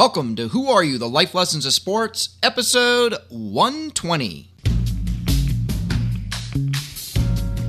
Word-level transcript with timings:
Welcome 0.00 0.34
to 0.36 0.48
Who 0.48 0.70
Are 0.70 0.82
You? 0.82 0.96
The 0.96 1.06
Life 1.06 1.34
Lessons 1.34 1.66
of 1.66 1.74
Sports, 1.74 2.38
episode 2.42 3.18
120. 3.28 4.50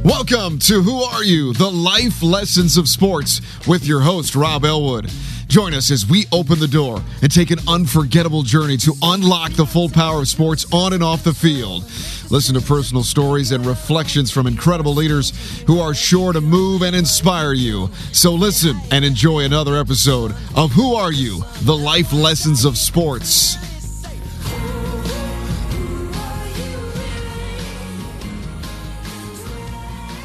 Welcome 0.05 0.57
to 0.59 0.81
Who 0.81 1.01
Are 1.01 1.25
You? 1.25 1.51
The 1.51 1.69
Life 1.69 2.23
Lessons 2.23 2.77
of 2.77 2.87
Sports 2.87 3.41
with 3.67 3.85
your 3.85 3.99
host, 3.99 4.33
Rob 4.33 4.63
Elwood. 4.63 5.11
Join 5.51 5.73
us 5.73 5.91
as 5.91 6.05
we 6.05 6.27
open 6.31 6.59
the 6.59 6.67
door 6.69 7.03
and 7.21 7.29
take 7.29 7.51
an 7.51 7.59
unforgettable 7.67 8.41
journey 8.41 8.77
to 8.77 8.93
unlock 9.01 9.51
the 9.51 9.65
full 9.65 9.89
power 9.89 10.19
of 10.19 10.29
sports 10.29 10.65
on 10.71 10.93
and 10.93 11.03
off 11.03 11.25
the 11.25 11.33
field. 11.33 11.83
Listen 12.31 12.55
to 12.55 12.61
personal 12.61 13.03
stories 13.03 13.51
and 13.51 13.65
reflections 13.65 14.31
from 14.31 14.47
incredible 14.47 14.93
leaders 14.93 15.33
who 15.67 15.81
are 15.81 15.93
sure 15.93 16.31
to 16.31 16.39
move 16.39 16.83
and 16.83 16.95
inspire 16.95 17.51
you. 17.51 17.89
So 18.13 18.31
listen 18.31 18.77
and 18.91 19.03
enjoy 19.03 19.41
another 19.41 19.75
episode 19.75 20.33
of 20.55 20.71
Who 20.71 20.95
Are 20.95 21.11
You? 21.11 21.43
The 21.63 21.75
Life 21.75 22.13
Lessons 22.13 22.63
of 22.63 22.77
Sports. 22.77 23.57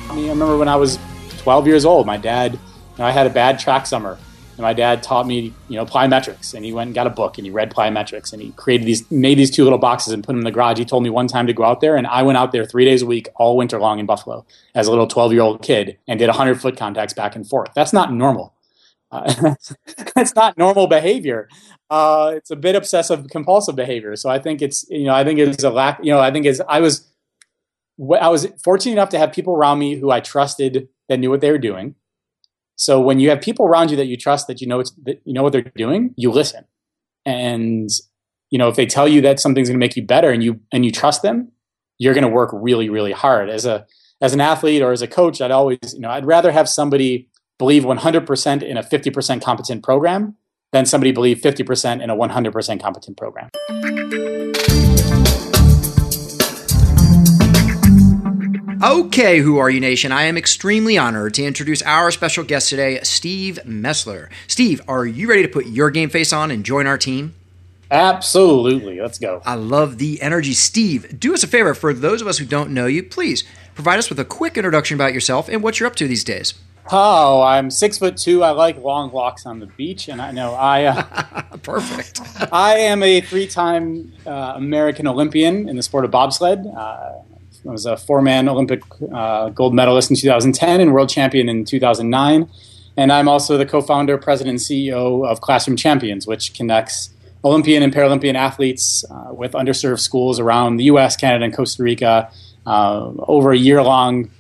I 0.09 0.15
mean, 0.15 0.27
I 0.27 0.29
remember 0.29 0.57
when 0.57 0.69
I 0.69 0.77
was 0.77 1.01
12 1.39 1.67
years 1.67 1.85
old, 1.85 2.07
my 2.07 2.17
dad, 2.17 2.53
you 2.53 2.61
know, 3.01 3.05
I 3.07 3.11
had 3.11 3.27
a 3.27 3.31
bad 3.31 3.59
track 3.59 3.87
summer 3.87 4.19
and 4.57 4.63
my 4.63 4.73
dad 4.73 5.03
taught 5.03 5.27
me, 5.27 5.53
you 5.69 5.77
know, 5.77 5.85
plyometrics, 5.85 6.55
and 6.55 6.65
he 6.65 6.73
went 6.73 6.89
and 6.89 6.95
got 6.95 7.07
a 7.07 7.11
book 7.11 7.37
and 7.37 7.47
he 7.47 7.51
read 7.51 7.71
plyometrics, 7.71 8.33
and 8.33 8.41
he 8.41 8.53
created 8.53 8.87
these, 8.87 9.09
made 9.11 9.37
these 9.37 9.51
two 9.51 9.65
little 9.65 9.79
boxes 9.79 10.15
and 10.15 10.25
put 10.25 10.33
them 10.33 10.39
in 10.39 10.45
the 10.45 10.51
garage. 10.51 10.79
He 10.79 10.85
told 10.87 11.03
me 11.03 11.11
one 11.11 11.29
time 11.29 11.47
to 11.47 11.53
go 11.53 11.63
out 11.63 11.81
there, 11.81 11.95
and 11.95 12.07
I 12.07 12.23
went 12.23 12.39
out 12.39 12.53
there 12.53 12.65
three 12.65 12.87
days 12.87 13.03
a 13.03 13.07
week 13.07 13.29
all 13.37 13.57
winter 13.57 13.79
long 13.79 13.99
in 13.99 14.07
Buffalo 14.07 14.47
as 14.75 14.87
a 14.87 14.91
little 14.91 15.07
12 15.07 15.33
year 15.33 15.43
old 15.43 15.63
kid 15.63 15.99
and 16.09 16.19
did 16.19 16.29
100 16.29 16.61
foot 16.61 16.77
contacts 16.77 17.13
back 17.13 17.37
and 17.37 17.47
forth. 17.47 17.71
That's 17.75 17.93
not 17.93 18.13
normal. 18.13 18.55
Uh, 19.13 19.55
that's 20.15 20.35
not 20.35 20.57
normal 20.57 20.87
behavior. 20.87 21.49
Uh, 21.91 22.33
it's 22.35 22.51
a 22.51 22.57
bit 22.57 22.75
obsessive 22.75 23.29
compulsive 23.29 23.77
behavior. 23.77 24.17
So 24.17 24.31
I 24.31 24.39
think 24.39 24.63
it's, 24.63 24.87
you 24.89 25.05
know, 25.05 25.15
I 25.15 25.23
think 25.23 25.39
it's 25.39 25.65
a 25.65 25.71
lack, 25.71 26.01
you 26.03 26.13
know, 26.13 26.19
I 26.19 26.31
think 26.33 26.47
is 26.47 26.63
I 26.67 26.81
was, 26.81 27.07
I 28.21 28.29
was 28.29 28.49
fortunate 28.65 28.93
enough 28.93 29.11
to 29.11 29.19
have 29.19 29.33
people 29.33 29.55
around 29.55 29.79
me 29.79 29.97
who 29.97 30.11
I 30.11 30.21
trusted 30.21 30.89
that 31.09 31.19
knew 31.19 31.31
what 31.31 31.41
they 31.41 31.51
were 31.51 31.59
doing 31.59 31.95
so 32.77 33.01
when 33.01 33.19
you 33.19 33.31
have 33.31 33.41
people 33.41 33.67
around 33.67 33.91
you 33.91 33.97
that 33.97 34.07
you 34.07 34.17
trust 34.17 34.47
that 34.47 34.61
you 34.61 34.67
know 34.67 34.83
that 35.05 35.21
you 35.25 35.33
know 35.33 35.43
what 35.43 35.53
they're 35.53 35.63
doing, 35.63 36.15
you 36.17 36.31
listen. 36.31 36.65
And 37.25 37.91
you 38.51 38.59
know 38.59 38.69
if 38.69 38.77
they 38.77 38.87
tell 38.87 39.09
you 39.09 39.21
that 39.23 39.41
something's 39.41 39.69
going 39.69 39.81
to 39.81 39.85
make 39.85 39.97
you 39.97 40.07
better 40.07 40.31
and 40.31 40.45
you 40.45 40.61
and 40.73 40.85
you 40.85 40.93
trust 40.93 41.23
them, 41.23 41.53
you're 41.99 42.15
going 42.15 42.23
to 42.23 42.29
work 42.29 42.51
really 42.53 42.89
really 42.89 43.13
hard. 43.13 43.49
As 43.49 43.65
a 43.65 43.87
as 44.21 44.35
an 44.35 44.41
athlete 44.41 44.83
or 44.83 44.93
as 44.93 45.03
a 45.03 45.09
coach, 45.09 45.41
I'd 45.41 45.51
always 45.51 45.79
you 45.95 46.01
know 46.01 46.11
I'd 46.11 46.27
rather 46.27 46.53
have 46.53 46.69
somebody 46.69 47.29
believe 47.59 47.85
100% 47.85 48.63
in 48.63 48.77
a 48.77 48.83
50% 48.83 49.43
competent 49.43 49.83
program 49.83 50.37
than 50.73 50.85
somebody 50.85 51.11
believe 51.11 51.39
50% 51.39 52.03
in 52.03 52.11
a 52.11 52.15
100% 52.15 52.83
competent 52.83 53.17
program. 53.17 53.49
Okay, 58.83 59.39
Who 59.39 59.57
Are 59.59 59.71
You 59.71 59.81
Nation? 59.81 60.13
I 60.13 60.25
am 60.25 60.37
extremely 60.37 60.99
honored 60.99 61.35
to 61.35 61.45
introduce 61.45 61.81
our 61.83 62.11
special 62.11 62.45
guest 62.45 62.69
today, 62.69 63.01
Steve 63.03 63.59
Mesler. 63.65 64.29
Steve, 64.49 64.83
are 64.87 65.07
you 65.07 65.29
ready 65.29 65.43
to 65.43 65.49
put 65.49 65.67
your 65.67 65.91
game 65.91 66.11
face 66.11 66.33
on 66.33 66.51
and 66.51 66.65
join 66.65 66.87
our 66.87 66.99
team? 66.99 67.35
Absolutely. 67.91 69.01
Let's 69.01 69.19
go. 69.19 69.41
I 69.47 69.55
love 69.55 69.97
the 69.99 70.21
energy. 70.21 70.53
Steve, 70.53 71.19
do 71.19 71.33
us 71.33 71.43
a 71.43 71.47
favor. 71.47 71.73
For 71.73 71.95
those 71.95 72.21
of 72.21 72.29
us 72.29 72.39
who 72.39 72.45
don't 72.45 72.71
know 72.71 72.87
you, 72.87 73.03
please 73.03 73.45
provide 73.75 73.99
us 73.99 74.11
with 74.11 74.21
a 74.21 74.25
quick 74.25 74.59
introduction 74.59 74.97
about 74.97 75.15
yourself 75.15 75.49
and 75.49 75.63
what 75.63 75.81
you're 75.81 75.87
up 75.87 75.97
to 75.97 76.09
these 76.09 76.25
days. 76.25 76.55
Oh, 76.93 77.43
I'm 77.43 77.71
six 77.71 77.99
foot 77.99 78.17
two. 78.17 78.43
I 78.45 78.51
like 78.51 78.79
long 78.79 79.11
walks 79.11 79.47
on 79.47 79.59
the 79.59 79.67
beach, 79.67 80.09
and 80.09 80.21
I 80.21 80.31
know 80.33 80.53
I. 80.55 80.85
Uh, 80.85 81.43
Perfect. 81.63 82.21
I 82.53 82.75
am 82.75 83.03
a 83.03 83.21
three-time 83.21 84.13
uh, 84.27 84.53
American 84.57 85.07
Olympian 85.07 85.69
in 85.69 85.77
the 85.77 85.83
sport 85.83 86.05
of 86.05 86.11
bobsled. 86.11 86.67
Uh, 86.67 87.23
I 87.69 87.73
was 87.73 87.87
a 87.87 87.97
four 87.97 88.23
man 88.23 88.49
Olympic 88.49 88.83
uh, 89.13 89.51
gold 89.51 89.75
medalist 89.75 90.11
in 90.11 90.17
2010 90.17 90.81
and 90.81 90.93
world 90.93 91.09
champion 91.09 91.49
in 91.49 91.65
2009. 91.65 92.49
And 92.97 93.13
I'm 93.13 93.29
also 93.29 93.59
the 93.59 93.67
co 93.67 93.83
founder, 93.83 94.17
president, 94.17 94.55
and 94.55 94.59
CEO 94.59 95.27
of 95.27 95.41
Classroom 95.41 95.77
Champions, 95.77 96.27
which 96.27 96.55
connects 96.55 97.11
Olympian 97.45 97.83
and 97.83 97.93
Paralympian 97.93 98.35
athletes 98.35 99.05
uh, 99.11 99.33
with 99.33 99.53
underserved 99.53 100.01
schools 100.01 100.41
around 100.41 100.79
the 100.79 100.85
US, 100.85 101.17
Canada, 101.17 101.45
and 101.45 101.55
Costa 101.55 101.83
Rica 101.83 102.31
uh, 102.67 103.13
over 103.21 103.53
a 103.53 103.57
year 103.57 103.83
long 103.83 104.31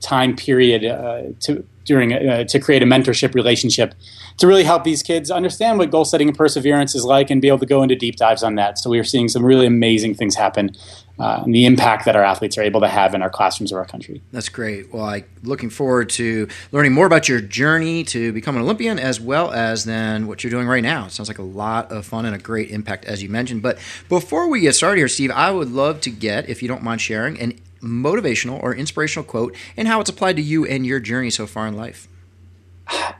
time 0.00 0.34
period 0.34 0.84
uh, 0.84 1.22
to, 1.40 1.64
during, 1.84 2.12
uh, 2.12 2.44
to 2.44 2.58
create 2.58 2.82
a 2.82 2.86
mentorship 2.86 3.34
relationship 3.34 3.94
to 4.38 4.46
really 4.46 4.64
help 4.64 4.84
these 4.84 5.02
kids 5.02 5.30
understand 5.30 5.78
what 5.78 5.90
goal 5.90 6.04
setting 6.04 6.28
and 6.28 6.36
perseverance 6.36 6.94
is 6.94 7.04
like 7.04 7.30
and 7.30 7.42
be 7.42 7.48
able 7.48 7.58
to 7.58 7.66
go 7.66 7.82
into 7.82 7.94
deep 7.94 8.16
dives 8.16 8.42
on 8.42 8.54
that. 8.54 8.78
So 8.78 8.90
we 8.90 8.98
are 8.98 9.04
seeing 9.04 9.28
some 9.28 9.44
really 9.44 9.66
amazing 9.66 10.14
things 10.14 10.34
happen 10.34 10.74
uh, 11.18 11.42
and 11.44 11.54
the 11.54 11.66
impact 11.66 12.04
that 12.04 12.16
our 12.16 12.24
athletes 12.24 12.56
are 12.58 12.62
able 12.62 12.80
to 12.80 12.88
have 12.88 13.14
in 13.14 13.22
our 13.22 13.30
classrooms 13.30 13.70
of 13.70 13.78
our 13.78 13.84
country. 13.84 14.22
That's 14.32 14.48
great. 14.48 14.92
Well, 14.92 15.04
I 15.04 15.24
looking 15.42 15.70
forward 15.70 16.08
to 16.10 16.48
learning 16.72 16.92
more 16.92 17.06
about 17.06 17.28
your 17.28 17.40
journey 17.40 18.04
to 18.04 18.32
become 18.32 18.56
an 18.56 18.62
Olympian, 18.62 18.98
as 18.98 19.20
well 19.20 19.52
as 19.52 19.84
then 19.84 20.26
what 20.26 20.42
you're 20.42 20.50
doing 20.50 20.66
right 20.66 20.82
now. 20.82 21.06
It 21.06 21.12
sounds 21.12 21.28
like 21.28 21.38
a 21.38 21.42
lot 21.42 21.92
of 21.92 22.06
fun 22.06 22.24
and 22.26 22.34
a 22.34 22.38
great 22.38 22.70
impact, 22.70 23.04
as 23.04 23.22
you 23.22 23.28
mentioned. 23.28 23.62
But 23.62 23.78
before 24.08 24.48
we 24.48 24.60
get 24.60 24.74
started 24.74 24.98
here, 24.98 25.08
Steve, 25.08 25.30
I 25.30 25.50
would 25.50 25.70
love 25.70 26.00
to 26.02 26.10
get, 26.10 26.48
if 26.48 26.62
you 26.62 26.68
don't 26.68 26.82
mind 26.82 27.00
sharing, 27.00 27.38
an 27.38 27.60
motivational 27.82 28.62
or 28.62 28.74
inspirational 28.74 29.24
quote 29.24 29.56
and 29.76 29.88
how 29.88 30.00
it's 30.00 30.08
applied 30.08 30.36
to 30.36 30.42
you 30.42 30.64
and 30.64 30.86
your 30.86 31.00
journey 31.00 31.30
so 31.30 31.46
far 31.46 31.66
in 31.66 31.76
life. 31.76 32.08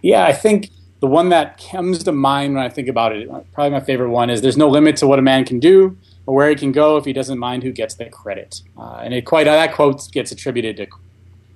Yeah, 0.03 0.25
I 0.25 0.33
think 0.33 0.71
the 1.01 1.07
one 1.09 1.31
that 1.31 1.61
comes 1.61 2.05
to 2.05 2.13
mind 2.13 2.55
when 2.55 2.63
I 2.63 2.69
think 2.69 2.89
about 2.89 3.13
it, 3.13 3.29
probably 3.53 3.71
my 3.71 3.81
favorite 3.81 4.11
one, 4.11 4.31
is 4.31 4.41
"There's 4.41 4.57
no 4.57 4.69
limit 4.69 4.97
to 4.99 5.07
what 5.07 5.19
a 5.19 5.23
man 5.23 5.45
can 5.45 5.59
do." 5.59 5.97
Or 6.27 6.35
where 6.35 6.49
he 6.49 6.55
can 6.55 6.73
go 6.73 6.97
if 6.97 7.05
he 7.05 7.13
doesn't 7.13 7.39
mind 7.39 7.63
who 7.63 7.73
gets 7.73 7.95
the 7.95 8.07
credit. 8.07 8.63
Uh, 8.77 9.01
and 9.03 9.15
it 9.15 9.23
quite 9.23 9.45
that 9.45 9.75
quote 9.75 10.11
gets 10.13 10.31
attributed 10.33 10.77
to, 10.77 10.87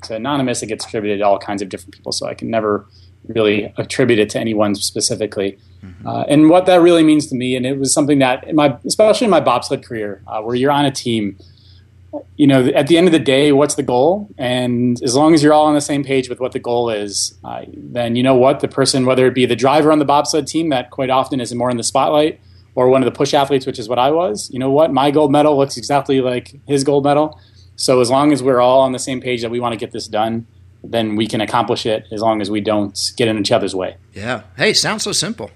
to 0.09 0.15
anonymous. 0.15 0.62
It 0.62 0.66
gets 0.66 0.87
attributed 0.87 1.21
to 1.21 1.27
all 1.27 1.38
kinds 1.38 1.62
of 1.62 1.69
different 1.69 1.94
people, 1.94 2.12
so 2.12 2.27
I 2.27 2.34
can 2.34 2.50
never 2.50 2.87
really 3.28 3.72
attribute 3.77 4.19
it 4.19 4.31
to 4.31 4.38
anyone 4.38 4.75
specifically. 4.75 5.59
Mm-hmm. 5.84 6.06
Uh, 6.06 6.22
and 6.22 6.50
what 6.50 6.66
that 6.66 6.81
really 6.81 7.03
means 7.03 7.27
to 7.28 7.34
me, 7.34 7.56
and 7.56 7.66
it 7.66 7.78
was 7.78 7.93
something 7.93 8.19
that, 8.19 8.47
in 8.47 8.56
my, 8.56 8.77
especially 8.84 9.27
in 9.27 9.31
my 9.31 9.41
bobsled 9.41 9.84
career, 9.84 10.22
uh, 10.27 10.41
where 10.43 10.54
you're 10.54 10.71
on 10.71 10.84
a 10.84 10.91
team. 10.91 11.37
You 12.37 12.47
know, 12.47 12.66
at 12.69 12.87
the 12.87 12.97
end 12.97 13.09
of 13.09 13.12
the 13.12 13.19
day, 13.19 13.53
what's 13.53 13.75
the 13.75 13.83
goal? 13.83 14.31
And 14.38 15.03
as 15.03 15.15
long 15.15 15.34
as 15.34 15.43
you're 15.43 15.53
all 15.53 15.66
on 15.66 15.75
the 15.75 15.83
same 15.83 16.03
page 16.03 16.31
with 16.31 16.41
what 16.41 16.53
the 16.53 16.59
goal 16.59 16.88
is, 16.88 17.37
uh, 17.44 17.65
then 17.77 18.16
you 18.16 18.22
know 18.22 18.34
what 18.34 18.60
the 18.60 18.69
person, 18.69 19.04
whether 19.04 19.27
it 19.27 19.34
be 19.34 19.44
the 19.44 19.56
driver 19.56 19.93
on 19.93 19.98
the 19.98 20.04
bobsled 20.06 20.47
team 20.47 20.71
that 20.71 20.91
quite 20.91 21.10
often 21.10 21.41
is 21.41 21.54
more 21.54 21.69
in 21.69 21.77
the 21.77 21.83
spotlight, 21.83 22.41
or 22.76 22.88
one 22.88 23.03
of 23.03 23.06
the 23.06 23.16
push 23.16 23.34
athletes, 23.34 23.66
which 23.66 23.78
is 23.78 23.88
what 23.88 23.98
I 23.98 24.10
was, 24.10 24.50
you 24.53 24.59
know 24.59 24.70
what? 24.70 24.92
My 24.92 25.10
gold 25.10 25.32
medal 25.32 25.56
looks 25.56 25.76
exactly 25.76 26.20
like 26.20 26.60
his 26.69 26.84
gold 26.84 27.04
medal. 27.04 27.41
So 27.75 28.00
as 28.00 28.10
long 28.10 28.32
as 28.32 28.42
we're 28.42 28.60
all 28.60 28.81
on 28.81 28.92
the 28.92 28.98
same 28.98 29.20
page 29.20 29.42
that 29.42 29.50
we 29.50 29.59
want 29.59 29.72
to 29.72 29.78
get 29.78 29.92
this 29.92 30.06
done, 30.06 30.47
then 30.91 31.16
we 31.16 31.26
can 31.26 31.41
accomplish 31.41 31.86
it 31.86 32.06
as 32.12 32.20
long 32.20 32.41
as 32.41 32.50
we 32.50 32.60
don't 32.60 33.12
get 33.16 33.28
in 33.28 33.38
each 33.38 33.52
other's 33.52 33.74
way. 33.74 33.97
Yeah. 34.12 34.42
Hey, 34.56 34.72
sounds 34.72 35.02
so 35.02 35.12
simple. 35.12 35.50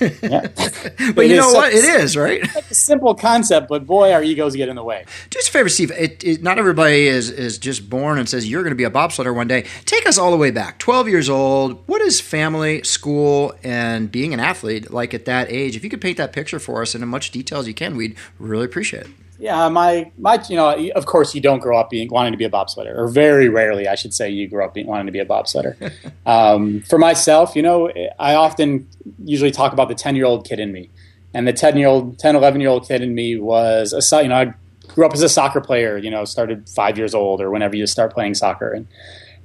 yeah. 0.00 0.08
but 0.20 1.24
it 1.24 1.30
you 1.30 1.36
know 1.36 1.52
what? 1.52 1.72
It 1.72 1.84
is, 1.84 2.16
right? 2.16 2.40
It's 2.42 2.70
a 2.70 2.74
simple 2.74 3.14
concept, 3.14 3.68
but 3.68 3.86
boy, 3.86 4.12
our 4.12 4.22
egos 4.22 4.56
get 4.56 4.68
in 4.68 4.76
the 4.76 4.82
way. 4.82 5.04
Do 5.30 5.38
us 5.38 5.48
a 5.48 5.52
favor, 5.52 5.68
Steve. 5.68 5.90
It, 5.92 6.22
it, 6.24 6.42
not 6.42 6.58
everybody 6.58 7.06
is, 7.06 7.30
is 7.30 7.58
just 7.58 7.88
born 7.88 8.18
and 8.18 8.28
says, 8.28 8.48
you're 8.48 8.62
going 8.62 8.72
to 8.72 8.76
be 8.76 8.84
a 8.84 8.90
bobsledder 8.90 9.34
one 9.34 9.48
day. 9.48 9.66
Take 9.84 10.06
us 10.06 10.18
all 10.18 10.30
the 10.30 10.36
way 10.36 10.50
back. 10.50 10.78
12 10.78 11.08
years 11.08 11.28
old. 11.28 11.82
What 11.86 12.00
is 12.02 12.20
family, 12.20 12.82
school, 12.82 13.54
and 13.62 14.10
being 14.10 14.34
an 14.34 14.40
athlete 14.40 14.90
like 14.90 15.14
at 15.14 15.24
that 15.26 15.50
age? 15.50 15.76
If 15.76 15.84
you 15.84 15.90
could 15.90 16.00
paint 16.00 16.18
that 16.18 16.32
picture 16.32 16.58
for 16.58 16.82
us 16.82 16.94
in 16.94 17.02
as 17.02 17.08
much 17.08 17.30
detail 17.30 17.60
as 17.60 17.68
you 17.68 17.74
can, 17.74 17.96
we'd 17.96 18.16
really 18.38 18.64
appreciate 18.64 19.04
it 19.04 19.10
yeah, 19.42 19.68
my 19.68 20.08
my 20.18 20.40
you 20.48 20.54
know, 20.54 20.70
of 20.94 21.06
course 21.06 21.34
you 21.34 21.40
don't 21.40 21.58
grow 21.58 21.76
up 21.76 21.90
being 21.90 22.08
wanting 22.08 22.30
to 22.30 22.38
be 22.38 22.44
a 22.44 22.50
bobsledder, 22.50 22.96
or 22.96 23.08
very 23.08 23.48
rarely, 23.48 23.88
I 23.88 23.96
should 23.96 24.14
say, 24.14 24.30
you 24.30 24.46
grow 24.46 24.64
up 24.64 24.74
being, 24.74 24.86
wanting 24.86 25.06
to 25.06 25.12
be 25.12 25.18
a 25.18 25.26
bobsledder. 25.26 25.92
um, 26.26 26.82
for 26.82 26.96
myself, 26.96 27.56
you 27.56 27.62
know, 27.62 27.90
I 28.20 28.36
often 28.36 28.88
usually 29.24 29.50
talk 29.50 29.72
about 29.72 29.88
the 29.88 29.96
ten 29.96 30.14
year 30.14 30.26
old 30.26 30.46
kid 30.46 30.60
in 30.60 30.70
me, 30.70 30.90
and 31.34 31.48
the 31.48 31.52
ten 31.52 31.76
year 31.76 31.88
old, 31.88 32.20
10, 32.20 32.36
11 32.36 32.60
year 32.60 32.70
old 32.70 32.86
kid 32.86 33.02
in 33.02 33.16
me 33.16 33.36
was 33.36 33.92
a 33.92 34.22
you 34.22 34.28
know 34.28 34.36
I 34.36 34.54
grew 34.86 35.04
up 35.04 35.12
as 35.12 35.22
a 35.22 35.28
soccer 35.28 35.60
player. 35.60 35.98
You 35.98 36.12
know, 36.12 36.24
started 36.24 36.68
five 36.68 36.96
years 36.96 37.12
old 37.12 37.40
or 37.40 37.50
whenever 37.50 37.74
you 37.74 37.88
start 37.88 38.14
playing 38.14 38.34
soccer, 38.34 38.70
and 38.70 38.86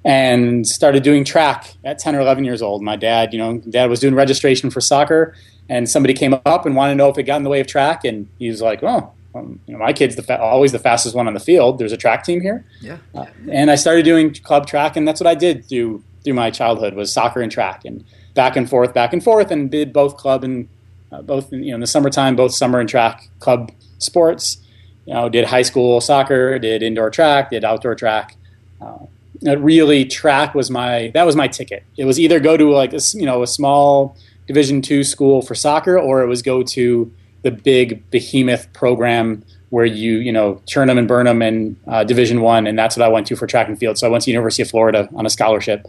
and 0.05 0.67
started 0.67 1.01
doing 1.01 1.23
track 1.23 1.73
at 1.83 1.97
ten 1.97 2.15
or 2.15 2.19
eleven 2.19 2.43
years 2.43 2.61
old. 2.61 2.83
My 2.83 2.97
dad, 2.97 3.33
you 3.33 3.39
know, 3.39 3.57
dad 3.67 3.89
was 3.89 3.99
doing 3.99 4.13
registration 4.13 4.69
for 4.69 4.79
soccer, 4.79 5.33
and 5.67 5.89
somebody 5.89 6.13
came 6.13 6.35
up 6.45 6.67
and 6.67 6.75
wanted 6.75 6.91
to 6.91 6.97
know 6.97 7.09
if 7.09 7.17
it 7.17 7.23
got 7.23 7.37
in 7.37 7.43
the 7.43 7.49
way 7.49 7.61
of 7.61 7.65
track, 7.65 8.05
and 8.05 8.29
he 8.37 8.47
was 8.47 8.61
like, 8.61 8.83
"Oh." 8.83 9.11
Um, 9.35 9.59
you 9.65 9.73
know, 9.73 9.79
my 9.79 9.93
kid's 9.93 10.15
the 10.15 10.23
fa- 10.23 10.41
always 10.41 10.71
the 10.71 10.79
fastest 10.79 11.15
one 11.15 11.27
on 11.27 11.33
the 11.33 11.39
field. 11.39 11.77
There's 11.77 11.91
a 11.91 11.97
track 11.97 12.23
team 12.23 12.41
here. 12.41 12.65
Yeah. 12.81 12.97
Uh, 13.13 13.25
and 13.51 13.69
I 13.69 13.75
started 13.75 14.03
doing 14.03 14.33
club 14.33 14.67
track, 14.67 14.95
and 14.95 15.07
that's 15.07 15.19
what 15.19 15.27
I 15.27 15.35
did 15.35 15.65
through 15.65 16.03
through 16.23 16.33
my 16.33 16.49
childhood 16.49 16.93
was 16.93 17.11
soccer 17.13 17.41
and 17.41 17.51
track, 17.51 17.85
and 17.85 18.03
back 18.33 18.55
and 18.55 18.69
forth, 18.69 18.93
back 18.93 19.13
and 19.13 19.23
forth, 19.23 19.51
and 19.51 19.69
did 19.71 19.93
both 19.93 20.17
club 20.17 20.43
and 20.43 20.67
uh, 21.11 21.21
both 21.21 21.51
you 21.51 21.69
know 21.69 21.75
in 21.75 21.81
the 21.81 21.87
summertime, 21.87 22.35
both 22.35 22.53
summer 22.53 22.79
and 22.79 22.89
track 22.89 23.29
club 23.39 23.71
sports. 23.97 24.57
You 25.05 25.13
know, 25.13 25.29
did 25.29 25.45
high 25.45 25.61
school 25.61 26.01
soccer, 26.01 26.59
did 26.59 26.83
indoor 26.83 27.09
track, 27.09 27.51
did 27.51 27.63
outdoor 27.63 27.95
track. 27.95 28.35
Uh, 28.81 29.05
really, 29.41 30.03
track 30.03 30.53
was 30.53 30.69
my 30.69 31.11
that 31.13 31.25
was 31.25 31.35
my 31.35 31.47
ticket. 31.47 31.83
It 31.95 32.05
was 32.05 32.19
either 32.19 32.39
go 32.39 32.57
to 32.57 32.71
like 32.71 32.93
a, 32.93 32.99
you 33.13 33.25
know 33.25 33.43
a 33.43 33.47
small 33.47 34.17
Division 34.47 34.81
two 34.81 35.03
school 35.03 35.41
for 35.41 35.55
soccer, 35.55 35.99
or 35.99 36.23
it 36.23 36.27
was 36.27 36.41
go 36.41 36.63
to 36.63 37.11
the 37.43 37.51
big 37.51 38.09
behemoth 38.11 38.71
program 38.73 39.43
where 39.69 39.85
you 39.85 40.17
you 40.17 40.31
know 40.31 40.61
churn 40.65 40.87
them 40.87 40.97
and 40.97 41.07
burn 41.07 41.25
them 41.25 41.41
in 41.41 41.75
uh, 41.87 42.03
Division 42.03 42.41
One, 42.41 42.67
and 42.67 42.77
that's 42.77 42.97
what 42.97 43.05
I 43.05 43.09
went 43.09 43.27
to 43.27 43.35
for 43.35 43.47
track 43.47 43.67
and 43.67 43.77
field. 43.77 43.97
So 43.97 44.07
I 44.07 44.09
went 44.09 44.23
to 44.23 44.31
University 44.31 44.61
of 44.61 44.69
Florida 44.69 45.09
on 45.15 45.25
a 45.25 45.29
scholarship 45.29 45.85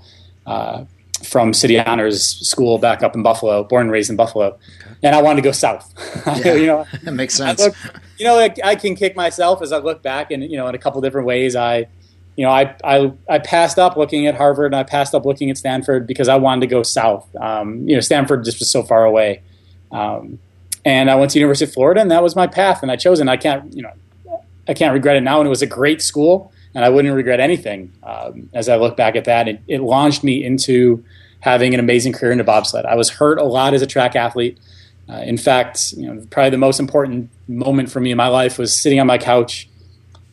uh, 0.46 0.84
from 1.22 1.52
City 1.54 1.78
Honors 1.78 2.22
School 2.48 2.78
back 2.78 3.02
up 3.02 3.14
in 3.14 3.22
Buffalo, 3.22 3.64
born 3.64 3.82
and 3.82 3.92
raised 3.92 4.10
in 4.10 4.16
Buffalo, 4.16 4.58
and 5.02 5.14
I 5.14 5.22
wanted 5.22 5.36
to 5.36 5.42
go 5.42 5.52
south. 5.52 5.94
Yeah, 6.44 6.54
you 6.54 6.66
know, 6.66 6.86
that 7.04 7.12
makes 7.12 7.34
sense. 7.34 7.60
Look, 7.60 7.74
you 8.18 8.26
know, 8.26 8.34
like, 8.34 8.58
I 8.64 8.74
can 8.74 8.94
kick 8.94 9.16
myself 9.16 9.62
as 9.62 9.72
I 9.72 9.78
look 9.78 10.02
back, 10.02 10.30
and 10.30 10.42
you 10.42 10.56
know, 10.56 10.66
in 10.68 10.74
a 10.74 10.78
couple 10.78 11.00
different 11.00 11.26
ways, 11.26 11.56
I. 11.56 11.86
You 12.36 12.44
know, 12.44 12.52
I, 12.52 12.76
I 12.84 13.12
I 13.28 13.38
passed 13.40 13.80
up 13.80 13.96
looking 13.96 14.28
at 14.28 14.36
Harvard 14.36 14.66
and 14.66 14.76
I 14.76 14.84
passed 14.84 15.12
up 15.12 15.26
looking 15.26 15.50
at 15.50 15.58
Stanford 15.58 16.06
because 16.06 16.28
I 16.28 16.36
wanted 16.36 16.60
to 16.60 16.66
go 16.68 16.84
south. 16.84 17.26
Um, 17.34 17.80
you 17.88 17.96
know, 17.96 18.00
Stanford 18.00 18.44
just 18.44 18.60
was 18.60 18.70
so 18.70 18.84
far 18.84 19.04
away. 19.04 19.42
Um, 19.90 20.38
and 20.88 21.10
I 21.10 21.16
went 21.16 21.32
to 21.32 21.38
University 21.38 21.68
of 21.68 21.74
Florida, 21.74 22.00
and 22.00 22.10
that 22.10 22.22
was 22.22 22.34
my 22.34 22.46
path, 22.46 22.82
and 22.82 22.90
I 22.90 22.96
chose 22.96 23.18
it. 23.18 23.22
And 23.24 23.30
I 23.30 23.36
can't, 23.36 23.70
you 23.74 23.82
know, 23.82 23.92
I 24.66 24.72
can't 24.72 24.94
regret 24.94 25.16
it 25.16 25.20
now. 25.20 25.38
And 25.38 25.46
it 25.46 25.50
was 25.50 25.60
a 25.60 25.66
great 25.66 26.00
school, 26.00 26.50
and 26.74 26.82
I 26.82 26.88
wouldn't 26.88 27.14
regret 27.14 27.40
anything 27.40 27.92
um, 28.02 28.48
as 28.54 28.70
I 28.70 28.76
look 28.76 28.96
back 28.96 29.14
at 29.14 29.26
that. 29.26 29.48
It, 29.48 29.60
it, 29.68 29.82
launched 29.82 30.24
me 30.24 30.42
into 30.42 31.04
having 31.40 31.74
an 31.74 31.80
amazing 31.80 32.14
career 32.14 32.32
in 32.32 32.38
the 32.38 32.44
bobsled. 32.44 32.86
I 32.86 32.94
was 32.94 33.10
hurt 33.10 33.38
a 33.38 33.44
lot 33.44 33.74
as 33.74 33.82
a 33.82 33.86
track 33.86 34.16
athlete. 34.16 34.58
Uh, 35.10 35.16
in 35.16 35.36
fact, 35.36 35.92
you 35.92 36.06
know, 36.06 36.26
probably 36.30 36.50
the 36.50 36.56
most 36.56 36.80
important 36.80 37.28
moment 37.48 37.90
for 37.90 38.00
me 38.00 38.10
in 38.10 38.16
my 38.16 38.28
life 38.28 38.56
was 38.56 38.74
sitting 38.74 38.98
on 38.98 39.06
my 39.06 39.18
couch. 39.18 39.68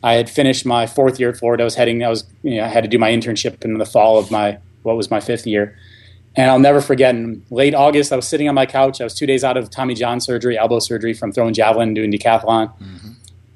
I 0.02 0.14
had 0.14 0.30
finished 0.30 0.64
my 0.64 0.86
fourth 0.86 1.20
year 1.20 1.28
at 1.28 1.36
Florida. 1.36 1.64
I 1.64 1.66
was 1.66 1.74
heading. 1.74 2.02
I 2.02 2.08
was, 2.08 2.24
you 2.42 2.56
know, 2.56 2.64
I 2.64 2.68
had 2.68 2.82
to 2.82 2.88
do 2.88 2.98
my 2.98 3.10
internship 3.10 3.62
in 3.62 3.76
the 3.76 3.84
fall 3.84 4.16
of 4.18 4.30
my 4.30 4.58
what 4.84 4.96
was 4.96 5.10
my 5.10 5.20
fifth 5.20 5.46
year 5.46 5.76
and 6.36 6.50
I'll 6.50 6.58
never 6.58 6.80
forget 6.80 7.14
in 7.14 7.42
late 7.50 7.74
August, 7.74 8.12
I 8.12 8.16
was 8.16 8.28
sitting 8.28 8.48
on 8.48 8.54
my 8.54 8.66
couch. 8.66 9.00
I 9.00 9.04
was 9.04 9.14
two 9.14 9.26
days 9.26 9.42
out 9.42 9.56
of 9.56 9.70
Tommy 9.70 9.94
John 9.94 10.20
surgery, 10.20 10.58
elbow 10.58 10.80
surgery 10.80 11.14
from 11.14 11.32
throwing 11.32 11.54
javelin, 11.54 11.94
doing 11.94 12.12
decathlon. 12.12 12.72
Mm-hmm. 12.78 13.12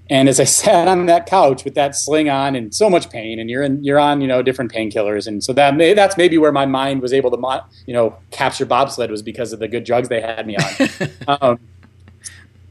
And 0.08 0.28
as 0.28 0.40
I 0.40 0.44
sat 0.62 0.88
on 0.88 1.06
that 1.06 1.26
couch 1.26 1.64
with 1.64 1.74
that 1.74 1.94
sling 1.94 2.30
on 2.30 2.56
and 2.56 2.74
so 2.74 2.88
much 2.88 3.10
pain, 3.10 3.38
and 3.38 3.50
you're 3.50 3.62
in, 3.62 3.84
you're 3.84 3.98
on, 3.98 4.22
you 4.22 4.26
know, 4.26 4.42
different 4.42 4.72
painkillers, 4.72 5.26
and 5.26 5.44
so 5.44 5.52
that 5.52 5.76
may, 5.76 5.92
that's 5.92 6.16
maybe 6.16 6.38
where 6.38 6.52
my 6.52 6.64
mind 6.64 7.02
was 7.02 7.12
able 7.12 7.30
to, 7.30 7.64
you 7.86 7.92
know, 7.92 8.16
capture 8.30 8.64
bobsled 8.64 9.10
was 9.10 9.22
because 9.22 9.52
of 9.52 9.58
the 9.58 9.68
good 9.68 9.84
drugs 9.84 10.08
they 10.08 10.22
had 10.22 10.46
me 10.46 10.56
on. 10.56 11.08
um, 11.40 11.60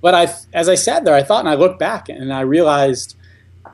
but 0.01 0.15
I, 0.15 0.33
as 0.53 0.69
I 0.69 0.75
sat 0.75 1.06
there, 1.06 1.13
I 1.13 1.23
thought, 1.23 1.41
and 1.41 1.50
I 1.50 1.53
looked 1.53 1.77
back, 1.77 2.09
and 2.09 2.33
I 2.33 2.41
realized 2.41 3.15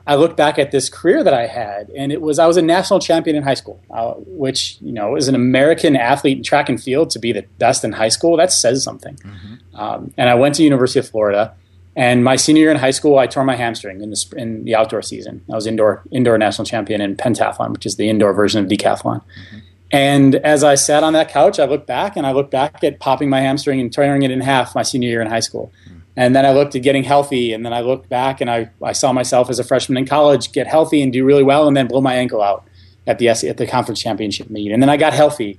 I 0.06 0.14
look 0.14 0.36
back 0.36 0.58
at 0.58 0.70
this 0.70 0.88
career 0.88 1.24
that 1.24 1.34
I 1.34 1.46
had, 1.46 1.90
and 1.90 2.12
it 2.12 2.22
was 2.22 2.38
I 2.38 2.46
was 2.46 2.56
a 2.56 2.62
national 2.62 3.00
champion 3.00 3.34
in 3.34 3.42
high 3.42 3.54
school, 3.54 3.80
uh, 3.90 4.14
which 4.18 4.78
you 4.80 4.92
know, 4.92 5.16
as 5.16 5.26
an 5.26 5.34
American 5.34 5.96
athlete 5.96 6.38
in 6.38 6.42
track 6.44 6.68
and 6.68 6.80
field, 6.80 7.10
to 7.10 7.18
be 7.18 7.32
the 7.32 7.42
best 7.58 7.82
in 7.84 7.92
high 7.92 8.08
school, 8.08 8.36
that 8.36 8.52
says 8.52 8.84
something. 8.84 9.16
Mm-hmm. 9.16 9.76
Um, 9.76 10.14
and 10.16 10.30
I 10.30 10.34
went 10.34 10.54
to 10.56 10.62
University 10.62 11.00
of 11.00 11.08
Florida, 11.08 11.54
and 11.96 12.22
my 12.22 12.36
senior 12.36 12.62
year 12.62 12.70
in 12.70 12.76
high 12.76 12.92
school, 12.92 13.18
I 13.18 13.26
tore 13.26 13.44
my 13.44 13.56
hamstring 13.56 14.00
in 14.00 14.10
the 14.10 14.34
in 14.36 14.64
the 14.64 14.76
outdoor 14.76 15.02
season. 15.02 15.44
I 15.50 15.54
was 15.54 15.66
indoor 15.66 16.02
indoor 16.12 16.38
national 16.38 16.66
champion 16.66 17.00
in 17.00 17.16
pentathlon, 17.16 17.72
which 17.72 17.86
is 17.86 17.96
the 17.96 18.08
indoor 18.08 18.32
version 18.32 18.64
of 18.64 18.70
decathlon. 18.70 19.22
Mm-hmm. 19.22 19.58
And 19.92 20.34
as 20.36 20.64
I 20.64 20.74
sat 20.74 21.04
on 21.04 21.12
that 21.12 21.30
couch, 21.30 21.58
I 21.58 21.64
looked 21.64 21.86
back 21.86 22.16
and 22.16 22.26
I 22.26 22.32
looked 22.32 22.50
back 22.50 22.82
at 22.82 22.98
popping 22.98 23.30
my 23.30 23.40
hamstring 23.40 23.80
and 23.80 23.92
tearing 23.92 24.22
it 24.22 24.30
in 24.30 24.40
half 24.40 24.74
my 24.74 24.82
senior 24.82 25.08
year 25.08 25.22
in 25.22 25.28
high 25.28 25.40
school. 25.40 25.72
And 26.16 26.34
then 26.34 26.46
I 26.46 26.52
looked 26.52 26.74
at 26.74 26.82
getting 26.82 27.04
healthy, 27.04 27.52
and 27.52 27.64
then 27.64 27.74
I 27.74 27.80
looked 27.80 28.08
back 28.08 28.40
and 28.40 28.50
I, 28.50 28.70
I 28.82 28.92
saw 28.92 29.12
myself 29.12 29.50
as 29.50 29.58
a 29.58 29.64
freshman 29.64 29.98
in 29.98 30.06
college 30.06 30.52
get 30.52 30.66
healthy 30.66 31.02
and 31.02 31.12
do 31.12 31.24
really 31.24 31.42
well, 31.42 31.68
and 31.68 31.76
then 31.76 31.86
blow 31.86 32.00
my 32.00 32.14
ankle 32.14 32.42
out 32.42 32.66
at 33.06 33.18
the 33.18 33.28
at 33.28 33.56
the 33.56 33.66
conference 33.66 34.00
championship 34.00 34.50
meet. 34.50 34.72
And 34.72 34.82
then 34.82 34.88
I 34.88 34.96
got 34.96 35.12
healthy, 35.12 35.58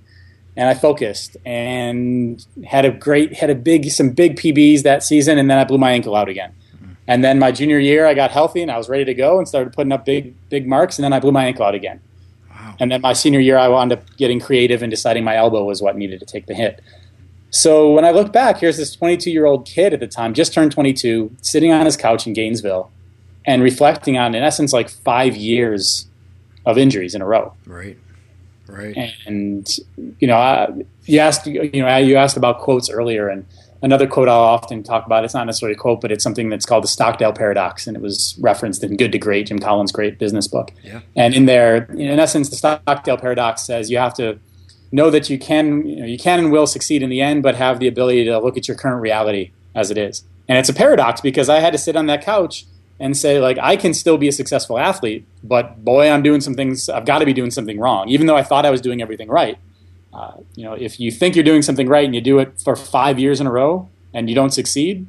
and 0.55 0.67
I 0.67 0.73
focused 0.73 1.37
and 1.45 2.43
had 2.65 2.85
a 2.85 2.91
great 2.91 3.33
had 3.33 3.51
a 3.51 3.55
big 3.55 3.91
some 3.91 4.09
big 4.09 4.35
PBs 4.35 4.81
that 4.81 5.03
season, 5.03 5.37
and 5.37 5.49
then 5.49 5.59
I 5.59 5.63
blew 5.63 5.77
my 5.77 5.91
ankle 5.91 6.15
out 6.15 6.27
again. 6.27 6.53
Mm-hmm. 6.75 6.91
And 7.07 7.23
then 7.23 7.37
my 7.37 7.51
junior 7.51 7.77
year, 7.77 8.07
I 8.07 8.15
got 8.15 8.31
healthy 8.31 8.63
and 8.63 8.71
I 8.71 8.77
was 8.77 8.89
ready 8.89 9.05
to 9.05 9.13
go 9.13 9.37
and 9.37 9.47
started 9.47 9.73
putting 9.73 9.91
up 9.91 10.05
big 10.05 10.33
big 10.49 10.67
marks, 10.67 10.97
and 10.97 11.03
then 11.03 11.13
I 11.13 11.19
blew 11.19 11.31
my 11.31 11.45
ankle 11.45 11.65
out 11.65 11.75
again. 11.75 12.01
Wow. 12.49 12.75
And 12.79 12.91
then 12.91 13.01
my 13.01 13.13
senior 13.13 13.39
year, 13.39 13.59
I 13.59 13.67
wound 13.67 13.91
up 13.93 14.03
getting 14.17 14.39
creative 14.39 14.81
and 14.81 14.89
deciding 14.89 15.23
my 15.23 15.35
elbow 15.35 15.63
was 15.63 15.83
what 15.83 15.95
needed 15.95 16.19
to 16.19 16.25
take 16.25 16.47
the 16.47 16.55
hit. 16.55 16.81
So 17.49 17.93
when 17.93 18.05
I 18.05 18.11
look 18.11 18.33
back, 18.33 18.59
here's 18.59 18.77
this 18.77 18.95
22 18.95 19.31
year 19.31 19.45
old 19.45 19.65
kid 19.65 19.93
at 19.93 19.99
the 19.99 20.07
time, 20.07 20.33
just 20.33 20.53
turned 20.53 20.71
22, 20.71 21.35
sitting 21.41 21.71
on 21.71 21.85
his 21.85 21.97
couch 21.97 22.27
in 22.27 22.33
Gainesville 22.33 22.91
and 23.45 23.63
reflecting 23.63 24.17
on, 24.17 24.35
in 24.35 24.43
essence, 24.43 24.73
like 24.73 24.89
five 24.89 25.35
years 25.35 26.07
of 26.65 26.77
injuries 26.77 27.15
in 27.15 27.21
a 27.21 27.25
row. 27.25 27.53
Right. 27.65 27.97
Right. 28.67 29.13
And, 29.25 29.65
you 30.19 30.27
know, 30.27 30.35
I, 30.35 30.67
you 31.05 31.19
asked, 31.19 31.47
you 31.47 31.81
know, 31.81 31.97
you 31.97 32.17
asked 32.17 32.35
about 32.35 32.59
quotes 32.59 32.89
earlier 32.89 33.29
and 33.29 33.45
another 33.81 34.07
quote 34.07 34.27
I'll 34.27 34.39
often 34.39 34.83
talk 34.83 35.05
about, 35.05 35.23
it's 35.23 35.33
not 35.33 35.45
necessarily 35.45 35.75
a 35.75 35.77
quote, 35.77 36.01
but 36.01 36.11
it's 36.11 36.23
something 36.23 36.49
that's 36.49 36.65
called 36.65 36.83
the 36.83 36.89
Stockdale 36.89 37.31
paradox. 37.31 37.87
And 37.87 37.95
it 37.95 38.01
was 38.01 38.35
referenced 38.39 38.83
in 38.83 38.97
Good 38.97 39.11
to 39.13 39.17
Great, 39.17 39.47
Jim 39.47 39.59
Collins' 39.59 39.91
great 39.91 40.19
business 40.19 40.47
book. 40.47 40.71
Yeah. 40.83 41.01
And 41.15 41.33
in 41.33 41.45
there, 41.45 41.85
in 41.91 42.19
essence, 42.19 42.49
the 42.49 42.55
Stockdale 42.55 43.17
paradox 43.17 43.61
says 43.61 43.89
you 43.89 43.97
have 43.97 44.13
to 44.15 44.39
know 44.91 45.09
that 45.09 45.29
you 45.29 45.37
can 45.37 45.85
you, 45.85 45.95
know, 45.97 46.05
you 46.05 46.17
can 46.17 46.39
and 46.39 46.51
will 46.51 46.67
succeed 46.67 47.03
in 47.03 47.09
the 47.09 47.21
end, 47.21 47.43
but 47.43 47.55
have 47.55 47.79
the 47.79 47.87
ability 47.87 48.25
to 48.25 48.39
look 48.39 48.57
at 48.57 48.67
your 48.67 48.77
current 48.77 49.01
reality 49.01 49.51
as 49.75 49.91
it 49.91 49.97
is. 49.97 50.23
And 50.47 50.57
it's 50.57 50.69
a 50.69 50.73
paradox 50.73 51.21
because 51.21 51.49
I 51.49 51.59
had 51.59 51.73
to 51.73 51.79
sit 51.79 51.95
on 51.95 52.05
that 52.07 52.23
couch 52.23 52.65
and 52.99 53.15
say 53.15 53.39
like 53.39 53.57
I 53.61 53.75
can 53.75 53.93
still 53.93 54.17
be 54.17 54.27
a 54.27 54.31
successful 54.31 54.79
athlete, 54.79 55.25
but 55.43 55.83
boy, 55.83 56.09
I'm 56.09 56.23
doing 56.23 56.41
some 56.41 56.55
things. 56.55 56.89
I've 56.89 57.05
got 57.05 57.19
to 57.19 57.25
be 57.25 57.33
doing 57.33 57.51
something 57.51 57.79
wrong, 57.79 58.09
even 58.09 58.27
though 58.27 58.37
I 58.37 58.43
thought 58.43 58.65
I 58.65 58.71
was 58.71 58.81
doing 58.81 59.01
everything 59.01 59.29
right. 59.29 59.57
Uh, 60.13 60.37
you 60.55 60.63
know, 60.63 60.73
if 60.73 60.99
you 60.99 61.11
think 61.11 61.35
you're 61.35 61.43
doing 61.43 61.61
something 61.61 61.87
right 61.87 62.05
and 62.05 62.15
you 62.15 62.21
do 62.21 62.39
it 62.39 62.59
for 62.59 62.75
five 62.75 63.19
years 63.19 63.39
in 63.39 63.45
a 63.45 63.51
row 63.51 63.87
and 64.13 64.29
you 64.29 64.35
don't 64.35 64.51
succeed, 64.51 65.05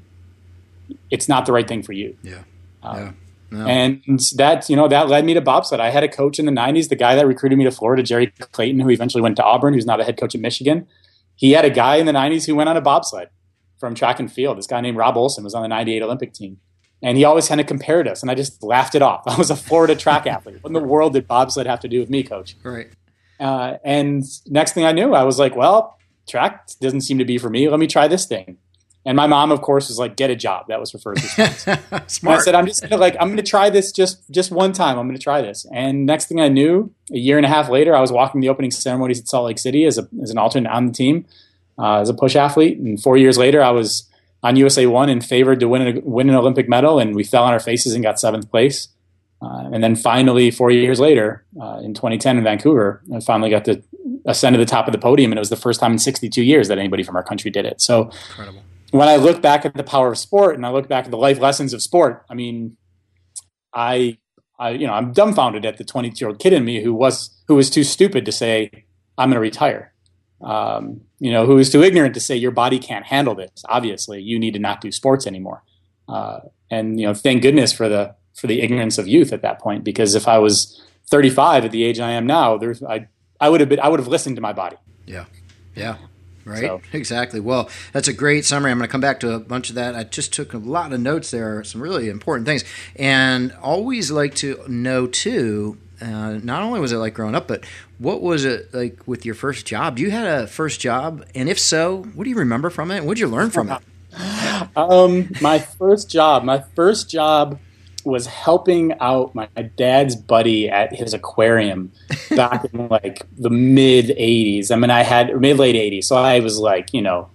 it's 1.10 1.28
not 1.28 1.46
the 1.46 1.52
right 1.52 1.66
thing 1.66 1.82
for 1.82 1.92
you. 1.92 2.16
Yeah. 2.22 2.42
Um, 2.82 2.98
yeah. 2.98 3.12
No. 3.50 3.66
And 3.66 4.02
that, 4.36 4.68
you 4.68 4.76
know, 4.76 4.88
that 4.88 5.08
led 5.08 5.24
me 5.24 5.34
to 5.34 5.40
bobsled. 5.40 5.80
I 5.80 5.90
had 5.90 6.04
a 6.04 6.08
coach 6.08 6.38
in 6.38 6.46
the 6.46 6.52
90s, 6.52 6.88
the 6.88 6.96
guy 6.96 7.14
that 7.14 7.26
recruited 7.26 7.58
me 7.58 7.64
to 7.64 7.70
Florida, 7.70 8.02
Jerry 8.02 8.26
Clayton, 8.26 8.80
who 8.80 8.90
eventually 8.90 9.22
went 9.22 9.36
to 9.36 9.44
Auburn, 9.44 9.74
who's 9.74 9.86
now 9.86 9.96
the 9.96 10.04
head 10.04 10.18
coach 10.18 10.34
at 10.34 10.40
Michigan. 10.40 10.86
He 11.34 11.52
had 11.52 11.64
a 11.64 11.70
guy 11.70 11.96
in 11.96 12.06
the 12.06 12.12
90s 12.12 12.46
who 12.46 12.54
went 12.54 12.68
on 12.68 12.76
a 12.76 12.80
bobsled 12.80 13.28
from 13.78 13.94
track 13.94 14.20
and 14.20 14.30
field. 14.30 14.58
This 14.58 14.66
guy 14.66 14.80
named 14.80 14.96
Rob 14.96 15.16
Olson 15.16 15.44
was 15.44 15.54
on 15.54 15.62
the 15.62 15.68
98 15.68 16.02
Olympic 16.02 16.32
team. 16.32 16.58
And 17.00 17.16
he 17.16 17.24
always 17.24 17.46
kind 17.46 17.60
of 17.60 17.66
compared 17.68 18.08
us, 18.08 18.22
and 18.22 18.30
I 18.30 18.34
just 18.34 18.62
laughed 18.62 18.96
it 18.96 19.02
off. 19.02 19.22
I 19.26 19.36
was 19.36 19.50
a 19.50 19.56
Florida 19.56 19.94
track 19.94 20.26
athlete. 20.26 20.58
What 20.62 20.70
in 20.70 20.72
the 20.74 20.80
world 20.80 21.12
did 21.12 21.28
bobsled 21.28 21.66
have 21.66 21.80
to 21.80 21.88
do 21.88 22.00
with 22.00 22.10
me, 22.10 22.24
coach? 22.24 22.56
Right. 22.64 22.88
Uh, 23.38 23.76
and 23.84 24.24
next 24.46 24.72
thing 24.72 24.84
I 24.84 24.92
knew, 24.92 25.14
I 25.14 25.22
was 25.22 25.38
like, 25.38 25.54
well, 25.54 25.96
track 26.28 26.68
doesn't 26.80 27.02
seem 27.02 27.18
to 27.18 27.24
be 27.24 27.38
for 27.38 27.48
me. 27.48 27.68
Let 27.68 27.78
me 27.78 27.86
try 27.86 28.08
this 28.08 28.26
thing. 28.26 28.58
And 29.04 29.16
my 29.16 29.26
mom, 29.26 29.52
of 29.52 29.62
course, 29.62 29.88
was 29.88 29.98
like, 29.98 30.16
"Get 30.16 30.30
a 30.30 30.36
job." 30.36 30.66
That 30.68 30.80
was 30.80 30.92
her 30.92 30.98
first 30.98 31.22
response. 31.22 31.66
Smart. 32.12 32.40
I 32.40 32.42
said, 32.42 32.54
"I'm 32.54 32.66
just 32.66 32.82
gonna 32.82 32.98
like 32.98 33.16
I'm 33.18 33.30
gonna 33.30 33.42
try 33.42 33.70
this 33.70 33.92
just 33.92 34.28
just 34.30 34.50
one 34.50 34.72
time. 34.72 34.98
I'm 34.98 35.06
gonna 35.06 35.18
try 35.18 35.40
this." 35.40 35.66
And 35.72 36.04
next 36.04 36.26
thing 36.26 36.40
I 36.40 36.48
knew, 36.48 36.92
a 37.12 37.16
year 37.16 37.36
and 37.36 37.46
a 37.46 37.48
half 37.48 37.68
later, 37.68 37.94
I 37.94 38.00
was 38.00 38.12
walking 38.12 38.40
the 38.40 38.48
opening 38.48 38.70
ceremonies 38.70 39.20
at 39.20 39.28
Salt 39.28 39.46
Lake 39.46 39.58
City 39.58 39.84
as 39.84 39.98
a 39.98 40.08
as 40.20 40.30
an 40.30 40.38
alternate 40.38 40.70
on 40.70 40.86
the 40.86 40.92
team, 40.92 41.26
uh, 41.78 42.00
as 42.00 42.08
a 42.08 42.14
push 42.14 42.36
athlete. 42.36 42.78
And 42.78 43.00
four 43.00 43.16
years 43.16 43.38
later, 43.38 43.62
I 43.62 43.70
was 43.70 44.08
on 44.42 44.56
USA 44.56 44.86
One 44.86 45.08
and 45.08 45.24
favored 45.24 45.60
to 45.60 45.68
win 45.68 45.98
a, 45.98 46.00
win 46.00 46.28
an 46.28 46.34
Olympic 46.34 46.68
medal, 46.68 46.98
and 46.98 47.14
we 47.14 47.24
fell 47.24 47.44
on 47.44 47.52
our 47.52 47.60
faces 47.60 47.94
and 47.94 48.02
got 48.02 48.20
seventh 48.20 48.50
place. 48.50 48.88
Uh, 49.40 49.70
and 49.72 49.84
then 49.84 49.94
finally, 49.94 50.50
four 50.50 50.70
years 50.70 50.98
later, 50.98 51.44
uh, 51.62 51.78
in 51.82 51.94
2010 51.94 52.38
in 52.38 52.44
Vancouver, 52.44 53.00
I 53.14 53.20
finally 53.20 53.50
got 53.50 53.64
to 53.66 53.80
ascend 54.26 54.54
to 54.54 54.58
the 54.58 54.66
top 54.66 54.88
of 54.88 54.92
the 54.92 54.98
podium, 54.98 55.30
and 55.30 55.38
it 55.38 55.40
was 55.40 55.50
the 55.50 55.56
first 55.56 55.78
time 55.78 55.92
in 55.92 55.98
62 55.98 56.42
years 56.42 56.66
that 56.68 56.76
anybody 56.76 57.04
from 57.04 57.14
our 57.14 57.22
country 57.22 57.50
did 57.50 57.64
it. 57.64 57.80
So, 57.80 58.10
incredible 58.30 58.62
when 58.90 59.08
I 59.08 59.16
look 59.16 59.42
back 59.42 59.64
at 59.64 59.74
the 59.74 59.84
power 59.84 60.12
of 60.12 60.18
sport 60.18 60.56
and 60.56 60.64
I 60.64 60.70
look 60.70 60.88
back 60.88 61.04
at 61.04 61.10
the 61.10 61.18
life 61.18 61.38
lessons 61.38 61.72
of 61.72 61.82
sport, 61.82 62.24
I 62.30 62.34
mean, 62.34 62.76
I, 63.72 64.18
I 64.58 64.70
you 64.70 64.86
know, 64.86 64.94
I'm 64.94 65.12
dumbfounded 65.12 65.64
at 65.66 65.76
the 65.76 65.84
22 65.84 66.24
year 66.24 66.30
old 66.30 66.38
kid 66.38 66.52
in 66.52 66.64
me 66.64 66.82
who 66.82 66.94
was 66.94 67.30
who 67.48 67.54
was 67.54 67.70
too 67.70 67.84
stupid 67.84 68.24
to 68.24 68.32
say 68.32 68.70
I'm 69.16 69.30
going 69.30 69.34
to 69.34 69.40
retire. 69.40 69.92
Um, 70.40 71.02
you 71.18 71.32
know, 71.32 71.46
who 71.46 71.56
was 71.56 71.70
too 71.70 71.82
ignorant 71.82 72.14
to 72.14 72.20
say 72.20 72.36
your 72.36 72.52
body 72.52 72.78
can't 72.78 73.04
handle 73.04 73.34
this. 73.34 73.50
Obviously, 73.68 74.22
you 74.22 74.38
need 74.38 74.54
to 74.54 74.60
not 74.60 74.80
do 74.80 74.92
sports 74.92 75.26
anymore. 75.26 75.64
Uh, 76.08 76.40
and 76.70 77.00
you 77.00 77.06
know, 77.06 77.14
thank 77.14 77.42
goodness 77.42 77.72
for 77.72 77.88
the 77.88 78.14
for 78.34 78.46
the 78.46 78.60
ignorance 78.62 78.98
of 78.98 79.08
youth 79.08 79.32
at 79.32 79.42
that 79.42 79.60
point. 79.60 79.84
Because 79.84 80.14
if 80.14 80.28
I 80.28 80.38
was 80.38 80.80
35 81.10 81.64
at 81.66 81.70
the 81.72 81.82
age 81.84 81.98
I 81.98 82.12
am 82.12 82.26
now, 82.26 82.56
there's 82.56 82.82
I 82.82 83.08
I 83.40 83.48
would 83.48 83.60
have 83.60 83.68
been 83.68 83.80
I 83.80 83.88
would 83.88 84.00
have 84.00 84.08
listened 84.08 84.36
to 84.36 84.42
my 84.42 84.52
body. 84.52 84.76
Yeah, 85.06 85.24
yeah. 85.74 85.96
Right. 86.48 86.60
So. 86.60 86.80
Exactly. 86.92 87.40
Well, 87.40 87.68
that's 87.92 88.08
a 88.08 88.12
great 88.12 88.44
summary. 88.44 88.70
I'm 88.70 88.78
going 88.78 88.88
to 88.88 88.92
come 88.92 89.00
back 89.00 89.20
to 89.20 89.32
a 89.34 89.38
bunch 89.38 89.68
of 89.68 89.74
that. 89.76 89.94
I 89.94 90.04
just 90.04 90.32
took 90.32 90.54
a 90.54 90.58
lot 90.58 90.92
of 90.92 91.00
notes 91.00 91.30
there, 91.30 91.62
some 91.64 91.80
really 91.80 92.08
important 92.08 92.46
things, 92.46 92.64
and 92.96 93.52
always 93.62 94.10
like 94.10 94.34
to 94.36 94.62
know 94.68 95.06
too. 95.06 95.78
Uh, 96.00 96.38
not 96.42 96.62
only 96.62 96.78
was 96.78 96.92
it 96.92 96.98
like 96.98 97.14
growing 97.14 97.34
up, 97.34 97.48
but 97.48 97.64
what 97.98 98.22
was 98.22 98.44
it 98.44 98.72
like 98.72 99.06
with 99.06 99.26
your 99.26 99.34
first 99.34 99.66
job? 99.66 99.98
You 99.98 100.10
had 100.10 100.26
a 100.26 100.46
first 100.46 100.80
job, 100.80 101.24
and 101.34 101.48
if 101.48 101.58
so, 101.58 102.02
what 102.14 102.24
do 102.24 102.30
you 102.30 102.36
remember 102.36 102.70
from 102.70 102.90
it? 102.90 103.04
What 103.04 103.14
did 103.14 103.20
you 103.20 103.28
learn 103.28 103.50
from 103.50 103.70
it? 103.70 103.82
Um, 104.74 105.30
my 105.40 105.60
first 105.60 106.10
job. 106.10 106.42
My 106.42 106.64
first 106.74 107.08
job 107.08 107.60
was 108.08 108.26
helping 108.26 108.92
out 109.00 109.34
my 109.34 109.48
dad's 109.76 110.16
buddy 110.16 110.68
at 110.68 110.94
his 110.94 111.14
aquarium 111.14 111.92
back 112.30 112.64
in 112.72 112.88
like 112.88 113.26
the 113.38 113.50
mid 113.50 114.06
80s. 114.06 114.70
I 114.70 114.76
mean, 114.76 114.90
I 114.90 115.02
had 115.02 115.38
mid 115.40 115.58
late 115.58 115.76
80s, 115.76 116.04
so 116.04 116.16
I 116.16 116.40
was 116.40 116.58
like, 116.58 116.92
you 116.92 117.02
know, 117.02 117.28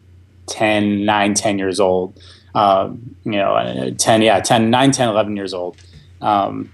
10, 0.47 1.05
9, 1.05 1.33
10 1.33 1.59
years 1.59 1.79
old. 1.79 2.19
Um, 2.55 3.15
you 3.23 3.31
know, 3.31 3.91
10, 3.97 4.21
yeah, 4.21 4.39
10, 4.39 4.69
9, 4.69 4.91
10, 4.91 5.09
11 5.09 5.35
years 5.35 5.53
old. 5.53 5.77
Um, 6.21 6.71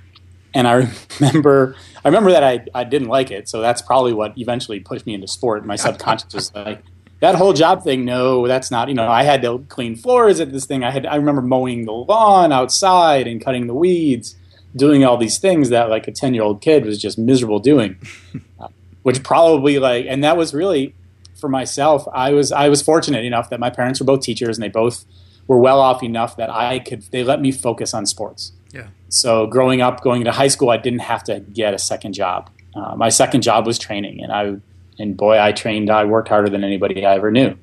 and 0.54 0.68
I 0.68 0.90
remember, 1.20 1.76
I 2.04 2.08
remember 2.08 2.32
that 2.32 2.44
I, 2.44 2.66
I 2.74 2.84
didn't 2.84 3.08
like 3.08 3.32
it. 3.32 3.48
So 3.48 3.62
that's 3.62 3.82
probably 3.82 4.14
what 4.14 4.38
eventually 4.38 4.80
pushed 4.80 5.06
me 5.06 5.14
into 5.14 5.28
sport. 5.28 5.66
My 5.66 5.76
subconscious 5.76 6.34
was 6.34 6.54
like, 6.54 6.84
that 7.20 7.36
whole 7.36 7.54
job 7.54 7.84
thing, 7.84 8.06
no, 8.06 8.48
that's 8.48 8.72
not, 8.72 8.88
you 8.88 8.94
know, 8.94 9.08
I 9.08 9.24
had 9.24 9.42
to 9.42 9.60
clean 9.70 9.96
floors 9.96 10.40
at 10.40 10.52
this 10.52 10.66
thing. 10.66 10.84
I 10.84 10.92
had, 10.92 11.06
I 11.06 11.16
remember 11.16 11.42
mowing 11.42 11.86
the 11.86 11.92
lawn 11.92 12.52
outside 12.52 13.28
and 13.28 13.44
cutting 13.44 13.68
the 13.68 13.74
weeds, 13.74 14.36
doing 14.76 15.04
all 15.04 15.18
these 15.18 15.38
things 15.38 15.70
that 15.70 15.90
like 15.90 16.08
a 16.08 16.12
10 16.12 16.34
year 16.34 16.44
old 16.44 16.62
kid 16.62 16.86
was 16.86 17.02
just 17.02 17.18
miserable 17.18 17.60
doing, 17.60 17.98
uh, 18.60 18.70
which 19.04 19.24
probably 19.24 19.80
like, 19.80 20.06
and 20.08 20.24
that 20.24 20.38
was 20.38 20.54
really 20.54 20.96
for 21.36 21.50
myself. 21.50 22.08
I 22.14 22.32
was, 22.32 22.52
I 22.52 22.70
was 22.70 22.82
fortunate 22.82 23.26
enough 23.26 23.50
that 23.50 23.60
my 23.60 23.70
parents 23.70 24.00
were 24.00 24.06
both 24.06 24.22
teachers 24.22 24.58
and 24.58 24.64
they 24.64 24.70
both 24.70 25.06
were 25.48 25.60
well 25.60 25.82
off 25.82 26.04
enough 26.04 26.38
that 26.38 26.50
I 26.50 26.80
could, 26.80 27.02
they 27.12 27.24
let 27.24 27.42
me 27.42 27.52
focus 27.52 27.94
on 27.94 28.06
sports. 28.06 28.54
Yeah. 28.72 28.88
So 29.10 29.48
growing 29.48 29.82
up, 29.82 30.02
going 30.02 30.24
to 30.24 30.32
high 30.32 30.48
school, 30.48 30.70
I 30.70 30.78
didn't 30.78 31.00
have 31.00 31.24
to 31.26 31.40
get 31.40 31.74
a 31.74 31.80
second 31.80 32.14
job. 32.14 32.50
Uh, 32.76 32.96
my 32.96 33.10
second 33.10 33.42
job 33.42 33.66
was 33.66 33.80
training, 33.80 34.22
and 34.22 34.32
I 34.32 34.58
and 35.00 35.18
boy, 35.18 35.40
I 35.40 35.52
trained. 35.52 35.90
I 35.90 36.06
worked 36.06 36.30
harder 36.30 36.50
than 36.50 36.64
anybody 36.64 37.06
I 37.06 37.16
ever 37.16 37.32
knew. 37.32 37.58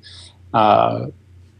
Uh, 0.53 1.07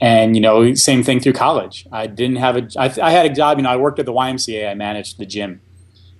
and 0.01 0.36
you 0.36 0.41
know, 0.41 0.74
same 0.74 1.03
thing 1.03 1.19
through 1.19 1.34
college. 1.34 1.88
I 1.91 2.07
didn't 2.07 2.38
have 2.38 2.57
a. 2.57 2.67
I, 2.77 2.93
I, 3.01 3.12
had 3.12 3.25
a 3.25 3.34
job. 3.34 3.57
You 3.57 3.63
know, 3.63 3.69
I 3.69 3.77
worked 3.77 4.00
at 4.00 4.05
the 4.05 4.13
YMCA. 4.13 4.69
I 4.69 4.74
managed 4.74 5.17
the 5.17 5.25
gym 5.25 5.62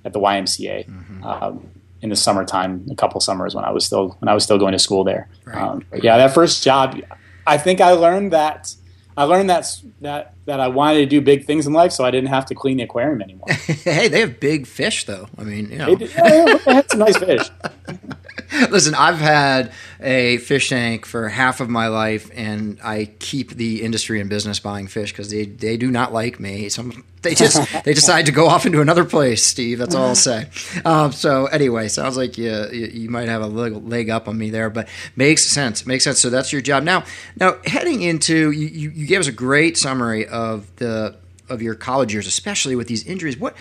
at 0.06 0.14
the 0.14 0.20
YMCA 0.20 0.88
mm-hmm. 0.88 1.24
um, 1.24 1.68
in 2.02 2.10
the 2.10 2.16
summertime. 2.16 2.88
A 2.90 2.96
couple 2.96 3.20
summers 3.22 3.54
when 3.54 3.66
I 3.66 3.72
was 3.72 3.86
still 3.86 4.16
when 4.20 4.30
I 4.30 4.34
was 4.34 4.44
still 4.44 4.58
going 4.58 4.72
to 4.72 4.80
school 4.80 5.04
there. 5.04 5.30
Right. 5.46 5.58
Um, 5.58 5.86
yeah, 6.02 6.18
that 6.18 6.34
first 6.34 6.64
job, 6.64 7.00
I 7.46 7.58
think 7.58 7.82
I 7.82 7.92
learned 7.92 8.34
that 8.34 8.74
I 9.18 9.24
learned 9.24 9.50
that 9.50 9.82
that 10.02 10.36
that 10.46 10.60
I 10.60 10.68
wanted 10.68 11.00
to 11.00 11.06
do 11.08 11.22
big 11.22 11.46
things 11.46 11.66
in 11.66 11.74
life, 11.74 11.92
so 11.92 12.06
I 12.06 12.12
didn't 12.12 12.30
have 12.30 12.46
to 12.48 12.56
clean 12.56 12.78
the 12.78 12.84
aquarium 12.84 13.22
anymore. 13.22 13.48
hey, 13.50 14.08
they 14.08 14.20
have 14.20 14.40
big 14.40 14.68
fish, 14.68 15.06
though. 15.06 15.28
I 15.40 15.44
mean, 15.44 15.72
you 15.72 15.78
know, 15.80 15.96
they, 15.96 16.06
yeah, 16.06 16.58
they 16.66 16.74
had 16.74 16.92
some 16.92 17.00
nice 17.00 17.18
fish. 17.18 17.50
Listen, 18.70 18.96
I've 18.96 19.18
had 19.18 19.74
a 20.00 20.38
fish 20.38 20.70
tank 20.70 21.06
for 21.06 21.28
half 21.28 21.60
of 21.60 21.70
my 21.70 21.88
life, 21.88 22.30
and 22.34 22.80
I 22.84 23.12
keep 23.20 23.52
the 23.52 23.82
industry 23.82 24.22
and 24.22 24.30
business 24.30 24.60
buying 24.60 24.88
fish 24.88 25.12
because 25.12 25.30
they, 25.30 25.46
they 25.46 25.78
do 25.78 25.92
not 25.92 26.14
like 26.14 26.40
me. 26.40 26.70
Some 26.70 27.04
they 27.22 27.36
just 27.36 27.84
they 27.84 27.94
decide 27.94 28.28
to 28.28 28.32
go 28.32 28.48
off 28.48 28.66
into 28.66 28.82
another 28.82 29.04
place. 29.06 29.46
Steve, 29.46 29.80
that's 29.80 29.96
all 29.96 30.08
I'll 30.08 30.16
say. 30.16 30.50
Um, 30.86 31.12
so 31.12 31.48
anyway, 31.48 31.88
sounds 31.90 32.16
like 32.16 32.38
you, 32.38 32.52
you, 32.72 32.88
you 32.88 33.10
might 33.10 33.28
have 33.28 33.42
a 33.42 33.48
leg 33.48 34.10
up 34.10 34.28
on 34.28 34.38
me 34.38 34.52
there, 34.52 34.70
but 34.70 34.88
makes 35.16 35.44
sense. 35.44 35.86
Makes 35.86 36.06
sense. 36.06 36.20
So 36.20 36.30
that's 36.30 36.54
your 36.54 36.62
job 36.62 36.84
now. 36.84 37.04
Now 37.36 37.58
heading 37.66 38.02
into 38.04 38.52
you, 38.52 38.90
you 38.92 39.06
gave 39.06 39.20
us 39.20 39.28
a 39.28 39.34
great 39.34 39.78
summary 39.78 40.26
of 40.28 40.74
the 40.78 41.18
of 41.50 41.62
your 41.62 41.76
college 41.76 42.14
years, 42.14 42.28
especially 42.28 42.76
with 42.76 42.88
these 42.88 43.06
injuries. 43.06 43.38
What 43.38 43.56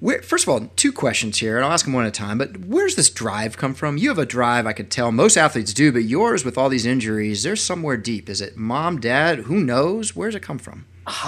where, 0.00 0.22
first 0.22 0.44
of 0.44 0.48
all, 0.48 0.70
two 0.76 0.92
questions 0.92 1.38
here, 1.38 1.56
and 1.56 1.64
I'll 1.64 1.72
ask 1.72 1.84
them 1.84 1.94
one 1.94 2.04
at 2.04 2.08
a 2.08 2.10
time. 2.10 2.38
But 2.38 2.56
where's 2.58 2.96
this 2.96 3.10
drive 3.10 3.56
come 3.56 3.74
from? 3.74 3.98
You 3.98 4.08
have 4.08 4.18
a 4.18 4.26
drive, 4.26 4.66
I 4.66 4.72
could 4.72 4.90
tell 4.90 5.12
most 5.12 5.36
athletes 5.36 5.72
do, 5.72 5.92
but 5.92 6.04
yours 6.04 6.44
with 6.44 6.58
all 6.58 6.68
these 6.68 6.86
injuries, 6.86 7.42
there's 7.42 7.62
somewhere 7.62 7.96
deep. 7.96 8.28
Is 8.28 8.40
it 8.40 8.56
mom, 8.56 8.98
dad? 8.98 9.40
Who 9.40 9.62
knows? 9.62 10.16
Where's 10.16 10.34
it 10.34 10.40
come 10.40 10.58
from? 10.58 10.86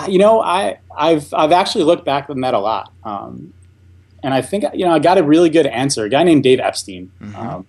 You 0.09 0.19
know, 0.19 0.41
I, 0.41 0.79
I've 0.97 1.33
I've 1.35 1.53
actually 1.53 1.85
looked 1.85 2.05
back 2.05 2.31
on 2.31 2.41
that 2.43 2.55
a 2.55 2.59
lot, 2.59 2.93
um, 3.05 3.53
and 4.23 4.33
I 4.33 4.41
think 4.41 4.65
you 4.75 4.85
know 4.85 4.93
I 4.93 5.01
got 5.01 5.19
a 5.19 5.23
really 5.25 5.51
good 5.51 5.67
answer. 5.67 6.05
A 6.05 6.09
guy 6.09 6.23
named 6.23 6.45
Dave 6.45 6.61
Epstein. 6.61 7.11
Mm-hmm. 7.21 7.37
Um, 7.37 7.67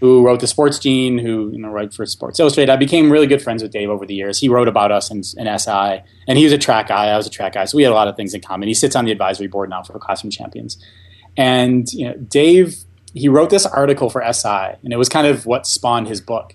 who 0.00 0.24
wrote 0.24 0.40
the 0.40 0.46
Sports 0.46 0.78
Gene, 0.78 1.18
who 1.18 1.50
you 1.52 1.58
know 1.58 1.68
wrote 1.68 1.94
for 1.94 2.04
Sports 2.06 2.38
Illustrated. 2.38 2.70
I 2.70 2.76
became 2.76 3.10
really 3.10 3.26
good 3.26 3.42
friends 3.42 3.62
with 3.62 3.72
Dave 3.72 3.90
over 3.90 4.04
the 4.04 4.14
years. 4.14 4.38
He 4.38 4.48
wrote 4.48 4.68
about 4.68 4.92
us 4.92 5.10
in, 5.10 5.22
in 5.36 5.58
SI, 5.58 6.02
and 6.28 6.38
he 6.38 6.44
was 6.44 6.52
a 6.52 6.58
track 6.58 6.88
guy. 6.88 7.06
I 7.06 7.16
was 7.16 7.26
a 7.26 7.30
track 7.30 7.54
guy, 7.54 7.64
so 7.64 7.76
we 7.76 7.82
had 7.82 7.92
a 7.92 7.94
lot 7.94 8.08
of 8.08 8.16
things 8.16 8.34
in 8.34 8.40
common. 8.40 8.68
He 8.68 8.74
sits 8.74 8.94
on 8.94 9.04
the 9.04 9.12
advisory 9.12 9.46
board 9.46 9.70
now 9.70 9.82
for 9.82 9.98
Classroom 9.98 10.30
Champions, 10.30 10.76
and 11.36 11.90
you 11.92 12.08
know, 12.08 12.14
Dave 12.14 12.84
he 13.16 13.28
wrote 13.28 13.48
this 13.48 13.64
article 13.64 14.10
for 14.10 14.22
SI, 14.30 14.76
and 14.84 14.92
it 14.92 14.98
was 14.98 15.08
kind 15.08 15.26
of 15.26 15.46
what 15.46 15.66
spawned 15.66 16.06
his 16.06 16.20
book. 16.20 16.54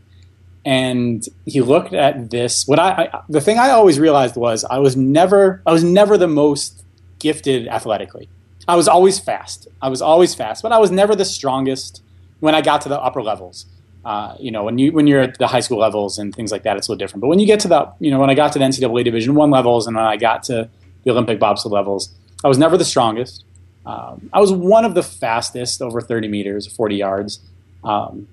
And 0.63 1.27
he 1.45 1.59
looked 1.59 1.91
at 1.91 2.29
this. 2.29 2.67
What 2.67 2.77
I, 2.77 3.09
I 3.11 3.21
the 3.27 3.41
thing 3.41 3.57
I 3.57 3.71
always 3.71 3.99
realized 3.99 4.35
was 4.35 4.63
I 4.63 4.77
was 4.77 4.95
never 4.95 5.63
I 5.65 5.71
was 5.71 5.83
never 5.83 6.17
the 6.17 6.27
most 6.27 6.83
gifted 7.17 7.67
athletically. 7.67 8.29
I 8.67 8.75
was 8.75 8.87
always 8.87 9.19
fast. 9.19 9.67
I 9.81 9.89
was 9.89 10.03
always 10.03 10.35
fast, 10.35 10.61
but 10.61 10.71
I 10.71 10.77
was 10.77 10.91
never 10.91 11.15
the 11.15 11.25
strongest 11.25 12.03
when 12.41 12.53
I 12.53 12.61
got 12.61 12.81
to 12.81 12.89
the 12.89 12.99
upper 12.99 13.23
levels. 13.23 13.65
Uh, 14.03 14.35
you 14.39 14.51
know, 14.51 14.63
when 14.63 14.77
you 14.77 14.91
when 14.91 15.07
you're 15.07 15.21
at 15.21 15.37
the 15.37 15.47
high 15.47 15.59
school 15.59 15.77
levels 15.77 16.17
and 16.17 16.35
things 16.35 16.51
like 16.51 16.63
that, 16.63 16.75
it's 16.75 16.87
a 16.87 16.91
little 16.91 16.99
different. 16.99 17.21
But 17.21 17.27
when 17.27 17.39
you 17.39 17.45
get 17.45 17.59
to 17.61 17.67
the, 17.67 17.93
you 17.99 18.11
know, 18.11 18.19
when 18.19 18.29
I 18.29 18.33
got 18.33 18.51
to 18.53 18.59
the 18.59 18.65
NCAA 18.65 19.05
Division 19.05 19.35
One 19.35 19.51
levels 19.51 19.87
and 19.87 19.95
when 19.95 20.05
I 20.05 20.17
got 20.17 20.43
to 20.43 20.69
the 21.03 21.11
Olympic 21.11 21.39
bobsled 21.39 21.71
levels, 21.71 22.13
I 22.43 22.47
was 22.47 22.57
never 22.57 22.77
the 22.77 22.85
strongest. 22.85 23.45
Um, 23.85 24.29
I 24.33 24.41
was 24.41 24.51
one 24.51 24.85
of 24.85 24.95
the 24.95 25.03
fastest 25.03 25.81
over 25.81 26.01
30 26.01 26.27
meters, 26.27 26.67
40 26.67 26.95
yards. 26.95 27.39
Um, 27.83 28.27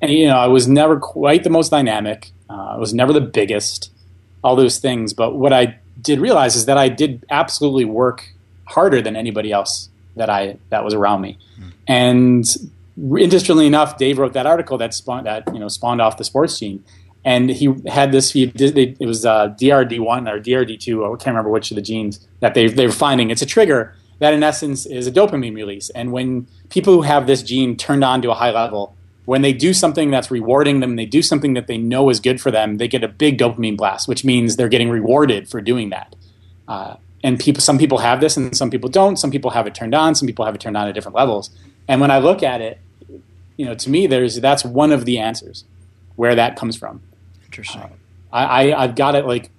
and 0.00 0.10
you 0.10 0.26
know, 0.26 0.36
I 0.36 0.48
was 0.48 0.66
never 0.66 0.98
quite 0.98 1.44
the 1.44 1.50
most 1.50 1.70
dynamic. 1.70 2.30
Uh, 2.50 2.74
I 2.74 2.76
was 2.76 2.92
never 2.92 3.12
the 3.12 3.20
biggest. 3.20 3.90
All 4.44 4.56
those 4.56 4.80
things, 4.80 5.12
but 5.12 5.36
what 5.36 5.52
I 5.52 5.78
did 6.00 6.18
realize 6.18 6.56
is 6.56 6.66
that 6.66 6.76
I 6.76 6.88
did 6.88 7.24
absolutely 7.30 7.84
work 7.84 8.34
harder 8.64 9.00
than 9.00 9.14
anybody 9.14 9.52
else 9.52 9.88
that 10.16 10.28
I 10.28 10.56
that 10.70 10.84
was 10.84 10.94
around 10.94 11.20
me. 11.20 11.38
Mm. 11.60 11.71
And 11.86 12.44
interestingly 12.96 13.66
enough, 13.66 13.96
Dave 13.96 14.18
wrote 14.18 14.32
that 14.34 14.46
article 14.46 14.78
that 14.78 14.94
spawned 14.94 15.26
that 15.26 15.52
you 15.52 15.58
know 15.58 15.68
spawned 15.68 16.00
off 16.00 16.16
the 16.16 16.24
sports 16.24 16.58
gene, 16.58 16.84
and 17.24 17.50
he 17.50 17.74
had 17.86 18.12
this. 18.12 18.32
He 18.32 18.46
did, 18.46 18.76
it 18.76 19.06
was 19.06 19.24
uh, 19.26 19.48
DRD 19.60 20.00
one 20.00 20.28
or 20.28 20.40
DRD 20.40 20.78
two. 20.78 21.04
I 21.04 21.08
can't 21.10 21.28
remember 21.28 21.50
which 21.50 21.70
of 21.70 21.76
the 21.76 21.82
genes 21.82 22.26
that 22.40 22.54
they 22.54 22.68
they 22.68 22.86
were 22.86 22.92
finding. 22.92 23.30
It's 23.30 23.42
a 23.42 23.46
trigger 23.46 23.94
that 24.18 24.34
in 24.34 24.42
essence 24.42 24.86
is 24.86 25.06
a 25.06 25.12
dopamine 25.12 25.54
release, 25.54 25.90
and 25.90 26.12
when 26.12 26.46
people 26.68 26.94
who 26.94 27.02
have 27.02 27.26
this 27.26 27.42
gene 27.42 27.76
turned 27.76 28.04
on 28.04 28.22
to 28.22 28.30
a 28.30 28.34
high 28.34 28.50
level. 28.50 28.96
When 29.24 29.42
they 29.42 29.52
do 29.52 29.72
something 29.72 30.10
that's 30.10 30.32
rewarding 30.32 30.80
them, 30.80 30.96
they 30.96 31.06
do 31.06 31.22
something 31.22 31.54
that 31.54 31.68
they 31.68 31.78
know 31.78 32.10
is 32.10 32.18
good 32.18 32.40
for 32.40 32.50
them. 32.50 32.78
They 32.78 32.88
get 32.88 33.04
a 33.04 33.08
big 33.08 33.38
dopamine 33.38 33.76
blast, 33.76 34.08
which 34.08 34.24
means 34.24 34.56
they're 34.56 34.68
getting 34.68 34.90
rewarded 34.90 35.48
for 35.48 35.60
doing 35.60 35.90
that. 35.90 36.16
Uh, 36.66 36.96
and 37.22 37.38
people 37.38 37.60
some 37.60 37.78
people 37.78 37.98
have 37.98 38.20
this 38.20 38.36
and 38.36 38.56
some 38.56 38.70
people 38.70 38.88
don't 38.88 39.16
some 39.16 39.30
people 39.30 39.50
have 39.50 39.66
it 39.66 39.74
turned 39.74 39.94
on 39.94 40.14
some 40.14 40.26
people 40.26 40.44
have 40.44 40.54
it 40.54 40.60
turned 40.60 40.76
on 40.76 40.88
at 40.88 40.94
different 40.94 41.14
levels 41.14 41.50
and 41.88 42.00
when 42.00 42.10
i 42.10 42.18
look 42.18 42.42
at 42.42 42.60
it 42.60 42.78
you 43.56 43.64
know 43.64 43.74
to 43.74 43.90
me 43.90 44.06
there's 44.06 44.40
that's 44.40 44.64
one 44.64 44.92
of 44.92 45.04
the 45.04 45.18
answers 45.18 45.64
where 46.16 46.34
that 46.34 46.56
comes 46.56 46.76
from. 46.76 47.00
Interesting. 47.44 47.82
Uh, 47.82 47.88
I, 48.32 48.70
I 48.70 48.84
i've 48.84 48.94
got 48.94 49.14
it 49.14 49.26
like 49.26 49.50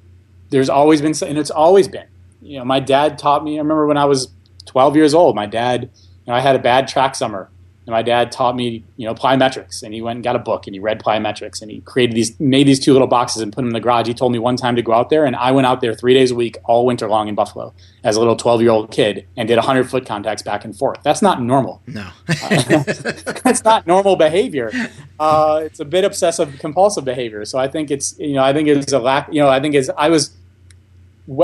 there's 0.50 0.70
always 0.70 1.02
been 1.02 1.14
and 1.28 1.38
it's 1.38 1.52
always 1.52 1.88
been. 1.88 2.08
You 2.42 2.60
know 2.60 2.66
my 2.66 2.80
dad 2.80 3.18
taught 3.18 3.44
me 3.44 3.56
i 3.56 3.58
remember 3.60 3.88
when 3.88 3.98
i 3.98 4.06
was 4.06 4.28
12 4.66 4.96
years 4.96 5.14
old 5.14 5.36
my 5.36 5.46
dad 5.46 5.84
you 5.84 5.90
know, 6.28 6.34
i 6.34 6.42
had 6.42 6.56
a 6.56 6.60
bad 6.60 6.88
track 6.88 7.16
summer 7.16 7.50
and 7.86 7.92
my 7.92 8.02
dad 8.02 8.32
taught 8.32 8.56
me, 8.56 8.84
you 8.96 9.06
know, 9.06 9.14
plyometrics, 9.14 9.84
and 9.84 9.94
he 9.94 10.02
went 10.02 10.18
and 10.18 10.24
got 10.24 10.38
a 10.38 10.40
book 10.40 10.68
and 10.68 10.74
he 10.74 10.80
read 10.80 11.02
plyometrics 11.02 11.62
and 11.62 11.70
he 11.70 11.82
created 11.82 12.16
these, 12.16 12.40
made 12.40 12.66
these 12.66 12.80
two 12.80 12.94
little 12.94 13.08
boxes 13.08 13.42
and 13.42 13.52
put 13.52 13.58
them 13.58 13.68
in 13.68 13.74
the 13.74 13.82
garage. 13.82 14.08
He 14.08 14.14
told 14.14 14.32
me 14.32 14.40
one 14.40 14.56
time 14.56 14.78
to 14.78 14.82
go 14.82 14.94
out 14.94 15.10
there, 15.10 15.26
and 15.26 15.36
I 15.36 15.52
went 15.52 15.68
out 15.68 15.82
there 15.82 15.94
three 15.94 16.14
days 16.14 16.32
a 16.32 16.36
week 16.36 16.58
all 16.64 16.86
winter 16.86 17.10
long 17.10 17.28
in 17.28 17.36
Buffalo 17.36 17.74
as 18.04 18.16
a 18.16 18.20
little 18.20 18.38
twelve 18.38 18.62
year 18.62 18.72
old 18.72 18.92
kid 18.92 19.28
and 19.36 19.50
did 19.50 19.58
hundred 19.60 19.90
foot 19.90 20.06
contacts 20.06 20.42
back 20.42 20.64
and 20.64 20.78
forth. 20.78 21.00
That's 21.04 21.22
not 21.22 21.42
normal. 21.42 21.82
No, 21.88 22.10
uh, 22.30 22.84
that's 23.44 23.66
not 23.66 23.86
normal 23.86 24.16
behavior. 24.16 24.72
Uh, 25.20 25.62
it's 25.66 25.82
a 25.82 25.86
bit 25.86 26.06
obsessive 26.06 26.58
compulsive 26.60 27.04
behavior. 27.04 27.44
So 27.44 27.60
I 27.60 27.68
think 27.68 27.92
it's, 27.92 28.18
you 28.18 28.34
know, 28.34 28.44
I 28.44 28.54
think 28.54 28.70
it's 28.70 28.94
a 28.94 29.00
lack. 29.00 29.28
You 29.34 29.42
know, 29.42 29.50
I 29.50 29.60
think 29.60 29.76
it's 29.76 29.90
I 29.98 30.08
was, 30.08 30.34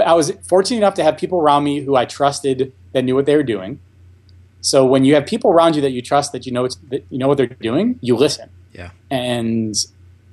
I 0.06 0.14
was 0.14 0.32
fortunate 0.48 0.78
enough 0.78 0.94
to 0.96 1.04
have 1.04 1.18
people 1.18 1.40
around 1.40 1.66
me 1.66 1.82
who 1.82 1.98
I 1.98 2.06
trusted 2.06 2.72
that 2.94 3.04
knew 3.04 3.16
what 3.16 3.26
they 3.26 3.36
were 3.36 3.44
doing 3.44 3.80
so 4.62 4.86
when 4.86 5.06
you 5.06 5.16
have 5.16 5.26
people 5.26 5.52
around 5.52 5.76
you 5.76 5.82
that 5.82 5.92
you 5.92 6.02
trust 6.02 6.32
that 6.34 6.46
you 6.46 6.52
know 6.52 6.68
that 6.90 7.06
you 7.10 7.18
know 7.18 7.28
what 7.28 7.38
they're 7.38 7.48
doing, 7.48 7.98
you 8.02 8.16
listen. 8.16 8.50
Yeah. 8.74 8.92
And 9.10 9.76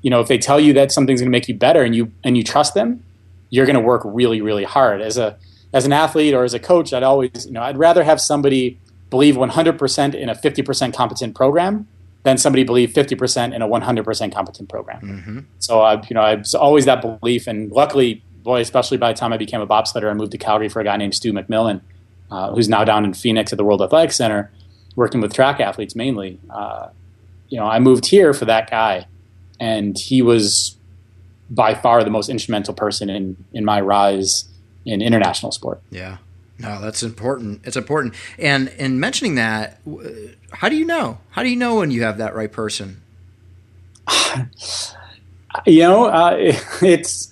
you 0.03 0.11
know 0.11 0.21
if 0.21 0.29
they 0.29 0.39
tell 0.39 0.61
you 0.61 0.73
that 0.75 0.93
something's 0.93 1.21
going 1.21 1.31
to 1.31 1.37
make 1.37 1.49
you 1.49 1.55
better 1.55 1.83
and 1.83 1.95
you 1.95 2.11
and 2.25 2.37
you 2.37 2.43
trust 2.43 2.75
them, 2.75 3.03
you're 3.51 3.67
going 3.67 3.77
to 3.77 3.83
work 3.83 4.03
really 4.05 4.41
really 4.41 4.65
hard 4.65 5.01
as 5.01 5.17
a 5.17 5.37
as 5.73 5.85
an 5.85 5.93
athlete 5.93 6.35
or 6.35 6.45
as 6.45 6.55
a 6.55 6.59
coach. 6.59 6.93
I'd 6.93 7.03
always 7.03 7.47
you 7.47 7.53
know 7.53 7.63
I'd 7.63 7.79
rather 7.79 8.03
have 8.03 8.21
somebody 8.21 8.79
believe 9.11 9.37
100% 9.37 10.15
in 10.15 10.29
a 10.29 10.35
50% 10.35 10.93
competent 10.93 11.37
program 11.37 11.87
than 12.25 12.37
somebody 12.37 12.65
believe 12.65 12.91
50% 12.91 13.55
in 13.55 13.63
a 13.63 13.69
100% 13.69 14.35
competent 14.35 14.69
program. 14.69 15.01
Mm-hmm. 15.01 15.39
So 15.61 15.81
I 15.81 16.03
you 16.09 16.15
know 16.15 16.23
I've 16.23 16.47
always 16.55 16.85
that 16.87 17.01
belief 17.21 17.47
and 17.47 17.71
luckily 17.71 18.23
boy 18.43 18.61
especially 18.61 18.97
by 18.97 19.13
the 19.13 19.19
time 19.19 19.33
I 19.33 19.37
became 19.37 19.61
a 19.61 19.67
bobsledder 19.67 20.09
and 20.09 20.19
moved 20.19 20.33
to 20.33 20.39
Calgary 20.39 20.69
for 20.69 20.81
a 20.81 20.85
guy 20.85 20.97
named 20.97 21.15
Stu 21.15 21.33
McMillan 21.33 21.81
uh, 22.31 22.53
who's 22.53 22.69
now 22.69 22.85
down 22.85 23.05
in 23.05 23.15
Phoenix 23.15 23.53
at 23.53 23.59
the 23.59 23.65
World 23.65 23.83
Athletics 23.83 24.17
Center, 24.17 24.51
working 24.95 25.21
with 25.21 25.33
track 25.33 25.61
athletes 25.61 25.95
mainly. 25.95 26.39
Uh, 26.51 26.89
you 27.49 27.59
know, 27.59 27.67
I 27.67 27.79
moved 27.79 28.07
here 28.07 28.35
for 28.35 28.45
that 28.47 28.71
guy, 28.71 29.07
and 29.61 29.97
he 29.99 30.23
was 30.23 30.77
by 31.49 31.75
far 31.75 32.03
the 32.03 32.11
most 32.11 32.29
instrumental 32.29 32.75
person 32.75 33.09
in 33.09 33.37
in 33.53 33.65
my 33.65 33.81
rise 33.81 34.47
in 34.85 35.03
international 35.03 35.53
sport. 35.53 35.81
Yeah. 35.91 36.19
No, 36.59 36.81
that's 36.81 37.03
important. 37.03 37.61
It's 37.65 37.77
important. 37.77 38.15
And 38.39 38.69
in 38.79 38.99
mentioning 38.99 39.35
that, 39.35 39.79
how 40.53 40.71
do 40.71 40.77
you 40.77 40.87
know? 40.87 41.19
How 41.31 41.43
do 41.43 41.51
you 41.51 41.57
know 41.57 41.77
when 41.77 41.91
you 41.91 42.03
have 42.05 42.19
that 42.19 42.35
right 42.35 42.51
person? 42.51 43.03
You 45.65 45.81
know, 45.81 46.05
uh, 46.07 46.37
it's 46.83 47.31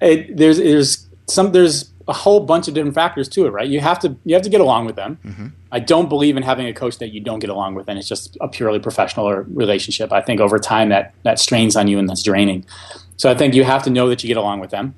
it, 0.00 0.36
there's 0.36 0.58
there's 0.58 1.08
some 1.26 1.52
there's 1.52 1.90
a 2.08 2.12
whole 2.12 2.40
bunch 2.40 2.68
of 2.68 2.74
different 2.74 2.94
factors 2.94 3.28
to 3.30 3.46
it, 3.46 3.50
right? 3.50 3.68
You 3.68 3.80
have 3.80 3.98
to 4.00 4.16
you 4.24 4.34
have 4.34 4.42
to 4.42 4.50
get 4.50 4.60
along 4.60 4.86
with 4.86 4.96
them. 4.96 5.18
Mm-hmm. 5.24 5.46
I 5.70 5.78
don't 5.78 6.08
believe 6.08 6.36
in 6.36 6.42
having 6.42 6.66
a 6.66 6.72
coach 6.72 6.98
that 6.98 7.08
you 7.08 7.20
don't 7.20 7.38
get 7.38 7.50
along 7.50 7.74
with, 7.74 7.88
and 7.88 7.98
it's 7.98 8.08
just 8.08 8.36
a 8.40 8.48
purely 8.48 8.78
professional 8.78 9.30
relationship. 9.32 10.12
I 10.12 10.20
think 10.20 10.40
over 10.40 10.58
time 10.58 10.88
that 10.88 11.14
that 11.22 11.38
strains 11.38 11.76
on 11.76 11.88
you 11.88 11.98
and 11.98 12.08
that's 12.08 12.22
draining. 12.22 12.64
So 13.16 13.30
I 13.30 13.34
think 13.34 13.54
you 13.54 13.64
have 13.64 13.82
to 13.84 13.90
know 13.90 14.08
that 14.08 14.22
you 14.22 14.28
get 14.28 14.36
along 14.36 14.60
with 14.60 14.70
them. 14.70 14.94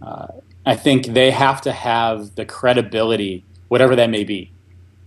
Uh, 0.00 0.26
I 0.66 0.76
think 0.76 1.06
they 1.06 1.30
have 1.30 1.60
to 1.62 1.72
have 1.72 2.34
the 2.34 2.44
credibility, 2.44 3.44
whatever 3.68 3.96
that 3.96 4.10
may 4.10 4.24
be. 4.24 4.52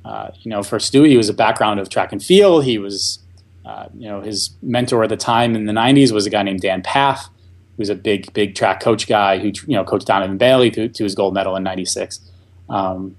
Uh, 0.04 0.32
you 0.42 0.50
know, 0.50 0.64
for 0.64 0.78
Stewie, 0.78 1.10
he 1.10 1.18
was 1.18 1.30
a 1.30 1.34
background 1.34 1.80
of 1.80 1.90
track 1.90 2.12
and 2.12 2.24
field. 2.24 2.64
He 2.64 2.78
was, 2.78 3.20
uh, 3.66 3.88
you 3.98 4.08
know, 4.08 4.22
his 4.22 4.52
mentor 4.62 5.04
at 5.04 5.10
the 5.10 5.18
time 5.18 5.56
in 5.56 5.66
the 5.66 5.74
'90s 5.74 6.12
was 6.12 6.26
a 6.26 6.30
guy 6.30 6.44
named 6.44 6.62
Dan 6.62 6.82
Pfaff 6.82 7.30
who's 7.78 7.90
a 7.90 7.96
big, 7.96 8.32
big 8.34 8.56
track 8.56 8.80
coach 8.80 9.08
guy 9.08 9.38
who 9.40 9.48
you 9.68 9.76
know 9.76 9.84
coached 9.84 10.08
Donovan 10.08 10.38
Bailey 10.38 10.72
to, 10.72 10.88
to 10.88 11.04
his 11.04 11.16
gold 11.16 11.34
medal 11.34 11.56
in 11.56 11.64
'96. 11.64 12.20
Um, 12.70 13.16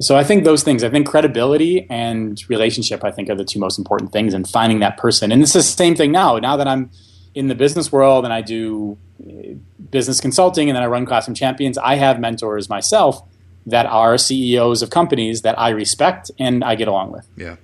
so 0.00 0.16
I 0.16 0.24
think 0.24 0.44
those 0.44 0.62
things, 0.62 0.84
I 0.84 0.90
think 0.90 1.06
credibility 1.06 1.86
and 1.88 2.42
relationship, 2.48 3.02
I 3.02 3.10
think 3.10 3.30
are 3.30 3.34
the 3.34 3.44
two 3.44 3.58
most 3.58 3.78
important 3.78 4.12
things, 4.12 4.34
and 4.34 4.48
finding 4.48 4.80
that 4.80 4.98
person. 4.98 5.32
And 5.32 5.42
it's 5.42 5.54
the 5.54 5.62
same 5.62 5.94
thing 5.94 6.12
now. 6.12 6.38
Now 6.38 6.56
that 6.56 6.68
I'm 6.68 6.90
in 7.34 7.48
the 7.48 7.54
business 7.54 7.90
world 7.90 8.24
and 8.24 8.32
I 8.32 8.40
do 8.42 8.98
uh, 9.22 9.54
business 9.90 10.20
consulting 10.20 10.68
and 10.68 10.76
then 10.76 10.82
I 10.82 10.86
run 10.86 11.06
Classroom 11.06 11.34
Champions, 11.34 11.78
I 11.78 11.96
have 11.96 12.20
mentors 12.20 12.68
myself 12.68 13.22
that 13.66 13.86
are 13.86 14.16
CEOs 14.16 14.82
of 14.82 14.90
companies 14.90 15.42
that 15.42 15.58
I 15.58 15.70
respect 15.70 16.30
and 16.38 16.62
I 16.62 16.76
get 16.76 16.88
along 16.88 17.12
with. 17.12 17.26
Yeah, 17.36 17.56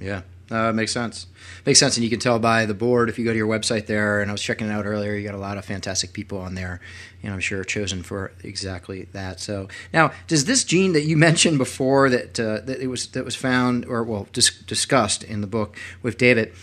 yeah, 0.00 0.22
uh, 0.50 0.72
makes 0.72 0.92
sense 0.92 1.26
makes 1.68 1.80
sense. 1.80 1.98
And 1.98 2.04
you 2.04 2.08
can 2.08 2.18
tell 2.18 2.38
by 2.38 2.64
the 2.64 2.72
board 2.72 3.10
if 3.10 3.18
you 3.18 3.26
go 3.26 3.30
to 3.30 3.36
your 3.36 3.46
website 3.46 3.84
there. 3.84 4.22
And 4.22 4.30
I 4.30 4.32
was 4.32 4.40
checking 4.40 4.68
it 4.68 4.72
out 4.72 4.86
earlier. 4.86 5.14
You 5.14 5.22
got 5.22 5.34
a 5.34 5.38
lot 5.38 5.58
of 5.58 5.66
fantastic 5.66 6.14
people 6.14 6.38
on 6.38 6.54
there, 6.54 6.80
and 7.22 7.34
I'm 7.34 7.40
sure 7.40 7.62
chosen 7.62 8.02
for 8.02 8.32
exactly 8.42 9.02
that. 9.12 9.38
So 9.38 9.68
now, 9.92 10.12
does 10.28 10.46
this 10.46 10.64
gene 10.64 10.94
that 10.94 11.02
you 11.02 11.16
mentioned 11.28 11.58
before 11.58 12.08
that 12.08 12.40
uh, 12.40 12.60
that 12.64 12.80
it 12.80 12.86
was 12.86 13.08
that 13.08 13.24
was 13.24 13.36
found 13.36 13.84
or 13.84 14.02
well 14.02 14.26
dis- 14.32 14.62
discussed 14.62 15.22
in 15.22 15.42
the 15.42 15.46
book 15.46 15.76
with 16.02 16.16
David? 16.16 16.54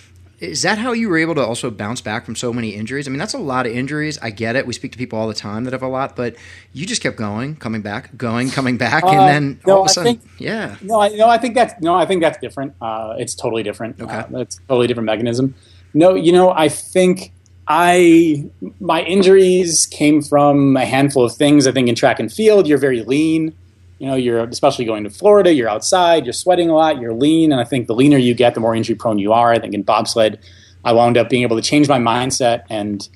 Is 0.46 0.62
that 0.62 0.78
how 0.78 0.92
you 0.92 1.10
were 1.10 1.18
able 1.18 1.36
to 1.36 1.46
also 1.46 1.70
bounce 1.70 2.02
back 2.02 2.26
from 2.26 2.36
so 2.36 2.54
many 2.54 2.70
injuries? 2.70 3.08
I 3.08 3.12
mean, 3.12 3.20
that's 3.20 3.34
a 3.34 3.40
lot 3.40 3.66
of 3.66 3.72
injuries. 3.72 4.18
I 4.22 4.30
get 4.30 4.56
it. 4.56 4.66
We 4.66 4.74
speak 4.74 4.92
to 4.94 4.98
people 4.98 5.20
all 5.20 5.28
the 5.28 5.34
time 5.34 5.64
that 5.66 5.74
have 5.74 5.82
a 5.82 5.88
lot, 5.88 6.16
but 6.16 6.36
you 6.74 6.86
just 6.86 7.02
kept 7.02 7.18
going, 7.18 7.56
coming 7.56 7.82
back, 7.82 8.16
going, 8.18 8.50
coming 8.50 8.78
back, 8.78 9.04
and 9.04 9.20
uh, 9.20 9.26
then 9.26 9.60
no, 9.66 9.76
all 9.76 9.82
of 9.82 9.88
a 9.88 9.90
sudden, 9.90 10.18
think, 10.18 10.32
yeah. 10.40 10.76
No, 10.82 11.02
I, 11.02 11.10
no, 11.10 11.28
I 11.28 11.38
think 11.38 11.56
that's 11.56 11.82
no, 11.82 11.96
I 11.96 12.06
think 12.06 12.22
that's 12.22 12.38
different. 12.38 12.74
Uh, 12.82 13.16
it's 13.18 13.36
totally 13.36 13.64
different. 13.64 14.00
Okay, 14.00 14.14
uh, 14.14 14.40
it's 14.40 14.60
totally 14.68 14.88
different 14.88 15.06
mechanism. 15.06 15.56
No, 15.94 16.16
you 16.16 16.32
know, 16.32 16.52
I 16.52 16.70
think 16.70 17.32
I 17.68 18.50
my 18.80 19.02
injuries 19.04 19.86
came 19.86 20.22
from 20.22 20.78
a 20.78 20.86
handful 20.86 21.24
of 21.24 21.36
things. 21.36 21.68
I 21.68 21.72
think 21.72 21.90
in 21.90 21.96
track 21.96 22.20
and 22.20 22.32
field, 22.32 22.68
you're 22.68 22.78
very 22.78 23.04
lean 23.04 23.54
you 24.00 24.08
know, 24.08 24.16
you're 24.16 24.44
especially 24.44 24.86
going 24.86 25.04
to 25.04 25.10
Florida, 25.10 25.54
you're 25.54 25.70
outside, 25.70 26.26
you're 26.26 26.34
sweating 26.34 26.70
a 26.70 26.76
lot, 26.76 27.00
you're 27.00 27.14
lean, 27.14 27.52
and 27.52 27.62
I 27.62 27.64
think 27.64 27.88
the 27.88 27.96
leaner 27.96 28.18
you 28.18 28.34
get, 28.34 28.54
the 28.54 28.60
more 28.60 28.76
injury 28.76 28.96
prone 28.96 29.20
you 29.20 29.32
are. 29.34 29.52
I 29.52 29.60
think 29.60 29.74
in 29.74 29.84
bobsled, 29.84 30.40
I 30.84 30.94
wound 30.94 31.18
up 31.18 31.30
being 31.30 31.44
able 31.44 31.56
to 31.56 31.62
change 31.62 31.88
my 31.88 32.00
mindset 32.00 32.64
and 32.70 33.08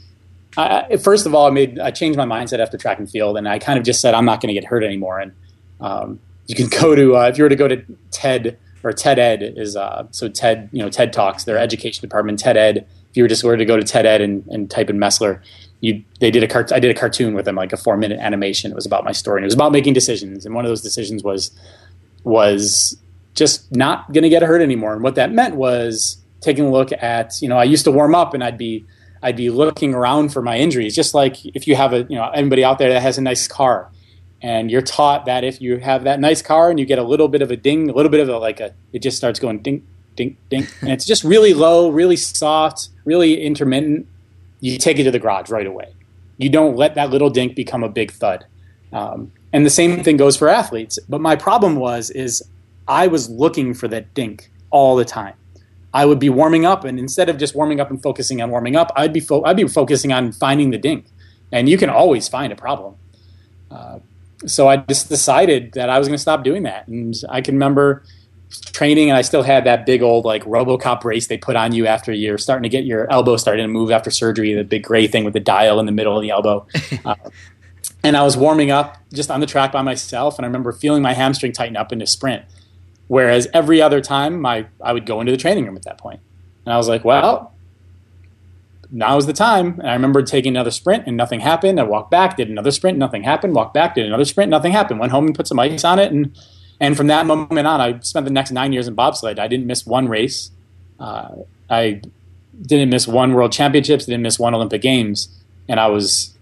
I, 0.58 0.98
first 0.98 1.26
of 1.26 1.36
all, 1.36 1.48
I 1.48 1.52
made 1.52 1.80
I 1.80 1.92
changed 1.92 2.18
my 2.18 2.26
mindset 2.26 2.60
after 2.60 2.78
track 2.78 3.00
and 3.00 3.10
field, 3.10 3.38
and 3.38 3.48
I 3.48 3.60
kind 3.60 3.78
of 3.78 3.86
just 3.86 4.02
said 4.02 4.14
I'm 4.14 4.26
not 4.26 4.42
going 4.42 4.54
to 4.54 4.60
get 4.60 4.66
hurt 4.66 4.84
anymore. 4.84 5.20
And 5.20 5.32
um, 5.80 6.20
you 6.48 6.56
can 6.56 6.68
go 6.82 6.96
to 6.96 7.18
uh, 7.18 7.28
if 7.28 7.38
you 7.38 7.44
were 7.44 7.50
to 7.50 7.56
go 7.56 7.68
to 7.68 7.84
TED 8.12 8.58
or 8.84 8.92
TED 8.92 9.20
Ed 9.20 9.54
is 9.58 9.76
uh, 9.76 10.08
so 10.12 10.28
TED 10.28 10.70
you 10.72 10.82
know 10.82 10.90
TED 10.90 11.14
Talks, 11.14 11.44
their 11.44 11.58
education 11.58 12.02
department, 12.02 12.40
TED 12.40 12.58
Ed. 12.58 12.88
If 13.10 13.18
you 13.18 13.24
were 13.24 13.30
just 13.30 13.44
were 13.44 13.58
to 13.58 13.66
go 13.66 13.78
to 13.78 13.84
TED 13.84 14.06
Ed 14.06 14.22
and, 14.22 14.46
and 14.48 14.70
type 14.70 14.90
in 14.90 14.98
Mesler, 14.98 15.42
you 15.82 16.04
they 16.20 16.32
did 16.32 16.44
a 16.44 16.48
cart- 16.48 16.72
I 16.72 16.80
did 16.80 16.96
a 16.96 17.00
cartoon 17.00 17.34
with 17.34 17.46
them, 17.46 17.56
like 17.56 17.74
a 17.74 17.78
four 17.78 17.98
minute 17.98 18.20
animation. 18.20 18.72
It 18.72 18.76
was 18.76 18.86
about 18.86 19.04
my 19.04 19.12
story, 19.12 19.40
and 19.40 19.46
it 19.46 19.48
was 19.48 19.54
about 19.54 19.72
making 19.72 19.94
decisions. 19.94 20.46
And 20.46 20.54
one 20.54 20.66
of 20.66 20.70
those 20.70 20.82
decisions 20.82 21.24
was 21.24 21.52
was 22.24 22.98
just 23.34 23.74
not 23.74 24.12
going 24.12 24.24
to 24.24 24.30
get 24.30 24.44
hurt 24.44 24.62
anymore. 24.62 24.94
And 24.94 25.04
what 25.04 25.16
that 25.16 25.32
meant 25.32 25.56
was 25.56 26.18
taking 26.42 26.66
a 26.66 26.72
look 26.72 26.92
at 26.92 27.42
you 27.42 27.48
know 27.48 27.58
I 27.58 27.64
used 27.64 27.86
to 27.86 27.92
warm 27.92 28.16
up 28.16 28.34
and 28.34 28.44
I'd 28.44 28.58
be 28.58 28.86
I'd 29.22 29.38
be 29.38 29.50
looking 29.50 29.94
around 29.94 30.30
for 30.30 30.42
my 30.42 30.58
injuries, 30.58 30.96
just 30.96 31.14
like 31.14 31.46
if 31.46 31.68
you 31.68 31.76
have 31.76 31.94
a 31.94 32.04
you 32.10 32.16
know 32.16 32.30
anybody 32.30 32.64
out 32.64 32.78
there 32.78 32.92
that 32.92 33.02
has 33.02 33.18
a 33.18 33.22
nice 33.22 33.48
car. 33.48 33.90
And 34.42 34.72
you're 34.72 34.82
taught 34.82 35.26
that 35.26 35.44
if 35.44 35.60
you 35.60 35.80
have 35.80 36.06
that 36.06 36.22
nice 36.22 36.42
car 36.42 36.70
and 36.70 36.80
you 36.80 36.86
get 36.86 36.98
a 36.98 37.04
little 37.04 37.28
bit 37.28 37.42
of 37.42 37.52
a 37.52 37.58
ding, 37.58 37.90
a 37.90 37.94
little 37.94 38.10
bit 38.10 38.22
of 38.22 38.30
a 38.30 38.38
like 38.38 38.62
a, 38.62 38.74
it 38.94 39.00
just 39.00 39.18
starts 39.18 39.38
going 39.38 39.60
ding, 39.60 39.86
ding, 40.16 40.38
ding, 40.50 40.66
and 40.80 40.92
it's 40.92 41.06
just 41.06 41.26
really 41.26 41.54
low, 41.54 41.90
really 41.90 42.16
soft, 42.16 42.88
really 43.04 43.42
intermittent 43.42 44.08
you 44.60 44.78
take 44.78 45.00
it 45.00 45.04
to 45.04 45.12
the 45.12 45.20
garage 45.20 45.50
right 45.50 45.68
away. 45.68 45.94
You 46.38 46.50
don't 46.50 46.76
let 46.76 46.96
that 46.96 47.10
little 47.10 47.30
dink 47.30 47.56
become 47.56 47.84
a 47.84 47.90
big 47.90 48.12
thud. 48.12 48.46
Um, 48.94 49.32
and 49.52 49.66
the 49.66 49.70
same 49.70 50.04
thing 50.04 50.18
goes 50.18 50.38
for 50.38 50.48
athletes. 50.48 51.00
But 51.08 51.22
my 51.22 51.36
problem 51.36 51.76
was 51.76 52.10
is 52.10 52.44
I 52.88 53.08
was 53.08 53.30
looking 53.30 53.74
for 53.74 53.88
that 53.88 54.14
dink 54.14 54.50
all 54.70 54.96
the 54.96 55.06
time. 55.06 55.36
I 55.94 56.06
would 56.06 56.20
be 56.20 56.30
warming 56.30 56.66
up, 56.66 56.84
and 56.84 57.00
instead 57.00 57.30
of 57.30 57.38
just 57.38 57.56
warming 57.56 57.80
up 57.80 57.90
and 57.90 58.02
focusing 58.02 58.42
on 58.42 58.52
warming 58.52 58.76
up, 58.76 58.92
I'd 58.96 59.12
be 59.12 59.20
fo- 59.20 59.44
I'd 59.44 59.58
be 59.58 59.68
focusing 59.68 60.14
on 60.14 60.32
finding 60.32 60.70
the 60.70 60.78
dink. 60.78 61.06
And 61.52 61.68
you 61.68 61.78
can 61.78 61.90
always 61.90 62.28
find 62.28 62.54
a 62.54 62.56
problem. 62.56 62.96
Uh, 63.72 64.00
so 64.46 64.68
I 64.68 64.78
just 64.78 65.10
decided 65.10 65.74
that 65.74 65.90
I 65.90 65.98
was 65.98 66.08
going 66.08 66.16
to 66.16 66.22
stop 66.22 66.44
doing 66.44 66.64
that. 66.64 66.88
And 66.88 67.16
I 67.30 67.42
can 67.42 67.56
remember 67.56 68.04
training 68.50 69.10
and 69.10 69.18
I 69.18 69.22
still 69.22 69.44
had 69.44 69.64
that 69.66 69.86
big 69.86 70.02
old 70.02 70.26
like 70.26 70.44
RoboCop 70.44 71.02
brace 71.02 71.28
they 71.28 71.38
put 71.38 71.56
on 71.56 71.74
you 71.74 71.86
after 71.86 72.12
you're 72.12 72.38
starting 72.38 72.64
to 72.64 72.70
get 72.70 72.84
your 72.84 73.12
elbow 73.12 73.38
starting 73.38 73.64
to 73.64 73.68
move 73.68 73.92
after 73.92 74.10
surgery, 74.10 74.54
the 74.54 74.64
big 74.64 74.84
gray 74.84 75.08
thing 75.08 75.24
with 75.24 75.34
the 75.34 75.40
dial 75.40 75.80
in 75.80 75.86
the 75.86 75.92
middle 75.92 76.16
of 76.16 76.22
the 76.22 76.32
elbow. 76.32 76.66
uh, 77.06 77.16
and 78.04 78.18
I 78.18 78.24
was 78.24 78.36
warming 78.36 78.72
up 78.72 78.98
just 79.14 79.30
on 79.30 79.40
the 79.40 79.46
track 79.46 79.72
by 79.72 79.82
myself, 79.82 80.38
and 80.38 80.46
I 80.46 80.48
remember 80.48 80.72
feeling 80.72 81.02
my 81.02 81.14
hamstring 81.14 81.52
tighten 81.52 81.78
up 81.78 81.92
into 81.92 82.08
sprint. 82.08 82.46
Whereas 83.08 83.48
every 83.54 83.82
other 83.82 84.02
time, 84.02 84.40
my 84.42 84.68
I 84.82 84.94
would 84.94 85.06
go 85.06 85.20
into 85.20 85.32
the 85.32 85.38
training 85.38 85.66
room 85.66 85.76
at 85.76 85.84
that 85.84 85.98
point, 85.98 86.20
and 86.66 86.74
I 86.74 86.78
was 86.78 86.88
like, 86.88 87.06
well. 87.06 87.54
Now 88.92 89.18
is 89.18 89.28
the 89.28 89.34
time. 89.34 89.80
And 89.80 89.88
I 89.88 89.94
remember 89.94 90.24
taking 90.24 90.54
another 90.54 90.72
sprint 90.72 91.04
and 91.06 91.16
nothing 91.16 91.42
happened. 91.42 91.80
I 91.80 91.84
walked 91.84 92.10
back, 92.10 92.38
did 92.38 92.50
another 92.50 92.72
sprint, 92.72 92.98
nothing 92.98 93.22
happened. 93.22 93.54
Walked 93.54 93.76
back, 93.76 93.94
did 93.94 94.08
another 94.08 94.26
sprint, 94.26 94.50
nothing 94.50 94.72
happened. 94.72 95.00
Went 95.00 95.12
home 95.12 95.28
and 95.28 95.36
put 95.36 95.46
some 95.46 95.60
ice 95.60 95.84
on 95.84 96.00
it, 96.00 96.12
and 96.12 96.36
and 96.80 96.96
from 96.96 97.08
that 97.08 97.26
moment 97.26 97.68
on, 97.68 97.82
I 97.82 98.00
spent 98.00 98.26
the 98.26 98.32
next 98.32 98.52
nine 98.52 98.72
years 98.72 98.88
in 98.88 98.96
bobsled. 98.96 99.38
I 99.40 99.48
didn't 99.48 99.68
miss 99.68 99.86
one 99.86 100.08
race. 100.08 100.52
Uh, 101.00 101.36
I 101.70 102.02
didn't 102.62 102.90
miss 102.90 103.08
one 103.08 103.34
World 103.34 103.52
Championships. 103.52 104.06
Didn't 104.06 104.22
miss 104.22 104.40
one 104.40 104.56
Olympic 104.56 104.82
Games. 104.82 105.30
And 105.68 105.80
I 105.80 105.88
was, 105.88 106.38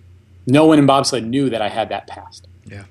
no 0.46 0.66
one 0.66 0.80
in 0.80 0.86
bobsled 0.86 1.26
knew 1.26 1.50
that 1.50 1.62
I 1.62 1.70
had 1.70 1.90
that 1.90 2.08
past. 2.08 2.48
Yeah. 2.66 2.84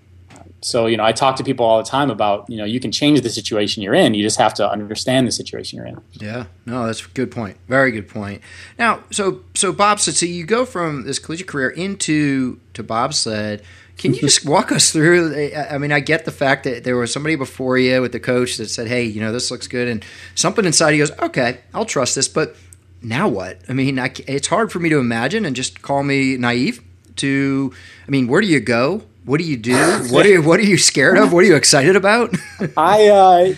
so 0.61 0.87
you 0.87 0.97
know, 0.97 1.05
I 1.05 1.13
talk 1.13 1.37
to 1.37 1.45
people 1.45 1.65
all 1.65 1.79
the 1.79 1.89
time 1.89 2.11
about 2.11 2.49
you 2.49 2.57
know 2.57 2.65
you 2.65 2.81
can 2.81 2.91
change 2.91 3.21
the 3.21 3.29
situation 3.29 3.83
you're 3.83 3.95
in. 3.95 4.15
You 4.15 4.23
just 4.23 4.39
have 4.39 4.55
to 4.55 4.69
understand 4.69 5.27
the 5.27 5.33
situation 5.33 5.77
you're 5.77 5.87
in. 5.87 6.01
Yeah. 6.13 6.47
No, 6.65 6.87
that's 6.87 7.05
a 7.05 7.09
good 7.09 7.31
point. 7.31 7.59
Very 7.69 7.93
good 7.93 8.09
point. 8.09 8.43
Now, 8.79 9.05
so 9.11 9.43
so 9.55 9.73
bobsled. 9.73 10.17
So 10.17 10.27
you 10.27 10.45
go 10.45 10.65
from 10.65 11.05
this 11.05 11.19
collegiate 11.19 11.49
career 11.49 11.71
into 11.71 12.59
to 12.75 12.83
bobsled 12.83 13.63
can 13.99 14.13
you 14.13 14.21
just 14.21 14.45
walk 14.45 14.73
us 14.73 14.93
through? 14.93 15.51
I 15.55 15.79
mean, 15.79 15.91
I 15.93 16.01
get 16.01 16.25
the 16.25 16.33
fact 16.33 16.65
that 16.65 16.85
there 16.85 16.97
was 16.97 17.13
somebody 17.13 17.35
before 17.35 17.79
you 17.79 18.03
with 18.03 18.13
the 18.13 18.21
coach 18.21 18.59
that 18.59 18.69
said, 18.69 18.89
"Hey, 18.89 19.05
you 19.05 19.21
know, 19.21 19.33
this 19.33 19.51
looks 19.51 19.67
good," 19.67 19.89
and 19.89 20.05
something 20.35 20.65
inside 20.65 20.91
you 20.91 20.99
goes, 20.99 21.19
"Okay, 21.19 21.61
I'll 21.73 21.87
trust 21.87 22.15
this." 22.15 22.29
But 22.29 22.57
now 23.03 23.29
what? 23.29 23.61
I 23.69 23.73
mean, 23.73 23.99
I, 23.99 24.13
it's 24.27 24.49
hard 24.49 24.71
for 24.71 24.81
me 24.81 24.91
to 24.91 24.99
imagine, 24.99 25.45
and 25.47 25.57
just 25.57 25.83
call 25.83 26.03
me 26.03 26.37
naive. 26.37 26.83
To, 27.17 27.73
I 28.07 28.11
mean, 28.11 28.27
where 28.27 28.43
do 28.43 28.47
you 28.47 28.61
go? 28.61 29.03
What 29.25 29.39
do 29.39 29.45
you 29.45 29.57
do? 29.57 29.75
What 30.11 30.27
are 30.27 30.29
you, 30.29 30.43
what 30.43 30.61
are 30.61 30.65
you 30.65 30.77
scared 30.77 31.17
of? 31.17 31.33
What 31.33 31.45
are 31.45 31.47
you 31.47 31.57
excited 31.57 31.97
about? 31.97 32.35
I 32.77 33.09
uh, 33.09 33.55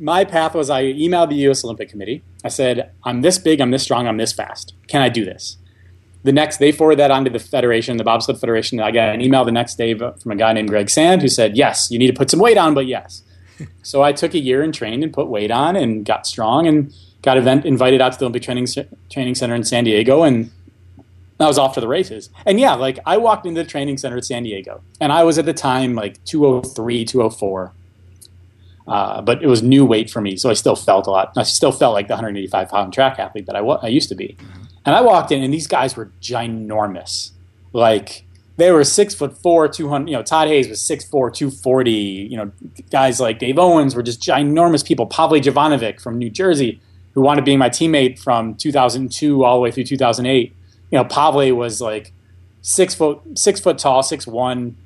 my 0.00 0.24
path 0.24 0.54
was 0.54 0.70
I 0.70 0.82
emailed 0.82 1.28
the 1.28 1.36
U.S. 1.46 1.62
Olympic 1.62 1.88
Committee. 1.88 2.24
I 2.42 2.48
said, 2.48 2.90
"I'm 3.04 3.22
this 3.22 3.38
big, 3.38 3.60
I'm 3.60 3.70
this 3.70 3.84
strong, 3.84 4.08
I'm 4.08 4.16
this 4.16 4.32
fast. 4.32 4.74
Can 4.88 5.02
I 5.02 5.08
do 5.08 5.24
this?" 5.24 5.56
The 6.24 6.32
next 6.32 6.58
they 6.58 6.72
forwarded 6.72 6.98
that 6.98 7.10
on 7.10 7.24
to 7.24 7.30
the 7.30 7.38
federation, 7.38 7.96
the 7.96 8.04
bobsled 8.04 8.40
federation. 8.40 8.80
I 8.80 8.90
got 8.90 9.14
an 9.14 9.20
email 9.20 9.44
the 9.44 9.52
next 9.52 9.76
day 9.76 9.94
from 9.94 10.32
a 10.32 10.36
guy 10.36 10.52
named 10.52 10.68
Greg 10.68 10.90
Sand 10.90 11.22
who 11.22 11.28
said, 11.28 11.56
"Yes, 11.56 11.90
you 11.90 11.98
need 11.98 12.08
to 12.08 12.12
put 12.12 12.30
some 12.30 12.40
weight 12.40 12.58
on, 12.58 12.74
but 12.74 12.86
yes." 12.86 13.22
so 13.82 14.02
I 14.02 14.12
took 14.12 14.34
a 14.34 14.38
year 14.38 14.62
and 14.62 14.74
trained 14.74 15.02
and 15.02 15.12
put 15.12 15.28
weight 15.28 15.50
on 15.50 15.76
and 15.76 16.04
got 16.04 16.26
strong 16.26 16.66
and 16.66 16.92
got 17.22 17.36
event 17.36 17.64
invited 17.64 18.00
out 18.00 18.12
to 18.12 18.18
the 18.18 18.24
Olympic 18.24 18.42
Training 18.42 18.66
Training 19.10 19.34
Center 19.34 19.54
in 19.54 19.64
San 19.64 19.84
Diego 19.84 20.22
and 20.22 20.50
I 21.40 21.46
was 21.46 21.58
off 21.58 21.74
to 21.74 21.80
the 21.80 21.88
races. 21.88 22.30
And 22.46 22.58
yeah, 22.58 22.74
like 22.74 22.98
I 23.06 23.16
walked 23.16 23.46
into 23.46 23.62
the 23.62 23.68
training 23.68 23.98
center 23.98 24.16
at 24.16 24.24
San 24.24 24.42
Diego 24.42 24.82
and 25.00 25.12
I 25.12 25.22
was 25.22 25.38
at 25.38 25.44
the 25.44 25.54
time 25.54 25.94
like 25.94 26.22
203, 26.24 27.04
204. 27.04 27.74
Uh, 28.88 29.20
but 29.20 29.42
it 29.42 29.46
was 29.46 29.62
new 29.62 29.84
weight 29.84 30.10
for 30.10 30.20
me, 30.20 30.36
so 30.36 30.48
I 30.48 30.54
still 30.54 30.76
felt 30.76 31.06
a 31.06 31.10
lot. 31.10 31.32
I 31.36 31.42
still 31.42 31.72
felt 31.72 31.92
like 31.92 32.08
the 32.08 32.14
185 32.14 32.68
pound 32.70 32.92
track 32.92 33.18
athlete 33.18 33.46
that 33.46 33.54
I, 33.54 33.60
I 33.60 33.88
used 33.88 34.08
to 34.08 34.14
be. 34.14 34.36
Mm-hmm. 34.38 34.62
And 34.86 34.94
I 34.96 35.02
walked 35.02 35.30
in, 35.30 35.42
and 35.42 35.52
these 35.52 35.66
guys 35.66 35.96
were 35.96 36.10
ginormous. 36.22 37.32
Like 37.72 38.24
they 38.56 38.72
were 38.72 38.84
six 38.84 39.14
foot 39.14 39.36
four, 39.36 39.68
two 39.68 39.88
hundred. 39.88 40.10
You 40.10 40.16
know, 40.16 40.22
Todd 40.22 40.48
Hayes 40.48 40.68
was 40.68 40.80
six 40.80 41.04
four, 41.04 41.30
two 41.30 41.50
forty. 41.50 41.90
You 42.30 42.38
know, 42.38 42.52
guys 42.90 43.20
like 43.20 43.38
Dave 43.38 43.58
Owens 43.58 43.94
were 43.94 44.02
just 44.02 44.20
ginormous 44.20 44.84
people. 44.84 45.06
Pavle 45.06 45.40
Jovanovic 45.40 46.00
from 46.00 46.18
New 46.18 46.30
Jersey, 46.30 46.80
who 47.12 47.20
wanted 47.20 47.42
to 47.42 47.44
be 47.44 47.56
my 47.56 47.68
teammate 47.68 48.18
from 48.18 48.54
2002 48.54 49.44
all 49.44 49.56
the 49.56 49.60
way 49.60 49.70
through 49.70 49.84
2008. 49.84 50.54
you 50.90 50.98
know, 50.98 51.04
Pavle 51.04 51.52
was 51.52 51.80
like 51.80 52.12
six 52.62 52.94
foot 52.94 53.20
six 53.34 53.60
foot 53.60 53.78
tall, 53.78 54.02
six 54.02 54.26
one, 54.26 54.76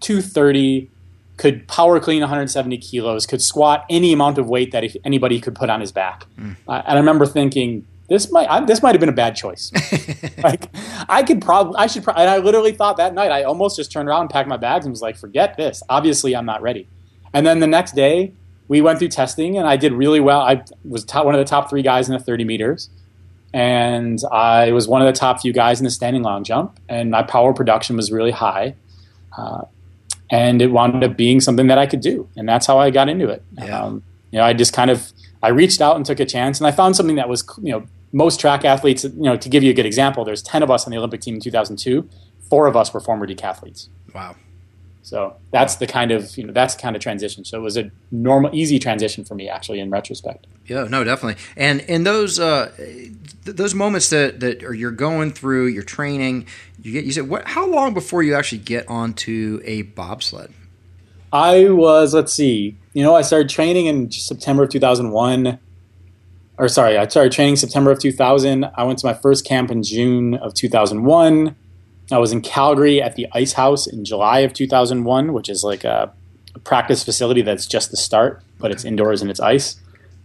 two 0.00 0.20
thirty, 0.20 0.90
could 1.36 1.66
power 1.68 2.00
clean 2.00 2.20
170 2.20 2.78
kilos, 2.78 3.26
could 3.26 3.42
squat 3.42 3.84
any 3.90 4.12
amount 4.12 4.38
of 4.38 4.48
weight 4.48 4.72
that 4.72 4.84
anybody 5.04 5.40
could 5.40 5.54
put 5.54 5.68
on 5.68 5.80
his 5.80 5.92
back. 5.92 6.26
Mm. 6.38 6.56
Uh, 6.66 6.82
and 6.86 6.96
I 6.96 6.96
remember 6.96 7.26
thinking, 7.26 7.86
this 8.08 8.30
might 8.30 8.48
I, 8.48 8.64
this 8.64 8.82
might 8.82 8.92
have 8.92 9.00
been 9.00 9.08
a 9.08 9.12
bad 9.12 9.34
choice. 9.34 9.72
like 10.42 10.70
I 11.08 11.22
could 11.22 11.42
probably 11.42 11.76
I 11.76 11.88
should 11.88 12.04
pro- 12.04 12.14
and 12.14 12.30
I 12.30 12.38
literally 12.38 12.72
thought 12.72 12.96
that 12.98 13.14
night 13.14 13.32
I 13.32 13.42
almost 13.42 13.76
just 13.76 13.90
turned 13.90 14.08
around 14.08 14.22
and 14.22 14.30
packed 14.30 14.48
my 14.48 14.56
bags 14.56 14.86
and 14.86 14.92
was 14.92 15.02
like, 15.02 15.16
forget 15.16 15.56
this. 15.56 15.82
Obviously, 15.88 16.36
I'm 16.36 16.46
not 16.46 16.62
ready. 16.62 16.88
And 17.34 17.44
then 17.46 17.60
the 17.60 17.66
next 17.66 17.94
day, 17.94 18.32
we 18.68 18.80
went 18.80 18.98
through 18.98 19.08
testing 19.08 19.58
and 19.58 19.66
I 19.66 19.76
did 19.76 19.92
really 19.92 20.20
well. 20.20 20.40
I 20.40 20.62
was 20.84 21.04
top, 21.04 21.24
one 21.24 21.34
of 21.34 21.38
the 21.38 21.44
top 21.44 21.68
three 21.68 21.82
guys 21.82 22.08
in 22.08 22.14
the 22.14 22.22
30 22.22 22.44
meters. 22.44 22.90
And 23.52 24.20
I 24.32 24.72
was 24.72 24.88
one 24.88 25.02
of 25.02 25.06
the 25.06 25.18
top 25.18 25.40
few 25.40 25.52
guys 25.52 25.80
in 25.80 25.84
the 25.84 25.90
standing 25.90 26.22
long 26.22 26.44
jump. 26.44 26.78
And 26.88 27.10
my 27.10 27.22
power 27.22 27.52
production 27.52 27.96
was 27.96 28.10
really 28.10 28.30
high. 28.30 28.74
Uh, 29.36 29.62
and 30.30 30.60
it 30.60 30.68
wound 30.68 31.02
up 31.02 31.16
being 31.16 31.40
something 31.40 31.66
that 31.68 31.78
I 31.78 31.86
could 31.86 32.00
do. 32.00 32.28
And 32.36 32.48
that's 32.48 32.66
how 32.66 32.78
I 32.78 32.90
got 32.90 33.08
into 33.08 33.28
it. 33.28 33.42
Yeah. 33.58 33.82
Um, 33.82 34.02
you 34.30 34.38
know, 34.38 34.44
I 34.44 34.52
just 34.52 34.72
kind 34.72 34.90
of, 34.90 35.12
I 35.42 35.48
reached 35.48 35.80
out 35.80 35.96
and 35.96 36.04
took 36.04 36.20
a 36.20 36.26
chance 36.26 36.58
and 36.58 36.66
I 36.66 36.72
found 36.72 36.96
something 36.96 37.16
that 37.16 37.28
was, 37.28 37.44
you 37.62 37.72
know, 37.72 37.86
most 38.12 38.40
track 38.40 38.64
athletes, 38.64 39.04
you 39.04 39.12
know, 39.14 39.36
to 39.36 39.48
give 39.48 39.62
you 39.62 39.70
a 39.70 39.74
good 39.74 39.86
example, 39.86 40.24
there's 40.24 40.42
10 40.42 40.62
of 40.62 40.70
us 40.70 40.86
on 40.86 40.90
the 40.90 40.98
Olympic 40.98 41.20
team 41.20 41.34
in 41.34 41.40
2002. 41.40 42.08
Four 42.48 42.66
of 42.66 42.76
us 42.76 42.92
were 42.94 43.00
former 43.00 43.26
decathletes. 43.26 43.88
Wow. 44.14 44.36
So 45.06 45.36
that's 45.52 45.76
the 45.76 45.86
kind 45.86 46.10
of 46.10 46.36
you 46.36 46.44
know 46.44 46.52
that's 46.52 46.74
the 46.74 46.82
kind 46.82 46.96
of 46.96 47.00
transition. 47.00 47.44
So 47.44 47.58
it 47.58 47.60
was 47.60 47.76
a 47.76 47.92
normal, 48.10 48.50
easy 48.52 48.80
transition 48.80 49.24
for 49.24 49.36
me 49.36 49.48
actually 49.48 49.78
in 49.78 49.88
retrospect. 49.88 50.48
Yeah, 50.66 50.88
no, 50.90 51.04
definitely. 51.04 51.40
And 51.56 51.80
in 51.82 52.02
those 52.02 52.40
uh, 52.40 52.72
th- 52.76 53.12
those 53.56 53.72
moments 53.72 54.10
that 54.10 54.40
that 54.40 54.64
are 54.64 54.74
you're 54.74 54.90
going 54.90 55.30
through, 55.30 55.66
your 55.68 55.84
training, 55.84 56.46
you 56.82 56.90
get 56.90 57.04
you 57.04 57.12
said 57.12 57.28
what? 57.28 57.46
How 57.46 57.68
long 57.68 57.94
before 57.94 58.24
you 58.24 58.34
actually 58.34 58.58
get 58.58 58.88
onto 58.88 59.60
a 59.64 59.82
bobsled? 59.82 60.52
I 61.32 61.68
was 61.68 62.12
let's 62.12 62.32
see, 62.32 62.76
you 62.92 63.04
know, 63.04 63.14
I 63.14 63.22
started 63.22 63.48
training 63.48 63.86
in 63.86 64.10
September 64.10 64.64
of 64.64 64.70
2001. 64.70 65.60
Or 66.58 66.66
sorry, 66.66 66.98
I 66.98 67.06
started 67.06 67.30
training 67.30 67.54
September 67.54 67.92
of 67.92 68.00
2000. 68.00 68.64
I 68.76 68.82
went 68.82 68.98
to 68.98 69.06
my 69.06 69.14
first 69.14 69.44
camp 69.44 69.70
in 69.70 69.84
June 69.84 70.34
of 70.34 70.52
2001 70.54 71.54
I 72.10 72.18
was 72.18 72.32
in 72.32 72.40
Calgary 72.40 73.02
at 73.02 73.16
the 73.16 73.26
Ice 73.32 73.52
House 73.52 73.86
in 73.86 74.04
July 74.04 74.40
of 74.40 74.52
2001, 74.52 75.32
which 75.32 75.48
is 75.48 75.64
like 75.64 75.84
a, 75.84 76.12
a 76.54 76.58
practice 76.60 77.02
facility 77.02 77.42
that's 77.42 77.66
just 77.66 77.90
the 77.90 77.96
start, 77.96 78.42
but 78.58 78.70
it's 78.70 78.84
indoors 78.84 79.22
and 79.22 79.30
it's 79.30 79.40
ice. 79.40 79.80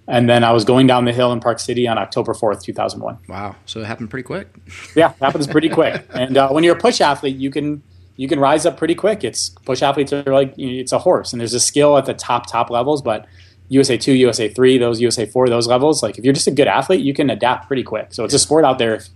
And 0.07 0.29
then 0.29 0.43
I 0.43 0.51
was 0.51 0.65
going 0.65 0.87
down 0.87 1.05
the 1.05 1.13
hill 1.13 1.31
in 1.31 1.39
Park 1.39 1.59
City 1.59 1.87
on 1.87 1.97
October 1.97 2.33
4th, 2.33 2.63
2001. 2.63 3.17
Wow. 3.27 3.55
So 3.65 3.79
it 3.79 3.85
happened 3.85 4.09
pretty 4.09 4.23
quick. 4.23 4.47
yeah, 4.95 5.11
it 5.11 5.17
happens 5.19 5.47
pretty 5.47 5.69
quick. 5.69 6.05
And 6.13 6.37
uh, 6.37 6.49
when 6.49 6.63
you're 6.63 6.75
a 6.75 6.79
push 6.79 7.01
athlete, 7.01 7.37
you 7.37 7.49
can 7.49 7.81
you 8.17 8.27
can 8.27 8.39
rise 8.39 8.65
up 8.65 8.77
pretty 8.77 8.93
quick. 8.93 9.23
It's 9.23 9.49
push 9.49 9.81
athletes 9.81 10.11
are 10.11 10.23
like 10.23 10.53
it's 10.57 10.91
a 10.91 10.99
horse, 10.99 11.33
and 11.33 11.39
there's 11.39 11.53
a 11.53 11.59
skill 11.59 11.97
at 11.97 12.05
the 12.05 12.13
top 12.13 12.45
top 12.45 12.69
levels, 12.69 13.01
but 13.01 13.25
USA 13.69 13.97
two, 13.97 14.13
USA 14.13 14.49
three, 14.49 14.77
those 14.77 14.99
USA 14.99 15.25
four, 15.25 15.47
those 15.47 15.67
levels. 15.67 16.03
Like 16.03 16.17
if 16.17 16.25
you're 16.25 16.33
just 16.33 16.47
a 16.47 16.51
good 16.51 16.67
athlete, 16.67 17.01
you 17.01 17.13
can 17.13 17.29
adapt 17.29 17.67
pretty 17.67 17.83
quick. 17.83 18.13
So 18.13 18.25
it's 18.25 18.33
a 18.33 18.39
sport 18.39 18.65
out 18.65 18.79
there. 18.79 18.95
If, 18.95 19.07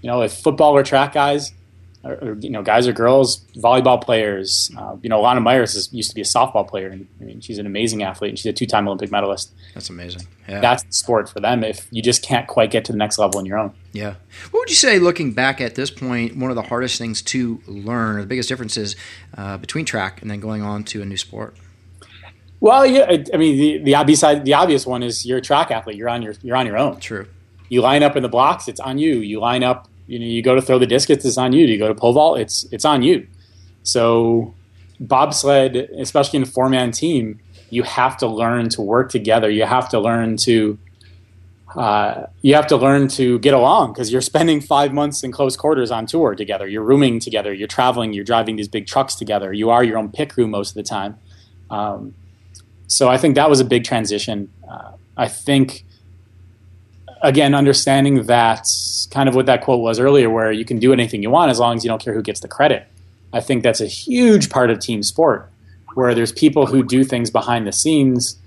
you 0.00 0.08
know, 0.08 0.22
if 0.22 0.32
football 0.32 0.76
or 0.76 0.84
track 0.84 1.12
guys 1.12 1.52
or, 2.04 2.36
you 2.40 2.50
know, 2.50 2.62
guys 2.62 2.86
or 2.86 2.92
girls, 2.92 3.44
volleyball 3.56 4.00
players. 4.02 4.70
Uh, 4.76 4.96
you 5.02 5.08
know, 5.08 5.20
Elana 5.20 5.42
Meyers 5.42 5.74
is, 5.74 5.92
used 5.92 6.10
to 6.10 6.14
be 6.14 6.20
a 6.20 6.24
softball 6.24 6.66
player, 6.66 6.88
and 6.88 7.08
I 7.20 7.24
mean, 7.24 7.40
she's 7.40 7.58
an 7.58 7.66
amazing 7.66 8.02
athlete, 8.02 8.30
and 8.30 8.38
she's 8.38 8.46
a 8.46 8.52
two-time 8.52 8.86
Olympic 8.86 9.10
medalist. 9.10 9.52
That's 9.74 9.90
amazing. 9.90 10.22
Yeah. 10.48 10.60
That's 10.60 10.82
the 10.84 10.92
sport 10.92 11.28
for 11.28 11.40
them. 11.40 11.64
If 11.64 11.88
you 11.90 12.02
just 12.02 12.22
can't 12.22 12.46
quite 12.46 12.70
get 12.70 12.84
to 12.86 12.92
the 12.92 12.98
next 12.98 13.18
level 13.18 13.38
on 13.38 13.46
your 13.46 13.58
own. 13.58 13.72
Yeah. 13.92 14.14
What 14.50 14.60
would 14.60 14.70
you 14.70 14.76
say, 14.76 14.98
looking 14.98 15.32
back 15.32 15.60
at 15.60 15.74
this 15.74 15.90
point, 15.90 16.36
one 16.36 16.50
of 16.50 16.56
the 16.56 16.62
hardest 16.62 16.98
things 16.98 17.22
to 17.22 17.60
learn, 17.66 18.16
or 18.16 18.20
the 18.20 18.26
biggest 18.26 18.48
differences 18.48 18.94
uh, 19.36 19.56
between 19.56 19.84
track 19.84 20.22
and 20.22 20.30
then 20.30 20.40
going 20.40 20.62
on 20.62 20.84
to 20.84 21.02
a 21.02 21.04
new 21.04 21.16
sport? 21.16 21.56
Well, 22.58 22.86
yeah, 22.86 23.22
I 23.34 23.36
mean, 23.36 23.58
the, 23.58 23.78
the 23.78 23.94
obvious 23.94 24.22
the 24.22 24.54
obvious 24.54 24.86
one 24.86 25.02
is 25.02 25.26
you're 25.26 25.38
a 25.38 25.42
track 25.42 25.70
athlete. 25.70 25.96
You're 25.96 26.08
on 26.08 26.22
your 26.22 26.34
you're 26.42 26.56
on 26.56 26.66
your 26.66 26.78
own. 26.78 26.98
True. 27.00 27.26
You 27.68 27.82
line 27.82 28.02
up 28.02 28.16
in 28.16 28.22
the 28.22 28.28
blocks. 28.28 28.66
It's 28.66 28.80
on 28.80 28.96
you. 28.96 29.16
You 29.16 29.40
line 29.40 29.62
up 29.62 29.88
you 30.06 30.18
know, 30.18 30.26
you 30.26 30.42
go 30.42 30.54
to 30.54 30.62
throw 30.62 30.78
the 30.78 30.86
discus, 30.86 31.24
it's 31.24 31.38
on 31.38 31.52
you. 31.52 31.66
You 31.66 31.78
go 31.78 31.88
to 31.88 31.94
pole 31.94 32.12
vault, 32.12 32.38
it's 32.38 32.64
it's 32.72 32.84
on 32.84 33.02
you. 33.02 33.26
So 33.82 34.54
bobsled, 35.00 35.76
especially 35.98 36.38
in 36.38 36.42
a 36.44 36.46
four 36.46 36.68
man 36.68 36.90
team, 36.90 37.40
you 37.70 37.82
have 37.82 38.16
to 38.18 38.26
learn 38.26 38.68
to 38.70 38.82
work 38.82 39.10
together. 39.10 39.50
You 39.50 39.64
have 39.64 39.88
to 39.90 40.00
learn 40.00 40.36
to 40.38 40.78
uh, 41.74 42.26
you 42.40 42.54
have 42.54 42.66
to 42.68 42.76
learn 42.76 43.06
to 43.06 43.38
get 43.40 43.52
along 43.52 43.92
because 43.92 44.10
you're 44.10 44.20
spending 44.22 44.60
five 44.60 44.92
months 44.92 45.22
in 45.22 45.32
close 45.32 45.56
quarters 45.56 45.90
on 45.90 46.06
tour 46.06 46.34
together. 46.34 46.66
You're 46.66 46.84
rooming 46.84 47.20
together. 47.20 47.52
You're 47.52 47.68
traveling. 47.68 48.12
You're 48.12 48.24
driving 48.24 48.56
these 48.56 48.68
big 48.68 48.86
trucks 48.86 49.14
together. 49.14 49.52
You 49.52 49.70
are 49.70 49.84
your 49.84 49.98
own 49.98 50.10
pit 50.10 50.32
crew 50.32 50.46
most 50.46 50.70
of 50.70 50.74
the 50.74 50.82
time. 50.82 51.18
Um, 51.70 52.14
so 52.86 53.08
I 53.08 53.18
think 53.18 53.34
that 53.34 53.50
was 53.50 53.60
a 53.60 53.64
big 53.64 53.84
transition. 53.84 54.50
Uh, 54.68 54.92
I 55.16 55.28
think 55.28 55.84
again, 57.22 57.54
understanding 57.54 58.24
that 58.26 58.68
kind 59.10 59.28
of 59.28 59.34
what 59.34 59.46
that 59.46 59.62
quote 59.62 59.80
was 59.80 59.98
earlier, 59.98 60.30
where 60.30 60.52
you 60.52 60.64
can 60.64 60.78
do 60.78 60.92
anything 60.92 61.22
you 61.22 61.30
want 61.30 61.50
as 61.50 61.58
long 61.58 61.76
as 61.76 61.84
you 61.84 61.88
don't 61.88 62.02
care 62.02 62.14
who 62.14 62.22
gets 62.22 62.40
the 62.40 62.48
credit. 62.48 62.86
I 63.32 63.40
think 63.40 63.62
that's 63.62 63.80
a 63.80 63.86
huge 63.86 64.50
part 64.50 64.70
of 64.70 64.78
team 64.78 65.02
sport, 65.02 65.50
where 65.94 66.14
there's 66.14 66.32
people 66.32 66.66
who 66.66 66.82
do 66.82 67.04
things 67.04 67.30
behind 67.30 67.66
the 67.66 67.72
scenes 67.72 68.38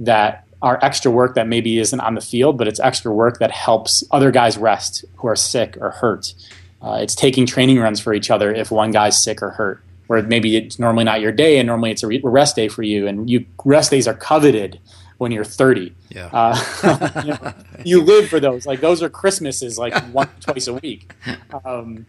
that 0.00 0.44
are 0.62 0.78
extra 0.82 1.10
work 1.10 1.34
that 1.34 1.46
maybe 1.46 1.78
isn't 1.78 2.00
on 2.00 2.14
the 2.14 2.20
field, 2.20 2.58
but 2.58 2.66
it's 2.66 2.80
extra 2.80 3.12
work 3.12 3.38
that 3.38 3.50
helps 3.50 4.02
other 4.10 4.30
guys 4.30 4.56
rest 4.56 5.04
who 5.16 5.28
are 5.28 5.36
sick 5.36 5.76
or 5.80 5.90
hurt. 5.90 6.34
Uh, 6.82 6.98
it's 7.00 7.14
taking 7.14 7.46
training 7.46 7.78
runs 7.78 8.00
for 8.00 8.14
each 8.14 8.30
other 8.30 8.52
if 8.52 8.70
one 8.70 8.90
guy's 8.90 9.22
sick 9.22 9.42
or 9.42 9.50
hurt, 9.50 9.82
where 10.06 10.22
maybe 10.22 10.56
it's 10.56 10.78
normally 10.78 11.04
not 11.04 11.20
your 11.20 11.32
day 11.32 11.58
and 11.58 11.66
normally 11.66 11.90
it's 11.90 12.02
a 12.02 12.08
rest 12.22 12.56
day 12.56 12.68
for 12.68 12.82
you, 12.82 13.06
and 13.06 13.28
you 13.28 13.44
rest 13.64 13.90
days 13.90 14.08
are 14.08 14.14
coveted 14.14 14.80
when 15.18 15.32
you're 15.32 15.44
30. 15.44 15.94
Yeah. 16.10 16.28
Uh, 16.32 17.22
you, 17.24 17.30
know, 17.32 17.54
you, 17.84 18.02
live 18.02 18.28
for 18.28 18.40
those. 18.40 18.66
Like 18.66 18.80
those 18.80 19.02
are 19.02 19.08
Christmases, 19.08 19.78
like 19.78 19.94
once 20.12 20.30
twice 20.40 20.66
a 20.66 20.74
week. 20.74 21.12
Um, 21.64 22.06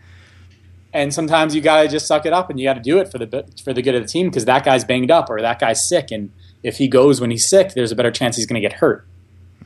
and 0.93 1.13
sometimes 1.13 1.53
you 1.53 1.61
gotta 1.61 1.87
just 1.87 2.07
suck 2.07 2.25
it 2.25 2.33
up 2.33 2.49
and 2.49 2.59
you 2.59 2.65
got 2.65 2.73
to 2.73 2.81
do 2.81 2.97
it 2.99 3.11
for 3.11 3.17
the 3.17 3.45
for 3.63 3.73
the 3.73 3.81
good 3.81 3.95
of 3.95 4.01
the 4.01 4.07
team 4.07 4.29
because 4.29 4.45
that 4.45 4.63
guy's 4.63 4.83
banged 4.83 5.11
up 5.11 5.29
or 5.29 5.41
that 5.41 5.59
guy's 5.59 5.87
sick, 5.87 6.11
and 6.11 6.31
if 6.63 6.77
he 6.77 6.87
goes 6.87 7.21
when 7.21 7.29
he's 7.29 7.47
sick, 7.47 7.73
there's 7.73 7.91
a 7.91 7.95
better 7.95 8.11
chance 8.11 8.35
he's 8.35 8.47
to 8.47 8.59
get 8.59 8.73
hurt. 8.73 9.05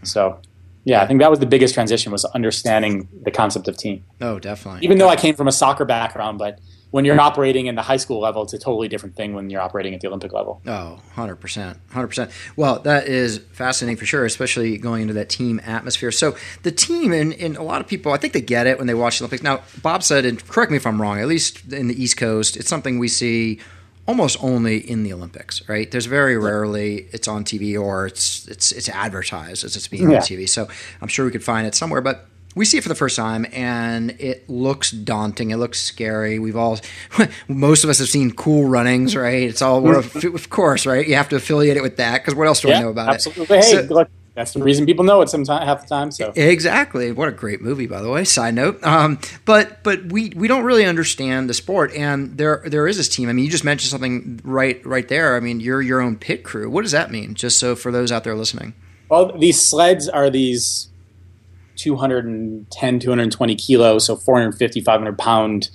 So. 0.04 0.39
Yeah, 0.84 1.04
I 1.04 1.06
think 1.06 1.19
that 1.19 1.30
was 1.30 1.38
the 1.38 1.45
biggest 1.45 1.75
transition 1.75 2.12
was 2.12 2.25
understanding 2.25 3.08
the 3.21 3.30
concept 3.30 3.67
of 3.67 3.77
team. 3.77 4.04
Oh, 4.19 4.39
definitely. 4.39 4.84
Even 4.84 4.97
though 4.97 5.10
I 5.10 5.15
came 5.15 5.36
from 5.36 5.47
a 5.47 5.51
soccer 5.51 5.86
background, 5.86 6.39
but 6.39 6.58
when 6.91 7.06
you're 7.06 7.19
operating 7.19 7.65
in 7.65 7.75
the 7.75 7.82
high 7.82 7.97
school 7.97 8.19
level, 8.19 8.43
it's 8.43 8.54
a 8.54 8.60
totally 8.60 8.88
different 8.88 9.15
thing 9.15 9.34
when 9.34 9.49
you're 9.49 9.62
operating 9.62 9.93
at 9.95 10.01
the 10.01 10.08
Olympic 10.08 10.34
level. 10.34 10.62
Oh, 10.67 10.99
100%. 11.15 11.77
100%. 11.93 12.32
Well, 12.56 12.80
that 12.80 13.08
is 13.08 13.39
fascinating 13.54 13.97
for 13.97 14.06
sure, 14.06 14.25
especially 14.25 14.77
going 14.77 15.04
into 15.04 15.13
that 15.13 15.30
team 15.30 15.62
atmosphere. 15.63 16.12
So, 16.12 16.36
the 16.63 16.71
team, 16.71 17.13
and, 17.13 17.34
and 17.34 17.58
a 17.58 17.63
lot 17.63 17.82
of 17.82 17.88
people, 17.88 18.12
I 18.12 18.17
think 18.17 18.34
they 18.34 18.41
get 18.41 18.67
it 18.67 18.77
when 18.77 18.88
they 18.88 18.93
watch 18.93 19.19
the 19.19 19.23
Olympics. 19.23 19.41
Now, 19.41 19.62
bobsled, 19.82 20.25
and 20.25 20.45
correct 20.47 20.71
me 20.71 20.77
if 20.77 20.86
I'm 20.86 21.01
wrong, 21.01 21.19
at 21.19 21.27
least 21.27 21.71
in 21.71 21.88
the 21.88 22.01
East 22.01 22.17
Coast, 22.17 22.58
it's 22.58 22.69
something 22.69 22.99
we 22.99 23.08
see 23.08 23.60
almost 24.08 24.43
only 24.43 24.77
in 24.77 25.04
the 25.04 25.13
Olympics, 25.13 25.67
right? 25.69 25.89
There's 25.89 26.08
very 26.08 26.38
rarely 26.38 27.08
it's 27.13 27.27
on 27.27 27.45
TV 27.45 27.80
or 27.80 28.08
it's 28.08 28.47
it's 28.47 28.71
it's 28.71 28.89
advertised 28.89 29.63
as 29.63 29.75
it's 29.75 29.88
being 29.88 30.10
yeah. 30.10 30.17
on 30.17 30.21
TV. 30.23 30.49
So 30.49 30.67
I'm 31.01 31.08
sure 31.08 31.23
we 31.25 31.32
could 31.32 31.43
find 31.43 31.65
it 31.67 31.75
somewhere. 31.75 32.01
But 32.01 32.25
we 32.55 32.65
see 32.65 32.77
it 32.77 32.83
for 32.83 32.89
the 32.89 32.95
first 32.95 33.15
time 33.15 33.45
and 33.51 34.11
it 34.19 34.49
looks 34.49 34.91
daunting. 34.91 35.51
It 35.51 35.57
looks 35.57 35.79
scary. 35.79 36.39
We've 36.39 36.55
all 36.55 36.79
most 37.47 37.83
of 37.83 37.89
us 37.89 37.99
have 37.99 38.09
seen 38.09 38.31
cool 38.31 38.67
runnings 38.67 39.15
right? 39.15 39.43
It's 39.43 39.61
all 39.61 39.87
of 39.95 40.49
course 40.49 40.85
right? 40.85 41.07
You 41.07 41.15
have 41.15 41.29
to 41.29 41.35
affiliate 41.35 41.77
it 41.77 41.83
with 41.83 41.97
that 41.97 42.21
because 42.21 42.35
what 42.35 42.47
else 42.47 42.61
do 42.61 42.69
yeah, 42.69 42.79
we 42.79 42.83
know 42.83 42.89
about 42.89 43.13
absolutely. 43.13 43.57
it? 43.57 43.59
absolutely. 43.59 43.81
Hey 43.81 43.87
so, 43.87 43.93
look, 43.93 44.09
that's 44.33 44.53
the 44.53 44.63
reason 44.63 44.85
people 44.85 45.03
know 45.03 45.21
it 45.21 45.29
sometimes 45.29 45.65
half 45.65 45.81
the 45.81 45.87
time 45.87 46.09
so. 46.09 46.31
Exactly. 46.35 47.11
What 47.11 47.27
a 47.27 47.33
great 47.33 47.61
movie 47.61 47.87
by 47.87 48.01
the 48.01 48.09
way. 48.09 48.23
Side 48.23 48.53
note 48.53 48.83
um, 48.83 49.19
but 49.45 49.83
but 49.83 50.05
we 50.05 50.29
we 50.35 50.47
don't 50.47 50.63
really 50.63 50.85
understand 50.85 51.49
the 51.49 51.53
sport 51.53 51.93
and 51.93 52.37
there 52.37 52.63
there 52.65 52.87
is 52.87 52.97
this 52.97 53.09
team. 53.09 53.29
I 53.29 53.33
mean 53.33 53.45
you 53.45 53.51
just 53.51 53.63
mentioned 53.63 53.91
something 53.91 54.41
right 54.43 54.85
right 54.85 55.07
there. 55.07 55.35
I 55.35 55.39
mean 55.39 55.59
you're 55.59 55.81
your 55.81 56.01
own 56.01 56.17
pit 56.17 56.43
crew. 56.43 56.69
What 56.69 56.83
does 56.83 56.91
that 56.91 57.11
mean? 57.11 57.33
Just 57.33 57.59
so 57.59 57.75
for 57.75 57.91
those 57.91 58.11
out 58.11 58.23
there 58.23 58.35
listening. 58.35 58.73
Well 59.09 59.37
these 59.37 59.61
sleds 59.61 60.07
are 60.07 60.29
these 60.29 60.90
210, 61.81 62.99
220 62.99 63.55
kilos, 63.55 64.05
so 64.05 64.15
450, 64.15 64.81
500 64.81 65.17
pound 65.17 65.69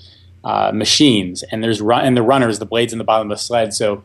uh, 0.45 0.71
machines. 0.73 1.43
And 1.51 1.63
there's 1.63 1.81
run 1.81 2.05
and 2.05 2.17
the 2.17 2.23
runners, 2.23 2.59
the 2.59 2.67
blades 2.67 2.93
in 2.93 2.99
the 2.99 3.05
bottom 3.05 3.31
of 3.31 3.37
the 3.37 3.43
sled. 3.43 3.75
So 3.75 4.05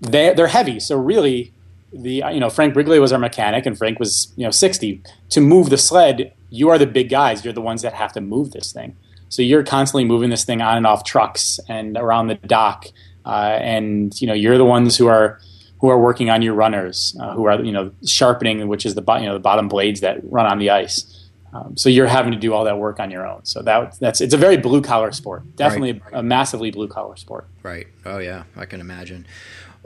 they 0.00 0.34
they're 0.34 0.48
heavy. 0.48 0.78
So 0.78 0.96
really, 0.96 1.52
the 1.92 2.22
you 2.32 2.40
know 2.40 2.50
Frank 2.50 2.74
Brigley 2.74 3.00
was 3.00 3.12
our 3.12 3.18
mechanic, 3.18 3.66
and 3.66 3.76
Frank 3.76 3.98
was 3.98 4.32
you 4.36 4.44
know 4.44 4.50
60. 4.50 5.02
To 5.30 5.40
move 5.40 5.70
the 5.70 5.78
sled, 5.78 6.32
you 6.50 6.68
are 6.68 6.78
the 6.78 6.86
big 6.86 7.08
guys. 7.08 7.44
You're 7.44 7.54
the 7.54 7.62
ones 7.62 7.82
that 7.82 7.94
have 7.94 8.12
to 8.12 8.20
move 8.20 8.52
this 8.52 8.72
thing. 8.72 8.96
So 9.28 9.42
you're 9.42 9.64
constantly 9.64 10.04
moving 10.04 10.30
this 10.30 10.44
thing 10.44 10.62
on 10.62 10.76
and 10.76 10.86
off 10.86 11.04
trucks 11.04 11.58
and 11.68 11.96
around 11.96 12.28
the 12.28 12.34
dock, 12.34 12.86
uh, 13.24 13.58
and 13.60 14.18
you 14.20 14.26
know 14.26 14.34
you're 14.34 14.58
the 14.58 14.64
ones 14.64 14.96
who 14.96 15.06
are 15.06 15.40
who 15.80 15.88
are 15.88 15.98
working 15.98 16.30
on 16.30 16.42
your 16.42 16.54
runners, 16.54 17.16
uh, 17.20 17.34
who 17.34 17.44
are 17.44 17.62
you 17.62 17.72
know 17.72 17.90
sharpening, 18.06 18.66
which 18.68 18.86
is 18.86 18.94
the 18.94 19.02
you 19.18 19.26
know 19.26 19.34
the 19.34 19.40
bottom 19.40 19.68
blades 19.68 20.00
that 20.00 20.20
run 20.30 20.46
on 20.46 20.58
the 20.58 20.70
ice. 20.70 21.12
Um, 21.52 21.76
so 21.76 21.88
you're 21.88 22.06
having 22.06 22.32
to 22.32 22.38
do 22.38 22.52
all 22.52 22.64
that 22.64 22.78
work 22.78 23.00
on 23.00 23.10
your 23.10 23.26
own. 23.26 23.44
So 23.44 23.62
that 23.62 23.98
that's 23.98 24.20
it's 24.20 24.34
a 24.34 24.38
very 24.38 24.56
blue 24.56 24.82
collar 24.82 25.12
sport. 25.12 25.56
Definitely 25.56 25.94
right. 25.94 26.14
a, 26.14 26.18
a 26.18 26.22
massively 26.22 26.70
blue 26.70 26.88
collar 26.88 27.16
sport. 27.16 27.46
Right. 27.62 27.86
Oh 28.04 28.18
yeah, 28.18 28.44
I 28.56 28.66
can 28.66 28.80
imagine. 28.80 29.26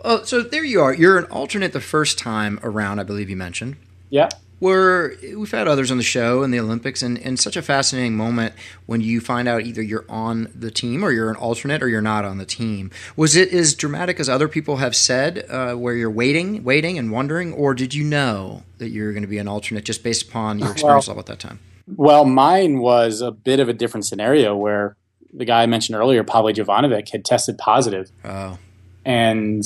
Well, 0.04 0.24
so 0.24 0.42
there 0.42 0.64
you 0.64 0.80
are. 0.80 0.94
You're 0.94 1.18
an 1.18 1.26
alternate 1.26 1.72
the 1.72 1.80
first 1.80 2.18
time 2.18 2.58
around, 2.62 3.00
I 3.00 3.02
believe 3.02 3.28
you 3.28 3.36
mentioned. 3.36 3.76
Yeah 4.08 4.30
were 4.60 5.16
we've 5.22 5.50
had 5.50 5.66
others 5.66 5.90
on 5.90 5.96
the 5.96 6.04
show 6.04 6.42
in 6.42 6.50
the 6.50 6.60
Olympics, 6.60 7.02
and, 7.02 7.18
and 7.18 7.40
such 7.40 7.56
a 7.56 7.62
fascinating 7.62 8.16
moment 8.16 8.54
when 8.86 9.00
you 9.00 9.20
find 9.20 9.48
out 9.48 9.62
either 9.62 9.82
you're 9.82 10.04
on 10.08 10.50
the 10.54 10.70
team 10.70 11.02
or 11.02 11.10
you're 11.10 11.30
an 11.30 11.36
alternate 11.36 11.82
or 11.82 11.88
you're 11.88 12.02
not 12.02 12.24
on 12.24 12.38
the 12.38 12.46
team. 12.46 12.90
Was 13.16 13.34
it 13.34 13.52
as 13.52 13.74
dramatic 13.74 14.20
as 14.20 14.28
other 14.28 14.48
people 14.48 14.76
have 14.76 14.94
said, 14.94 15.46
uh, 15.48 15.74
where 15.74 15.94
you're 15.94 16.10
waiting, 16.10 16.62
waiting, 16.62 16.98
and 16.98 17.10
wondering, 17.10 17.52
or 17.52 17.74
did 17.74 17.94
you 17.94 18.04
know 18.04 18.62
that 18.78 18.90
you're 18.90 19.12
going 19.12 19.22
to 19.22 19.28
be 19.28 19.38
an 19.38 19.48
alternate 19.48 19.84
just 19.84 20.02
based 20.02 20.28
upon 20.28 20.58
your 20.58 20.70
experience 20.70 21.06
well, 21.06 21.16
level 21.16 21.20
at 21.20 21.26
that 21.26 21.40
time? 21.40 21.58
Well, 21.96 22.24
mine 22.24 22.78
was 22.78 23.20
a 23.20 23.32
bit 23.32 23.60
of 23.60 23.68
a 23.68 23.72
different 23.72 24.06
scenario 24.06 24.56
where 24.56 24.96
the 25.32 25.44
guy 25.44 25.62
I 25.62 25.66
mentioned 25.66 25.96
earlier, 25.96 26.22
Pavle 26.24 26.52
Jovanovic, 26.52 27.10
had 27.10 27.24
tested 27.24 27.58
positive. 27.58 28.10
Oh. 28.24 28.58
And 29.04 29.64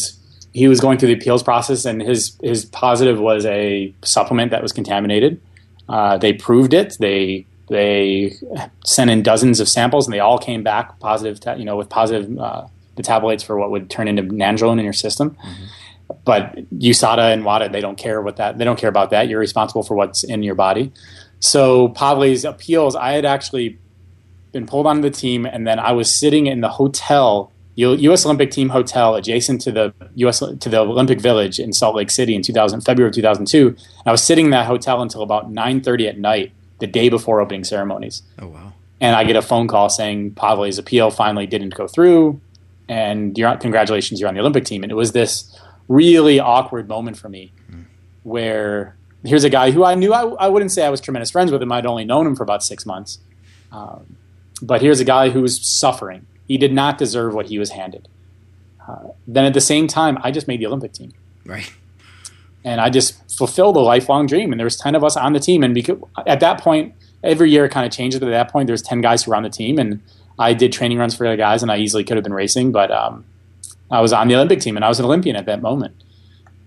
he 0.54 0.68
was 0.68 0.80
going 0.80 0.98
through 0.98 1.08
the 1.08 1.14
appeals 1.14 1.42
process, 1.42 1.84
and 1.84 2.00
his 2.00 2.38
his 2.42 2.64
positive 2.64 3.18
was 3.18 3.44
a 3.44 3.92
supplement 4.04 4.52
that 4.52 4.62
was 4.62 4.72
contaminated. 4.72 5.40
Uh, 5.88 6.16
they 6.16 6.32
proved 6.32 6.72
it. 6.72 6.96
They 7.00 7.44
they 7.68 8.32
sent 8.86 9.10
in 9.10 9.22
dozens 9.22 9.58
of 9.58 9.68
samples, 9.68 10.06
and 10.06 10.14
they 10.14 10.20
all 10.20 10.38
came 10.38 10.62
back 10.62 10.98
positive. 11.00 11.40
you 11.58 11.64
know, 11.64 11.76
with 11.76 11.88
positive 11.88 12.38
uh, 12.38 12.66
metabolites 12.96 13.44
for 13.44 13.58
what 13.58 13.70
would 13.72 13.90
turn 13.90 14.06
into 14.06 14.22
nandrolone 14.22 14.78
in 14.78 14.84
your 14.84 14.92
system. 14.92 15.30
Mm-hmm. 15.30 15.64
But 16.24 16.56
USADA 16.78 17.32
and 17.32 17.44
WADA, 17.44 17.70
they 17.70 17.80
don't 17.80 17.98
care 17.98 18.22
what 18.22 18.36
that. 18.36 18.56
They 18.56 18.64
don't 18.64 18.78
care 18.78 18.90
about 18.90 19.10
that. 19.10 19.28
You're 19.28 19.40
responsible 19.40 19.82
for 19.82 19.94
what's 19.94 20.22
in 20.22 20.42
your 20.42 20.54
body. 20.54 20.92
So 21.40 21.88
Pavle's 21.88 22.44
appeals, 22.44 22.94
I 22.94 23.12
had 23.12 23.24
actually 23.24 23.78
been 24.52 24.66
pulled 24.66 24.86
onto 24.86 25.02
the 25.02 25.10
team, 25.10 25.46
and 25.46 25.66
then 25.66 25.80
I 25.80 25.92
was 25.92 26.14
sitting 26.14 26.46
in 26.46 26.60
the 26.60 26.68
hotel 26.68 27.50
U.S. 27.76 28.24
Olympic 28.24 28.50
Team 28.50 28.68
hotel 28.68 29.14
adjacent 29.14 29.60
to 29.62 29.72
the 29.72 29.94
U.S. 30.16 30.38
to 30.38 30.68
the 30.68 30.78
Olympic 30.78 31.20
Village 31.20 31.58
in 31.58 31.72
Salt 31.72 31.96
Lake 31.96 32.10
City 32.10 32.34
in 32.34 32.42
2000, 32.42 32.82
February 32.82 33.08
of 33.08 33.14
2002. 33.14 33.68
And 33.68 33.78
I 34.06 34.12
was 34.12 34.22
sitting 34.22 34.46
in 34.46 34.50
that 34.52 34.66
hotel 34.66 35.02
until 35.02 35.22
about 35.22 35.52
9:30 35.52 36.08
at 36.08 36.18
night, 36.18 36.52
the 36.78 36.86
day 36.86 37.08
before 37.08 37.40
opening 37.40 37.64
ceremonies. 37.64 38.22
Oh 38.38 38.48
wow! 38.48 38.72
And 39.00 39.16
I 39.16 39.24
get 39.24 39.36
a 39.36 39.42
phone 39.42 39.66
call 39.66 39.88
saying 39.88 40.34
Pavle's 40.34 40.78
appeal 40.78 41.10
finally 41.10 41.46
didn't 41.46 41.74
go 41.74 41.88
through, 41.88 42.40
and 42.88 43.36
you're 43.36 43.48
on, 43.48 43.58
congratulations, 43.58 44.20
you're 44.20 44.28
on 44.28 44.34
the 44.34 44.40
Olympic 44.40 44.64
team. 44.64 44.82
And 44.82 44.92
it 44.92 44.96
was 44.96 45.12
this 45.12 45.58
really 45.88 46.38
awkward 46.38 46.88
moment 46.88 47.18
for 47.18 47.28
me, 47.28 47.52
mm. 47.70 47.84
where 48.22 48.96
here's 49.24 49.44
a 49.44 49.50
guy 49.50 49.72
who 49.72 49.84
I 49.84 49.94
knew 49.94 50.12
I, 50.12 50.22
I, 50.22 50.48
wouldn't 50.48 50.70
say 50.70 50.84
I 50.84 50.90
was 50.90 51.00
tremendous 51.00 51.30
friends 51.30 51.50
with 51.50 51.60
him. 51.60 51.72
I'd 51.72 51.86
only 51.86 52.04
known 52.04 52.26
him 52.26 52.36
for 52.36 52.44
about 52.44 52.62
six 52.62 52.86
months, 52.86 53.18
um, 53.72 54.16
but 54.62 54.80
here's 54.80 55.00
a 55.00 55.04
guy 55.04 55.30
who's 55.30 55.60
suffering 55.66 56.26
he 56.46 56.58
did 56.58 56.72
not 56.72 56.98
deserve 56.98 57.34
what 57.34 57.46
he 57.46 57.58
was 57.58 57.70
handed. 57.70 58.08
Uh, 58.86 59.08
then 59.26 59.44
at 59.44 59.54
the 59.54 59.60
same 59.60 59.86
time, 59.86 60.18
I 60.22 60.30
just 60.30 60.46
made 60.46 60.60
the 60.60 60.66
Olympic 60.66 60.92
team. 60.92 61.12
Right. 61.44 61.72
And 62.64 62.80
I 62.80 62.90
just 62.90 63.36
fulfilled 63.36 63.76
a 63.76 63.80
lifelong 63.80 64.26
dream. 64.26 64.52
And 64.52 64.58
there 64.58 64.64
was 64.64 64.76
10 64.76 64.94
of 64.94 65.04
us 65.04 65.16
on 65.16 65.32
the 65.32 65.40
team. 65.40 65.62
And 65.62 65.74
because 65.74 65.98
at 66.26 66.40
that 66.40 66.60
point, 66.60 66.94
every 67.22 67.50
year 67.50 67.64
it 67.64 67.70
kind 67.70 67.86
of 67.86 67.92
changes. 67.92 68.20
But 68.20 68.28
at 68.28 68.32
that 68.32 68.52
point, 68.52 68.66
there's 68.66 68.82
10 68.82 69.00
guys 69.00 69.24
who 69.24 69.30
were 69.30 69.36
on 69.36 69.42
the 69.42 69.50
team. 69.50 69.78
And 69.78 70.00
I 70.38 70.52
did 70.54 70.72
training 70.72 70.98
runs 70.98 71.14
for 71.14 71.28
the 71.28 71.36
guys, 71.36 71.62
and 71.62 71.70
I 71.70 71.78
easily 71.78 72.04
could 72.04 72.16
have 72.16 72.24
been 72.24 72.34
racing. 72.34 72.72
But 72.72 72.90
um, 72.90 73.24
I 73.90 74.00
was 74.00 74.12
on 74.12 74.28
the 74.28 74.34
Olympic 74.34 74.60
team, 74.60 74.76
and 74.76 74.84
I 74.84 74.88
was 74.88 74.98
an 74.98 75.04
Olympian 75.04 75.36
at 75.36 75.46
that 75.46 75.62
moment. 75.62 76.02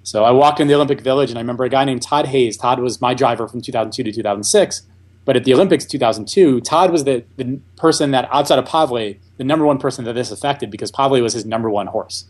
So 0.03 0.23
I 0.23 0.31
walked 0.31 0.59
in 0.59 0.67
the 0.67 0.73
Olympic 0.73 1.01
Village, 1.01 1.29
and 1.29 1.37
I 1.37 1.41
remember 1.41 1.65
a 1.65 1.69
guy 1.69 1.83
named 1.83 2.01
Todd 2.01 2.27
Hayes. 2.27 2.55
Todd 2.55 2.79
was 2.79 3.01
my 3.01 3.13
driver 3.13 3.47
from 3.47 3.61
2002 3.61 4.03
to 4.03 4.11
2006. 4.11 4.83
But 5.27 5.35
at 5.35 5.43
the 5.43 5.53
Olympics 5.53 5.83
2002, 5.83 6.61
Todd 6.61 6.89
was 6.89 7.03
the, 7.03 7.21
the 7.35 7.59
person 7.75 8.11
that, 8.11 8.29
outside 8.31 8.59
of 8.59 8.65
Pavle, 8.65 9.15
the 9.35 9.43
number 9.43 9.65
one 9.65 9.77
person 9.77 10.05
that 10.05 10.13
this 10.13 10.31
affected 10.31 10.71
because 10.71 10.89
Pavle 10.89 11.21
was 11.21 11.33
his 11.33 11.43
number 11.43 11.69
one 11.69 11.87
horse. 11.87 12.23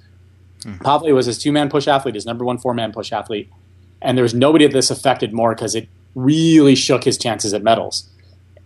Mm-hmm. 0.61 0.83
Pavle 0.83 1.13
was 1.13 1.27
his 1.27 1.37
two 1.37 1.51
man 1.51 1.69
push 1.69 1.87
athlete, 1.87 2.15
his 2.15 2.25
number 2.25 2.43
one 2.43 2.57
four 2.57 2.73
man 2.73 2.91
push 2.91 3.11
athlete. 3.11 3.51
And 4.01 4.17
there 4.17 4.23
was 4.23 4.33
nobody 4.33 4.65
that 4.65 4.73
this 4.73 4.89
affected 4.89 5.31
more 5.31 5.53
because 5.53 5.75
it 5.75 5.87
really 6.15 6.73
shook 6.73 7.03
his 7.03 7.19
chances 7.19 7.53
at 7.53 7.61
medals, 7.61 8.09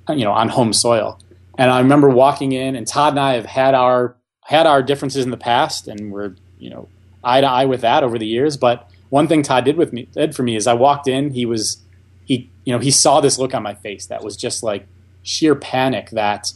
you 0.08 0.24
know, 0.24 0.32
on 0.32 0.48
home 0.48 0.72
soil. 0.72 1.20
And 1.58 1.70
I 1.70 1.80
remember 1.82 2.08
walking 2.08 2.54
in, 2.54 2.78
and 2.78 2.88
Todd 2.88 3.12
and 3.12 3.20
I 3.20 3.34
have 3.34 3.46
had 3.46 3.74
our 3.74 4.16
had 4.44 4.66
our 4.66 4.82
differences 4.82 5.26
in 5.26 5.32
the 5.32 5.38
past, 5.38 5.90
and 5.90 6.10
we're 6.10 6.36
you 6.58 6.70
know 6.70 6.88
eye 7.22 7.42
to 7.42 7.48
eye 7.48 7.66
with 7.66 7.82
that 7.82 8.02
over 8.02 8.18
the 8.18 8.28
years. 8.28 8.56
But 8.56 8.90
one 9.10 9.28
thing 9.28 9.44
Todd 9.44 9.66
did 9.66 9.76
with 9.76 9.92
me 9.92 10.08
did 10.14 10.34
for 10.38 10.44
me 10.44 10.56
is 10.56 10.68
I 10.68 10.74
walked 10.74 11.10
in, 11.10 11.32
he 11.32 11.46
was 11.46 11.84
he 12.32 12.50
you 12.64 12.72
know 12.72 12.80
he 12.80 12.92
saw 12.92 13.20
this 13.20 13.38
look 13.38 13.54
on 13.54 13.62
my 13.62 13.74
face 13.74 14.06
that 14.06 14.24
was 14.24 14.38
just 14.38 14.64
like 14.64 14.88
sheer 15.22 15.54
panic 15.54 16.10
that 16.12 16.54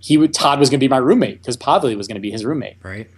he 0.00 0.16
would 0.16 0.34
Todd 0.34 0.58
was 0.58 0.68
going 0.68 0.80
to 0.80 0.84
be 0.84 0.88
my 0.88 0.96
roommate 0.96 1.40
because 1.40 1.56
Pavle 1.56 1.94
was 1.96 2.08
going 2.08 2.16
to 2.16 2.20
be 2.20 2.32
his 2.32 2.44
roommate. 2.44 2.76
Right. 2.82 3.08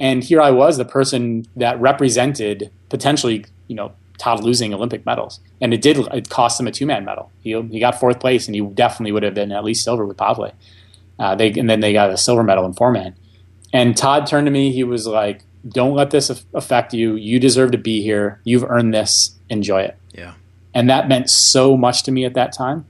And 0.00 0.24
here 0.24 0.40
I 0.40 0.50
was, 0.50 0.78
the 0.78 0.84
person 0.84 1.46
that 1.56 1.78
represented 1.78 2.70
potentially, 2.88 3.44
you 3.68 3.76
know, 3.76 3.92
Todd 4.18 4.42
losing 4.42 4.72
Olympic 4.72 5.04
medals, 5.04 5.40
and 5.60 5.74
it 5.74 5.82
did. 5.82 5.98
It 5.98 6.30
cost 6.30 6.58
him 6.58 6.66
a 6.66 6.72
two 6.72 6.86
man 6.86 7.04
medal. 7.04 7.30
He 7.42 7.60
he 7.70 7.78
got 7.78 8.00
fourth 8.00 8.18
place, 8.18 8.46
and 8.46 8.54
he 8.54 8.62
definitely 8.62 9.12
would 9.12 9.22
have 9.22 9.34
been 9.34 9.52
at 9.52 9.62
least 9.62 9.84
silver 9.84 10.06
with 10.06 10.16
Pavle. 10.16 10.52
Uh, 11.18 11.34
they 11.34 11.50
and 11.52 11.68
then 11.68 11.80
they 11.80 11.92
got 11.92 12.08
a 12.08 12.16
silver 12.16 12.42
medal 12.42 12.64
in 12.64 12.72
four 12.72 12.90
man. 12.90 13.14
And 13.74 13.94
Todd 13.94 14.26
turned 14.26 14.46
to 14.46 14.50
me. 14.50 14.72
He 14.72 14.84
was 14.84 15.06
like, 15.06 15.42
"Don't 15.68 15.94
let 15.94 16.12
this 16.12 16.30
affect 16.54 16.94
you. 16.94 17.14
You 17.16 17.38
deserve 17.38 17.72
to 17.72 17.78
be 17.78 18.00
here. 18.00 18.40
You've 18.44 18.64
earned 18.64 18.94
this. 18.94 19.36
Enjoy 19.50 19.82
it." 19.82 19.98
And 20.76 20.90
that 20.90 21.08
meant 21.08 21.30
so 21.30 21.74
much 21.74 22.02
to 22.02 22.12
me 22.12 22.26
at 22.26 22.34
that 22.34 22.52
time. 22.52 22.84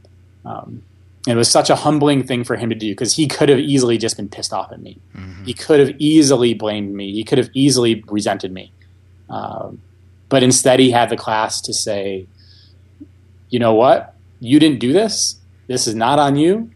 Um, 0.44 0.83
it 1.29 1.37
was 1.37 1.49
such 1.49 1.70
a 1.70 1.77
humbling 1.77 2.25
thing 2.25 2.42
for 2.42 2.57
him 2.57 2.68
to 2.68 2.75
do 2.75 2.90
because 2.90 3.14
he 3.14 3.29
could 3.29 3.49
have 3.49 3.61
easily 3.61 3.96
just 3.96 4.16
been 4.16 4.29
pissed 4.29 4.53
off 4.53 4.72
at 4.72 4.83
me. 4.83 4.99
Mm-hmm. 5.16 5.44
He 5.44 5.55
could 5.55 5.79
have 5.79 5.94
easily 5.99 6.53
blamed 6.53 6.96
me. 6.96 7.12
He 7.12 7.22
could 7.22 7.38
have 7.38 7.49
easily 7.55 8.03
resented 8.09 8.51
me. 8.51 8.72
Um, 9.31 9.81
but 10.29 10.42
instead, 10.42 10.81
he 10.81 10.90
had 10.90 11.11
the 11.11 11.16
class 11.16 11.61
to 11.61 11.72
say, 11.72 12.27
you 13.51 13.61
know 13.61 13.75
what? 13.75 14.16
You 14.40 14.59
didn't 14.59 14.81
do 14.81 14.92
this. 14.92 15.37
This 15.68 15.87
is 15.87 15.94
not 15.94 16.18
on 16.18 16.35
you. 16.35 16.72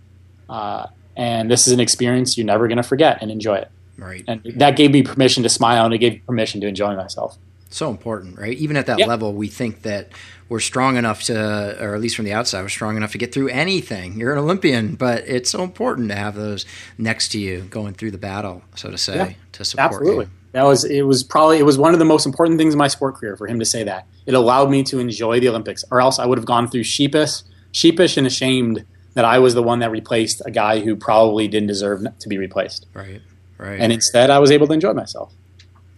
Uh, 0.48 0.86
and 1.16 1.50
this 1.50 1.66
is 1.66 1.72
an 1.72 1.80
experience 1.80 2.38
you're 2.38 2.46
never 2.46 2.68
going 2.68 2.76
to 2.76 2.84
forget 2.84 3.18
and 3.20 3.32
enjoy 3.32 3.56
it. 3.56 3.70
Right. 3.98 4.22
And 4.28 4.42
that 4.54 4.76
gave 4.76 4.92
me 4.92 5.02
permission 5.02 5.42
to 5.42 5.48
smile 5.48 5.86
and 5.86 5.92
it 5.92 5.98
gave 5.98 6.12
me 6.12 6.22
permission 6.24 6.60
to 6.60 6.68
enjoy 6.68 6.94
myself. 6.94 7.36
So 7.70 7.88
important, 7.88 8.38
right? 8.38 8.56
Even 8.58 8.76
at 8.76 8.86
that 8.86 8.98
yeah. 8.98 9.06
level, 9.06 9.32
we 9.32 9.46
think 9.46 9.82
that 9.82 10.10
we're 10.48 10.58
strong 10.58 10.96
enough 10.96 11.22
to, 11.24 11.76
or 11.80 11.94
at 11.94 12.00
least 12.00 12.16
from 12.16 12.24
the 12.24 12.32
outside, 12.32 12.62
we're 12.62 12.68
strong 12.68 12.96
enough 12.96 13.12
to 13.12 13.18
get 13.18 13.32
through 13.32 13.48
anything. 13.48 14.18
You're 14.18 14.32
an 14.32 14.38
Olympian, 14.38 14.96
but 14.96 15.22
it's 15.28 15.50
so 15.50 15.62
important 15.62 16.08
to 16.08 16.16
have 16.16 16.34
those 16.34 16.66
next 16.98 17.28
to 17.28 17.38
you 17.38 17.62
going 17.62 17.94
through 17.94 18.10
the 18.10 18.18
battle, 18.18 18.62
so 18.74 18.90
to 18.90 18.98
say, 18.98 19.16
yeah, 19.16 19.32
to 19.52 19.64
support 19.64 19.92
absolutely. 19.92 20.24
you. 20.24 20.30
That 20.52 20.64
was 20.64 20.84
it. 20.84 21.02
Was 21.02 21.22
probably 21.22 21.58
it 21.58 21.64
was 21.64 21.78
one 21.78 21.92
of 21.92 22.00
the 22.00 22.04
most 22.04 22.26
important 22.26 22.58
things 22.58 22.74
in 22.74 22.78
my 22.78 22.88
sport 22.88 23.14
career 23.14 23.36
for 23.36 23.46
him 23.46 23.60
to 23.60 23.64
say 23.64 23.84
that. 23.84 24.08
It 24.26 24.34
allowed 24.34 24.68
me 24.68 24.82
to 24.84 24.98
enjoy 24.98 25.38
the 25.38 25.48
Olympics, 25.48 25.84
or 25.92 26.00
else 26.00 26.18
I 26.18 26.26
would 26.26 26.38
have 26.38 26.46
gone 26.46 26.66
through 26.66 26.82
sheepish, 26.82 27.42
sheepish 27.70 28.16
and 28.16 28.26
ashamed 28.26 28.84
that 29.14 29.24
I 29.24 29.38
was 29.38 29.54
the 29.54 29.62
one 29.62 29.78
that 29.78 29.92
replaced 29.92 30.42
a 30.44 30.50
guy 30.50 30.80
who 30.80 30.96
probably 30.96 31.46
didn't 31.46 31.68
deserve 31.68 32.04
to 32.18 32.28
be 32.28 32.36
replaced. 32.38 32.86
Right. 32.94 33.22
Right. 33.58 33.78
And 33.78 33.92
instead, 33.92 34.30
I 34.30 34.38
was 34.38 34.50
able 34.50 34.66
to 34.68 34.72
enjoy 34.72 34.92
myself. 34.94 35.32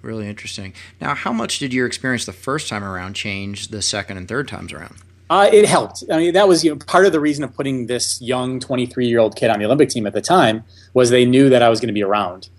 Really 0.02 0.28
interesting. 0.28 0.74
Now, 1.00 1.14
how 1.14 1.32
much 1.32 1.60
did 1.60 1.72
your 1.72 1.86
experience 1.86 2.26
the 2.26 2.32
first 2.32 2.68
time 2.68 2.82
around 2.82 3.14
change 3.14 3.68
the 3.68 3.80
second 3.80 4.16
and 4.16 4.28
third 4.28 4.48
times 4.48 4.72
around? 4.72 4.96
Uh, 5.30 5.48
it 5.50 5.64
helped. 5.64 6.04
I 6.10 6.18
mean, 6.18 6.34
that 6.34 6.46
was 6.46 6.64
you 6.64 6.72
know, 6.72 6.76
part 6.76 7.06
of 7.06 7.12
the 7.12 7.20
reason 7.20 7.42
of 7.44 7.54
putting 7.54 7.86
this 7.86 8.20
young 8.20 8.60
23 8.60 9.06
year 9.06 9.20
old 9.20 9.36
kid 9.36 9.48
on 9.48 9.60
the 9.60 9.64
Olympic 9.64 9.88
team 9.88 10.06
at 10.06 10.12
the 10.12 10.20
time 10.20 10.64
was 10.92 11.08
they 11.08 11.24
knew 11.24 11.48
that 11.48 11.62
I 11.62 11.68
was 11.68 11.80
going 11.80 11.88
to 11.88 11.94
be 11.94 12.02
around. 12.02 12.50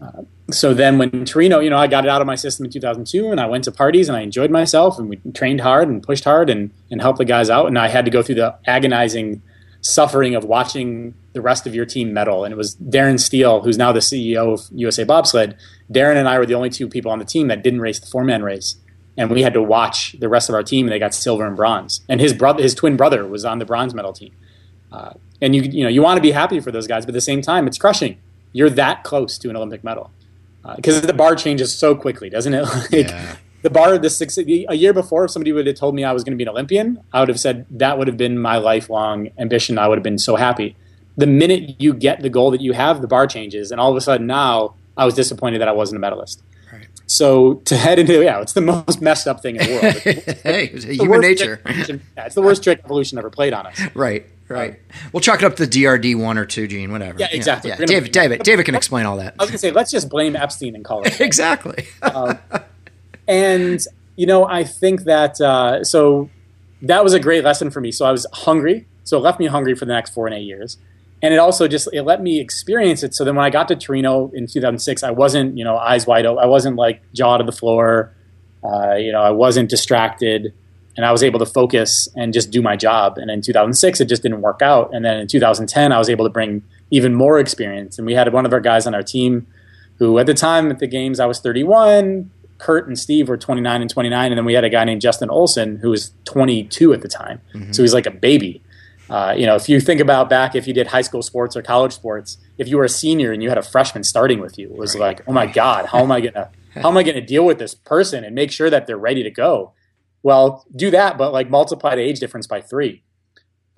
Uh, 0.00 0.22
so 0.50 0.74
then 0.74 0.98
when 0.98 1.24
Torino, 1.24 1.60
you 1.60 1.70
know, 1.70 1.78
I 1.78 1.86
got 1.86 2.04
it 2.04 2.10
out 2.10 2.20
of 2.20 2.26
my 2.26 2.34
system 2.34 2.66
in 2.66 2.72
2002 2.72 3.30
and 3.30 3.40
I 3.40 3.46
went 3.46 3.64
to 3.64 3.72
parties 3.72 4.08
and 4.08 4.16
I 4.16 4.20
enjoyed 4.20 4.50
myself 4.50 4.98
and 4.98 5.08
we 5.08 5.16
trained 5.32 5.60
hard 5.60 5.88
and 5.88 6.02
pushed 6.02 6.24
hard 6.24 6.50
and, 6.50 6.70
and 6.90 7.00
helped 7.00 7.18
the 7.18 7.24
guys 7.24 7.48
out. 7.48 7.66
And 7.66 7.78
I 7.78 7.88
had 7.88 8.04
to 8.04 8.10
go 8.10 8.22
through 8.22 8.36
the 8.36 8.56
agonizing 8.66 9.42
suffering 9.80 10.34
of 10.34 10.44
watching 10.44 11.14
the 11.32 11.40
rest 11.40 11.66
of 11.66 11.74
your 11.74 11.86
team 11.86 12.12
medal. 12.12 12.44
And 12.44 12.52
it 12.52 12.56
was 12.56 12.74
Darrin 12.74 13.18
Steele, 13.18 13.62
who's 13.62 13.78
now 13.78 13.92
the 13.92 14.00
CEO 14.00 14.52
of 14.52 14.66
USA 14.72 15.04
Bobsled. 15.04 15.56
Darren 15.92 16.16
and 16.16 16.28
I 16.28 16.38
were 16.38 16.46
the 16.46 16.54
only 16.54 16.70
two 16.70 16.88
people 16.88 17.10
on 17.10 17.18
the 17.18 17.24
team 17.24 17.48
that 17.48 17.62
didn't 17.62 17.80
race 17.80 17.98
the 17.98 18.06
four 18.06 18.24
man 18.24 18.42
race. 18.42 18.76
And 19.16 19.30
we 19.30 19.42
had 19.42 19.54
to 19.54 19.62
watch 19.62 20.16
the 20.20 20.28
rest 20.28 20.48
of 20.48 20.54
our 20.54 20.62
team, 20.62 20.86
and 20.86 20.92
they 20.92 20.98
got 21.00 21.12
silver 21.12 21.44
and 21.44 21.56
bronze. 21.56 22.02
And 22.08 22.20
his 22.20 22.32
brother, 22.32 22.62
his 22.62 22.74
twin 22.74 22.96
brother, 22.96 23.26
was 23.26 23.44
on 23.44 23.58
the 23.58 23.64
bronze 23.64 23.92
medal 23.92 24.12
team. 24.12 24.32
Uh, 24.92 25.14
and 25.40 25.56
you, 25.56 25.62
you 25.62 25.82
know, 25.82 25.88
you 25.88 26.02
want 26.02 26.18
to 26.18 26.22
be 26.22 26.30
happy 26.30 26.60
for 26.60 26.70
those 26.70 26.86
guys, 26.86 27.04
but 27.04 27.10
at 27.10 27.14
the 27.14 27.20
same 27.20 27.42
time, 27.42 27.66
it's 27.66 27.78
crushing. 27.78 28.18
You're 28.52 28.70
that 28.70 29.02
close 29.02 29.36
to 29.38 29.50
an 29.50 29.56
Olympic 29.56 29.82
medal 29.82 30.12
because 30.76 30.98
uh, 30.98 31.06
the 31.06 31.12
bar 31.12 31.34
changes 31.34 31.76
so 31.76 31.96
quickly, 31.96 32.30
doesn't 32.30 32.54
it? 32.54 32.62
like, 32.92 33.10
yeah 33.10 33.36
the 33.62 33.70
bar 33.70 33.98
the 33.98 34.10
six 34.10 34.38
a 34.38 34.74
year 34.74 34.92
before 34.92 35.24
if 35.24 35.30
somebody 35.30 35.52
would 35.52 35.66
have 35.66 35.76
told 35.76 35.94
me 35.94 36.04
i 36.04 36.12
was 36.12 36.24
going 36.24 36.32
to 36.32 36.36
be 36.36 36.44
an 36.44 36.48
olympian 36.48 37.02
i 37.12 37.20
would 37.20 37.28
have 37.28 37.40
said 37.40 37.66
that 37.70 37.98
would 37.98 38.06
have 38.06 38.16
been 38.16 38.38
my 38.38 38.56
lifelong 38.56 39.28
ambition 39.38 39.78
i 39.78 39.88
would 39.88 39.98
have 39.98 40.02
been 40.02 40.18
so 40.18 40.36
happy 40.36 40.76
the 41.16 41.26
minute 41.26 41.80
you 41.80 41.92
get 41.92 42.20
the 42.20 42.30
goal 42.30 42.50
that 42.50 42.60
you 42.60 42.72
have 42.72 43.00
the 43.00 43.08
bar 43.08 43.26
changes 43.26 43.70
and 43.70 43.80
all 43.80 43.90
of 43.90 43.96
a 43.96 44.00
sudden 44.00 44.26
now 44.26 44.74
i 44.96 45.04
was 45.04 45.14
disappointed 45.14 45.60
that 45.60 45.68
i 45.68 45.72
wasn't 45.72 45.96
a 45.96 46.00
medalist 46.00 46.42
right. 46.72 46.86
so 47.06 47.54
to 47.64 47.76
head 47.76 47.98
into 47.98 48.22
yeah 48.22 48.40
it's 48.40 48.52
the 48.52 48.60
most 48.86 49.00
messed 49.00 49.26
up 49.26 49.42
thing 49.42 49.56
in 49.56 49.66
the 49.66 49.72
world 49.72 49.94
hey 50.42 50.66
it's 50.72 50.84
human 50.84 51.20
nature 51.20 51.60
yeah, 51.66 52.26
it's 52.26 52.34
the 52.34 52.42
worst 52.42 52.62
trick 52.62 52.80
evolution 52.84 53.18
ever 53.18 53.30
played 53.30 53.52
on 53.52 53.66
us 53.66 53.80
right 53.94 54.26
Right. 54.48 54.70
Um, 54.70 55.10
we'll 55.12 55.20
chalk 55.20 55.42
it 55.42 55.44
up 55.44 55.56
to 55.56 55.66
the 55.66 55.84
DRD 55.84 56.16
one 56.16 56.38
or 56.38 56.46
two 56.46 56.66
gene, 56.66 56.90
whatever. 56.90 57.18
Yeah, 57.18 57.28
exactly. 57.30 57.70
Yeah, 57.70 57.84
David, 57.84 58.12
David, 58.12 58.42
David 58.42 58.64
can 58.64 58.74
explain 58.74 59.04
all 59.04 59.18
that. 59.18 59.34
I 59.38 59.42
was 59.42 59.50
gonna 59.50 59.58
say 59.58 59.70
let's 59.70 59.90
just 59.90 60.08
blame 60.08 60.36
Epstein 60.36 60.74
and 60.74 60.84
call 60.84 61.02
it. 61.02 61.20
exactly. 61.20 61.86
Um, 62.00 62.38
and 63.28 63.80
you 64.16 64.26
know, 64.26 64.44
I 64.44 64.64
think 64.64 65.04
that 65.04 65.40
uh, 65.40 65.84
so 65.84 66.28
that 66.82 67.04
was 67.04 67.12
a 67.12 67.20
great 67.20 67.44
lesson 67.44 67.70
for 67.70 67.80
me. 67.80 67.92
So 67.92 68.04
I 68.04 68.10
was 68.10 68.26
hungry, 68.32 68.88
so 69.04 69.18
it 69.18 69.20
left 69.20 69.38
me 69.38 69.46
hungry 69.46 69.76
for 69.76 69.84
the 69.84 69.92
next 69.92 70.12
four 70.12 70.26
and 70.26 70.34
eight 70.34 70.42
years, 70.42 70.78
and 71.22 71.32
it 71.32 71.36
also 71.36 71.68
just 71.68 71.88
it 71.92 72.02
let 72.02 72.20
me 72.20 72.40
experience 72.40 73.04
it. 73.04 73.14
So 73.14 73.24
then 73.24 73.36
when 73.36 73.44
I 73.44 73.50
got 73.50 73.68
to 73.68 73.76
Torino 73.76 74.30
in 74.34 74.46
2006, 74.48 75.02
I 75.04 75.12
wasn't 75.12 75.56
you 75.56 75.62
know 75.62 75.76
eyes 75.76 76.06
wide 76.06 76.26
open. 76.26 76.42
I 76.42 76.46
wasn't 76.46 76.76
like 76.76 77.00
jaw 77.12 77.36
to 77.36 77.44
the 77.44 77.52
floor. 77.52 78.12
Uh, 78.64 78.94
you 78.94 79.12
know, 79.12 79.20
I 79.20 79.30
wasn't 79.30 79.70
distracted, 79.70 80.52
and 80.96 81.06
I 81.06 81.12
was 81.12 81.22
able 81.22 81.38
to 81.38 81.46
focus 81.46 82.08
and 82.16 82.32
just 82.32 82.50
do 82.50 82.60
my 82.60 82.74
job. 82.74 83.18
And 83.18 83.30
in 83.30 83.40
2006, 83.40 84.00
it 84.00 84.06
just 84.06 84.22
didn't 84.22 84.40
work 84.40 84.62
out. 84.62 84.92
And 84.92 85.04
then 85.04 85.20
in 85.20 85.28
2010, 85.28 85.92
I 85.92 85.98
was 85.98 86.10
able 86.10 86.24
to 86.24 86.30
bring 86.30 86.64
even 86.90 87.14
more 87.14 87.38
experience. 87.38 87.98
And 87.98 88.06
we 88.06 88.14
had 88.14 88.32
one 88.32 88.44
of 88.44 88.52
our 88.52 88.58
guys 88.58 88.84
on 88.84 88.96
our 88.96 89.02
team 89.04 89.46
who, 90.00 90.18
at 90.18 90.26
the 90.26 90.34
time 90.34 90.72
at 90.72 90.80
the 90.80 90.88
games, 90.88 91.20
I 91.20 91.26
was 91.26 91.38
31. 91.38 92.32
Curt 92.58 92.86
and 92.88 92.98
Steve 92.98 93.28
were 93.28 93.36
29 93.36 93.80
and 93.80 93.90
29, 93.90 94.32
and 94.32 94.38
then 94.38 94.44
we 94.44 94.54
had 94.54 94.64
a 94.64 94.70
guy 94.70 94.84
named 94.84 95.00
Justin 95.00 95.30
Olsen 95.30 95.76
who 95.76 95.90
was 95.90 96.12
22 96.24 96.92
at 96.92 97.02
the 97.02 97.08
time. 97.08 97.40
So 97.72 97.82
he's 97.82 97.94
like 97.94 98.06
a 98.06 98.10
baby. 98.10 98.62
Uh, 99.10 99.34
you 99.36 99.46
know, 99.46 99.54
if 99.54 99.68
you 99.68 99.80
think 99.80 100.00
about 100.00 100.28
back, 100.28 100.54
if 100.54 100.66
you 100.66 100.74
did 100.74 100.88
high 100.88 101.00
school 101.00 101.22
sports 101.22 101.56
or 101.56 101.62
college 101.62 101.92
sports, 101.92 102.36
if 102.58 102.68
you 102.68 102.76
were 102.76 102.84
a 102.84 102.88
senior 102.90 103.32
and 103.32 103.42
you 103.42 103.48
had 103.48 103.56
a 103.58 103.62
freshman 103.62 104.04
starting 104.04 104.40
with 104.40 104.58
you, 104.58 104.68
it 104.68 104.76
was 104.76 104.96
like, 104.96 105.22
oh 105.26 105.32
my 105.32 105.46
god, 105.46 105.86
how 105.86 106.00
am 106.00 106.12
I 106.12 106.20
gonna 106.20 106.50
how 106.74 106.90
am 106.90 106.96
I 106.96 107.02
gonna 107.02 107.24
deal 107.24 107.46
with 107.46 107.58
this 107.58 107.74
person 107.74 108.22
and 108.24 108.34
make 108.34 108.50
sure 108.50 108.68
that 108.68 108.86
they're 108.86 108.98
ready 108.98 109.22
to 109.22 109.30
go? 109.30 109.72
Well, 110.22 110.66
do 110.74 110.90
that, 110.90 111.16
but 111.16 111.32
like 111.32 111.48
multiply 111.48 111.94
the 111.94 112.02
age 112.02 112.20
difference 112.20 112.46
by 112.46 112.60
three. 112.60 113.02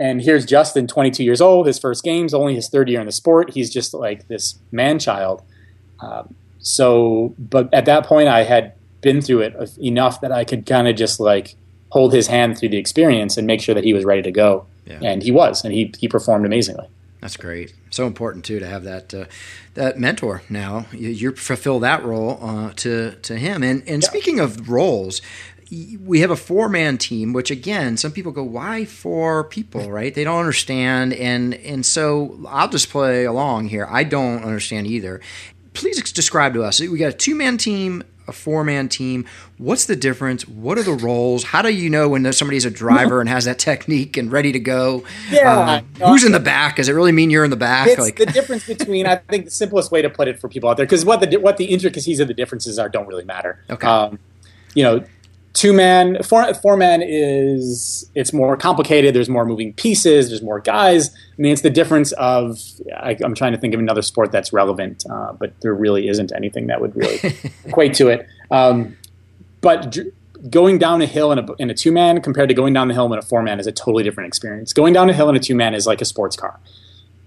And 0.00 0.22
here's 0.22 0.46
Justin, 0.46 0.86
22 0.86 1.22
years 1.22 1.42
old, 1.42 1.66
his 1.66 1.78
first 1.78 2.02
games, 2.02 2.32
only 2.32 2.54
his 2.54 2.70
third 2.70 2.88
year 2.88 3.00
in 3.00 3.06
the 3.06 3.12
sport. 3.12 3.50
He's 3.50 3.70
just 3.70 3.92
like 3.92 4.28
this 4.28 4.58
man 4.72 4.98
child. 4.98 5.42
Um, 6.00 6.34
so, 6.60 7.34
but 7.38 7.72
at 7.72 7.84
that 7.86 8.04
point, 8.06 8.28
I 8.28 8.42
had 8.44 8.72
been 9.00 9.20
through 9.22 9.40
it 9.40 9.78
enough 9.78 10.20
that 10.20 10.30
I 10.32 10.44
could 10.44 10.66
kind 10.66 10.86
of 10.88 10.96
just 10.96 11.20
like 11.20 11.56
hold 11.88 12.12
his 12.12 12.26
hand 12.26 12.58
through 12.58 12.68
the 12.68 12.76
experience 12.76 13.36
and 13.36 13.46
make 13.46 13.60
sure 13.60 13.74
that 13.74 13.84
he 13.84 13.92
was 13.94 14.04
ready 14.04 14.22
to 14.22 14.30
go. 14.30 14.66
Yeah. 14.86 14.98
And 15.02 15.22
he 15.22 15.30
was, 15.30 15.64
and 15.64 15.72
he 15.72 15.92
he 15.98 16.08
performed 16.08 16.44
amazingly. 16.46 16.88
That's 17.20 17.36
great. 17.36 17.74
So 17.90 18.06
important 18.06 18.44
too 18.44 18.58
to 18.60 18.66
have 18.66 18.84
that 18.84 19.12
uh, 19.14 19.24
that 19.74 19.98
mentor. 19.98 20.42
Now 20.48 20.86
you, 20.92 21.10
you 21.10 21.32
fulfill 21.36 21.78
that 21.80 22.04
role 22.04 22.38
uh, 22.42 22.72
to 22.76 23.12
to 23.22 23.36
him. 23.36 23.62
And 23.62 23.82
and 23.86 24.02
Yeah. 24.02 24.08
speaking 24.08 24.40
of 24.40 24.68
roles, 24.70 25.20
we 26.04 26.20
have 26.20 26.30
a 26.30 26.36
four 26.36 26.68
man 26.68 26.98
team. 26.98 27.32
Which 27.32 27.50
again, 27.50 27.96
some 27.98 28.10
people 28.10 28.32
go, 28.32 28.42
"Why 28.42 28.84
four 28.86 29.44
people?" 29.44 29.90
Right? 29.90 30.12
They 30.14 30.24
don't 30.24 30.40
understand. 30.40 31.12
And 31.12 31.54
and 31.54 31.84
so 31.86 32.40
I'll 32.48 32.68
just 32.70 32.88
play 32.90 33.24
along 33.24 33.68
here. 33.68 33.86
I 33.88 34.02
don't 34.04 34.42
understand 34.42 34.86
either. 34.86 35.20
Please 35.74 36.12
describe 36.12 36.54
to 36.54 36.62
us. 36.62 36.80
We 36.80 36.98
got 36.98 37.10
a 37.10 37.12
two 37.16 37.34
man 37.34 37.58
team. 37.58 38.04
A 38.28 38.32
four-man 38.32 38.88
team. 38.88 39.24
What's 39.58 39.86
the 39.86 39.96
difference? 39.96 40.46
What 40.46 40.78
are 40.78 40.84
the 40.84 40.92
roles? 40.92 41.42
How 41.42 41.62
do 41.62 41.68
you 41.68 41.90
know 41.90 42.08
when 42.08 42.32
somebody's 42.32 42.64
a 42.64 42.70
driver 42.70 43.18
and 43.20 43.28
has 43.28 43.46
that 43.46 43.58
technique 43.58 44.16
and 44.16 44.30
ready 44.30 44.52
to 44.52 44.60
go? 44.60 45.02
Yeah. 45.32 45.82
Um, 46.00 46.10
who's 46.10 46.22
in 46.22 46.30
the 46.30 46.38
back? 46.38 46.76
Does 46.76 46.88
it 46.88 46.92
really 46.92 47.10
mean 47.10 47.30
you're 47.30 47.42
in 47.42 47.50
the 47.50 47.56
back? 47.56 47.88
It's 47.88 48.12
the 48.12 48.26
difference 48.26 48.64
between 48.68 49.04
I 49.04 49.16
think 49.16 49.46
the 49.46 49.50
simplest 49.50 49.90
way 49.90 50.00
to 50.00 50.08
put 50.08 50.28
it 50.28 50.38
for 50.38 50.48
people 50.48 50.70
out 50.70 50.76
there 50.76 50.86
because 50.86 51.04
what 51.04 51.28
the 51.28 51.38
what 51.38 51.56
the 51.56 51.64
intricacies 51.64 52.20
of 52.20 52.28
the 52.28 52.34
differences 52.34 52.78
are 52.78 52.88
don't 52.88 53.08
really 53.08 53.24
matter. 53.24 53.64
Okay. 53.68 53.88
Um, 53.88 54.20
you 54.74 54.84
know, 54.84 55.02
two 55.52 55.72
man 55.72 56.22
four 56.22 56.52
four 56.54 56.76
man 56.76 57.02
is 57.04 58.08
it's 58.14 58.32
more 58.32 58.56
complicated. 58.56 59.14
There's 59.14 59.28
more 59.28 59.44
moving 59.44 59.72
pieces. 59.74 60.28
There's 60.28 60.42
more 60.42 60.60
guys. 60.60 61.10
I 61.10 61.42
mean, 61.42 61.52
it's 61.52 61.62
the 61.62 61.70
difference 61.70 62.12
of 62.12 62.58
I, 62.96 63.16
I'm 63.22 63.34
trying 63.34 63.52
to 63.52 63.58
think 63.58 63.74
of 63.74 63.80
another 63.80 64.02
sport 64.02 64.32
that's 64.32 64.52
relevant, 64.52 65.04
uh, 65.10 65.32
but 65.32 65.52
there 65.60 65.74
really 65.74 66.08
isn't 66.08 66.32
anything 66.32 66.68
that 66.68 66.80
would 66.80 66.94
really 66.94 67.18
equate 67.64 67.94
to 67.94 68.08
it. 68.08 68.26
Um, 68.50 68.96
but 69.60 69.92
dr- 69.92 70.08
going 70.48 70.78
down 70.78 71.02
a 71.02 71.06
hill 71.06 71.32
in 71.32 71.38
a, 71.38 71.52
in 71.58 71.68
a 71.68 71.74
two 71.74 71.92
man 71.92 72.22
compared 72.22 72.48
to 72.48 72.54
going 72.54 72.72
down 72.72 72.88
the 72.88 72.94
hill 72.94 73.12
in 73.12 73.18
a 73.18 73.22
four 73.22 73.42
man 73.42 73.60
is 73.60 73.66
a 73.66 73.72
totally 73.72 74.02
different 74.02 74.28
experience. 74.28 74.72
Going 74.72 74.92
down 74.92 75.10
a 75.10 75.12
hill 75.12 75.28
in 75.28 75.36
a 75.36 75.40
two 75.40 75.54
man 75.54 75.74
is 75.74 75.86
like 75.86 76.00
a 76.00 76.06
sports 76.06 76.36
car. 76.36 76.58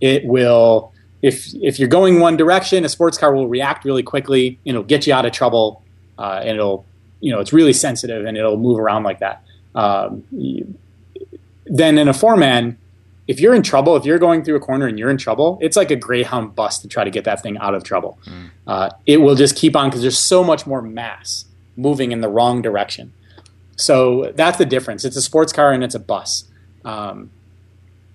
It 0.02 0.26
will 0.26 0.92
if 1.22 1.54
if 1.56 1.80
you're 1.80 1.90
going 1.90 2.20
one 2.20 2.38
direction, 2.38 2.86
a 2.86 2.90
sports 2.90 3.18
car 3.18 3.34
will 3.34 3.48
react 3.48 3.86
really 3.86 4.04
quickly. 4.04 4.60
and 4.66 4.76
It'll 4.76 4.84
get 4.84 5.08
you 5.08 5.14
out 5.14 5.26
of 5.26 5.32
trouble, 5.32 5.84
uh, 6.18 6.42
and 6.42 6.58
it'll 6.58 6.86
you 7.24 7.32
know 7.32 7.40
it's 7.44 7.54
really 7.60 7.74
sensitive 7.74 8.22
and 8.28 8.34
it'll 8.40 8.58
move 8.68 8.78
around 8.80 9.04
like 9.04 9.20
that. 9.26 9.38
Um, 9.84 10.24
you- 10.32 10.76
then 11.66 11.98
in 11.98 12.08
a 12.10 12.14
four 12.14 12.36
man, 12.36 12.78
if 13.28 13.40
you're 13.40 13.56
in 13.56 13.64
trouble, 13.64 13.96
if 13.96 14.04
you're 14.06 14.20
going 14.20 14.44
through 14.44 14.58
a 14.58 14.60
corner 14.60 14.86
and 14.86 15.00
you're 15.00 15.10
in 15.10 15.18
trouble, 15.18 15.58
it's 15.62 15.78
like 15.78 15.90
a 15.92 15.96
greyhound 15.96 16.56
bus 16.56 16.78
to 16.80 16.88
try 16.90 17.04
to 17.06 17.10
get 17.10 17.24
that 17.24 17.42
thing 17.42 17.58
out 17.60 17.74
of 17.74 17.84
trouble. 17.84 18.20
Uh, 18.68 18.90
it 19.06 19.18
will 19.22 19.36
just 19.36 19.56
keep 19.56 19.74
on 19.76 19.90
because 19.90 20.02
there's 20.02 20.20
so 20.20 20.44
much 20.44 20.68
more 20.68 20.82
mass 20.82 21.46
moving 21.78 22.12
in 22.12 22.20
the 22.20 22.28
wrong 22.28 22.62
direction. 22.62 23.14
So 23.78 24.32
that's 24.36 24.58
the 24.58 24.66
difference. 24.66 25.06
It's 25.06 25.16
a 25.16 25.22
sports 25.22 25.54
car 25.54 25.72
and 25.72 25.84
it's 25.86 25.96
a 25.96 26.00
bus. 26.00 26.44
Um, 26.84 27.32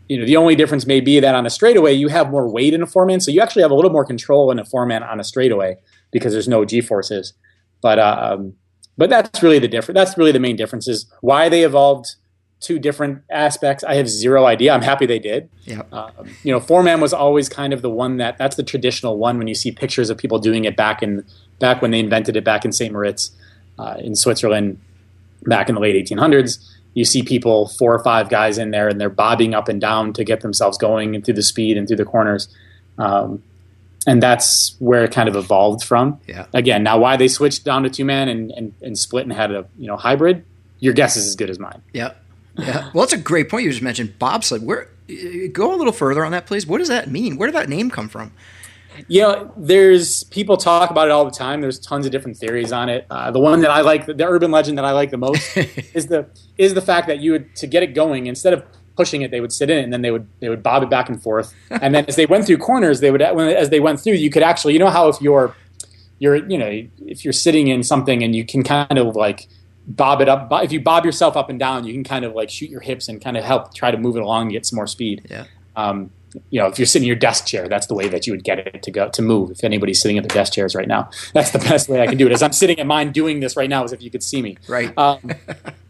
you 0.09 0.18
know, 0.18 0.27
the 0.27 0.37
only 0.37 0.55
difference 0.55 0.87
may 0.87 1.01
be 1.01 1.18
that 1.21 1.35
on 1.35 1.47
a 1.47 1.51
straightaway 1.51 1.92
you 1.94 2.09
have 2.09 2.31
more 2.31 2.47
weight 2.49 2.75
in 2.75 2.83
a 2.83 2.87
four 2.87 3.05
man, 3.07 3.21
so 3.21 3.31
you 3.31 3.40
actually 3.40 3.62
have 3.62 3.71
a 3.71 3.75
little 3.75 3.90
more 3.90 4.05
control 4.05 4.51
in 4.51 4.59
a 4.59 4.64
four 4.64 4.85
man 4.87 5.03
on 5.03 5.18
a 5.21 5.25
straightaway 5.25 5.77
because 6.11 6.33
there's 6.35 6.49
no 6.49 6.64
G 6.66 6.81
forces. 6.83 7.33
But 7.81 7.99
um, 7.99 8.55
but 8.99 9.09
that's 9.09 9.43
really 9.43 9.61
the 9.61 9.69
difference. 9.69 9.97
That's 9.97 10.19
really 10.19 10.33
the 10.33 10.41
main 10.41 10.57
difference 10.57 10.89
is 10.89 11.07
why 11.21 11.49
they 11.49 11.63
evolved 11.63 12.17
two 12.61 12.79
different 12.79 13.23
aspects. 13.31 13.85
I 13.85 13.95
have 13.95 14.09
zero 14.09 14.45
idea. 14.45 14.73
I'm 14.73 14.83
happy 14.83 15.07
they 15.07 15.21
did. 15.21 15.49
Yep. 15.65 15.93
Um, 15.93 16.11
you 16.43 16.53
know, 16.53 16.59
four 16.59 16.83
man 16.83 17.01
was 17.01 17.13
always 17.13 17.49
kind 17.49 17.73
of 17.73 17.81
the 17.81 17.91
one 17.91 18.17
that 18.17 18.37
that's 18.37 18.57
the 18.57 18.65
traditional 18.65 19.17
one 19.17 19.39
when 19.39 19.47
you 19.47 19.55
see 19.55 19.71
pictures 19.71 20.11
of 20.11 20.19
people 20.19 20.41
doing 20.41 20.65
it 20.65 20.77
back 20.77 21.03
in 21.03 21.25
back 21.61 21.81
when 21.81 21.93
they 21.93 22.01
invented 22.01 22.37
it 22.37 22.45
back 22.45 22.65
in 22.65 22.73
St. 22.73 22.93
Moritz 22.93 23.31
uh, 23.79 23.97
in 24.01 24.17
Switzerland 24.17 24.81
back 25.45 25.69
in 25.69 25.77
the 25.77 25.81
late 25.81 25.95
1800s. 25.95 26.59
You 26.95 27.05
see 27.05 27.23
people, 27.23 27.69
four 27.69 27.95
or 27.95 28.03
five 28.03 28.29
guys 28.29 28.59
in 28.59 28.73
there, 28.73 28.89
and 28.89 29.01
they're 29.01 29.09
bobbing 29.09 29.55
up 29.55 29.69
and 29.69 29.81
down 29.81 30.13
to 30.15 30.25
get 30.25 30.41
themselves 30.41 30.77
going 30.77 31.15
and 31.15 31.25
through 31.25 31.35
the 31.35 31.43
speed 31.43 31.77
and 31.77 31.87
through 31.87 31.99
the 31.99 32.05
corners. 32.05 32.49
Um, 32.99 33.45
and 34.09 34.23
that's 34.23 34.75
where 34.79 35.05
it 35.05 35.12
kind 35.12 35.29
of 35.29 35.37
evolved 35.37 35.85
from. 35.85 36.18
Yeah. 36.27 36.47
Again, 36.55 36.83
now 36.83 36.99
why 36.99 37.16
they 37.16 37.29
switched 37.29 37.64
down 37.64 37.83
to 37.83 37.90
two 37.90 38.05
man 38.05 38.29
and, 38.29 38.51
and, 38.53 38.75
and 38.81 38.99
split 38.99 39.25
and 39.25 39.33
had 39.33 39.53
a 39.53 39.66
you 39.79 39.87
know 39.87 39.97
hybrid, 39.97 40.44
your 40.81 40.94
guess 40.94 41.16
is 41.16 41.27
as 41.27 41.37
good 41.37 41.51
as 41.51 41.59
mine. 41.59 41.83
Yep. 41.92 42.16
Yeah. 42.57 42.90
Well, 42.92 43.05
that's 43.05 43.12
a 43.12 43.18
great 43.18 43.49
point 43.49 43.64
you 43.64 43.71
just 43.71 43.83
mentioned. 43.83 44.18
Bobsled. 44.18 44.64
Where 44.64 44.88
go 45.53 45.75
a 45.75 45.77
little 45.77 45.92
further 45.92 46.25
on 46.25 46.33
that, 46.33 46.47
please. 46.47 46.66
What 46.66 46.79
does 46.79 46.88
that 46.88 47.11
mean? 47.11 47.37
Where 47.37 47.47
did 47.47 47.55
that 47.55 47.68
name 47.68 47.90
come 47.90 48.09
from? 48.09 48.33
you 49.07 49.23
know, 49.23 49.53
there's 49.57 50.25
people 50.25 50.57
talk 50.57 50.90
about 50.90 51.07
it 51.07 51.11
all 51.12 51.25
the 51.25 51.31
time. 51.31 51.61
There's 51.61 51.79
tons 51.79 52.05
of 52.05 52.12
different 52.12 52.37
theories 52.37 52.73
on 52.73 52.88
it. 52.88 53.07
Uh, 53.11 53.31
the 53.31 53.38
one 53.38 53.61
that 53.61 53.71
I 53.71 53.83
like, 53.83 54.07
the 54.07 54.27
urban 54.27 54.51
legend 54.51 54.79
that 54.79 54.85
I 54.85 54.90
like 54.92 55.11
the 55.11 55.18
most, 55.18 55.57
is 55.94 56.07
the 56.07 56.29
is 56.57 56.75
the 56.75 56.83
fact 56.83 57.07
that 57.07 57.21
you 57.21 57.33
would 57.33 57.55
to 57.57 57.66
get 57.66 57.83
it 57.83 57.94
going 57.94 58.27
instead 58.27 58.53
of 58.53 58.64
pushing 58.99 59.23
it, 59.23 59.31
they 59.31 59.41
would 59.41 59.53
sit 59.53 59.71
in 59.71 59.79
it 59.79 59.85
and 59.87 59.93
then 59.93 60.03
they 60.03 60.11
would 60.11 60.27
they 60.41 60.49
would 60.53 60.63
bob 60.63 60.83
it 60.83 60.91
back 60.91 61.09
and 61.09 61.23
forth. 61.23 61.55
And 61.85 61.95
then 61.95 62.05
as 62.07 62.17
they 62.17 62.27
went 62.27 62.45
through 62.47 62.59
corners, 62.59 63.01
they 63.01 63.11
would 63.13 63.23
as 63.23 63.71
they 63.71 63.81
went 63.81 64.01
through, 64.01 64.15
you 64.25 64.31
could 64.31 64.43
actually, 64.43 64.73
you 64.75 64.81
know, 64.85 64.91
how 64.91 65.09
if 65.09 65.21
you're 65.21 65.55
you're 66.19 66.37
you 66.53 66.59
know 66.59 66.73
if 67.15 67.19
you're 67.25 67.33
sitting 67.47 67.69
in 67.69 67.83
something 67.83 68.23
and 68.25 68.35
you 68.35 68.45
can 68.45 68.63
kind 68.65 68.99
of 68.99 69.15
like 69.17 69.41
bob 69.87 70.21
it 70.21 70.29
up, 70.29 70.49
if 70.67 70.73
you 70.73 70.81
bob 70.81 71.05
yourself 71.07 71.37
up 71.37 71.49
and 71.49 71.59
down, 71.59 71.85
you 71.87 71.93
can 71.95 72.05
kind 72.05 72.25
of 72.25 72.35
like 72.35 72.51
shoot 72.51 72.69
your 72.71 72.81
hips 72.81 73.09
and 73.09 73.23
kind 73.23 73.37
of 73.37 73.45
help 73.45 73.73
try 73.75 73.91
to 73.91 73.99
move 73.99 74.17
it 74.17 74.23
along 74.23 74.43
and 74.47 74.53
get 74.53 74.67
some 74.67 74.77
more 74.77 74.87
speed 74.89 75.27
Yeah. 75.31 75.45
um, 75.77 76.11
you 76.51 76.61
know, 76.61 76.67
if 76.67 76.79
you're 76.79 76.85
sitting 76.93 77.05
in 77.07 77.13
your 77.15 77.17
desk 77.29 77.47
chair, 77.47 77.69
that's 77.69 77.87
the 77.87 77.95
way 77.95 78.07
that 78.09 78.27
you 78.27 78.33
would 78.35 78.45
get 78.45 78.59
it 78.59 78.83
to 78.83 78.91
go 78.91 79.09
to 79.09 79.23
move. 79.23 79.51
If 79.51 79.65
anybody's 79.65 79.99
sitting 80.03 80.19
at 80.19 80.25
the 80.29 80.35
desk 80.41 80.53
chairs 80.53 80.75
right 80.75 80.87
now, 80.87 81.09
that's 81.33 81.53
the 81.53 81.59
best 81.71 81.89
way 81.89 82.03
I 82.03 82.07
can 82.07 82.19
do 82.19 82.27
it. 82.27 82.33
As 82.33 82.43
I'm 82.43 82.53
sitting 82.53 82.79
at 82.79 82.87
mine 82.87 83.13
doing 83.13 83.41
this 83.41 83.57
right 83.57 83.71
now, 83.71 83.83
as 83.85 83.93
if 83.95 84.03
you 84.03 84.11
could 84.11 84.23
see 84.23 84.43
me. 84.43 84.59
Right. 84.69 84.93
Um, 84.99 85.21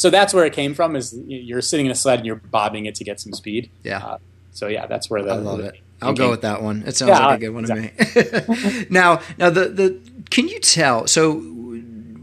so 0.00 0.08
that's 0.08 0.32
where 0.32 0.46
it 0.46 0.54
came 0.54 0.72
from. 0.72 0.96
Is 0.96 1.14
you're 1.26 1.60
sitting 1.60 1.84
in 1.84 1.92
a 1.92 1.94
sled 1.94 2.20
and 2.20 2.26
you're 2.26 2.36
bobbing 2.36 2.86
it 2.86 2.94
to 2.94 3.04
get 3.04 3.20
some 3.20 3.34
speed. 3.34 3.68
Yeah. 3.82 3.98
Uh, 3.98 4.18
so 4.50 4.66
yeah, 4.66 4.86
that's 4.86 5.10
where 5.10 5.22
the 5.22 5.32
I 5.32 5.34
love 5.36 5.58
the, 5.58 5.64
it. 5.66 5.80
I'll 6.00 6.14
go 6.14 6.30
with 6.30 6.40
that 6.40 6.62
one. 6.62 6.84
It 6.86 6.96
sounds 6.96 7.10
Yeah, 7.10 7.26
like 7.26 7.36
a 7.36 7.40
good 7.40 7.50
one 7.50 7.64
to 7.64 7.74
me. 7.74 8.86
now, 8.90 9.20
now 9.36 9.50
the 9.50 9.68
the 9.68 10.00
can 10.30 10.48
you 10.48 10.58
tell? 10.58 11.06
So 11.06 11.34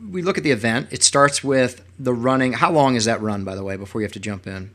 we 0.09 0.23
look 0.23 0.39
at 0.39 0.43
the 0.43 0.49
event. 0.49 0.87
It 0.89 1.03
starts 1.03 1.43
with 1.43 1.85
the 1.99 2.15
running. 2.15 2.53
How 2.53 2.71
long 2.71 2.95
is 2.95 3.05
that 3.05 3.21
run, 3.21 3.43
by 3.43 3.53
the 3.53 3.63
way, 3.63 3.77
before 3.77 4.01
you 4.01 4.05
have 4.05 4.13
to 4.13 4.19
jump 4.19 4.47
in? 4.47 4.71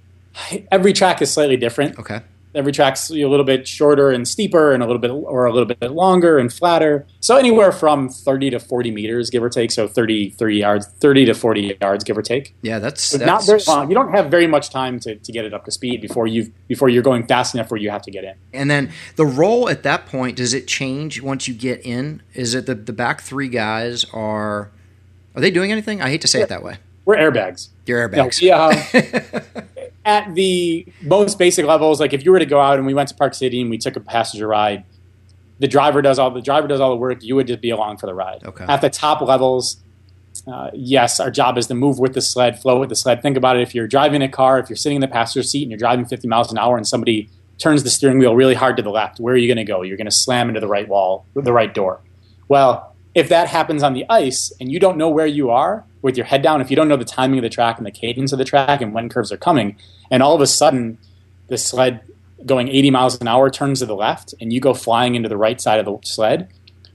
Every 0.70 0.92
track 0.92 1.20
is 1.20 1.32
slightly 1.32 1.56
different. 1.56 1.98
Okay. 1.98 2.20
Every 2.54 2.72
track's 2.72 3.10
a 3.10 3.14
little 3.14 3.44
bit 3.44 3.66
shorter 3.66 4.10
and 4.10 4.26
steeper, 4.28 4.72
and 4.72 4.82
a 4.82 4.86
little 4.86 5.00
bit 5.00 5.10
or 5.10 5.46
a 5.46 5.52
little 5.52 5.66
bit 5.66 5.90
longer 5.90 6.38
and 6.38 6.52
flatter. 6.52 7.06
So 7.20 7.36
anywhere 7.36 7.72
from 7.72 8.08
30 8.08 8.50
to 8.50 8.60
40 8.60 8.90
meters, 8.90 9.30
give 9.30 9.42
or 9.42 9.48
take. 9.48 9.70
So 9.70 9.88
30, 9.88 10.30
30 10.30 10.56
yards, 10.56 10.86
30 11.00 11.26
to 11.26 11.34
40 11.34 11.78
yards, 11.80 12.04
give 12.04 12.18
or 12.18 12.22
take. 12.22 12.54
Yeah, 12.62 12.78
that's, 12.78 13.02
So 13.02 13.18
that's 13.18 13.26
not 13.26 13.46
very 13.46 13.60
long. 13.66 13.88
You 13.88 13.94
don't 13.94 14.12
have 14.12 14.30
very 14.30 14.46
much 14.46 14.70
time 14.70 15.00
to, 15.00 15.16
to 15.16 15.32
get 15.32 15.44
it 15.44 15.54
up 15.54 15.64
to 15.64 15.70
speed 15.70 16.00
before 16.00 16.26
you 16.26 16.52
before 16.68 16.88
you're 16.88 17.02
going 17.02 17.26
fast 17.26 17.54
enough 17.54 17.70
where 17.70 17.80
you 17.80 17.90
have 17.90 18.02
to 18.02 18.10
get 18.10 18.24
in. 18.24 18.34
And 18.52 18.70
then 18.70 18.90
the 19.16 19.26
role 19.26 19.68
at 19.68 19.82
that 19.84 20.06
point 20.06 20.36
does 20.36 20.52
it 20.54 20.66
change 20.66 21.22
once 21.22 21.48
you 21.48 21.54
get 21.54 21.84
in? 21.84 22.22
Is 22.34 22.54
it 22.54 22.66
the 22.66 22.74
the 22.74 22.92
back 22.92 23.20
three 23.22 23.48
guys 23.48 24.04
are 24.12 24.70
are 25.34 25.40
they 25.40 25.50
doing 25.50 25.72
anything? 25.72 26.02
I 26.02 26.10
hate 26.10 26.20
to 26.22 26.28
say 26.28 26.42
it 26.42 26.48
that 26.50 26.62
way. 26.62 26.76
We're 27.04 27.16
airbags. 27.16 27.68
You're 27.86 28.06
No, 28.08 28.24
airbags. 28.26 28.40
we, 28.40 28.50
uh, 28.52 29.62
at 30.04 30.34
the 30.34 30.86
most 31.02 31.38
basic 31.38 31.66
levels, 31.66 32.00
like 32.00 32.12
if 32.12 32.24
you 32.24 32.32
were 32.32 32.38
to 32.38 32.46
go 32.46 32.60
out 32.60 32.78
and 32.78 32.86
we 32.86 32.94
went 32.94 33.08
to 33.10 33.14
Park 33.14 33.34
City 33.34 33.60
and 33.60 33.70
we 33.70 33.78
took 33.78 33.96
a 33.96 34.00
passenger 34.00 34.46
ride, 34.46 34.84
the 35.58 35.68
driver 35.68 36.02
does 36.02 36.18
all 36.18 36.30
the 36.30 36.42
driver 36.42 36.66
does 36.66 36.80
all 36.80 36.90
the 36.90 36.96
work. 36.96 37.22
You 37.22 37.36
would 37.36 37.46
just 37.46 37.60
be 37.60 37.70
along 37.70 37.98
for 37.98 38.06
the 38.06 38.14
ride. 38.14 38.42
Okay. 38.44 38.64
At 38.68 38.80
the 38.80 38.90
top 38.90 39.20
levels, 39.20 39.76
uh, 40.46 40.70
yes, 40.74 41.20
our 41.20 41.30
job 41.30 41.56
is 41.56 41.66
to 41.68 41.74
move 41.74 41.98
with 41.98 42.14
the 42.14 42.20
sled, 42.20 42.60
flow 42.60 42.80
with 42.80 42.88
the 42.88 42.96
sled. 42.96 43.22
Think 43.22 43.36
about 43.36 43.56
it. 43.56 43.62
If 43.62 43.74
you're 43.74 43.86
driving 43.86 44.22
a 44.22 44.28
car, 44.28 44.58
if 44.58 44.68
you're 44.68 44.76
sitting 44.76 44.96
in 44.96 45.00
the 45.00 45.08
passenger 45.08 45.46
seat 45.46 45.62
and 45.62 45.70
you're 45.70 45.78
driving 45.78 46.04
50 46.04 46.26
miles 46.26 46.50
an 46.50 46.58
hour, 46.58 46.76
and 46.76 46.86
somebody 46.86 47.28
turns 47.58 47.84
the 47.84 47.90
steering 47.90 48.18
wheel 48.18 48.34
really 48.34 48.54
hard 48.54 48.76
to 48.76 48.82
the 48.82 48.90
left, 48.90 49.20
where 49.20 49.34
are 49.34 49.38
you 49.38 49.46
going 49.46 49.64
to 49.64 49.64
go? 49.64 49.82
You're 49.82 49.96
going 49.96 50.06
to 50.06 50.10
slam 50.10 50.48
into 50.48 50.60
the 50.60 50.66
right 50.66 50.88
wall, 50.88 51.26
the 51.34 51.52
right 51.52 51.72
door. 51.72 52.00
Well, 52.48 52.94
if 53.14 53.28
that 53.28 53.48
happens 53.48 53.82
on 53.82 53.92
the 53.92 54.04
ice 54.08 54.52
and 54.58 54.72
you 54.72 54.80
don't 54.80 54.96
know 54.96 55.10
where 55.10 55.26
you 55.26 55.50
are 55.50 55.84
with 56.02 56.16
your 56.16 56.26
head 56.26 56.42
down, 56.42 56.60
if 56.60 56.68
you 56.68 56.76
don't 56.76 56.88
know 56.88 56.96
the 56.96 57.04
timing 57.04 57.38
of 57.38 57.42
the 57.42 57.48
track 57.48 57.78
and 57.78 57.86
the 57.86 57.90
cadence 57.90 58.32
of 58.32 58.38
the 58.38 58.44
track 58.44 58.80
and 58.80 58.92
when 58.92 59.08
curves 59.08 59.32
are 59.32 59.36
coming, 59.36 59.76
and 60.10 60.22
all 60.22 60.34
of 60.34 60.40
a 60.40 60.46
sudden 60.46 60.98
the 61.48 61.56
sled 61.56 62.02
going 62.44 62.68
80 62.68 62.90
miles 62.90 63.20
an 63.20 63.28
hour 63.28 63.50
turns 63.50 63.78
to 63.78 63.86
the 63.86 63.94
left 63.94 64.34
and 64.40 64.52
you 64.52 64.60
go 64.60 64.74
flying 64.74 65.14
into 65.14 65.28
the 65.28 65.36
right 65.36 65.60
side 65.60 65.78
of 65.78 65.86
the 65.86 65.98
sled, 66.02 66.48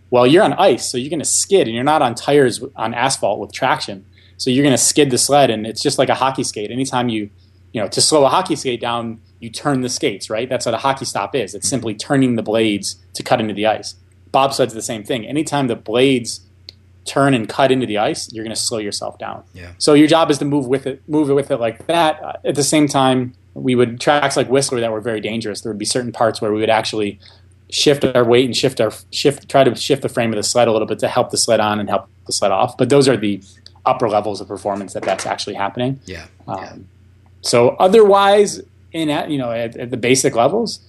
well, 0.09 0.27
you're 0.27 0.43
on 0.43 0.53
ice, 0.53 0.89
so 0.89 0.97
you're 0.97 1.09
going 1.09 1.19
to 1.19 1.25
skid 1.25 1.67
and 1.67 1.75
you're 1.75 1.83
not 1.83 2.01
on 2.01 2.15
tires 2.15 2.63
on 2.75 2.93
asphalt 2.93 3.39
with 3.39 3.51
traction. 3.51 4.05
So 4.37 4.49
you're 4.49 4.63
going 4.63 4.73
to 4.73 4.77
skid 4.77 5.09
the 5.09 5.17
sled 5.17 5.49
and 5.49 5.65
it's 5.65 5.81
just 5.81 5.97
like 5.97 6.09
a 6.09 6.15
hockey 6.15 6.43
skate. 6.43 6.69
Anytime 6.69 7.09
you, 7.09 7.29
you 7.71 7.81
know, 7.81 7.87
to 7.87 8.01
slow 8.01 8.25
a 8.25 8.29
hockey 8.29 8.55
skate 8.55 8.81
down, 8.81 9.19
you 9.39 9.49
turn 9.49 9.81
the 9.81 9.89
skates, 9.89 10.29
right? 10.29 10.49
That's 10.49 10.65
what 10.65 10.75
a 10.75 10.79
hockey 10.79 11.05
stop 11.05 11.35
is. 11.35 11.55
It's 11.55 11.67
simply 11.67 11.95
turning 11.95 12.35
the 12.35 12.43
blades 12.43 12.97
to 13.13 13.23
cut 13.23 13.39
into 13.39 13.53
the 13.53 13.67
ice. 13.67 13.95
Bobsled's 14.31 14.73
the 14.73 14.81
same 14.81 15.03
thing. 15.03 15.25
Anytime 15.25 15.67
the 15.67 15.75
blades 15.75 16.41
turn 17.07 17.33
and 17.33 17.47
cut 17.47 17.71
into 17.71 17.85
the 17.85 17.97
ice, 17.97 18.31
you're 18.31 18.43
going 18.43 18.55
to 18.55 18.61
slow 18.61 18.77
yourself 18.77 19.17
down. 19.17 19.43
Yeah. 19.53 19.71
So 19.77 19.93
your 19.93 20.07
job 20.07 20.29
is 20.29 20.37
to 20.39 20.45
move 20.45 20.67
with 20.67 20.85
it, 20.85 21.01
move 21.07 21.29
it 21.29 21.33
with 21.33 21.49
it 21.51 21.57
like 21.57 21.87
that. 21.87 22.21
Uh, 22.21 22.33
at 22.45 22.55
the 22.55 22.63
same 22.63 22.87
time, 22.87 23.33
we 23.53 23.75
would 23.75 23.99
tracks 23.99 24.37
like 24.37 24.49
Whistler 24.49 24.79
that 24.79 24.91
were 24.91 25.01
very 25.01 25.21
dangerous. 25.21 25.61
There 25.61 25.71
would 25.71 25.79
be 25.79 25.85
certain 25.85 26.11
parts 26.11 26.41
where 26.41 26.53
we 26.53 26.59
would 26.59 26.69
actually 26.69 27.19
shift 27.69 28.05
our 28.05 28.23
weight 28.23 28.45
and 28.45 28.55
shift 28.55 28.79
our 28.79 28.91
shift, 29.11 29.49
try 29.49 29.63
to 29.63 29.75
shift 29.75 30.01
the 30.01 30.09
frame 30.09 30.31
of 30.31 30.37
the 30.37 30.43
sled 30.43 30.67
a 30.67 30.71
little 30.71 30.87
bit 30.87 30.99
to 30.99 31.07
help 31.07 31.31
the 31.31 31.37
sled 31.37 31.59
on 31.59 31.79
and 31.79 31.89
help 31.89 32.07
the 32.27 32.33
sled 32.33 32.51
off. 32.51 32.77
But 32.77 32.89
those 32.89 33.07
are 33.07 33.17
the 33.17 33.41
upper 33.85 34.09
levels 34.09 34.41
of 34.41 34.47
performance 34.47 34.93
that 34.93 35.03
that's 35.03 35.25
actually 35.25 35.55
happening. 35.55 35.99
Yeah. 36.05 36.27
Um, 36.47 36.59
yeah. 36.59 36.75
So 37.41 37.69
otherwise, 37.79 38.61
in 38.91 39.09
at, 39.09 39.29
you 39.29 39.37
know 39.37 39.51
at, 39.51 39.75
at 39.75 39.91
the 39.91 39.97
basic 39.97 40.35
levels, 40.35 40.79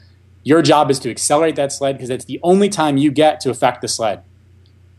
your 0.43 0.63
job 0.63 0.91
is 0.91 0.99
to 1.01 1.11
accelerate 1.11 1.57
that 1.57 1.73
sled 1.73 1.97
because 1.97 2.11
it's 2.11 2.25
the 2.25 2.41
only 2.43 2.69
time 2.69 2.97
you 2.97 3.11
get 3.11 3.41
to 3.41 3.51
affect 3.51 3.81
the 3.81 3.89
sled. 3.89 4.23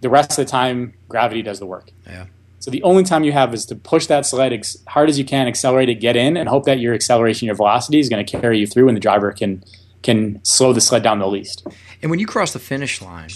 The 0.02 0.10
rest 0.10 0.32
of 0.32 0.38
the 0.38 0.46
time, 0.46 0.94
gravity 1.08 1.42
does 1.42 1.60
the 1.60 1.66
work. 1.66 1.92
Yeah. 2.06 2.26
So 2.60 2.72
the 2.72 2.84
only 2.84 3.04
time 3.04 3.24
you 3.24 3.32
have 3.32 3.54
is 3.54 3.66
to 3.68 3.76
push 3.76 4.08
that 4.08 4.26
sled 4.26 4.52
as 4.52 4.82
hard 4.88 5.10
as 5.10 5.18
you 5.18 5.24
can, 5.24 5.48
accelerate 5.48 5.90
it, 5.90 5.96
get 5.96 6.18
in, 6.18 6.36
and 6.36 6.50
hope 6.50 6.66
that 6.66 6.80
your 6.80 6.94
acceleration, 6.94 7.46
your 7.46 7.56
velocity 7.56 8.00
is 8.00 8.10
going 8.10 8.26
to 8.26 8.40
carry 8.40 8.60
you 8.60 8.68
through, 8.68 8.88
and 8.88 8.98
the 8.98 9.02
driver 9.02 9.32
can 9.32 9.64
can 10.02 10.44
slow 10.44 10.72
the 10.72 10.82
sled 10.82 11.04
down 11.04 11.20
the 11.20 11.28
least. 11.28 11.66
And 12.02 12.10
when 12.10 12.20
you 12.20 12.28
cross 12.28 12.54
the 12.54 12.60
finish 12.60 13.02
line, 13.02 13.30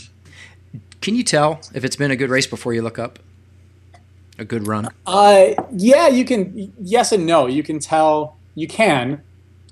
can 1.01 1.15
you 1.15 1.23
tell 1.23 1.61
if 1.73 1.83
it's 1.83 1.95
been 1.95 2.11
a 2.11 2.15
good 2.15 2.29
race 2.29 2.47
before 2.47 2.73
you 2.73 2.81
look 2.81 2.99
up? 2.99 3.19
A 4.39 4.45
good 4.45 4.67
run? 4.67 4.89
Uh, 5.05 5.49
yeah, 5.71 6.07
you 6.07 6.25
can. 6.25 6.73
Yes 6.79 7.11
and 7.11 7.25
no. 7.25 7.47
You 7.47 7.63
can 7.63 7.79
tell. 7.79 8.37
You 8.55 8.67
can, 8.67 9.21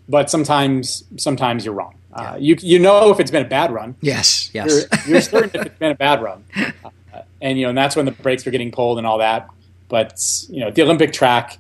but 0.07 0.29
sometimes 0.29 1.03
sometimes 1.17 1.65
you're 1.65 1.73
wrong. 1.73 1.95
Uh, 2.13 2.35
you 2.39 2.55
you 2.59 2.79
know 2.79 3.09
if 3.11 3.19
it's 3.19 3.31
been 3.31 3.45
a 3.45 3.49
bad 3.49 3.71
run. 3.71 3.95
Yes. 4.01 4.49
Yes. 4.53 4.85
You're, 5.07 5.13
you're 5.13 5.21
certain 5.21 5.51
if 5.53 5.65
it's 5.67 5.77
been 5.79 5.91
a 5.91 5.95
bad 5.95 6.21
run, 6.21 6.43
uh, 6.55 7.21
and 7.41 7.57
you 7.57 7.63
know 7.65 7.69
and 7.69 7.77
that's 7.77 7.95
when 7.95 8.05
the 8.05 8.11
brakes 8.11 8.45
are 8.45 8.51
getting 8.51 8.71
pulled 8.71 8.97
and 8.97 9.07
all 9.07 9.17
that. 9.19 9.47
But 9.89 10.21
you 10.49 10.59
know 10.61 10.71
the 10.71 10.81
Olympic 10.81 11.13
track, 11.13 11.57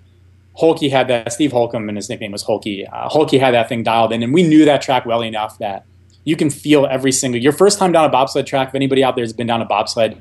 Holke 0.53 0.81
had 0.89 1.07
that. 1.07 1.31
Steve 1.33 1.51
Holcomb 1.51 1.87
and 1.89 1.97
his 1.97 2.09
nickname 2.09 2.31
was 2.31 2.43
Holke. 2.43 2.65
Uh, 2.91 3.09
Holke 3.09 3.31
had 3.31 3.53
that 3.53 3.69
thing 3.69 3.83
dialed 3.83 4.11
in, 4.13 4.23
and 4.23 4.33
we 4.33 4.43
knew 4.43 4.65
that 4.65 4.81
track 4.81 5.05
well 5.05 5.23
enough 5.23 5.57
that 5.59 5.85
you 6.23 6.35
can 6.35 6.49
feel 6.49 6.85
every 6.85 7.11
single. 7.11 7.41
Your 7.41 7.53
first 7.53 7.79
time 7.79 7.91
down 7.91 8.05
a 8.05 8.09
bobsled 8.09 8.45
track. 8.47 8.69
If 8.69 8.75
anybody 8.75 9.03
out 9.03 9.15
there 9.15 9.23
has 9.23 9.33
been 9.33 9.47
down 9.47 9.61
a 9.61 9.65
bobsled, 9.65 10.17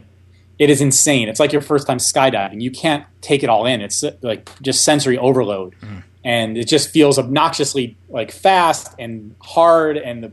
it 0.59 0.71
is 0.71 0.81
insane. 0.81 1.29
It's 1.29 1.41
like 1.41 1.53
your 1.53 1.63
first 1.63 1.87
time 1.87 1.99
skydiving. 1.99 2.61
You 2.61 2.71
can't 2.71 3.05
take 3.21 3.43
it 3.43 3.49
all 3.49 3.67
in. 3.67 3.81
It's 3.81 4.05
like 4.23 4.51
just 4.63 4.85
sensory 4.85 5.19
overload, 5.19 5.75
Mm. 5.81 6.03
And 6.25 6.59
it 6.59 6.69
just 6.69 6.91
feels 6.91 7.19
obnoxiously 7.19 7.97
like 8.09 8.31
fast 8.31 8.95
and 8.99 9.35
hard, 9.41 9.97
and 9.97 10.23
the 10.23 10.33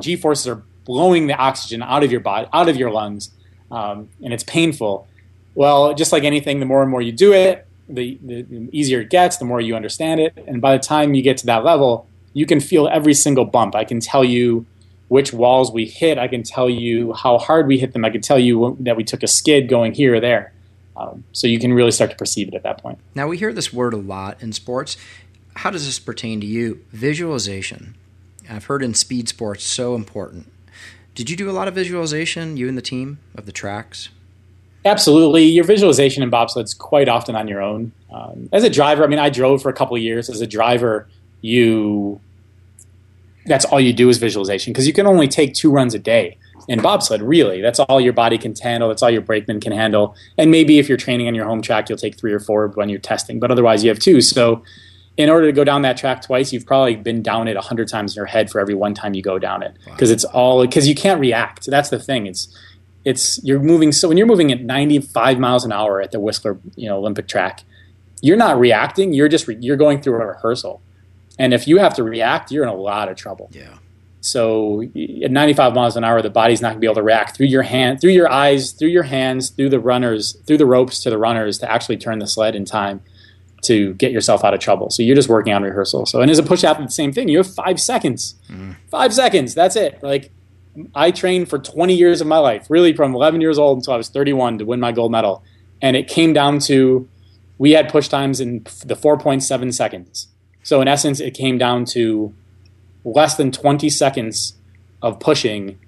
g 0.00 0.16
forces 0.16 0.48
are 0.48 0.62
blowing 0.84 1.26
the 1.26 1.34
oxygen 1.34 1.82
out 1.82 2.02
of 2.02 2.10
your 2.10 2.20
body, 2.20 2.48
out 2.52 2.68
of 2.68 2.76
your 2.76 2.90
lungs, 2.90 3.30
um, 3.70 4.08
and 4.22 4.32
it's 4.32 4.44
painful. 4.44 5.06
Well, 5.54 5.94
just 5.94 6.12
like 6.12 6.24
anything, 6.24 6.60
the 6.60 6.66
more 6.66 6.82
and 6.82 6.90
more 6.90 7.02
you 7.02 7.12
do 7.12 7.32
it, 7.32 7.66
the, 7.88 8.18
the, 8.22 8.42
the 8.42 8.68
easier 8.72 9.00
it 9.00 9.10
gets, 9.10 9.36
the 9.36 9.44
more 9.44 9.60
you 9.60 9.76
understand 9.76 10.20
it, 10.20 10.42
and 10.46 10.60
by 10.60 10.76
the 10.76 10.82
time 10.82 11.14
you 11.14 11.22
get 11.22 11.36
to 11.38 11.46
that 11.46 11.64
level, 11.64 12.06
you 12.32 12.46
can 12.46 12.60
feel 12.60 12.88
every 12.88 13.14
single 13.14 13.44
bump. 13.44 13.74
I 13.74 13.84
can 13.84 14.00
tell 14.00 14.24
you 14.24 14.66
which 15.08 15.32
walls 15.32 15.70
we 15.70 15.84
hit. 15.84 16.16
I 16.16 16.26
can 16.26 16.42
tell 16.42 16.70
you 16.70 17.12
how 17.12 17.36
hard 17.36 17.66
we 17.66 17.78
hit 17.78 17.92
them. 17.92 18.04
I 18.04 18.10
can 18.10 18.22
tell 18.22 18.38
you 18.38 18.78
that 18.80 18.96
we 18.96 19.04
took 19.04 19.22
a 19.22 19.26
skid 19.26 19.68
going 19.68 19.92
here 19.92 20.14
or 20.14 20.20
there. 20.20 20.51
Um, 20.96 21.24
so 21.32 21.46
you 21.46 21.58
can 21.58 21.72
really 21.72 21.90
start 21.90 22.10
to 22.10 22.16
perceive 22.16 22.48
it 22.48 22.54
at 22.54 22.62
that 22.64 22.82
point. 22.82 22.98
Now, 23.14 23.28
we 23.28 23.38
hear 23.38 23.52
this 23.52 23.72
word 23.72 23.94
a 23.94 23.98
lot 23.98 24.42
in 24.42 24.52
sports. 24.52 24.96
How 25.56 25.70
does 25.70 25.86
this 25.86 25.98
pertain 25.98 26.40
to 26.40 26.46
you? 26.46 26.84
Visualization. 26.90 27.94
I've 28.48 28.66
heard 28.66 28.82
in 28.82 28.94
speed 28.94 29.28
sports, 29.28 29.64
so 29.64 29.94
important. 29.94 30.50
Did 31.14 31.30
you 31.30 31.36
do 31.36 31.50
a 31.50 31.52
lot 31.52 31.68
of 31.68 31.74
visualization, 31.74 32.56
you 32.56 32.68
and 32.68 32.76
the 32.76 32.82
team, 32.82 33.18
of 33.34 33.46
the 33.46 33.52
tracks? 33.52 34.08
Absolutely. 34.84 35.44
Your 35.44 35.64
visualization 35.64 36.22
in 36.22 36.30
bobsled's 36.30 36.74
quite 36.74 37.08
often 37.08 37.36
on 37.36 37.48
your 37.48 37.62
own. 37.62 37.92
Um, 38.12 38.48
as 38.52 38.64
a 38.64 38.70
driver, 38.70 39.04
I 39.04 39.06
mean, 39.06 39.18
I 39.18 39.30
drove 39.30 39.62
for 39.62 39.68
a 39.68 39.74
couple 39.74 39.96
of 39.96 40.02
years. 40.02 40.28
As 40.28 40.40
a 40.40 40.46
driver, 40.46 41.08
you 41.40 42.20
that's 43.46 43.64
all 43.64 43.80
you 43.80 43.92
do 43.92 44.08
is 44.08 44.18
visualization 44.18 44.72
because 44.72 44.86
you 44.86 44.92
can 44.92 45.06
only 45.06 45.26
take 45.26 45.52
two 45.52 45.70
runs 45.70 45.94
a 45.94 45.98
day 45.98 46.38
in 46.68 46.80
bobsled. 46.80 47.22
Really, 47.22 47.60
that's 47.60 47.80
all 47.80 48.00
your 48.00 48.12
body 48.12 48.38
can 48.38 48.54
handle. 48.54 48.88
That's 48.88 49.02
all 49.02 49.10
your 49.10 49.22
brakeman 49.22 49.60
can 49.60 49.72
handle. 49.72 50.14
And 50.38 50.50
maybe 50.50 50.78
if 50.78 50.88
you're 50.88 50.98
training 50.98 51.28
on 51.28 51.34
your 51.34 51.46
home 51.46 51.62
track, 51.62 51.88
you'll 51.88 51.98
take 51.98 52.16
three 52.16 52.32
or 52.32 52.40
four 52.40 52.68
when 52.68 52.88
you're 52.88 52.98
testing. 52.98 53.40
But 53.40 53.50
otherwise, 53.50 53.82
you 53.82 53.90
have 53.90 53.98
two. 53.98 54.20
So, 54.20 54.62
in 55.16 55.28
order 55.28 55.46
to 55.46 55.52
go 55.52 55.62
down 55.62 55.82
that 55.82 55.98
track 55.98 56.22
twice, 56.22 56.52
you've 56.52 56.64
probably 56.64 56.96
been 56.96 57.22
down 57.22 57.46
it 57.46 57.56
a 57.56 57.60
hundred 57.60 57.88
times 57.88 58.14
in 58.14 58.20
your 58.20 58.26
head 58.26 58.50
for 58.50 58.60
every 58.60 58.74
one 58.74 58.94
time 58.94 59.14
you 59.14 59.22
go 59.22 59.38
down 59.38 59.62
it 59.62 59.76
because 59.84 60.10
it's 60.10 60.24
all 60.24 60.62
because 60.62 60.88
you 60.88 60.94
can't 60.94 61.20
react. 61.20 61.66
That's 61.66 61.90
the 61.90 61.98
thing. 61.98 62.26
It's 62.26 62.48
it's 63.04 63.42
you're 63.44 63.60
moving 63.60 63.92
so 63.92 64.08
when 64.08 64.16
you're 64.16 64.26
moving 64.26 64.52
at 64.52 64.62
95 64.62 65.38
miles 65.38 65.64
an 65.64 65.72
hour 65.72 66.00
at 66.00 66.12
the 66.12 66.20
Whistler 66.20 66.58
you 66.76 66.88
know 66.88 66.96
Olympic 66.96 67.28
track, 67.28 67.64
you're 68.22 68.36
not 68.36 68.58
reacting. 68.58 69.12
You're 69.12 69.28
just 69.28 69.46
re- 69.46 69.58
you're 69.60 69.76
going 69.76 70.00
through 70.00 70.14
a 70.14 70.26
rehearsal. 70.26 70.80
And 71.38 71.52
if 71.52 71.66
you 71.66 71.78
have 71.78 71.94
to 71.94 72.04
react, 72.04 72.50
you're 72.50 72.62
in 72.62 72.68
a 72.68 72.74
lot 72.74 73.08
of 73.08 73.16
trouble. 73.16 73.50
Yeah. 73.52 73.78
So 74.22 74.82
at 74.82 75.32
95 75.32 75.74
miles 75.74 75.96
an 75.96 76.04
hour, 76.04 76.22
the 76.22 76.30
body's 76.30 76.62
not 76.62 76.68
going 76.68 76.76
to 76.76 76.80
be 76.80 76.86
able 76.86 76.94
to 76.94 77.02
react 77.02 77.36
through 77.36 77.46
your 77.46 77.62
hand, 77.62 78.00
through 78.00 78.12
your 78.12 78.30
eyes, 78.30 78.70
through 78.70 78.88
your 78.88 79.02
hands, 79.02 79.50
through 79.50 79.68
the 79.68 79.80
runners, 79.80 80.36
through 80.46 80.58
the 80.58 80.66
ropes 80.66 81.00
to 81.00 81.10
the 81.10 81.18
runners 81.18 81.58
to 81.58 81.70
actually 81.70 81.96
turn 81.96 82.20
the 82.20 82.28
sled 82.28 82.54
in 82.54 82.64
time 82.64 83.02
to 83.62 83.94
get 83.94 84.12
yourself 84.12 84.44
out 84.44 84.54
of 84.54 84.60
trouble. 84.60 84.90
So 84.90 85.02
you're 85.02 85.16
just 85.16 85.28
working 85.28 85.52
on 85.52 85.64
rehearsal. 85.64 86.06
So 86.06 86.20
and 86.20 86.30
as 86.30 86.38
a 86.38 86.44
push 86.44 86.62
athlete, 86.62 86.88
the 86.88 86.92
same 86.92 87.12
thing. 87.12 87.28
You 87.28 87.38
have 87.38 87.52
five 87.52 87.80
seconds. 87.80 88.36
Mm-hmm. 88.48 88.72
Five 88.90 89.12
seconds. 89.12 89.54
That's 89.54 89.74
it. 89.74 90.00
Like 90.04 90.30
I 90.94 91.10
trained 91.10 91.48
for 91.50 91.58
20 91.58 91.92
years 91.92 92.20
of 92.20 92.28
my 92.28 92.38
life, 92.38 92.70
really 92.70 92.92
from 92.92 93.16
11 93.16 93.40
years 93.40 93.58
old 93.58 93.78
until 93.78 93.94
I 93.94 93.96
was 93.96 94.08
31 94.08 94.58
to 94.58 94.64
win 94.64 94.78
my 94.78 94.92
gold 94.92 95.10
medal, 95.10 95.42
and 95.80 95.96
it 95.96 96.06
came 96.06 96.32
down 96.32 96.60
to 96.60 97.08
we 97.58 97.72
had 97.72 97.88
push 97.88 98.06
times 98.06 98.40
in 98.40 98.62
the 98.84 98.94
4.7 98.96 99.74
seconds. 99.74 100.28
So 100.62 100.80
in 100.80 100.88
essence, 100.88 101.20
it 101.20 101.32
came 101.32 101.58
down 101.58 101.84
to 101.86 102.34
less 103.04 103.36
than 103.36 103.52
20 103.52 103.88
seconds 103.90 104.54
of 105.00 105.18
pushing 105.20 105.78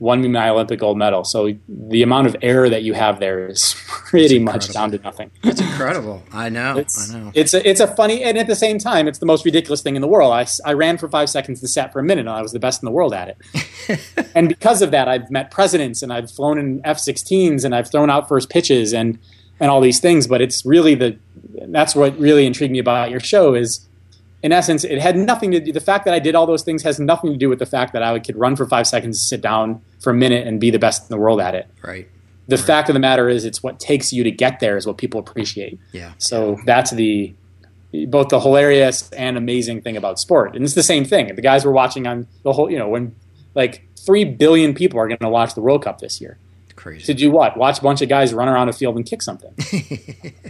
won 0.00 0.20
me 0.20 0.28
my 0.28 0.48
Olympic 0.48 0.80
gold 0.80 0.98
medal. 0.98 1.24
So 1.24 1.54
the 1.68 2.02
amount 2.02 2.26
of 2.26 2.36
error 2.42 2.68
that 2.68 2.82
you 2.82 2.94
have 2.94 3.20
there 3.20 3.48
is 3.48 3.74
pretty 3.86 4.38
much 4.38 4.72
down 4.72 4.90
to 4.90 4.98
nothing. 4.98 5.30
It's 5.42 5.60
incredible. 5.60 6.22
I 6.32 6.48
know. 6.48 6.76
It's, 6.76 7.10
I 7.10 7.18
know. 7.18 7.32
It's 7.34 7.54
a, 7.54 7.68
it's 7.68 7.80
a 7.80 7.86
funny, 7.86 8.22
and 8.22 8.36
at 8.36 8.46
the 8.46 8.56
same 8.56 8.78
time, 8.78 9.08
it's 9.08 9.18
the 9.18 9.26
most 9.26 9.44
ridiculous 9.44 9.82
thing 9.82 9.96
in 9.96 10.02
the 10.02 10.08
world. 10.08 10.32
I, 10.32 10.46
I 10.64 10.72
ran 10.74 10.98
for 10.98 11.08
five 11.08 11.30
seconds 11.30 11.60
and 11.60 11.70
sat 11.70 11.92
for 11.92 12.00
a 12.00 12.02
minute, 12.02 12.22
and 12.22 12.30
I 12.30 12.42
was 12.42 12.52
the 12.52 12.58
best 12.58 12.82
in 12.82 12.86
the 12.86 12.92
world 12.92 13.14
at 13.14 13.28
it. 13.28 14.30
and 14.34 14.48
because 14.48 14.82
of 14.82 14.90
that, 14.90 15.08
I've 15.08 15.30
met 15.30 15.50
presidents, 15.50 16.02
and 16.02 16.12
I've 16.12 16.30
flown 16.30 16.58
in 16.58 16.80
F-16s, 16.84 17.64
and 17.64 17.74
I've 17.74 17.90
thrown 17.90 18.10
out 18.10 18.28
first 18.28 18.50
pitches, 18.50 18.92
and 18.92 19.18
and 19.60 19.70
all 19.70 19.80
these 19.80 20.00
things. 20.00 20.26
But 20.26 20.42
it's 20.42 20.66
really 20.66 20.94
the 20.94 21.16
that's 21.68 21.94
what 21.94 22.18
really 22.18 22.46
intrigued 22.46 22.72
me 22.72 22.78
about 22.78 23.10
your 23.10 23.20
show 23.20 23.54
is, 23.54 23.88
in 24.44 24.52
essence, 24.52 24.84
it 24.84 25.00
had 25.00 25.16
nothing 25.16 25.50
to 25.52 25.58
do. 25.58 25.72
The 25.72 25.80
fact 25.80 26.04
that 26.04 26.12
I 26.12 26.18
did 26.18 26.34
all 26.34 26.46
those 26.46 26.62
things 26.62 26.82
has 26.82 27.00
nothing 27.00 27.32
to 27.32 27.38
do 27.38 27.48
with 27.48 27.58
the 27.58 27.66
fact 27.66 27.94
that 27.94 28.02
I 28.02 28.18
could 28.18 28.36
run 28.36 28.56
for 28.56 28.66
five 28.66 28.86
seconds, 28.86 29.22
sit 29.22 29.40
down 29.40 29.80
for 30.00 30.10
a 30.10 30.14
minute, 30.14 30.46
and 30.46 30.60
be 30.60 30.70
the 30.70 30.78
best 30.78 31.02
in 31.02 31.08
the 31.08 31.16
world 31.18 31.40
at 31.40 31.54
it. 31.54 31.66
right. 31.82 32.06
The 32.46 32.58
fact 32.58 32.90
of 32.90 32.92
the 32.92 33.00
matter 33.00 33.30
is, 33.30 33.46
it's 33.46 33.62
what 33.62 33.80
takes 33.80 34.12
you 34.12 34.22
to 34.22 34.30
get 34.30 34.60
there 34.60 34.76
is 34.76 34.86
what 34.86 34.98
people 34.98 35.18
appreciate. 35.18 35.80
Yeah. 35.92 36.12
So 36.18 36.58
that's 36.66 36.90
the 36.90 37.32
both 38.08 38.28
the 38.28 38.38
hilarious 38.38 39.10
and 39.12 39.38
amazing 39.38 39.80
thing 39.80 39.96
about 39.96 40.18
sport. 40.20 40.54
And 40.54 40.62
it's 40.62 40.74
the 40.74 40.82
same 40.82 41.06
thing. 41.06 41.34
The 41.34 41.40
guys 41.40 41.64
were 41.64 41.72
watching 41.72 42.06
on 42.06 42.26
the 42.42 42.52
whole, 42.52 42.70
you 42.70 42.78
know, 42.78 42.90
when 42.90 43.14
like 43.54 43.88
three 43.96 44.24
billion 44.26 44.74
people 44.74 45.00
are 45.00 45.08
going 45.08 45.16
to 45.20 45.28
watch 45.30 45.54
the 45.54 45.62
World 45.62 45.84
Cup 45.84 46.00
this 46.00 46.20
year 46.20 46.36
Crazy. 46.76 47.06
to 47.06 47.14
do 47.14 47.30
what? 47.30 47.56
Watch 47.56 47.78
a 47.78 47.82
bunch 47.82 48.02
of 48.02 48.10
guys 48.10 48.34
run 48.34 48.48
around 48.48 48.68
a 48.68 48.74
field 48.74 48.96
and 48.96 49.06
kick 49.06 49.22
something. 49.22 49.54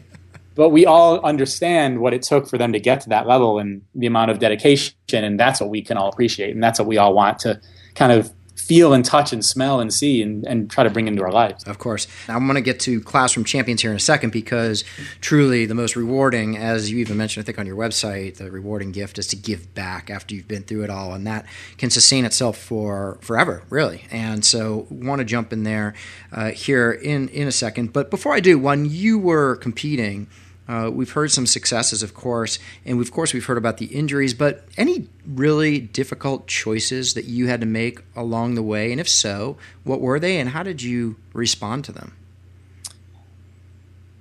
but 0.55 0.71
we 0.71 0.87
all 0.87 1.21
understand 1.25 2.01
what 2.01 2.15
it 2.15 2.23
took 2.23 2.49
for 2.49 2.59
them 2.59 2.73
to 2.73 2.81
get 2.81 3.01
to 3.03 3.09
that 3.09 3.27
level 3.27 3.59
and 3.59 3.83
the 3.95 4.07
amount 4.07 4.31
of 4.31 4.39
dedication 4.39 4.95
and 5.13 5.39
that's 5.39 5.61
what 5.61 5.71
we 5.71 5.83
can 5.83 5.97
all 5.97 6.09
appreciate 6.09 6.55
and 6.55 6.63
that's 6.63 6.79
what 6.79 6.89
we 6.89 6.99
all 6.99 7.15
want 7.15 7.39
to 7.39 7.61
kind 7.95 8.13
of 8.13 8.33
feel 8.65 8.95
and 8.95 9.05
touch 9.05 9.33
and 9.33 9.45
smell 9.45 9.81
and 9.81 9.93
see 9.93 10.23
and, 10.23 10.47
and 10.47 10.71
try 10.71 10.85
to 10.85 10.91
bring 10.91 11.07
into 11.07 11.23
our 11.23 11.31
lives. 11.31 11.65
Of 11.65 11.79
course. 11.79 12.07
I'm 12.29 12.47
going 12.47 12.55
to 12.55 12.63
get 12.63 12.81
to 12.81 13.01
Classroom 13.01 13.45
Champions 13.45 13.83
here 13.83 13.91
in 13.91 13.97
a 13.97 14.01
second 14.01 14.31
because 14.31 14.85
truly 15.21 15.67
the 15.67 15.75
most 15.75 15.97
rewarding, 15.97 16.57
as 16.57 16.91
you 16.91 16.99
even 16.99 17.17
mentioned, 17.17 17.45
I 17.45 17.47
think 17.47 17.59
on 17.59 17.67
your 17.67 17.77
website, 17.77 18.37
the 18.37 18.51
rewarding 18.51 18.93
gift 18.93 19.19
is 19.19 19.27
to 19.29 19.37
give 19.37 19.75
back 19.75 20.09
after 20.09 20.35
you've 20.35 20.49
been 20.49 20.63
through 20.63 20.85
it 20.85 20.91
all. 20.91 21.13
And 21.13 21.27
that 21.27 21.45
can 21.77 21.91
sustain 21.91 22.25
itself 22.25 22.57
for 22.57 23.19
forever, 23.21 23.63
really. 23.69 24.07
And 24.11 24.45
so 24.45 24.87
want 24.91 25.19
to 25.19 25.25
jump 25.25 25.53
in 25.53 25.65
there 25.65 25.95
uh, 26.33 26.51
here 26.51 26.91
in, 26.91 27.29
in 27.29 27.47
a 27.47 27.53
second. 27.53 27.93
But 27.93 28.11
before 28.11 28.33
I 28.33 28.41
do, 28.41 28.59
when 28.59 28.87
you 28.87 29.19
were 29.19 29.57
competing, 29.57 30.29
uh, 30.67 30.91
we've 30.93 31.11
heard 31.11 31.31
some 31.31 31.47
successes, 31.47 32.03
of 32.03 32.15
course, 32.15 32.59
and 32.85 33.01
of 33.01 33.13
course 33.13 33.35
we've 33.35 33.45
heard 33.45 33.59
about 33.59 33.77
the 33.77 33.87
injuries. 33.87 34.33
But 34.33 34.65
any 34.77 35.09
really 35.27 35.79
difficult 35.79 36.47
choices 36.47 37.15
that 37.15 37.27
you 37.27 37.49
had 37.49 37.61
to 37.61 37.67
make 37.67 38.01
along 38.17 38.55
the 38.55 38.63
way, 38.63 38.91
and 38.91 39.01
if 39.01 39.09
so, 39.09 39.57
what 39.85 40.01
were 40.01 40.19
they, 40.19 40.39
and 40.39 40.51
how 40.51 40.63
did 40.63 40.83
you 40.83 41.17
respond 41.33 41.85
to 41.85 41.93
them? 41.93 42.17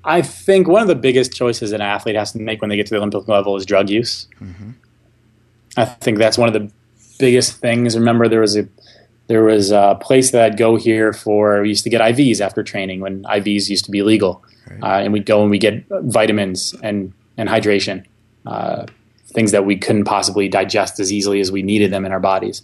I 0.04 0.22
think 0.22 0.68
one 0.68 0.82
of 0.82 0.90
the 0.90 0.96
biggest 0.96 1.34
choices 1.34 1.72
an 1.72 1.80
athlete 1.80 2.18
has 2.18 2.34
to 2.34 2.40
make 2.40 2.60
when 2.60 2.70
they 2.70 2.76
get 2.76 2.88
to 2.88 2.96
the 2.96 2.98
Olympic 2.98 3.28
level 3.30 3.56
is 3.56 3.66
drug 3.66 3.90
use. 3.90 4.28
Mm-hmm. 4.42 4.72
I 5.78 5.86
think 5.86 6.18
that's 6.18 6.38
one 6.38 6.50
of 6.50 6.54
the 6.54 6.70
biggest 7.20 7.54
things. 7.60 7.98
Remember, 7.98 8.28
there 8.28 8.42
was 8.42 8.58
a 8.58 8.68
there 9.28 9.46
was 9.46 9.72
a 9.72 9.98
place 10.02 10.32
that 10.32 10.44
I'd 10.44 10.58
go 10.58 10.76
here 10.76 11.14
for. 11.14 11.62
We 11.62 11.70
used 11.70 11.86
to 11.86 11.90
get 11.90 12.02
IVs 12.02 12.42
after 12.42 12.64
training 12.64 13.00
when 13.00 13.24
IVs 13.24 13.70
used 13.70 13.86
to 13.86 13.92
be 13.92 14.04
legal 14.04 14.44
uh, 14.82 14.86
and 14.86 15.14
we'd 15.14 15.26
go 15.26 15.42
and 15.42 15.52
we 15.52 15.58
get 15.58 15.86
vitamins 15.90 16.74
and 16.82 17.14
and 17.38 17.50
hydration, 17.50 18.06
uh, 18.46 18.86
things 19.28 19.52
that 19.52 19.66
we 19.66 19.76
couldn't 19.76 20.06
possibly 20.06 20.48
digest 20.48 21.00
as 21.00 21.12
easily 21.12 21.40
as 21.40 21.52
we 21.52 21.64
needed 21.64 21.92
them 21.92 22.06
in 22.06 22.12
our 22.12 22.20
bodies. 22.20 22.62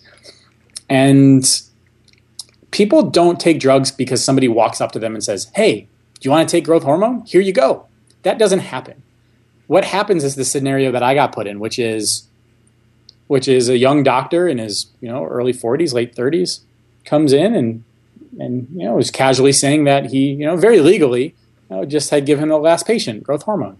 And 0.87 1.43
people 2.71 3.09
don't 3.09 3.39
take 3.39 3.59
drugs 3.59 3.91
because 3.91 4.23
somebody 4.23 4.47
walks 4.47 4.79
up 4.81 4.91
to 4.93 4.99
them 4.99 5.13
and 5.13 5.23
says, 5.23 5.51
"Hey, 5.55 5.87
do 6.19 6.27
you 6.27 6.31
want 6.31 6.47
to 6.47 6.51
take 6.51 6.65
growth 6.65 6.83
hormone? 6.83 7.23
Here 7.25 7.41
you 7.41 7.53
go." 7.53 7.85
That 8.23 8.37
doesn't 8.37 8.59
happen. 8.59 9.01
What 9.67 9.85
happens 9.85 10.23
is 10.23 10.35
the 10.35 10.45
scenario 10.45 10.91
that 10.91 11.03
I 11.03 11.13
got 11.13 11.31
put 11.31 11.47
in, 11.47 11.59
which 11.59 11.79
is 11.79 12.27
which 13.27 13.47
is 13.47 13.69
a 13.69 13.77
young 13.77 14.01
doctor 14.01 14.47
in 14.47 14.57
his 14.57 14.87
you 15.01 15.07
know 15.07 15.25
early 15.25 15.53
40s, 15.53 15.93
late 15.93 16.15
30s, 16.15 16.61
comes 17.05 17.33
in 17.33 17.55
and 17.55 17.83
and 18.39 18.67
you 18.73 18.85
know 18.85 18.95
was 18.95 19.11
casually 19.11 19.51
saying 19.51 19.83
that 19.85 20.07
he 20.07 20.31
you 20.31 20.45
know 20.45 20.55
very 20.55 20.79
legally 20.79 21.35
know, 21.70 21.86
just 21.86 22.09
had 22.09 22.26
given 22.26 22.49
the 22.49 22.57
last 22.57 22.86
patient 22.86 23.24
growth 23.24 23.43
hormone 23.43 23.78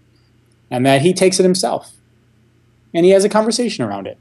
and 0.70 0.86
that 0.86 1.02
he 1.02 1.12
takes 1.12 1.40
it 1.40 1.42
himself 1.42 1.92
and 2.94 3.04
he 3.04 3.12
has 3.12 3.24
a 3.24 3.28
conversation 3.28 3.84
around 3.84 4.06
it. 4.06 4.18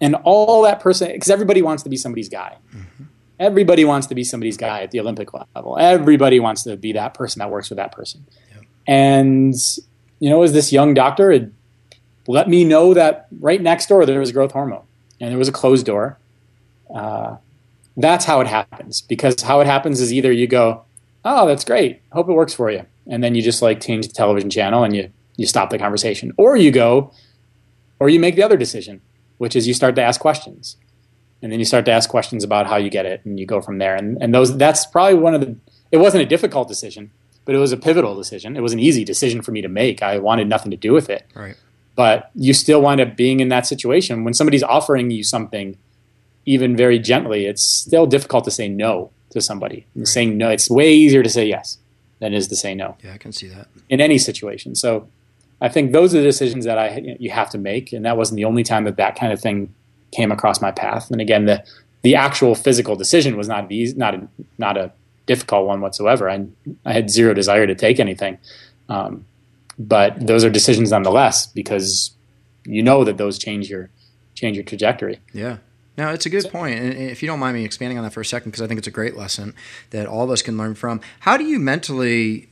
And 0.00 0.16
all 0.24 0.62
that 0.62 0.80
person, 0.80 1.12
because 1.12 1.30
everybody 1.30 1.62
wants 1.62 1.82
to 1.84 1.88
be 1.88 1.96
somebody's 1.96 2.28
guy. 2.28 2.56
Mm-hmm. 2.74 3.04
Everybody 3.38 3.84
wants 3.84 4.06
to 4.08 4.14
be 4.14 4.24
somebody's 4.24 4.56
guy 4.56 4.82
at 4.82 4.90
the 4.90 5.00
Olympic 5.00 5.32
level. 5.32 5.78
Everybody 5.78 6.40
wants 6.40 6.64
to 6.64 6.76
be 6.76 6.92
that 6.92 7.14
person 7.14 7.40
that 7.40 7.50
works 7.50 7.70
with 7.70 7.78
that 7.78 7.92
person. 7.92 8.26
Yep. 8.54 8.64
And, 8.86 9.54
you 10.18 10.30
know, 10.30 10.42
as 10.42 10.52
this 10.52 10.72
young 10.72 10.94
doctor 10.94 11.32
had 11.32 11.52
let 12.26 12.48
me 12.48 12.64
know 12.64 12.94
that 12.94 13.26
right 13.40 13.60
next 13.60 13.86
door 13.86 14.06
there 14.06 14.18
was 14.18 14.32
growth 14.32 14.52
hormone 14.52 14.84
and 15.20 15.30
there 15.30 15.38
was 15.38 15.48
a 15.48 15.52
closed 15.52 15.86
door. 15.86 16.18
Uh, 16.92 17.36
that's 17.96 18.24
how 18.24 18.40
it 18.40 18.46
happens 18.46 19.02
because 19.02 19.40
how 19.42 19.60
it 19.60 19.66
happens 19.66 20.00
is 20.00 20.12
either 20.12 20.32
you 20.32 20.46
go, 20.46 20.84
oh, 21.24 21.46
that's 21.46 21.64
great. 21.64 22.02
Hope 22.12 22.28
it 22.28 22.32
works 22.32 22.54
for 22.54 22.70
you. 22.70 22.84
And 23.06 23.22
then 23.22 23.34
you 23.34 23.42
just 23.42 23.62
like 23.62 23.80
change 23.80 24.06
the 24.06 24.12
television 24.12 24.50
channel 24.50 24.84
and 24.84 24.94
you, 24.94 25.10
you 25.36 25.46
stop 25.46 25.70
the 25.70 25.78
conversation. 25.78 26.32
Or 26.36 26.56
you 26.56 26.70
go, 26.70 27.12
or 27.98 28.08
you 28.08 28.20
make 28.20 28.36
the 28.36 28.42
other 28.42 28.56
decision, 28.56 29.00
which 29.38 29.56
is 29.56 29.66
you 29.66 29.74
start 29.74 29.94
to 29.96 30.02
ask 30.02 30.20
questions. 30.20 30.76
And 31.42 31.52
then 31.52 31.58
you 31.58 31.64
start 31.64 31.84
to 31.86 31.92
ask 31.92 32.08
questions 32.08 32.42
about 32.42 32.66
how 32.66 32.76
you 32.76 32.88
get 32.88 33.04
it 33.04 33.22
and 33.24 33.38
you 33.38 33.46
go 33.46 33.60
from 33.60 33.78
there. 33.78 33.94
And, 33.94 34.16
and 34.22 34.34
those, 34.34 34.56
that's 34.56 34.86
probably 34.86 35.14
one 35.14 35.34
of 35.34 35.40
the, 35.40 35.56
it 35.92 35.98
wasn't 35.98 36.22
a 36.22 36.26
difficult 36.26 36.68
decision, 36.68 37.10
but 37.44 37.54
it 37.54 37.58
was 37.58 37.72
a 37.72 37.76
pivotal 37.76 38.16
decision. 38.16 38.56
It 38.56 38.62
was 38.62 38.72
an 38.72 38.78
easy 38.78 39.04
decision 39.04 39.42
for 39.42 39.52
me 39.52 39.60
to 39.60 39.68
make. 39.68 40.02
I 40.02 40.18
wanted 40.18 40.48
nothing 40.48 40.70
to 40.70 40.76
do 40.76 40.92
with 40.92 41.10
it. 41.10 41.26
Right. 41.34 41.56
But 41.96 42.30
you 42.34 42.54
still 42.54 42.80
wind 42.80 43.00
up 43.00 43.16
being 43.16 43.40
in 43.40 43.50
that 43.50 43.66
situation 43.66 44.24
when 44.24 44.34
somebody's 44.34 44.62
offering 44.62 45.10
you 45.10 45.22
something, 45.22 45.76
even 46.46 46.76
very 46.76 46.98
gently, 46.98 47.46
it's 47.46 47.64
still 47.64 48.06
difficult 48.06 48.44
to 48.44 48.50
say 48.50 48.68
no 48.68 49.10
to 49.34 49.40
somebody. 49.40 49.86
Right. 49.94 50.08
Saying 50.08 50.38
no, 50.38 50.48
it's 50.48 50.70
way 50.70 50.92
easier 50.94 51.22
to 51.22 51.28
say 51.28 51.46
yes 51.46 51.78
than 52.20 52.32
it 52.32 52.36
is 52.38 52.48
to 52.48 52.56
say 52.56 52.74
no. 52.74 52.96
Yeah, 53.04 53.12
I 53.12 53.18
can 53.18 53.32
see 53.32 53.48
that 53.48 53.68
in 53.88 54.00
any 54.00 54.18
situation. 54.18 54.74
So 54.74 55.08
I 55.60 55.68
think 55.68 55.92
those 55.92 56.14
are 56.14 56.18
the 56.18 56.24
decisions 56.24 56.64
that 56.64 56.78
I 56.78 57.16
you 57.20 57.30
have 57.30 57.50
to 57.50 57.58
make, 57.58 57.92
and 57.92 58.04
that 58.04 58.16
wasn't 58.16 58.36
the 58.36 58.44
only 58.44 58.64
time 58.64 58.84
that 58.84 58.96
that 58.96 59.16
kind 59.16 59.32
of 59.32 59.40
thing 59.40 59.74
came 60.12 60.32
across 60.32 60.60
my 60.60 60.70
path. 60.70 61.10
And 61.10 61.20
again, 61.20 61.44
the 61.44 61.64
the 62.02 62.14
actual 62.14 62.54
physical 62.54 62.96
decision 62.96 63.36
was 63.36 63.48
not 63.48 63.70
easy, 63.70 63.96
not 63.96 64.14
a, 64.14 64.28
not 64.58 64.76
a 64.76 64.92
difficult 65.26 65.66
one 65.66 65.80
whatsoever. 65.80 66.30
I 66.30 66.46
I 66.84 66.92
had 66.92 67.10
zero 67.10 67.34
desire 67.34 67.66
to 67.66 67.74
take 67.74 68.00
anything, 68.00 68.38
um, 68.88 69.24
but 69.78 70.26
those 70.26 70.44
are 70.44 70.50
decisions 70.50 70.90
nonetheless 70.90 71.46
because 71.46 72.12
you 72.64 72.82
know 72.82 73.04
that 73.04 73.16
those 73.16 73.38
change 73.38 73.68
your 73.68 73.90
change 74.34 74.56
your 74.56 74.64
trajectory. 74.64 75.20
Yeah. 75.32 75.58
No, 75.96 76.10
it's 76.10 76.26
a 76.26 76.30
good 76.30 76.50
point. 76.50 76.78
And 76.78 76.92
if 76.94 77.22
you 77.22 77.28
don't 77.28 77.38
mind 77.38 77.56
me 77.56 77.64
expanding 77.64 77.98
on 77.98 78.04
that 78.04 78.12
for 78.12 78.20
a 78.20 78.24
second, 78.24 78.50
because 78.50 78.62
I 78.62 78.66
think 78.66 78.78
it's 78.78 78.88
a 78.88 78.92
great 78.92 79.16
lesson 79.16 79.54
that 79.90 80.06
all 80.06 80.24
of 80.24 80.30
us 80.30 80.42
can 80.42 80.56
learn 80.56 80.74
from. 80.74 81.00
How 81.20 81.36
do 81.36 81.44
you 81.44 81.58
mentally 81.58 82.48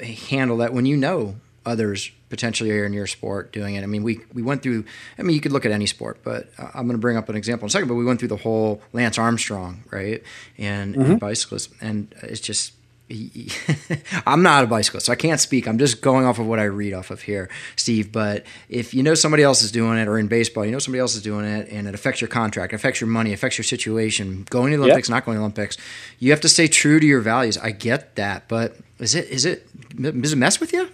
uh, 0.00 0.04
handle 0.04 0.58
that 0.58 0.72
when 0.72 0.86
you 0.86 0.96
know 0.96 1.36
others 1.66 2.10
potentially 2.28 2.70
are 2.70 2.84
in 2.84 2.92
your 2.92 3.08
sport 3.08 3.52
doing 3.52 3.74
it? 3.74 3.82
I 3.82 3.86
mean, 3.86 4.04
we, 4.04 4.20
we 4.32 4.42
went 4.42 4.62
through, 4.62 4.84
I 5.18 5.22
mean, 5.22 5.34
you 5.34 5.40
could 5.40 5.50
look 5.50 5.66
at 5.66 5.72
any 5.72 5.86
sport, 5.86 6.20
but 6.22 6.50
I'm 6.58 6.86
going 6.86 6.90
to 6.90 6.98
bring 6.98 7.16
up 7.16 7.28
an 7.28 7.34
example 7.34 7.64
in 7.64 7.68
a 7.68 7.70
second, 7.70 7.88
but 7.88 7.94
we 7.94 8.04
went 8.04 8.20
through 8.20 8.28
the 8.28 8.36
whole 8.36 8.80
Lance 8.92 9.18
Armstrong, 9.18 9.82
right? 9.90 10.22
And, 10.56 10.94
mm-hmm. 10.94 11.10
and 11.12 11.20
bicyclists. 11.20 11.74
And 11.80 12.14
it's 12.22 12.40
just, 12.40 12.73
I'm 14.26 14.42
not 14.42 14.64
a 14.64 14.66
bicyclist, 14.66 15.06
so 15.06 15.12
I 15.12 15.16
can't 15.16 15.38
speak. 15.38 15.68
I'm 15.68 15.78
just 15.78 16.00
going 16.00 16.24
off 16.24 16.38
of 16.38 16.46
what 16.46 16.58
I 16.58 16.64
read 16.64 16.94
off 16.94 17.10
of 17.10 17.22
here, 17.22 17.50
Steve. 17.76 18.10
But 18.10 18.44
if 18.70 18.94
you 18.94 19.02
know 19.02 19.14
somebody 19.14 19.42
else 19.42 19.62
is 19.62 19.70
doing 19.70 19.98
it, 19.98 20.08
or 20.08 20.18
in 20.18 20.26
baseball, 20.26 20.64
you 20.64 20.72
know 20.72 20.78
somebody 20.78 21.00
else 21.00 21.14
is 21.14 21.22
doing 21.22 21.44
it, 21.44 21.68
and 21.70 21.86
it 21.86 21.94
affects 21.94 22.22
your 22.22 22.28
contract, 22.28 22.72
affects 22.72 23.00
your 23.00 23.08
money, 23.08 23.34
affects 23.34 23.58
your 23.58 23.64
situation, 23.64 24.46
going 24.48 24.72
to 24.72 24.78
the 24.78 24.84
Olympics, 24.84 25.08
yep. 25.08 25.16
not 25.16 25.26
going 25.26 25.36
to 25.36 25.40
the 25.40 25.44
Olympics, 25.44 25.76
you 26.18 26.30
have 26.30 26.40
to 26.40 26.48
stay 26.48 26.66
true 26.66 26.98
to 26.98 27.06
your 27.06 27.20
values. 27.20 27.58
I 27.58 27.72
get 27.72 28.16
that, 28.16 28.48
but 28.48 28.76
is 28.98 29.14
it 29.14 29.28
is 29.28 29.44
it 29.44 29.68
does 30.00 30.32
it 30.32 30.36
mess 30.36 30.58
with 30.58 30.72
you? 30.72 30.88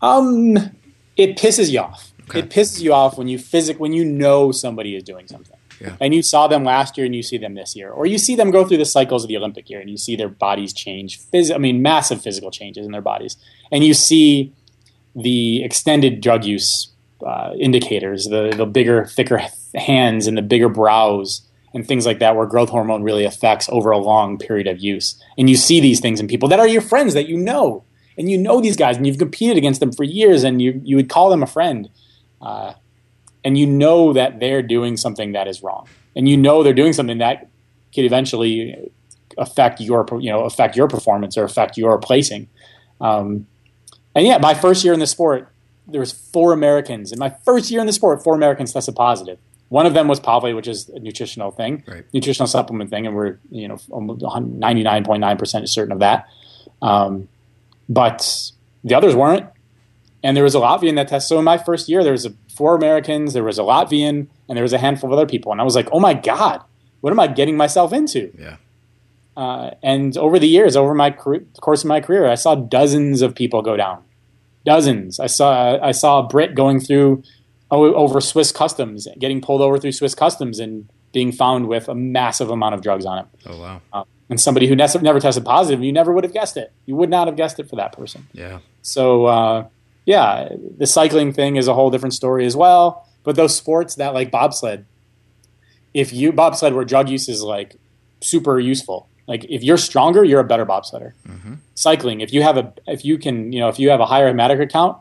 Um, 0.00 0.56
it 1.16 1.36
pisses 1.36 1.70
you 1.70 1.80
off. 1.80 2.12
Okay. 2.28 2.40
It 2.40 2.50
pisses 2.50 2.80
you 2.80 2.92
off 2.92 3.16
when 3.16 3.28
you 3.28 3.38
physic 3.38 3.78
when 3.78 3.92
you 3.92 4.04
know 4.04 4.50
somebody 4.50 4.96
is 4.96 5.04
doing 5.04 5.28
something. 5.28 5.56
Yeah. 5.80 5.96
And 6.00 6.14
you 6.14 6.22
saw 6.22 6.46
them 6.46 6.64
last 6.64 6.96
year 6.96 7.06
and 7.06 7.14
you 7.14 7.22
see 7.22 7.38
them 7.38 7.54
this 7.54 7.74
year. 7.74 7.90
Or 7.90 8.06
you 8.06 8.18
see 8.18 8.36
them 8.36 8.50
go 8.50 8.64
through 8.64 8.78
the 8.78 8.84
cycles 8.84 9.24
of 9.24 9.28
the 9.28 9.36
Olympic 9.36 9.68
year 9.68 9.80
and 9.80 9.90
you 9.90 9.96
see 9.96 10.16
their 10.16 10.28
bodies 10.28 10.72
change. 10.72 11.20
Phys- 11.32 11.54
I 11.54 11.58
mean, 11.58 11.82
massive 11.82 12.22
physical 12.22 12.50
changes 12.50 12.86
in 12.86 12.92
their 12.92 13.02
bodies. 13.02 13.36
And 13.70 13.84
you 13.84 13.94
see 13.94 14.52
the 15.14 15.64
extended 15.64 16.20
drug 16.20 16.44
use 16.44 16.92
uh, 17.26 17.52
indicators, 17.58 18.26
the, 18.26 18.52
the 18.56 18.66
bigger, 18.66 19.06
thicker 19.06 19.42
hands 19.74 20.26
and 20.26 20.36
the 20.36 20.42
bigger 20.42 20.68
brows 20.68 21.48
and 21.74 21.86
things 21.86 22.04
like 22.04 22.18
that, 22.18 22.36
where 22.36 22.46
growth 22.46 22.68
hormone 22.68 23.02
really 23.02 23.24
affects 23.24 23.68
over 23.70 23.90
a 23.90 23.98
long 23.98 24.38
period 24.38 24.66
of 24.66 24.78
use. 24.78 25.22
And 25.38 25.48
you 25.48 25.56
see 25.56 25.80
these 25.80 26.00
things 26.00 26.20
in 26.20 26.28
people 26.28 26.48
that 26.50 26.60
are 26.60 26.68
your 26.68 26.82
friends 26.82 27.14
that 27.14 27.28
you 27.28 27.36
know. 27.36 27.84
And 28.18 28.30
you 28.30 28.36
know 28.36 28.60
these 28.60 28.76
guys 28.76 28.98
and 28.98 29.06
you've 29.06 29.18
competed 29.18 29.56
against 29.56 29.80
them 29.80 29.92
for 29.92 30.04
years 30.04 30.44
and 30.44 30.60
you, 30.60 30.80
you 30.84 30.96
would 30.96 31.08
call 31.08 31.30
them 31.30 31.42
a 31.42 31.46
friend. 31.46 31.88
Uh, 32.42 32.74
and 33.44 33.58
you 33.58 33.66
know 33.66 34.12
that 34.12 34.40
they're 34.40 34.62
doing 34.62 34.96
something 34.96 35.32
that 35.32 35.48
is 35.48 35.62
wrong, 35.62 35.88
and 36.14 36.28
you 36.28 36.36
know 36.36 36.62
they're 36.62 36.72
doing 36.72 36.92
something 36.92 37.18
that 37.18 37.48
could 37.94 38.04
eventually 38.04 38.90
affect 39.38 39.80
your 39.80 40.06
you 40.20 40.30
know 40.30 40.44
affect 40.44 40.76
your 40.76 40.88
performance 40.88 41.36
or 41.36 41.44
affect 41.44 41.76
your 41.76 41.98
placing. 41.98 42.48
Um, 43.00 43.46
and 44.14 44.26
yeah, 44.26 44.38
my 44.38 44.54
first 44.54 44.84
year 44.84 44.92
in 44.92 45.00
the 45.00 45.06
sport, 45.06 45.48
there 45.86 46.00
was 46.00 46.12
four 46.12 46.52
Americans 46.52 47.12
in 47.12 47.18
my 47.18 47.30
first 47.44 47.70
year 47.70 47.80
in 47.80 47.86
the 47.86 47.92
sport. 47.92 48.22
Four 48.22 48.34
Americans 48.34 48.72
tested 48.72 48.94
positive. 48.94 49.38
One 49.68 49.86
of 49.86 49.94
them 49.94 50.06
was 50.06 50.20
Pavli, 50.20 50.54
which 50.54 50.68
is 50.68 50.90
a 50.90 50.98
nutritional 50.98 51.50
thing, 51.50 51.82
right. 51.86 52.04
nutritional 52.12 52.46
supplement 52.46 52.90
thing, 52.90 53.06
and 53.06 53.16
we're 53.16 53.38
you 53.50 53.68
know 53.68 53.78
ninety 54.40 54.82
nine 54.82 55.04
point 55.04 55.20
nine 55.20 55.38
percent 55.38 55.68
certain 55.68 55.92
of 55.92 56.00
that. 56.00 56.28
Um, 56.82 57.28
but 57.88 58.52
the 58.84 58.94
others 58.94 59.14
weren't, 59.14 59.46
and 60.22 60.36
there 60.36 60.44
was 60.44 60.54
a 60.54 60.58
Latvian 60.58 60.96
that 60.96 61.08
tested. 61.08 61.28
So 61.28 61.38
in 61.38 61.44
my 61.44 61.58
first 61.58 61.88
year, 61.88 62.02
there 62.02 62.12
was 62.12 62.26
a 62.26 62.30
four 62.62 62.76
Americans, 62.76 63.32
there 63.32 63.42
was 63.42 63.58
a 63.58 63.62
Latvian, 63.62 64.28
and 64.48 64.56
there 64.56 64.62
was 64.62 64.72
a 64.72 64.78
handful 64.78 65.10
of 65.10 65.18
other 65.18 65.26
people. 65.26 65.50
And 65.50 65.60
I 65.60 65.64
was 65.64 65.74
like, 65.74 65.88
oh 65.90 65.98
my 65.98 66.14
God, 66.14 66.62
what 67.00 67.12
am 67.12 67.18
I 67.18 67.26
getting 67.26 67.56
myself 67.56 67.92
into? 67.92 68.30
Yeah. 68.38 68.58
Uh, 69.36 69.70
and 69.82 70.16
over 70.16 70.38
the 70.38 70.46
years, 70.46 70.76
over 70.76 70.94
my 70.94 71.10
career, 71.10 71.44
course 71.60 71.82
of 71.82 71.88
my 71.88 72.00
career, 72.00 72.28
I 72.28 72.36
saw 72.36 72.54
dozens 72.54 73.20
of 73.20 73.34
people 73.34 73.62
go 73.62 73.76
down. 73.76 74.04
Dozens. 74.64 75.18
I 75.18 75.26
saw 75.26 75.76
I 75.82 75.90
saw 75.90 76.20
a 76.20 76.22
Brit 76.22 76.54
going 76.54 76.78
through 76.78 77.24
over 77.72 78.20
Swiss 78.20 78.52
customs, 78.52 79.08
getting 79.18 79.40
pulled 79.40 79.60
over 79.60 79.76
through 79.76 79.90
Swiss 79.90 80.14
customs, 80.14 80.60
and 80.60 80.88
being 81.10 81.32
found 81.32 81.66
with 81.66 81.88
a 81.88 81.96
massive 81.96 82.48
amount 82.48 82.76
of 82.76 82.80
drugs 82.82 83.04
on 83.04 83.18
him. 83.18 83.26
Oh 83.44 83.58
wow! 83.60 83.80
Uh, 83.92 84.04
and 84.30 84.40
somebody 84.40 84.68
who 84.68 84.76
never 84.76 85.18
tested 85.18 85.44
positive, 85.44 85.82
you 85.82 85.92
never 85.92 86.12
would 86.12 86.22
have 86.22 86.32
guessed 86.32 86.56
it. 86.56 86.70
You 86.86 86.94
would 86.94 87.10
not 87.10 87.26
have 87.26 87.34
guessed 87.36 87.58
it 87.58 87.68
for 87.68 87.74
that 87.74 87.92
person. 87.92 88.28
Yeah. 88.32 88.60
So 88.82 89.24
uh, 89.24 89.66
yeah, 90.04 90.48
the 90.78 90.86
cycling 90.86 91.32
thing 91.32 91.56
is 91.56 91.68
a 91.68 91.74
whole 91.74 91.90
different 91.90 92.14
story 92.14 92.46
as 92.46 92.56
well. 92.56 93.08
But 93.24 93.36
those 93.36 93.56
sports 93.56 93.94
that 93.96 94.14
like 94.14 94.30
bobsled, 94.30 94.84
if 95.94 96.12
you 96.12 96.32
bobsled 96.32 96.74
where 96.74 96.84
drug 96.84 97.08
use 97.08 97.28
is 97.28 97.42
like 97.42 97.76
super 98.20 98.58
useful, 98.58 99.08
like 99.28 99.44
if 99.48 99.62
you're 99.62 99.78
stronger, 99.78 100.24
you're 100.24 100.40
a 100.40 100.44
better 100.44 100.66
bobsledder. 100.66 101.12
Mm-hmm. 101.28 101.54
Cycling, 101.74 102.20
if 102.20 102.32
you 102.32 102.42
have 102.42 102.56
a, 102.56 102.72
if 102.86 103.04
you 103.04 103.18
can, 103.18 103.52
you 103.52 103.60
know, 103.60 103.68
if 103.68 103.78
you 103.78 103.90
have 103.90 104.00
a 104.00 104.06
higher 104.06 104.32
hematocrit 104.32 104.70
count, 104.70 104.98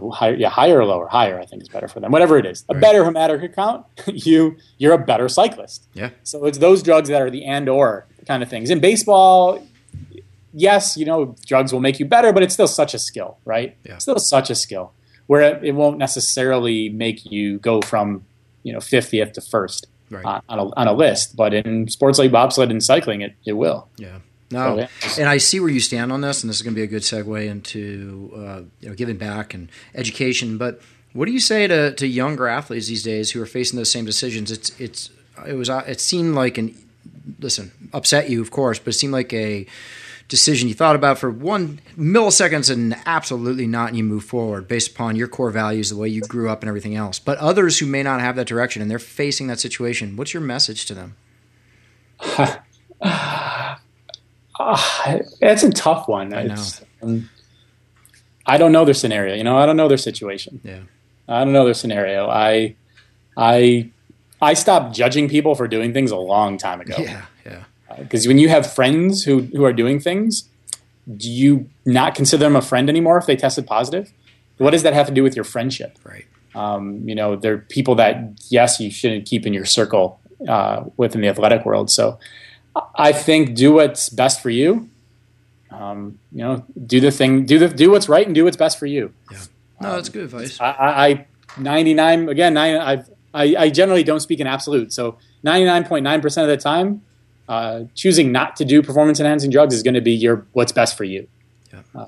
or 0.00 0.12
higher, 0.12 0.34
yeah, 0.34 0.48
higher 0.48 0.80
or 0.80 0.84
lower, 0.86 1.06
higher, 1.06 1.38
I 1.38 1.44
think 1.44 1.62
is 1.62 1.68
better 1.68 1.88
for 1.88 2.00
them. 2.00 2.12
Whatever 2.12 2.38
it 2.38 2.46
is, 2.46 2.64
a 2.68 2.74
right. 2.74 2.80
better 2.80 3.04
hematocrit 3.04 3.54
count, 3.54 3.84
you 4.06 4.56
you're 4.78 4.94
a 4.94 4.98
better 4.98 5.28
cyclist. 5.28 5.86
Yeah. 5.94 6.10
So 6.22 6.44
it's 6.46 6.58
those 6.58 6.82
drugs 6.82 7.08
that 7.08 7.20
are 7.20 7.30
the 7.30 7.44
and 7.44 7.68
or 7.68 8.06
kind 8.26 8.42
of 8.42 8.48
things. 8.48 8.70
In 8.70 8.80
baseball, 8.80 9.66
yes, 10.52 10.96
you 10.96 11.04
know, 11.04 11.36
drugs 11.46 11.72
will 11.72 11.80
make 11.80 11.98
you 11.98 12.06
better, 12.06 12.32
but 12.32 12.42
it's 12.42 12.54
still 12.54 12.68
such 12.68 12.94
a 12.94 12.98
skill, 12.98 13.38
right? 13.44 13.76
Yeah. 13.84 13.98
Still 13.98 14.18
such 14.18 14.50
a 14.50 14.54
skill 14.54 14.92
where 15.26 15.42
it, 15.42 15.64
it 15.64 15.72
won't 15.72 15.98
necessarily 15.98 16.88
make 16.88 17.24
you 17.30 17.58
go 17.58 17.80
from 17.80 18.24
you 18.62 18.72
know 18.72 18.78
50th 18.78 19.32
to 19.34 19.40
first 19.40 19.86
right. 20.10 20.24
on, 20.24 20.42
on, 20.48 20.58
a, 20.58 20.74
on 20.76 20.88
a 20.88 20.92
list. 20.92 21.36
But 21.36 21.54
in 21.54 21.88
sports 21.88 22.18
like 22.18 22.30
bobsled 22.30 22.70
and 22.70 22.82
cycling, 22.82 23.22
it, 23.22 23.34
it 23.44 23.54
will. 23.54 23.88
Yeah. 23.96 24.18
No, 24.50 24.86
so, 25.00 25.20
and 25.22 25.30
I 25.30 25.38
see 25.38 25.60
where 25.60 25.70
you 25.70 25.80
stand 25.80 26.12
on 26.12 26.20
this, 26.20 26.42
and 26.42 26.50
this 26.50 26.56
is 26.56 26.62
going 26.62 26.74
to 26.74 26.78
be 26.78 26.82
a 26.82 26.86
good 26.86 27.00
segue 27.00 27.46
into 27.46 28.30
uh, 28.36 28.60
you 28.80 28.90
know 28.90 28.94
giving 28.94 29.16
back 29.16 29.54
and 29.54 29.70
education. 29.94 30.58
But 30.58 30.82
what 31.14 31.24
do 31.24 31.32
you 31.32 31.40
say 31.40 31.66
to, 31.66 31.94
to 31.94 32.06
younger 32.06 32.46
athletes 32.46 32.86
these 32.86 33.02
days 33.02 33.30
who 33.30 33.40
are 33.40 33.46
facing 33.46 33.78
those 33.78 33.90
same 33.90 34.04
decisions? 34.04 34.50
It's 34.50 34.78
it's 34.78 35.08
it 35.46 35.54
was 35.54 35.70
it 35.70 36.00
seemed 36.00 36.34
like 36.34 36.58
an 36.58 36.76
listen 37.40 37.72
upset 37.94 38.28
you, 38.28 38.42
of 38.42 38.50
course, 38.50 38.78
but 38.78 38.88
it 38.88 38.98
seemed 38.98 39.14
like 39.14 39.32
a 39.32 39.66
decision 40.32 40.66
you 40.66 40.72
thought 40.72 40.96
about 40.96 41.18
for 41.18 41.30
one 41.30 41.78
milliseconds 41.94 42.70
and 42.70 42.96
absolutely 43.04 43.66
not, 43.66 43.88
and 43.88 43.98
you 43.98 44.02
move 44.02 44.24
forward 44.24 44.66
based 44.66 44.90
upon 44.90 45.14
your 45.14 45.28
core 45.28 45.50
values, 45.50 45.90
the 45.90 45.96
way 45.96 46.08
you 46.08 46.22
grew 46.22 46.48
up, 46.48 46.62
and 46.62 46.68
everything 46.68 46.96
else. 46.96 47.18
But 47.18 47.36
others 47.36 47.78
who 47.78 47.84
may 47.84 48.02
not 48.02 48.20
have 48.20 48.34
that 48.36 48.46
direction 48.46 48.80
and 48.80 48.90
they're 48.90 48.98
facing 48.98 49.48
that 49.48 49.60
situation, 49.60 50.16
what's 50.16 50.32
your 50.32 50.40
message 50.40 50.86
to 50.86 50.94
them? 50.94 51.16
uh, 53.02 53.76
it's 55.42 55.64
a 55.64 55.70
tough 55.70 56.08
one. 56.08 56.32
I 56.32 56.44
know. 56.44 56.64
Um, 57.02 57.28
I 58.46 58.56
don't 58.56 58.72
know 58.72 58.86
their 58.86 58.94
scenario. 58.94 59.34
You 59.34 59.44
know, 59.44 59.58
I 59.58 59.66
don't 59.66 59.76
know 59.76 59.88
their 59.88 59.98
situation. 59.98 60.62
Yeah. 60.64 60.80
I 61.28 61.44
don't 61.44 61.52
know 61.52 61.66
their 61.66 61.74
scenario. 61.74 62.30
I, 62.30 62.74
I, 63.36 63.90
I 64.40 64.54
stopped 64.54 64.94
judging 64.94 65.28
people 65.28 65.54
for 65.54 65.68
doing 65.68 65.92
things 65.92 66.10
a 66.10 66.16
long 66.16 66.56
time 66.56 66.80
ago. 66.80 66.94
Yeah, 66.98 67.26
yeah. 67.44 67.64
Because 67.98 68.26
uh, 68.26 68.30
when 68.30 68.38
you 68.38 68.48
have 68.48 68.72
friends 68.72 69.24
who 69.24 69.42
who 69.54 69.64
are 69.64 69.72
doing 69.72 70.00
things, 70.00 70.48
do 71.16 71.30
you 71.30 71.68
not 71.84 72.14
consider 72.14 72.44
them 72.44 72.56
a 72.56 72.62
friend 72.62 72.88
anymore 72.88 73.18
if 73.18 73.26
they 73.26 73.36
tested 73.36 73.66
positive? 73.66 74.12
What 74.58 74.70
does 74.70 74.82
that 74.82 74.94
have 74.94 75.06
to 75.06 75.12
do 75.12 75.22
with 75.22 75.34
your 75.34 75.44
friendship? 75.44 75.98
Right. 76.04 76.26
Um, 76.54 77.08
you 77.08 77.14
know, 77.14 77.34
there 77.34 77.54
are 77.54 77.58
people 77.58 77.94
that 77.96 78.40
yes, 78.48 78.78
you 78.78 78.90
shouldn't 78.90 79.26
keep 79.26 79.46
in 79.46 79.52
your 79.52 79.64
circle 79.64 80.20
uh, 80.46 80.84
within 80.96 81.20
the 81.20 81.28
athletic 81.28 81.64
world. 81.64 81.90
So, 81.90 82.18
I 82.94 83.12
think 83.12 83.54
do 83.54 83.72
what's 83.72 84.08
best 84.08 84.42
for 84.42 84.50
you. 84.50 84.88
Um, 85.70 86.18
you 86.30 86.38
know, 86.38 86.64
do 86.86 87.00
the 87.00 87.10
thing, 87.10 87.46
do 87.46 87.58
the 87.58 87.68
do 87.68 87.90
what's 87.90 88.08
right, 88.08 88.26
and 88.26 88.34
do 88.34 88.44
what's 88.44 88.56
best 88.56 88.78
for 88.78 88.86
you. 88.86 89.12
Yeah. 89.30 89.38
No, 89.80 89.96
that's 89.96 90.08
good 90.08 90.24
advice. 90.24 90.60
I, 90.60 90.74
I, 90.78 91.26
99 91.58 92.28
again. 92.28 92.54
Nine, 92.54 92.76
I've, 92.76 93.10
I, 93.34 93.56
I 93.58 93.70
generally 93.70 94.04
don't 94.04 94.20
speak 94.20 94.38
in 94.38 94.46
absolute. 94.46 94.92
So 94.92 95.18
99.9% 95.44 96.42
of 96.42 96.48
the 96.48 96.56
time, 96.56 97.02
uh, 97.52 97.84
choosing 97.94 98.32
not 98.32 98.56
to 98.56 98.64
do 98.64 98.82
performance 98.82 99.20
enhancing 99.20 99.50
drugs 99.50 99.74
is 99.74 99.82
going 99.82 99.92
to 99.92 100.00
be 100.00 100.12
your 100.12 100.46
what's 100.52 100.72
best 100.72 100.96
for 100.96 101.04
you. 101.04 101.28
Yeah. 101.70 101.82
Um, 101.94 102.06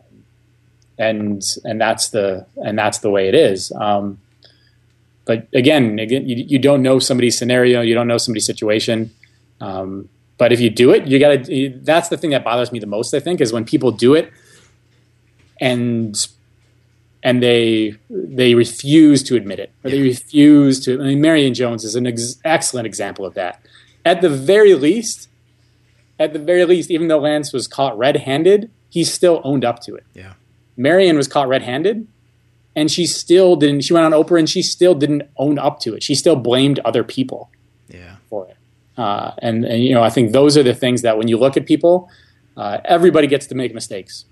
and 0.97 1.43
and 1.65 1.79
that's 1.79 2.09
the 2.09 2.47
and 2.57 2.79
that's 2.79 2.99
the 2.99 3.11
way 3.11 3.29
it 3.29 3.35
is. 3.35 3.71
Um, 3.73 4.19
but 5.27 5.47
again, 5.53 5.99
again, 5.99 6.27
you, 6.27 6.37
you 6.49 6.59
don't 6.59 6.83
know 6.83 6.99
somebody's 6.99 7.37
scenario, 7.37 7.83
you 7.83 7.95
don't 7.95 8.09
know 8.09 8.17
somebody's 8.17 8.47
situation. 8.47 9.11
Um, 9.61 10.09
but 10.39 10.51
if 10.51 10.61
you 10.61 10.71
do 10.71 10.93
it, 10.93 11.07
you 11.07 11.19
got 11.19 11.45
to. 11.45 11.79
That's 11.83 12.09
the 12.09 12.17
thing 12.17 12.31
that 12.31 12.43
bothers 12.43 12.73
me 12.73 12.79
the 12.79 12.87
most. 12.87 13.13
I 13.13 13.21
think 13.21 13.43
is 13.43 13.53
when 13.53 13.67
people 13.67 13.93
do 13.93 14.15
it, 14.15 14.33
and 15.61 16.17
and 17.23 17.43
they 17.43 17.97
they 18.09 18.55
refuse 18.55 19.23
to 19.25 19.37
admit 19.37 19.59
it, 19.59 19.71
or 19.85 19.91
they 19.91 20.01
refuse 20.01 20.83
to. 20.87 20.95
I 21.03 21.05
mean, 21.05 21.21
Marion 21.21 21.53
Jones 21.53 21.85
is 21.85 21.97
an 21.97 22.07
ex- 22.07 22.41
excellent 22.47 22.87
example 22.87 23.27
of 23.27 23.35
that. 23.35 23.61
At 24.07 24.23
the 24.23 24.31
very 24.31 24.75
least, 24.75 25.29
at 26.19 26.33
the 26.33 26.39
very 26.39 26.65
least, 26.65 26.91
even 26.91 27.09
though 27.09 27.19
Lance 27.19 27.53
was 27.53 27.67
caught 27.67 27.97
red-handed, 27.99 28.71
he 28.89 29.05
still 29.05 29.41
owned 29.45 29.65
up 29.65 29.81
to 29.81 29.95
it. 29.95 30.05
Yeah. 30.15 30.35
Marion 30.77 31.17
was 31.17 31.29
caught 31.29 31.49
red-handed, 31.49 32.07
and 32.77 32.91
she 32.91 33.07
still 33.07 33.57
didn't. 33.57 33.83
She 33.83 33.93
went 33.93 34.07
on 34.07 34.13
Oprah, 34.13 34.39
and 34.39 34.49
she 34.49 34.63
still 34.63 34.95
didn't 34.95 35.23
own 35.37 35.59
up 35.59 35.81
to 35.81 35.95
it. 35.95 36.03
She 36.03 36.15
still 36.15 36.37
blamed 36.37 36.79
other 36.81 37.05
people. 37.05 37.51
Yeah. 37.89 38.17
For 38.31 38.47
it. 38.49 38.57
Uh, 38.97 39.33
and, 39.39 39.65
and 39.65 39.83
you 39.83 39.95
know, 39.95 40.03
I 40.03 40.11
think 40.11 40.33
those 40.33 40.57
are 40.57 40.63
the 40.63 40.75
things 40.75 41.03
that 41.03 41.19
when 41.19 41.29
you 41.29 41.37
look 41.37 41.57
at 41.57 41.67
people, 41.67 42.09
uh, 42.57 42.79
everybody 42.85 43.27
gets 43.27 43.47
to 43.49 43.55
make 43.55 43.75
mistakes. 43.75 44.25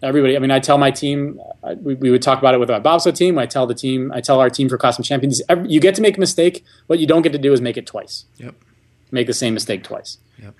Everybody. 0.00 0.36
I 0.36 0.38
mean, 0.38 0.52
I 0.52 0.60
tell 0.60 0.78
my 0.78 0.92
team. 0.92 1.40
Uh, 1.64 1.74
we, 1.80 1.94
we, 1.96 2.10
would 2.10 2.22
talk 2.22 2.38
about 2.38 2.54
it 2.54 2.58
with 2.58 2.68
my 2.68 2.78
bobsled 2.78 3.16
team. 3.16 3.36
I 3.36 3.46
tell 3.46 3.66
the 3.66 3.74
team. 3.74 4.12
I 4.14 4.20
tell 4.20 4.38
our 4.38 4.48
team 4.48 4.68
for 4.68 4.78
Classroom 4.78 5.02
Champions. 5.02 5.42
Every, 5.48 5.68
you 5.68 5.80
get 5.80 5.96
to 5.96 6.02
make 6.02 6.16
a 6.16 6.20
mistake. 6.20 6.64
What 6.86 7.00
you 7.00 7.06
don't 7.08 7.22
get 7.22 7.32
to 7.32 7.38
do 7.38 7.52
is 7.52 7.60
make 7.60 7.76
it 7.76 7.84
twice. 7.84 8.24
Yep. 8.36 8.54
Make 9.10 9.26
the 9.26 9.34
same 9.34 9.54
mistake 9.54 9.82
twice. 9.82 10.18
Yep. 10.40 10.54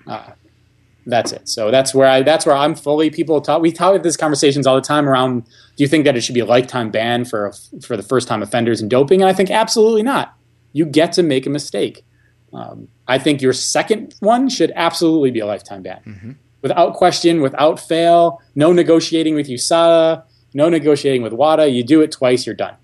That's 1.09 1.31
it. 1.31 1.49
So 1.49 1.71
that's 1.71 1.93
where 1.93 2.07
I 2.07 2.21
that's 2.21 2.45
where 2.45 2.55
I'm 2.55 2.75
fully 2.75 3.09
people 3.09 3.41
talk. 3.41 3.61
We 3.61 3.71
talk 3.71 4.01
these 4.03 4.17
conversations 4.17 4.67
all 4.67 4.75
the 4.75 4.81
time 4.81 5.09
around. 5.09 5.45
Do 5.45 5.83
you 5.83 5.87
think 5.87 6.05
that 6.05 6.15
it 6.15 6.21
should 6.21 6.35
be 6.35 6.39
a 6.39 6.45
lifetime 6.45 6.91
ban 6.91 7.25
for 7.25 7.51
for 7.81 7.97
the 7.97 8.03
first 8.03 8.27
time 8.27 8.43
offenders 8.43 8.81
in 8.81 8.89
doping? 8.89 9.21
And 9.21 9.29
I 9.29 9.33
think 9.33 9.49
absolutely 9.49 10.03
not. 10.03 10.35
You 10.71 10.85
get 10.85 11.13
to 11.13 11.23
make 11.23 11.45
a 11.45 11.49
mistake. 11.49 12.05
Um, 12.53 12.87
I 13.07 13.17
think 13.17 13.41
your 13.41 13.53
second 13.53 14.15
one 14.19 14.49
should 14.49 14.71
absolutely 14.75 15.31
be 15.31 15.39
a 15.39 15.45
lifetime 15.45 15.83
ban, 15.83 16.01
mm-hmm. 16.05 16.31
without 16.61 16.93
question, 16.93 17.41
without 17.41 17.79
fail. 17.79 18.41
No 18.55 18.71
negotiating 18.71 19.35
with 19.35 19.47
USADA, 19.47 20.23
no 20.53 20.69
negotiating 20.69 21.21
with 21.21 21.33
WADA. 21.33 21.69
You 21.69 21.83
do 21.83 22.01
it 22.01 22.11
twice, 22.11 22.45
you're 22.45 22.55
done. 22.55 22.75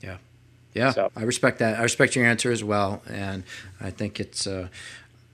Yeah, 0.00 0.16
yeah. 0.74 0.90
So. 0.90 1.10
I 1.16 1.22
respect 1.22 1.58
that. 1.58 1.78
I 1.78 1.82
respect 1.82 2.16
your 2.16 2.26
answer 2.26 2.50
as 2.50 2.62
well, 2.62 3.02
and 3.08 3.44
I 3.80 3.90
think 3.90 4.20
it's. 4.20 4.46
Uh, 4.46 4.68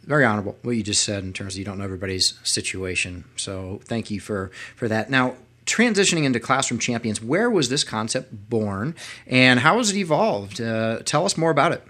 very 0.08 0.24
honorable 0.24 0.56
what 0.62 0.72
you 0.72 0.82
just 0.82 1.04
said 1.04 1.22
in 1.22 1.32
terms 1.34 1.54
of 1.54 1.58
you 1.58 1.64
don't 1.64 1.78
know 1.78 1.84
everybody's 1.84 2.38
situation. 2.42 3.24
So 3.36 3.80
thank 3.84 4.10
you 4.10 4.20
for 4.20 4.50
for 4.74 4.88
that. 4.88 5.10
Now 5.10 5.34
transitioning 5.66 6.24
into 6.24 6.40
classroom 6.40 6.80
champions, 6.80 7.22
where 7.22 7.50
was 7.50 7.68
this 7.68 7.84
concept 7.84 8.48
born, 8.48 8.94
and 9.26 9.60
how 9.60 9.76
has 9.76 9.90
it 9.90 9.96
evolved? 9.96 10.60
Uh, 10.60 11.00
tell 11.04 11.26
us 11.26 11.36
more 11.36 11.50
about 11.50 11.72
it. 11.72 11.86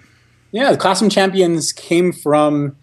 Yeah, 0.50 0.72
the 0.72 0.76
classroom 0.76 1.10
champions 1.10 1.72
came 1.72 2.12
from 2.12 2.76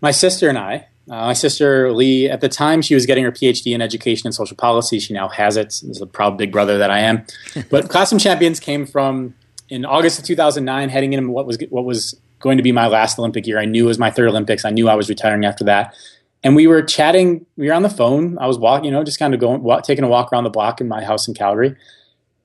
my 0.00 0.12
sister 0.12 0.48
and 0.48 0.56
I. 0.56 0.86
Uh, 1.10 1.26
my 1.26 1.32
sister 1.32 1.92
Lee, 1.92 2.30
at 2.30 2.40
the 2.40 2.48
time, 2.48 2.80
she 2.82 2.94
was 2.94 3.04
getting 3.04 3.24
her 3.24 3.32
PhD 3.32 3.74
in 3.74 3.82
education 3.82 4.28
and 4.28 4.34
social 4.34 4.56
policy. 4.56 5.00
She 5.00 5.12
now 5.12 5.28
has 5.28 5.56
it. 5.56 5.82
As 5.90 6.00
a 6.00 6.06
proud 6.06 6.38
big 6.38 6.52
brother 6.52 6.78
that 6.78 6.90
I 6.90 7.00
am. 7.00 7.26
but 7.70 7.88
classroom 7.88 8.20
champions 8.20 8.60
came 8.60 8.86
from 8.86 9.34
in 9.68 9.84
August 9.84 10.20
of 10.20 10.24
2009, 10.24 10.88
heading 10.88 11.12
into 11.14 11.30
what 11.30 11.46
was 11.46 11.58
what 11.70 11.84
was 11.84 12.14
going 12.42 12.56
to 12.58 12.62
be 12.62 12.72
my 12.72 12.86
last 12.86 13.18
Olympic 13.18 13.46
year. 13.46 13.58
I 13.58 13.64
knew 13.64 13.84
it 13.84 13.88
was 13.88 13.98
my 13.98 14.10
third 14.10 14.28
Olympics. 14.28 14.64
I 14.64 14.70
knew 14.70 14.88
I 14.88 14.94
was 14.94 15.08
retiring 15.08 15.44
after 15.44 15.64
that. 15.64 15.94
And 16.42 16.56
we 16.56 16.66
were 16.66 16.82
chatting. 16.82 17.46
We 17.56 17.68
were 17.68 17.72
on 17.72 17.82
the 17.82 17.90
phone. 17.90 18.36
I 18.38 18.46
was 18.46 18.58
walking, 18.58 18.86
you 18.86 18.90
know, 18.90 19.04
just 19.04 19.18
kind 19.18 19.32
of 19.32 19.40
going, 19.40 19.62
walk, 19.62 19.84
taking 19.84 20.04
a 20.04 20.08
walk 20.08 20.32
around 20.32 20.44
the 20.44 20.50
block 20.50 20.80
in 20.80 20.88
my 20.88 21.04
house 21.04 21.28
in 21.28 21.34
Calgary. 21.34 21.76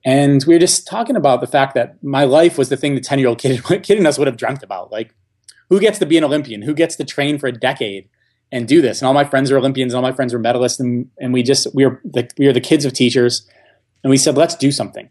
And 0.04 0.42
we 0.46 0.54
were 0.54 0.60
just 0.60 0.86
talking 0.86 1.16
about 1.16 1.40
the 1.40 1.46
fact 1.46 1.74
that 1.74 2.02
my 2.02 2.24
life 2.24 2.56
was 2.56 2.68
the 2.68 2.76
thing 2.76 2.94
the 2.94 3.00
10 3.00 3.18
year 3.18 3.28
old 3.28 3.38
kid, 3.38 3.62
kid 3.82 3.98
in 3.98 4.06
us 4.06 4.18
would 4.18 4.28
have 4.28 4.36
dreamt 4.36 4.62
about. 4.62 4.92
Like, 4.92 5.14
who 5.68 5.80
gets 5.80 5.98
to 5.98 6.06
be 6.06 6.16
an 6.16 6.24
Olympian? 6.24 6.62
Who 6.62 6.74
gets 6.74 6.96
to 6.96 7.04
train 7.04 7.38
for 7.38 7.48
a 7.48 7.52
decade 7.52 8.08
and 8.52 8.66
do 8.66 8.80
this? 8.80 9.00
And 9.00 9.06
all 9.08 9.14
my 9.14 9.24
friends 9.24 9.50
are 9.50 9.58
Olympians 9.58 9.92
and 9.92 9.98
all 9.98 10.08
my 10.08 10.14
friends 10.14 10.32
are 10.32 10.38
medalists. 10.38 10.78
And, 10.80 11.10
and 11.18 11.32
we 11.32 11.42
just, 11.42 11.74
we 11.74 11.84
were, 11.84 12.00
the, 12.04 12.30
we 12.38 12.46
were 12.46 12.52
the 12.52 12.60
kids 12.60 12.84
of 12.84 12.92
teachers. 12.92 13.46
And 14.02 14.10
we 14.10 14.16
said, 14.16 14.36
let's 14.36 14.54
do 14.54 14.70
something. 14.70 15.10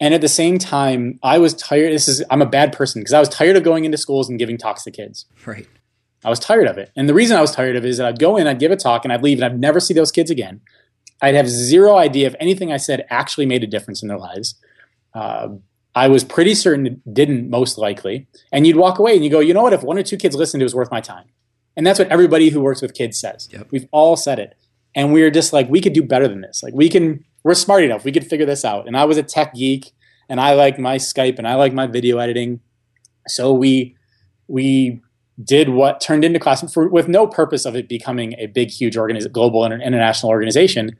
And 0.00 0.12
at 0.12 0.20
the 0.20 0.28
same 0.28 0.58
time, 0.58 1.18
I 1.22 1.38
was 1.38 1.54
tired. 1.54 1.92
This 1.92 2.08
is 2.08 2.22
I'm 2.30 2.42
a 2.42 2.46
bad 2.46 2.72
person 2.72 3.00
because 3.00 3.12
I 3.12 3.20
was 3.20 3.28
tired 3.28 3.56
of 3.56 3.62
going 3.62 3.84
into 3.84 3.96
schools 3.96 4.28
and 4.28 4.38
giving 4.38 4.58
talks 4.58 4.82
to 4.84 4.90
kids. 4.90 5.26
Right. 5.46 5.68
I 6.24 6.30
was 6.30 6.40
tired 6.40 6.66
of 6.66 6.78
it. 6.78 6.90
And 6.96 7.08
the 7.08 7.14
reason 7.14 7.36
I 7.36 7.40
was 7.40 7.54
tired 7.54 7.76
of 7.76 7.84
it 7.84 7.88
is 7.88 7.98
that 7.98 8.06
I'd 8.06 8.18
go 8.18 8.36
in, 8.36 8.46
I'd 8.46 8.58
give 8.58 8.72
a 8.72 8.76
talk, 8.76 9.04
and 9.04 9.12
I'd 9.12 9.22
leave, 9.22 9.38
and 9.38 9.44
I'd 9.44 9.60
never 9.60 9.78
see 9.78 9.94
those 9.94 10.10
kids 10.10 10.30
again. 10.30 10.60
I'd 11.22 11.34
have 11.34 11.48
zero 11.48 11.96
idea 11.96 12.26
if 12.26 12.34
anything 12.40 12.72
I 12.72 12.76
said 12.78 13.06
actually 13.10 13.46
made 13.46 13.62
a 13.62 13.66
difference 13.66 14.02
in 14.02 14.08
their 14.08 14.18
lives. 14.18 14.56
Uh, 15.14 15.48
I 15.94 16.08
was 16.08 16.24
pretty 16.24 16.54
certain 16.54 16.86
it 16.86 17.14
didn't, 17.14 17.50
most 17.50 17.78
likely. 17.78 18.26
And 18.50 18.66
you'd 18.66 18.76
walk 18.76 18.98
away 18.98 19.14
and 19.14 19.22
you 19.22 19.30
go, 19.30 19.38
you 19.38 19.54
know 19.54 19.62
what? 19.62 19.72
If 19.72 19.82
one 19.82 19.96
or 19.96 20.02
two 20.02 20.16
kids 20.16 20.34
listened, 20.34 20.62
it 20.62 20.64
was 20.64 20.74
worth 20.74 20.90
my 20.90 21.00
time. 21.00 21.26
And 21.76 21.86
that's 21.86 21.98
what 21.98 22.08
everybody 22.08 22.50
who 22.50 22.60
works 22.60 22.82
with 22.82 22.94
kids 22.94 23.18
says. 23.18 23.48
Yep. 23.52 23.68
We've 23.70 23.88
all 23.92 24.16
said 24.16 24.38
it. 24.38 24.56
And 24.94 25.12
we 25.12 25.22
are 25.22 25.30
just 25.30 25.52
like, 25.52 25.68
we 25.68 25.80
could 25.80 25.92
do 25.92 26.02
better 26.02 26.26
than 26.26 26.40
this. 26.40 26.62
Like, 26.62 26.74
we 26.74 26.88
can, 26.88 27.24
we're 27.44 27.54
smart 27.54 27.84
enough. 27.84 28.04
We 28.04 28.12
could 28.12 28.26
figure 28.26 28.46
this 28.46 28.64
out. 28.64 28.88
And 28.88 28.96
I 28.96 29.04
was 29.04 29.18
a 29.18 29.22
tech 29.22 29.54
geek 29.54 29.92
and 30.28 30.40
I 30.40 30.54
like 30.54 30.78
my 30.78 30.96
Skype 30.96 31.38
and 31.38 31.46
I 31.46 31.54
like 31.54 31.72
my 31.72 31.86
video 31.86 32.18
editing. 32.18 32.60
So 33.28 33.52
we 33.52 33.96
we 34.48 35.00
did 35.42 35.68
what 35.68 36.00
turned 36.00 36.24
into 36.24 36.38
class 36.38 36.72
for, 36.72 36.88
with 36.88 37.08
no 37.08 37.26
purpose 37.26 37.64
of 37.64 37.74
it 37.76 37.88
becoming 37.88 38.34
a 38.38 38.46
big, 38.46 38.70
huge 38.70 38.96
organiz- 38.96 39.30
global 39.30 39.64
inter- 39.64 39.80
international 39.80 40.30
organization. 40.30 40.96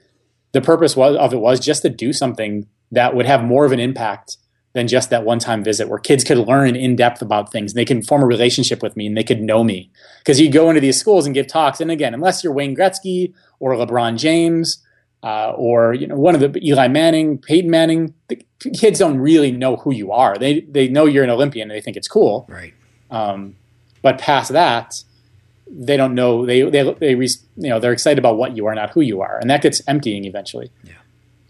The 0.52 0.60
purpose 0.60 0.96
was, 0.96 1.16
of 1.16 1.32
it 1.32 1.40
was 1.40 1.60
just 1.60 1.82
to 1.82 1.88
do 1.88 2.12
something 2.12 2.66
that 2.90 3.14
would 3.14 3.26
have 3.26 3.44
more 3.44 3.64
of 3.64 3.72
an 3.72 3.80
impact 3.80 4.38
than 4.72 4.88
just 4.88 5.10
that 5.10 5.24
one 5.24 5.38
time 5.38 5.62
visit 5.62 5.88
where 5.88 6.00
kids 6.00 6.24
could 6.24 6.38
learn 6.38 6.74
in 6.74 6.96
depth 6.96 7.22
about 7.22 7.52
things 7.52 7.72
and 7.72 7.78
they 7.78 7.84
can 7.84 8.02
form 8.02 8.22
a 8.22 8.26
relationship 8.26 8.82
with 8.82 8.96
me 8.96 9.06
and 9.06 9.16
they 9.16 9.22
could 9.22 9.40
know 9.40 9.62
me. 9.62 9.90
Because 10.18 10.40
you 10.40 10.50
go 10.50 10.68
into 10.68 10.80
these 10.80 10.98
schools 10.98 11.26
and 11.26 11.34
give 11.34 11.46
talks, 11.46 11.80
and 11.80 11.90
again, 11.90 12.12
unless 12.12 12.42
you're 12.42 12.52
Wayne 12.52 12.74
Gretzky 12.74 13.32
or 13.60 13.74
LeBron 13.74 14.18
James 14.18 14.82
uh, 15.24 15.52
or 15.56 15.94
you 15.94 16.06
know 16.06 16.16
one 16.16 16.34
of 16.34 16.40
the 16.40 16.68
Eli 16.68 16.86
Manning, 16.86 17.38
Peyton 17.38 17.70
Manning, 17.70 18.12
the 18.28 18.44
kids 18.74 18.98
don't 18.98 19.18
really 19.18 19.50
know 19.50 19.76
who 19.76 19.92
you 19.92 20.12
are. 20.12 20.36
They 20.36 20.60
they 20.60 20.86
know 20.86 21.06
you're 21.06 21.24
an 21.24 21.30
Olympian 21.30 21.70
and 21.70 21.76
they 21.76 21.80
think 21.80 21.96
it's 21.96 22.08
cool. 22.08 22.46
Right. 22.48 22.74
Um, 23.10 23.56
but 24.02 24.18
past 24.18 24.52
that, 24.52 25.02
they 25.66 25.96
don't 25.96 26.14
know. 26.14 26.44
They 26.44 26.60
they 26.68 26.92
they 26.92 27.12
you 27.14 27.28
know 27.56 27.80
they're 27.80 27.92
excited 27.92 28.18
about 28.18 28.36
what 28.36 28.54
you 28.54 28.66
are, 28.66 28.74
not 28.74 28.90
who 28.90 29.00
you 29.00 29.22
are, 29.22 29.38
and 29.38 29.48
that 29.48 29.62
gets 29.62 29.80
emptying 29.88 30.26
eventually. 30.26 30.70
Yeah. 30.84 30.92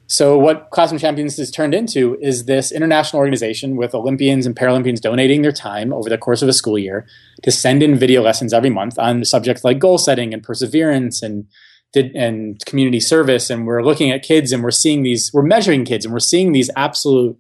So 0.07 0.39
what 0.39 0.70
Classroom 0.70 1.01
Champions 1.01 1.37
has 1.39 1.51
turned 1.51 1.75
into 1.75 2.16
is 2.20 2.45
this 2.45 2.70
international 2.70 3.18
organization 3.18 3.75
with 3.75 3.93
Olympians 3.93 4.47
and 4.47 4.55
Paralympians 4.55 5.01
donating 5.01 5.43
their 5.43 5.51
time 5.51 5.93
over 5.93 6.09
the 6.09 6.18
course 6.18 6.43
of 6.43 6.49
a 6.49 6.53
school 6.53 6.79
year 6.79 7.07
to 7.43 7.51
send 7.51 7.83
in 7.83 7.99
video 7.99 8.22
lessons 8.22 8.53
every 8.53 8.70
month 8.70 8.99
on 8.99 9.25
subjects 9.25 9.64
like 9.64 9.81
goal 9.81 9.99
setting 9.99 10.33
and 10.33 10.45
perseverance 10.45 11.22
and 11.22 11.47
and 11.97 12.65
community 12.67 13.01
service. 13.01 13.51
And 13.51 13.67
we're 13.67 13.83
looking 13.83 14.11
at 14.11 14.23
kids 14.23 14.53
and 14.53 14.63
we're 14.63 14.71
seeing 14.71 15.03
these, 15.03 15.33
we're 15.33 15.43
measuring 15.43 15.85
kids 15.85 16.05
and 16.05 16.13
we're 16.13 16.21
seeing 16.21 16.53
these 16.53 16.71
absolute 16.77 17.39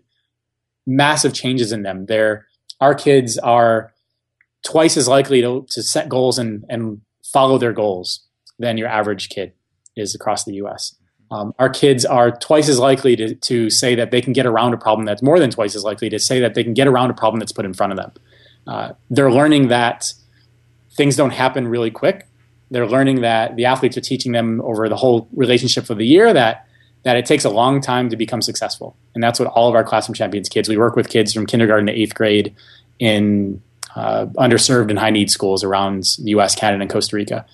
massive 0.86 1.32
changes 1.32 1.72
in 1.72 1.82
them. 1.82 2.06
They're, 2.06 2.46
our 2.80 2.94
kids 2.94 3.38
are 3.38 3.92
twice 4.64 4.96
as 4.96 5.08
likely 5.08 5.40
to, 5.42 5.66
to 5.70 5.82
set 5.82 6.08
goals 6.08 6.38
and, 6.38 6.64
and 6.68 7.00
follow 7.24 7.58
their 7.58 7.72
goals 7.72 8.26
than 8.58 8.78
your 8.78 8.88
average 8.88 9.28
kid 9.28 9.52
is 9.96 10.14
across 10.14 10.44
the 10.44 10.54
US. 10.54 10.96
Um, 11.30 11.54
our 11.58 11.68
kids 11.68 12.04
are 12.04 12.30
twice 12.30 12.68
as 12.68 12.78
likely 12.78 13.16
to, 13.16 13.34
to 13.34 13.70
say 13.70 13.94
that 13.94 14.10
they 14.10 14.20
can 14.20 14.32
get 14.32 14.46
around 14.46 14.74
a 14.74 14.76
problem 14.76 15.04
that's 15.04 15.22
more 15.22 15.38
than 15.38 15.50
twice 15.50 15.74
as 15.74 15.82
likely 15.82 16.08
to 16.10 16.18
say 16.18 16.40
that 16.40 16.54
they 16.54 16.62
can 16.62 16.74
get 16.74 16.86
around 16.86 17.10
a 17.10 17.14
problem 17.14 17.40
that's 17.40 17.52
put 17.52 17.64
in 17.64 17.74
front 17.74 17.92
of 17.92 17.96
them. 17.96 18.12
Uh, 18.66 18.92
they're 19.10 19.32
learning 19.32 19.68
that 19.68 20.12
things 20.92 21.16
don't 21.16 21.30
happen 21.30 21.66
really 21.66 21.90
quick. 21.90 22.26
They're 22.74 22.88
learning 22.88 23.20
that 23.20 23.54
the 23.54 23.66
athletes 23.66 23.96
are 23.96 24.00
teaching 24.00 24.32
them 24.32 24.60
over 24.62 24.88
the 24.88 24.96
whole 24.96 25.28
relationship 25.32 25.90
of 25.90 25.96
the 25.96 26.04
year 26.04 26.32
that 26.32 26.66
that 27.04 27.16
it 27.16 27.24
takes 27.24 27.44
a 27.44 27.48
long 27.48 27.80
time 27.80 28.08
to 28.10 28.16
become 28.16 28.42
successful, 28.42 28.96
and 29.14 29.22
that's 29.22 29.38
what 29.38 29.46
all 29.46 29.68
of 29.68 29.76
our 29.76 29.84
classroom 29.84 30.14
champions 30.14 30.48
kids. 30.48 30.68
We 30.68 30.76
work 30.76 30.96
with 30.96 31.08
kids 31.08 31.32
from 31.32 31.46
kindergarten 31.46 31.86
to 31.86 31.92
eighth 31.92 32.16
grade 32.16 32.52
in 32.98 33.62
uh, 33.94 34.26
underserved 34.38 34.90
and 34.90 34.98
high 34.98 35.10
need 35.10 35.30
schools 35.30 35.62
around 35.62 36.02
the 36.18 36.30
U.S., 36.30 36.56
Canada, 36.56 36.82
and 36.82 36.90
Costa 36.90 37.14
Rica. 37.14 37.46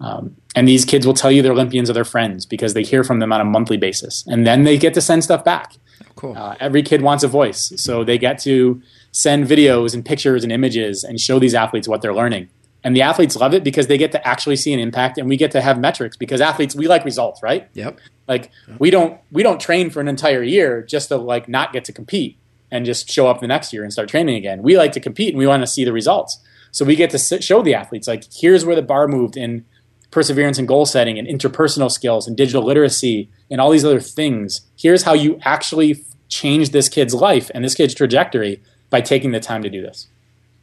Um, 0.00 0.36
and 0.54 0.68
these 0.68 0.84
kids 0.84 1.04
will 1.04 1.14
tell 1.14 1.32
you 1.32 1.42
they're 1.42 1.50
Olympians 1.50 1.90
are 1.90 1.94
their 1.94 2.04
friends 2.04 2.46
because 2.46 2.74
they 2.74 2.84
hear 2.84 3.02
from 3.02 3.18
them 3.18 3.32
on 3.32 3.40
a 3.40 3.44
monthly 3.44 3.78
basis, 3.78 4.24
and 4.28 4.46
then 4.46 4.62
they 4.62 4.78
get 4.78 4.94
to 4.94 5.00
send 5.00 5.24
stuff 5.24 5.42
back. 5.42 5.74
Cool. 6.14 6.38
Uh, 6.38 6.54
every 6.60 6.84
kid 6.84 7.02
wants 7.02 7.24
a 7.24 7.28
voice, 7.28 7.72
so 7.74 8.04
they 8.04 8.16
get 8.16 8.38
to 8.42 8.80
send 9.10 9.48
videos 9.48 9.92
and 9.92 10.04
pictures 10.06 10.44
and 10.44 10.52
images 10.52 11.02
and 11.02 11.20
show 11.20 11.40
these 11.40 11.54
athletes 11.54 11.88
what 11.88 12.00
they're 12.00 12.14
learning 12.14 12.48
and 12.88 12.96
the 12.96 13.02
athletes 13.02 13.36
love 13.36 13.52
it 13.52 13.62
because 13.62 13.86
they 13.86 13.98
get 13.98 14.12
to 14.12 14.26
actually 14.26 14.56
see 14.56 14.72
an 14.72 14.80
impact 14.80 15.18
and 15.18 15.28
we 15.28 15.36
get 15.36 15.50
to 15.50 15.60
have 15.60 15.78
metrics 15.78 16.16
because 16.16 16.40
athletes 16.40 16.74
we 16.74 16.88
like 16.88 17.04
results 17.04 17.42
right? 17.42 17.68
Yep. 17.74 17.98
Like 18.26 18.50
we 18.78 18.88
don't 18.88 19.20
we 19.30 19.42
don't 19.42 19.60
train 19.60 19.90
for 19.90 20.00
an 20.00 20.08
entire 20.08 20.42
year 20.42 20.80
just 20.80 21.08
to 21.08 21.18
like 21.18 21.50
not 21.50 21.74
get 21.74 21.84
to 21.84 21.92
compete 21.92 22.38
and 22.70 22.86
just 22.86 23.10
show 23.10 23.26
up 23.26 23.42
the 23.42 23.46
next 23.46 23.74
year 23.74 23.82
and 23.82 23.92
start 23.92 24.08
training 24.08 24.36
again. 24.36 24.62
We 24.62 24.78
like 24.78 24.92
to 24.92 25.00
compete 25.00 25.34
and 25.34 25.38
we 25.38 25.46
want 25.46 25.62
to 25.62 25.66
see 25.66 25.84
the 25.84 25.92
results. 25.92 26.40
So 26.70 26.86
we 26.86 26.96
get 26.96 27.10
to 27.10 27.18
sit, 27.18 27.44
show 27.44 27.60
the 27.60 27.74
athletes 27.74 28.08
like 28.08 28.24
here's 28.32 28.64
where 28.64 28.74
the 28.74 28.80
bar 28.80 29.06
moved 29.06 29.36
in 29.36 29.66
perseverance 30.10 30.58
and 30.58 30.66
goal 30.66 30.86
setting 30.86 31.18
and 31.18 31.28
interpersonal 31.28 31.90
skills 31.90 32.26
and 32.26 32.38
digital 32.38 32.62
literacy 32.62 33.28
and 33.50 33.60
all 33.60 33.70
these 33.70 33.84
other 33.84 34.00
things. 34.00 34.62
Here's 34.78 35.02
how 35.02 35.12
you 35.12 35.38
actually 35.42 36.02
change 36.30 36.70
this 36.70 36.88
kid's 36.88 37.12
life 37.12 37.50
and 37.54 37.62
this 37.62 37.74
kid's 37.74 37.92
trajectory 37.92 38.62
by 38.88 39.02
taking 39.02 39.32
the 39.32 39.40
time 39.40 39.62
to 39.62 39.68
do 39.68 39.82
this 39.82 40.08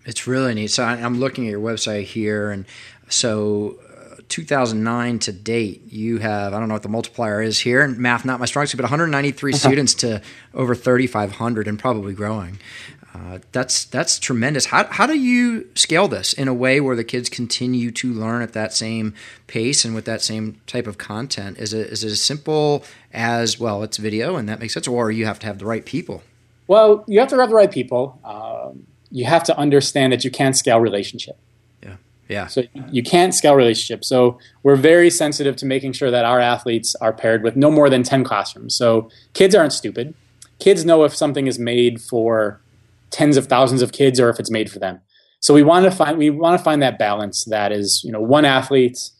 it's 0.06 0.28
really 0.28 0.53
neat. 0.53 0.72
So 0.72 0.84
I'm 0.84 1.20
looking 1.20 1.47
at 1.47 1.51
your 1.51 1.62
website 1.62 2.03
here, 2.03 2.51
and 2.51 2.66
so 3.10 3.80
uh, 4.12 4.22
2009 4.30 5.20
to 5.20 5.32
date, 5.32 5.91
you 5.91 6.20
have 6.20 6.53
I 6.53 6.60
don't 6.60 6.68
know 6.68 6.76
what 6.76 6.84
the 6.84 6.89
multiplier 6.89 7.41
is 7.41 7.60
here, 7.60 7.82
and 7.82 7.97
math 7.97 8.26
not 8.26 8.39
my 8.39 8.45
strong 8.45 8.66
suit, 8.68 8.78
but 8.78 8.84
193 8.84 9.51
uh-huh. 9.51 9.58
students 9.58 9.93
to 9.95 10.22
over 10.53 10.76
3,500 10.76 11.68
and 11.68 11.80
probably 11.80 12.14
growing. 12.14 12.60
Uh, 13.16 13.39
that's 13.53 13.86
that's 13.86 14.20
tremendous. 14.20 14.66
How 14.66 14.86
how 14.86 15.08
do 15.08 15.18
you 15.18 15.70
scale 15.74 16.08
this 16.10 16.34
in 16.34 16.49
a 16.49 16.53
way 16.53 16.82
where 16.82 16.97
the 16.97 17.03
kids 17.03 17.30
continue 17.30 17.89
to 17.91 18.14
learn 18.14 18.41
at 18.41 18.51
that 18.53 18.74
same 18.74 19.14
pace 19.47 19.86
and 19.86 19.95
with 19.95 20.03
that 20.06 20.22
same 20.22 20.60
type 20.68 20.86
of 20.86 20.97
content? 20.97 21.58
Is 21.58 21.74
it 21.74 21.88
is 21.88 22.03
it 22.03 22.12
as 22.12 22.22
simple 22.22 22.84
as 23.14 23.58
well? 23.58 23.84
It's 23.84 23.97
video, 23.97 24.36
and 24.36 24.49
that 24.49 24.60
makes 24.60 24.74
sense, 24.74 24.88
or 24.88 25.12
you 25.12 25.26
have 25.26 25.39
to 25.39 25.47
have 25.47 25.60
the 25.60 25.66
right 25.66 25.86
people. 25.86 26.24
Well, 26.68 27.06
you 27.08 27.20
have 27.20 27.30
to 27.30 27.38
have 27.38 27.49
the 27.49 27.56
right 27.56 27.72
people. 27.72 28.20
Um, 28.24 28.86
you 29.12 29.26
have 29.26 29.43
to 29.43 29.58
understand 29.58 30.14
that 30.14 30.24
you 30.24 30.32
can't 30.32 30.56
scale 30.56 30.80
relationship. 30.80 31.38
Yeah. 31.84 31.95
Yeah. 32.28 32.47
So 32.47 32.64
you 32.91 33.03
can't 33.03 33.34
scale 33.34 33.56
relationship. 33.56 34.03
So 34.03 34.39
we're 34.64 34.76
very 34.76 35.10
sensitive 35.10 35.56
to 35.58 35.66
making 35.66 35.93
sure 35.93 36.12
that 36.12 36.26
our 36.26 36.39
athletes 36.39 36.95
are 36.95 37.14
paired 37.14 37.43
with 37.43 37.56
no 37.56 37.70
more 37.70 37.89
than 37.89 38.03
10 38.03 38.24
classrooms. 38.24 38.76
So 38.76 39.10
kids 39.34 39.56
aren't 39.56 39.74
stupid. 39.74 40.14
Kids 40.60 40.86
know 40.86 41.03
if 41.03 41.16
something 41.16 41.47
is 41.47 41.60
made 41.60 42.01
for 42.01 42.62
tens 43.12 43.38
of 43.38 43.47
thousands 43.47 43.82
of 43.82 43.91
kids 43.91 44.20
or 44.20 44.30
if 44.30 44.39
it's 44.39 44.51
made 44.51 44.72
for 44.72 44.80
them. 44.80 44.99
So 45.39 45.53
we 45.53 45.64
want 45.64 45.86
to 45.86 45.91
find 45.91 46.18
we 46.18 46.30
want 46.32 46.58
to 46.58 46.64
find 46.64 46.82
that 46.82 46.97
balance 46.97 47.45
that 47.45 47.72
is, 47.72 48.03
you 48.03 48.12
know, 48.12 48.22
one 48.22 48.45
athlete 48.45 49.12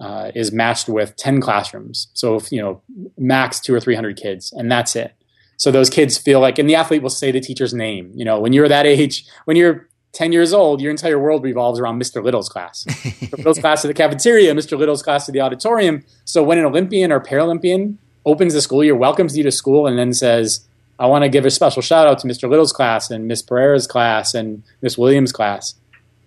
uh, 0.00 0.30
is 0.34 0.52
matched 0.52 0.88
with 0.88 1.16
10 1.16 1.40
classrooms. 1.40 2.08
So 2.14 2.36
if, 2.36 2.52
you 2.52 2.60
know, 2.60 2.82
max 3.18 3.60
2 3.60 3.74
or 3.74 3.80
300 3.80 4.16
kids 4.16 4.52
and 4.52 4.70
that's 4.70 4.94
it. 4.94 5.14
So 5.56 5.70
those 5.70 5.90
kids 5.90 6.18
feel 6.18 6.40
like, 6.40 6.58
and 6.58 6.68
the 6.68 6.74
athlete 6.74 7.02
will 7.02 7.10
say 7.10 7.30
the 7.30 7.40
teacher's 7.40 7.72
name. 7.72 8.10
You 8.14 8.24
know, 8.24 8.40
when 8.40 8.52
you're 8.52 8.68
that 8.68 8.86
age, 8.86 9.24
when 9.44 9.56
you're 9.56 9.88
10 10.12 10.32
years 10.32 10.52
old, 10.52 10.80
your 10.80 10.90
entire 10.90 11.18
world 11.18 11.42
revolves 11.42 11.78
around 11.78 12.00
Mr. 12.00 12.22
Little's 12.22 12.48
class. 12.48 12.86
Little's 13.36 13.58
class 13.58 13.82
to 13.82 13.88
the 13.88 13.94
cafeteria, 13.94 14.54
Mr. 14.54 14.78
Little's 14.78 15.02
class 15.02 15.26
to 15.26 15.32
the 15.32 15.40
auditorium. 15.40 16.04
So 16.24 16.42
when 16.42 16.58
an 16.58 16.64
Olympian 16.64 17.10
or 17.10 17.20
Paralympian 17.20 17.96
opens 18.24 18.54
the 18.54 18.60
school 18.60 18.84
year, 18.84 18.96
welcomes 18.96 19.36
you 19.36 19.42
to 19.42 19.50
school, 19.50 19.86
and 19.86 19.98
then 19.98 20.12
says, 20.12 20.66
I 20.98 21.06
want 21.06 21.24
to 21.24 21.28
give 21.28 21.44
a 21.44 21.50
special 21.50 21.82
shout 21.82 22.06
out 22.06 22.20
to 22.20 22.28
Mr. 22.28 22.48
Little's 22.48 22.72
class 22.72 23.10
and 23.10 23.26
Miss 23.26 23.42
Pereira's 23.42 23.86
class 23.86 24.34
and 24.34 24.62
Miss 24.80 24.96
Williams' 24.96 25.32
class. 25.32 25.74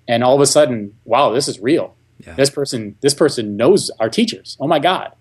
And 0.07 0.23
all 0.23 0.35
of 0.35 0.41
a 0.41 0.45
sudden, 0.45 0.95
wow, 1.05 1.31
this 1.31 1.47
is 1.47 1.59
real. 1.59 1.95
Yeah. 2.25 2.33
This 2.35 2.49
person, 2.49 2.97
this 3.01 3.13
person 3.13 3.55
knows 3.55 3.89
our 3.99 4.09
teachers. 4.09 4.57
Oh 4.59 4.67
my 4.67 4.79
God. 4.79 5.13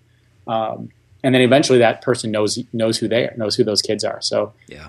Um, 0.47 0.89
and 1.27 1.35
then 1.35 1.41
eventually 1.41 1.77
that 1.79 2.01
person 2.01 2.31
knows 2.31 2.57
knows 2.71 2.97
who 2.97 3.09
they 3.09 3.25
are, 3.25 3.33
knows 3.35 3.57
who 3.57 3.65
those 3.65 3.81
kids 3.81 4.05
are. 4.05 4.21
So 4.21 4.53
yeah. 4.67 4.87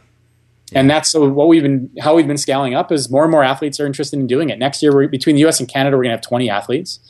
Yeah. 0.71 0.81
And 0.81 0.89
that's 0.89 1.09
so 1.09 1.29
what 1.29 1.49
we've 1.49 1.65
been 1.65 1.91
how 1.99 2.15
we've 2.15 2.29
been 2.29 2.39
scaling 2.39 2.75
up 2.75 2.93
is 2.93 3.11
more 3.11 3.25
and 3.25 3.33
more 3.33 3.43
athletes 3.43 3.81
are 3.81 3.87
interested 3.87 4.21
in 4.21 4.29
doing 4.29 4.49
it. 4.49 4.57
Next 4.57 4.81
year, 4.81 5.09
between 5.09 5.35
the 5.35 5.41
U.S. 5.41 5.59
and 5.59 5.69
Canada, 5.69 5.97
we're 5.97 6.05
going 6.05 6.13
to 6.13 6.17
have 6.17 6.21
20 6.21 6.49
athletes. 6.49 7.01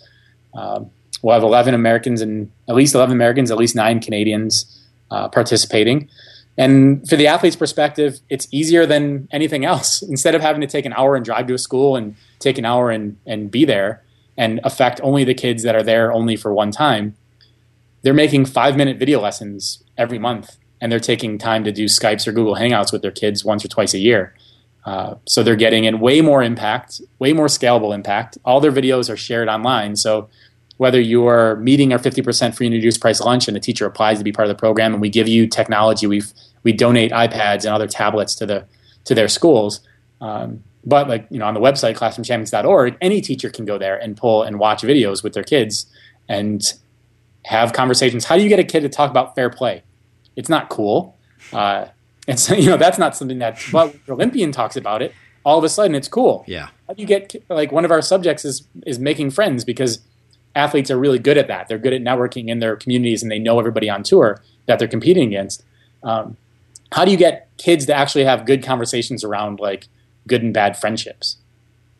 Um, 0.54 0.90
we'll 1.20 1.34
have 1.34 1.42
11 1.42 1.74
Americans 1.74 2.22
and 2.22 2.50
at 2.68 2.74
least 2.74 2.94
11 2.94 3.12
Americans, 3.12 3.50
at 3.50 3.58
least 3.58 3.76
nine 3.76 4.00
Canadians 4.00 4.82
uh, 5.10 5.28
participating. 5.28 6.08
And 6.56 7.06
for 7.06 7.16
the 7.16 7.26
athlete's 7.26 7.56
perspective, 7.56 8.20
it's 8.30 8.48
easier 8.50 8.86
than 8.86 9.28
anything 9.30 9.66
else. 9.66 10.00
Instead 10.08 10.36
of 10.36 10.40
having 10.40 10.62
to 10.62 10.66
take 10.66 10.86
an 10.86 10.94
hour 10.94 11.16
and 11.16 11.24
drive 11.24 11.48
to 11.48 11.54
a 11.54 11.58
school 11.58 11.96
and 11.96 12.16
take 12.38 12.56
an 12.56 12.64
hour 12.64 12.90
and, 12.90 13.18
and 13.26 13.50
be 13.50 13.66
there 13.66 14.02
and 14.38 14.60
affect 14.64 15.02
only 15.02 15.24
the 15.24 15.34
kids 15.34 15.64
that 15.64 15.74
are 15.74 15.82
there 15.82 16.14
only 16.14 16.36
for 16.36 16.54
one 16.54 16.70
time, 16.70 17.14
they're 18.02 18.14
making 18.14 18.46
five 18.46 18.76
minute 18.76 18.98
video 18.98 19.20
lessons 19.20 19.82
every 19.96 20.18
month 20.18 20.56
and 20.80 20.92
they're 20.92 21.00
taking 21.00 21.38
time 21.38 21.64
to 21.64 21.72
do 21.72 21.86
Skypes 21.86 22.26
or 22.26 22.32
Google 22.32 22.54
Hangouts 22.54 22.92
with 22.92 23.02
their 23.02 23.10
kids 23.10 23.44
once 23.44 23.64
or 23.64 23.68
twice 23.68 23.94
a 23.94 23.98
year. 23.98 24.34
Uh, 24.84 25.16
so 25.26 25.42
they're 25.42 25.56
getting 25.56 25.84
in 25.84 26.00
way 26.00 26.20
more 26.20 26.42
impact, 26.42 27.00
way 27.18 27.32
more 27.32 27.46
scalable 27.46 27.94
impact. 27.94 28.38
All 28.44 28.60
their 28.60 28.72
videos 28.72 29.10
are 29.12 29.16
shared 29.16 29.48
online. 29.48 29.96
So 29.96 30.28
whether 30.78 31.00
you're 31.00 31.56
meeting 31.56 31.92
our 31.92 31.98
50% 31.98 32.56
free 32.56 32.66
and 32.66 32.74
reduced 32.74 33.00
price 33.00 33.20
lunch 33.20 33.48
and 33.48 33.56
the 33.56 33.60
teacher 33.60 33.84
applies 33.84 34.18
to 34.18 34.24
be 34.24 34.32
part 34.32 34.48
of 34.48 34.56
the 34.56 34.58
program 34.58 34.92
and 34.92 35.02
we 35.02 35.10
give 35.10 35.28
you 35.28 35.46
technology, 35.46 36.06
we 36.06 36.22
we 36.62 36.72
donate 36.72 37.12
iPads 37.12 37.64
and 37.64 37.74
other 37.74 37.86
tablets 37.86 38.34
to 38.36 38.46
the 38.46 38.64
to 39.04 39.14
their 39.14 39.28
schools. 39.28 39.80
Um, 40.20 40.62
but 40.84 41.08
like 41.08 41.26
you 41.30 41.38
know 41.38 41.46
on 41.46 41.54
the 41.54 41.60
website 41.60 41.96
classroomchampions.org, 41.96 42.96
any 43.00 43.20
teacher 43.20 43.50
can 43.50 43.64
go 43.64 43.76
there 43.76 43.96
and 43.96 44.16
pull 44.16 44.42
and 44.42 44.58
watch 44.58 44.82
videos 44.82 45.22
with 45.22 45.34
their 45.34 45.42
kids 45.42 45.86
and 46.28 46.62
have 47.48 47.72
conversations. 47.72 48.24
How 48.24 48.36
do 48.36 48.42
you 48.42 48.48
get 48.48 48.58
a 48.58 48.64
kid 48.64 48.80
to 48.80 48.88
talk 48.88 49.10
about 49.10 49.34
fair 49.34 49.50
play? 49.50 49.82
It's 50.36 50.48
not 50.48 50.68
cool. 50.68 51.16
Uh, 51.52 51.86
and 52.26 52.38
so, 52.44 52.54
you 52.54 52.70
know, 52.70 52.76
that's 52.76 52.98
not 52.98 53.16
something 53.16 53.38
that, 53.38 53.60
but 53.72 53.94
Olympian 54.08 54.52
talks 54.52 54.76
about 54.76 55.02
it, 55.02 55.14
all 55.44 55.58
of 55.58 55.64
a 55.64 55.68
sudden 55.68 55.94
it's 55.94 56.08
cool. 56.08 56.44
Yeah. 56.46 56.68
How 56.86 56.94
do 56.94 57.00
you 57.02 57.06
get, 57.06 57.34
like, 57.48 57.72
one 57.72 57.84
of 57.84 57.90
our 57.90 58.02
subjects 58.02 58.44
is, 58.44 58.66
is 58.86 58.98
making 58.98 59.30
friends 59.30 59.64
because 59.64 60.00
athletes 60.54 60.90
are 60.90 60.98
really 60.98 61.18
good 61.18 61.38
at 61.38 61.48
that. 61.48 61.68
They're 61.68 61.78
good 61.78 61.92
at 61.92 62.02
networking 62.02 62.48
in 62.48 62.58
their 62.58 62.76
communities 62.76 63.22
and 63.22 63.30
they 63.30 63.38
know 63.38 63.58
everybody 63.58 63.88
on 63.88 64.02
tour 64.02 64.42
that 64.66 64.78
they're 64.78 64.88
competing 64.88 65.28
against. 65.28 65.64
Um, 66.02 66.36
how 66.92 67.04
do 67.04 67.10
you 67.10 67.16
get 67.16 67.48
kids 67.58 67.86
to 67.86 67.94
actually 67.94 68.24
have 68.24 68.46
good 68.46 68.62
conversations 68.62 69.24
around, 69.24 69.60
like, 69.60 69.88
good 70.26 70.42
and 70.42 70.54
bad 70.54 70.78
friendships? 70.78 71.38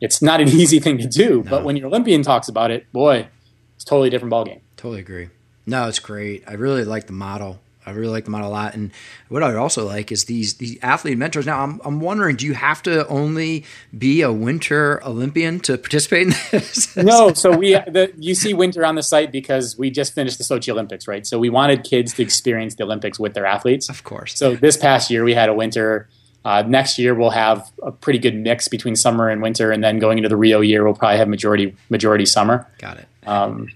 it's 0.01 0.21
not 0.21 0.41
an 0.41 0.47
easy 0.61 0.79
thing 0.79 0.97
to 0.99 1.07
do. 1.07 1.43
No. 1.43 1.49
But 1.49 1.63
when 1.63 1.75
your 1.75 1.87
Olympian 1.87 2.23
talks 2.23 2.47
about 2.47 2.71
it, 2.71 2.91
boy, 2.91 3.27
it's 3.75 3.83
a 3.83 3.87
totally 3.87 4.09
different 4.09 4.33
ballgame. 4.33 4.61
Totally 4.77 4.99
agree. 4.99 5.29
No, 5.65 5.87
it's 5.87 5.99
great. 5.99 6.43
I 6.47 6.53
really 6.53 6.83
like 6.83 7.07
the 7.07 7.13
model. 7.13 7.59
I 7.89 7.91
really 7.91 8.13
like 8.13 8.25
the 8.25 8.31
model 8.31 8.49
a 8.49 8.51
lot. 8.51 8.75
And 8.75 8.91
what 9.29 9.41
I 9.41 9.55
also 9.55 9.85
like 9.85 10.11
is 10.11 10.25
these 10.25 10.55
these 10.55 10.77
athlete 10.81 11.17
mentors. 11.17 11.45
Now, 11.45 11.61
I'm, 11.61 11.81
I'm 11.83 11.99
wondering, 11.99 12.35
do 12.35 12.45
you 12.45 12.53
have 12.53 12.83
to 12.83 13.07
only 13.07 13.65
be 13.97 14.21
a 14.21 14.31
Winter 14.31 15.03
Olympian 15.05 15.59
to 15.61 15.77
participate 15.77 16.27
in 16.27 16.33
this? 16.51 16.95
no, 16.97 17.33
so 17.33 17.55
we 17.55 17.73
the, 17.73 18.13
you 18.17 18.35
see 18.35 18.53
winter 18.53 18.85
on 18.85 18.95
the 18.95 19.03
site 19.03 19.31
because 19.31 19.77
we 19.77 19.89
just 19.89 20.13
finished 20.13 20.37
the 20.37 20.43
Sochi 20.43 20.69
Olympics, 20.69 21.07
right? 21.07 21.25
So 21.25 21.39
we 21.39 21.49
wanted 21.49 21.83
kids 21.83 22.13
to 22.13 22.21
experience 22.21 22.75
the 22.75 22.83
Olympics 22.83 23.19
with 23.19 23.33
their 23.33 23.45
athletes. 23.45 23.89
Of 23.89 24.03
course. 24.03 24.37
So 24.37 24.55
this 24.55 24.77
past 24.77 25.09
year 25.09 25.23
we 25.23 25.33
had 25.33 25.49
a 25.49 25.53
winter. 25.53 26.07
Uh, 26.45 26.63
next 26.65 26.97
year 26.97 27.13
we'll 27.13 27.31
have 27.31 27.69
a 27.83 27.91
pretty 27.91 28.19
good 28.19 28.35
mix 28.35 28.67
between 28.67 28.95
summer 28.95 29.29
and 29.29 29.41
winter, 29.41 29.71
and 29.71 29.83
then 29.83 29.99
going 29.99 30.17
into 30.17 30.29
the 30.29 30.37
Rio 30.37 30.61
year 30.61 30.83
we'll 30.83 30.93
probably 30.93 31.17
have 31.17 31.27
majority 31.27 31.75
majority 31.89 32.25
summer. 32.25 32.67
Got 32.77 32.99
it. 32.99 33.07
Um, 33.25 33.69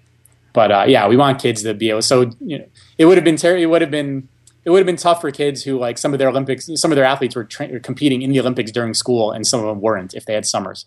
but 0.53 0.71
uh, 0.71 0.85
yeah, 0.87 1.07
we 1.07 1.17
want 1.17 1.41
kids 1.41 1.63
to 1.63 1.73
be 1.73 1.89
able. 1.89 2.01
So 2.01 2.31
you 2.39 2.59
know, 2.59 2.65
it 2.97 3.05
would 3.05 3.17
have 3.17 3.25
been 3.25 3.37
ter- 3.37 3.57
it 3.57 3.65
would 3.65 3.81
have 3.81 3.91
been 3.91 4.27
it 4.65 4.69
would 4.69 4.77
have 4.79 4.85
been 4.85 4.95
tough 4.95 5.19
for 5.21 5.29
kids 5.31 5.63
who 5.63 5.77
like 5.77 5.97
some 5.97 6.13
of 6.13 6.19
their 6.19 6.29
Olympics, 6.29 6.69
some 6.75 6.91
of 6.91 6.95
their 6.95 7.05
athletes 7.05 7.35
were, 7.35 7.43
tra- 7.43 7.79
competing 7.81 8.21
in 8.21 8.31
the 8.31 8.39
Olympics 8.39 8.71
during 8.71 8.93
school, 8.93 9.31
and 9.31 9.45
some 9.45 9.59
of 9.59 9.65
them 9.65 9.81
weren't 9.81 10.13
if 10.13 10.25
they 10.25 10.33
had 10.33 10.45
summers. 10.45 10.85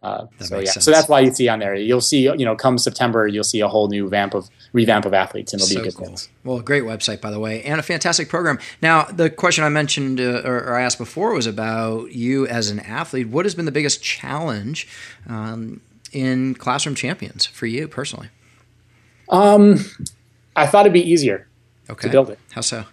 Uh, 0.00 0.26
so 0.38 0.60
yeah, 0.60 0.70
sense. 0.70 0.84
so 0.84 0.92
that's 0.92 1.08
why 1.08 1.18
you 1.18 1.32
see 1.34 1.48
on 1.48 1.58
there. 1.58 1.74
You'll 1.74 2.00
see, 2.00 2.20
you 2.20 2.44
know, 2.44 2.54
come 2.54 2.78
September, 2.78 3.26
you'll 3.26 3.42
see 3.42 3.58
a 3.58 3.66
whole 3.66 3.88
new 3.88 4.08
vamp 4.08 4.32
of 4.32 4.48
revamp 4.72 5.04
of 5.04 5.12
athletes, 5.12 5.52
and 5.52 5.60
it'll 5.60 5.72
So 5.72 5.80
be 5.80 5.84
good 5.86 5.96
cool. 5.96 6.06
things. 6.06 6.28
Well, 6.44 6.60
great 6.60 6.84
website, 6.84 7.20
by 7.20 7.32
the 7.32 7.40
way, 7.40 7.64
and 7.64 7.80
a 7.80 7.82
fantastic 7.82 8.28
program. 8.28 8.60
Now, 8.80 9.02
the 9.02 9.28
question 9.28 9.64
I 9.64 9.70
mentioned 9.70 10.20
uh, 10.20 10.42
or, 10.44 10.58
or 10.58 10.76
I 10.76 10.82
asked 10.82 10.98
before 10.98 11.34
was 11.34 11.48
about 11.48 12.12
you 12.12 12.46
as 12.46 12.70
an 12.70 12.78
athlete. 12.78 13.26
What 13.28 13.44
has 13.44 13.56
been 13.56 13.64
the 13.64 13.72
biggest 13.72 14.00
challenge 14.00 14.86
um, 15.28 15.80
in 16.12 16.54
Classroom 16.54 16.94
Champions 16.94 17.46
for 17.46 17.66
you 17.66 17.88
personally? 17.88 18.28
Um, 19.30 19.78
I 20.56 20.66
thought 20.66 20.86
it'd 20.86 20.92
be 20.92 21.08
easier 21.10 21.46
Okay. 21.90 22.08
to 22.08 22.12
build 22.12 22.30
it. 22.30 22.38
How 22.52 22.60
so? 22.60 22.84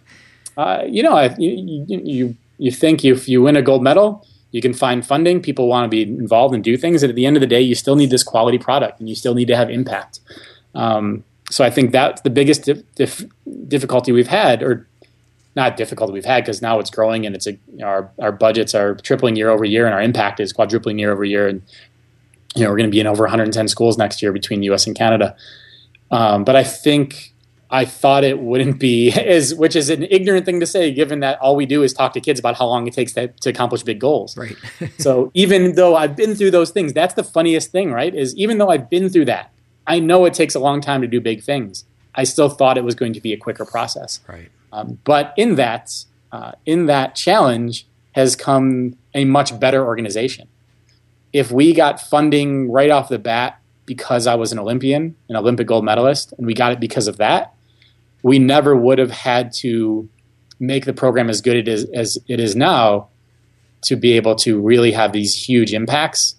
Uh, 0.57 0.83
you 0.87 1.03
know, 1.03 1.13
I, 1.15 1.35
you, 1.37 1.85
you- 1.87 2.37
you 2.57 2.71
think 2.71 3.03
if 3.03 3.27
you 3.27 3.41
win 3.41 3.57
a 3.57 3.61
gold 3.61 3.83
medal, 3.83 4.25
you 4.51 4.61
can 4.61 4.73
find 4.73 5.05
funding. 5.05 5.41
People 5.41 5.67
want 5.67 5.83
to 5.83 5.89
be 5.89 6.03
involved 6.03 6.55
and 6.55 6.63
do 6.63 6.77
things, 6.77 7.03
and 7.03 7.09
at 7.09 7.15
the 7.17 7.25
end 7.25 7.35
of 7.35 7.41
the 7.41 7.47
day, 7.47 7.59
you 7.59 7.75
still 7.75 7.97
need 7.97 8.09
this 8.11 8.23
quality 8.23 8.57
product, 8.57 9.01
and 9.01 9.09
you 9.09 9.15
still 9.15 9.33
need 9.33 9.47
to 9.49 9.57
have 9.57 9.69
impact. 9.69 10.21
Um, 10.73 11.25
so 11.51 11.65
I 11.65 11.69
think 11.69 11.91
that's 11.91 12.21
the 12.21 12.29
biggest 12.29 12.63
dif- 12.63 12.83
dif- 12.95 13.25
difficulty 13.67 14.13
we've 14.13 14.29
had, 14.29 14.63
or 14.63 14.87
not 15.57 15.75
difficulty 15.75 16.13
we've 16.13 16.23
had, 16.23 16.45
because 16.45 16.61
now 16.61 16.79
it's 16.79 16.89
growing 16.89 17.25
and 17.25 17.35
it's 17.35 17.45
a 17.47 17.51
you 17.51 17.59
know, 17.79 17.87
our 17.87 18.09
our 18.19 18.31
budgets 18.31 18.73
are 18.73 18.95
tripling 18.95 19.35
year 19.35 19.49
over 19.49 19.65
year, 19.65 19.85
and 19.85 19.93
our 19.93 20.01
impact 20.01 20.39
is 20.39 20.53
quadrupling 20.53 20.97
year 20.97 21.11
over 21.11 21.25
year, 21.25 21.49
and 21.49 21.61
you 22.55 22.63
know 22.63 22.69
we're 22.69 22.77
going 22.77 22.89
to 22.89 22.95
be 22.95 23.01
in 23.01 23.07
over 23.07 23.23
110 23.23 23.67
schools 23.67 23.97
next 23.97 24.21
year 24.21 24.31
between 24.31 24.61
the 24.61 24.67
U.S. 24.67 24.87
and 24.87 24.95
Canada. 24.95 25.35
Um, 26.15 26.45
but 26.45 26.55
I 26.55 26.63
think 26.63 27.33
I 27.69 27.83
thought 27.83 28.23
it 28.23 28.39
wouldn't 28.39 28.79
be 28.79 29.11
as, 29.35 29.53
which 29.53 29.75
is 29.75 29.89
an 29.89 30.03
ignorant 30.03 30.45
thing 30.45 30.61
to 30.61 30.65
say, 30.65 30.93
given 30.93 31.19
that 31.19 31.39
all 31.41 31.57
we 31.57 31.65
do 31.65 31.83
is 31.83 31.91
talk 31.91 32.13
to 32.13 32.21
kids 32.21 32.39
about 32.39 32.55
how 32.55 32.67
long 32.67 32.87
it 32.87 32.93
takes 32.93 33.11
to, 33.13 33.27
to 33.27 33.49
accomplish 33.49 33.83
big 33.83 33.99
goals. 33.99 34.37
Right. 34.37 34.55
so 34.97 35.29
even 35.33 35.75
though 35.75 35.95
I've 35.95 36.15
been 36.15 36.35
through 36.35 36.51
those 36.51 36.71
things, 36.71 36.93
that's 36.93 37.15
the 37.15 37.23
funniest 37.23 37.71
thing, 37.71 37.91
right? 37.91 38.15
Is 38.15 38.33
even 38.37 38.59
though 38.59 38.69
I've 38.69 38.89
been 38.89 39.09
through 39.09 39.25
that, 39.25 39.51
I 39.85 39.99
know 39.99 40.23
it 40.25 40.33
takes 40.33 40.55
a 40.55 40.59
long 40.59 40.79
time 40.79 41.01
to 41.01 41.07
do 41.07 41.19
big 41.19 41.43
things. 41.43 41.83
I 42.15 42.23
still 42.23 42.47
thought 42.47 42.77
it 42.77 42.85
was 42.85 42.95
going 42.95 43.11
to 43.13 43.21
be 43.21 43.33
a 43.33 43.37
quicker 43.37 43.65
process. 43.65 44.21
right. 44.27 44.49
Um, 44.71 44.99
but 45.03 45.33
in 45.37 45.55
that, 45.55 46.05
uh, 46.31 46.53
in 46.65 46.85
that 46.85 47.15
challenge 47.15 47.87
has 48.13 48.35
come 48.35 48.97
a 49.13 49.25
much 49.25 49.57
better 49.59 49.85
organization. 49.85 50.47
If 51.33 51.51
we 51.51 51.73
got 51.73 51.99
funding 51.99 52.71
right 52.71 52.89
off 52.89 53.09
the 53.09 53.19
bat 53.19 53.59
because 53.85 54.27
I 54.27 54.35
was 54.35 54.51
an 54.51 54.59
Olympian, 54.59 55.15
an 55.29 55.35
Olympic 55.35 55.67
gold 55.67 55.85
medalist, 55.85 56.33
and 56.37 56.47
we 56.47 56.53
got 56.53 56.71
it 56.71 56.79
because 56.79 57.07
of 57.07 57.17
that, 57.17 57.53
we 58.23 58.39
never 58.39 58.75
would 58.75 58.97
have 58.97 59.11
had 59.11 59.53
to 59.53 60.09
make 60.59 60.85
the 60.85 60.93
program 60.93 61.29
as 61.29 61.41
good 61.41 61.57
it 61.57 61.67
is, 61.67 61.85
as 61.93 62.17
it 62.27 62.39
is 62.39 62.55
now 62.55 63.09
to 63.83 63.95
be 63.95 64.13
able 64.13 64.35
to 64.35 64.59
really 64.61 64.91
have 64.91 65.11
these 65.11 65.35
huge 65.35 65.73
impacts 65.73 66.35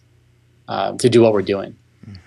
uh, 0.68 0.97
to 0.97 1.09
do 1.09 1.22
what 1.22 1.32
we're 1.32 1.42
doing. 1.42 1.76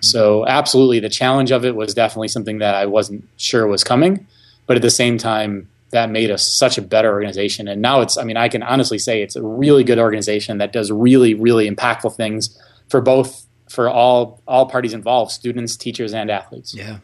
So, 0.01 0.45
absolutely, 0.45 0.99
the 0.99 1.09
challenge 1.09 1.51
of 1.51 1.65
it 1.65 1.75
was 1.75 1.93
definitely 1.93 2.27
something 2.27 2.59
that 2.59 2.75
I 2.75 2.85
wasn't 2.85 3.27
sure 3.37 3.65
was 3.67 3.83
coming, 3.83 4.27
but 4.65 4.75
at 4.75 4.81
the 4.81 4.89
same 4.89 5.17
time, 5.17 5.69
that 5.91 6.09
made 6.09 6.29
us 6.31 6.45
such 6.45 6.77
a 6.77 6.81
better 6.81 7.11
organization. 7.11 7.67
And 7.67 7.81
now 7.81 8.01
it's, 8.01 8.17
I 8.17 8.23
mean, 8.23 8.37
I 8.37 8.47
can 8.47 8.61
honestly 8.61 8.99
say 8.99 9.21
it's 9.21 9.35
a 9.35 9.41
really 9.41 9.83
good 9.83 9.99
organization 9.99 10.59
that 10.59 10.71
does 10.71 10.91
really, 10.91 11.33
really 11.33 11.69
impactful 11.69 12.15
things 12.15 12.57
for 12.89 13.01
both, 13.01 13.45
for 13.69 13.89
all 13.89 14.41
all 14.47 14.65
parties 14.65 14.93
involved, 14.93 15.31
students, 15.31 15.77
teachers, 15.77 16.13
and 16.13 16.29
athletes. 16.29 16.73
Yeah. 16.75 16.97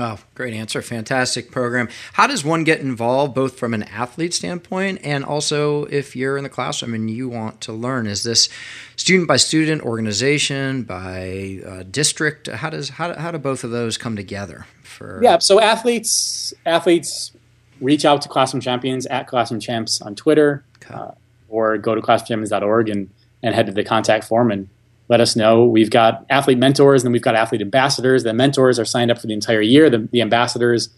Oh, 0.00 0.16
great 0.36 0.54
answer. 0.54 0.80
Fantastic 0.80 1.50
program. 1.50 1.88
How 2.12 2.28
does 2.28 2.44
one 2.44 2.62
get 2.62 2.78
involved, 2.78 3.34
both 3.34 3.58
from 3.58 3.74
an 3.74 3.82
athlete 3.82 4.32
standpoint 4.32 5.00
and 5.02 5.24
also 5.24 5.86
if 5.86 6.14
you're 6.14 6.36
in 6.36 6.44
the 6.44 6.48
classroom 6.48 6.94
and 6.94 7.10
you 7.10 7.28
want 7.28 7.60
to 7.62 7.72
learn? 7.72 8.06
Is 8.06 8.22
this 8.22 8.48
student 8.94 9.26
by 9.26 9.38
student, 9.38 9.82
organization 9.82 10.84
by 10.84 11.60
uh, 11.66 11.82
district? 11.90 12.46
How 12.46 12.70
does 12.70 12.90
how, 12.90 13.12
how 13.18 13.32
do 13.32 13.38
both 13.38 13.64
of 13.64 13.72
those 13.72 13.98
come 13.98 14.14
together? 14.14 14.66
For 14.84 15.18
Yeah, 15.20 15.38
so 15.38 15.60
athletes 15.60 16.54
athletes 16.64 17.32
reach 17.80 18.04
out 18.04 18.22
to 18.22 18.28
Classroom 18.28 18.60
Champions 18.60 19.04
at 19.06 19.26
Classroom 19.26 19.58
Champs 19.60 20.00
on 20.00 20.14
Twitter, 20.14 20.64
Okay. 20.80 20.94
uh, 20.94 21.10
or 21.48 21.76
go 21.76 21.96
to 21.96 22.00
classroomchampions.org 22.00 22.88
and 22.88 23.10
and 23.42 23.52
head 23.52 23.66
to 23.66 23.72
the 23.72 23.82
contact 23.84 24.24
form 24.24 24.52
and 24.52 24.68
let 25.08 25.20
us 25.20 25.36
know. 25.36 25.64
We've 25.64 25.90
got 25.90 26.24
athlete 26.28 26.58
mentors, 26.58 27.02
and 27.02 27.06
then 27.06 27.12
we've 27.12 27.22
got 27.22 27.34
athlete 27.34 27.62
ambassadors. 27.62 28.24
The 28.24 28.34
mentors 28.34 28.78
are 28.78 28.84
signed 28.84 29.10
up 29.10 29.18
for 29.18 29.26
the 29.26 29.32
entire 29.32 29.62
year. 29.62 29.88
The, 29.88 29.98
the 29.98 30.20
ambassadors 30.20 30.90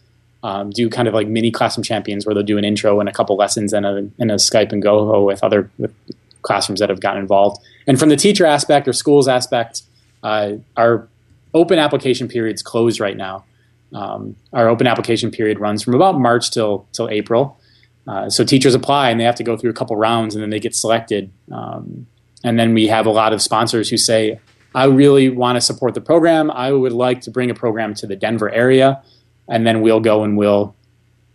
um, 0.43 0.71
do 0.71 0.89
kind 0.89 1.07
of 1.07 1.15
like 1.15 1.29
mini 1.29 1.51
Classroom 1.51 1.85
Champions, 1.85 2.27
where 2.27 2.35
they'll 2.35 2.43
do 2.43 2.59
an 2.59 2.65
intro 2.65 3.01
and 3.01 3.09
a 3.09 3.13
couple 3.13 3.37
lessons 3.37 3.73
and 3.73 3.87
a, 3.87 4.11
and 4.19 4.31
a 4.31 4.35
Skype 4.37 4.73
and 4.73 4.83
Go 4.83 5.25
with 5.25 5.43
other 5.45 5.71
with 5.79 5.95
classrooms 6.43 6.81
that 6.81 6.89
have 6.89 7.01
gotten 7.01 7.21
involved. 7.21 7.63
And 7.87 7.99
from 7.99 8.09
the 8.09 8.17
teacher 8.17 8.47
aspect 8.47 8.89
or 8.89 8.93
schools 8.93 9.29
aspect, 9.29 9.83
uh, 10.23 10.53
our 10.77 11.09
open 11.55 11.79
application 11.79 12.29
period's 12.29 12.63
closed 12.63 13.01
right 13.01 13.17
now. 13.17 13.45
Um, 13.93 14.37
our 14.53 14.69
open 14.69 14.87
application 14.87 15.31
period 15.31 15.59
runs 15.59 15.83
from 15.83 15.95
about 15.95 16.19
March 16.19 16.51
till 16.51 16.87
till 16.93 17.09
April. 17.09 17.59
Uh, 18.07 18.31
so 18.31 18.45
teachers 18.45 18.75
apply 18.75 19.11
and 19.11 19.21
they 19.21 19.25
have 19.25 19.35
to 19.37 19.45
go 19.45 19.57
through 19.57 19.71
a 19.71 19.75
couple 19.75 19.95
rounds 19.97 20.35
and 20.35 20.43
then 20.43 20.51
they 20.51 20.61
get 20.61 20.75
selected. 20.75 21.31
Um, 21.53 22.07
and 22.45 22.59
then 22.59 22.75
we 22.75 22.87
have 22.89 23.07
a 23.07 23.11
lot 23.11 23.33
of 23.33 23.41
sponsors 23.43 23.89
who 23.91 23.97
say, 23.97 24.39
"I 24.75 24.85
really 24.85 25.29
want 25.29 25.57
to 25.57 25.61
support 25.61 25.95
the 25.95 26.01
program. 26.01 26.51
I 26.51 26.73
would 26.73 26.93
like 26.93 27.21
to 27.23 27.31
bring 27.31 27.51
a 27.51 27.55
program 27.55 27.95
to 27.95 28.07
the 28.07 28.17
Denver 28.17 28.51
area." 28.51 29.01
And 29.49 29.67
then 29.67 29.81
we'll 29.81 30.01
go 30.01 30.23
and 30.23 30.37
we'll, 30.39 30.75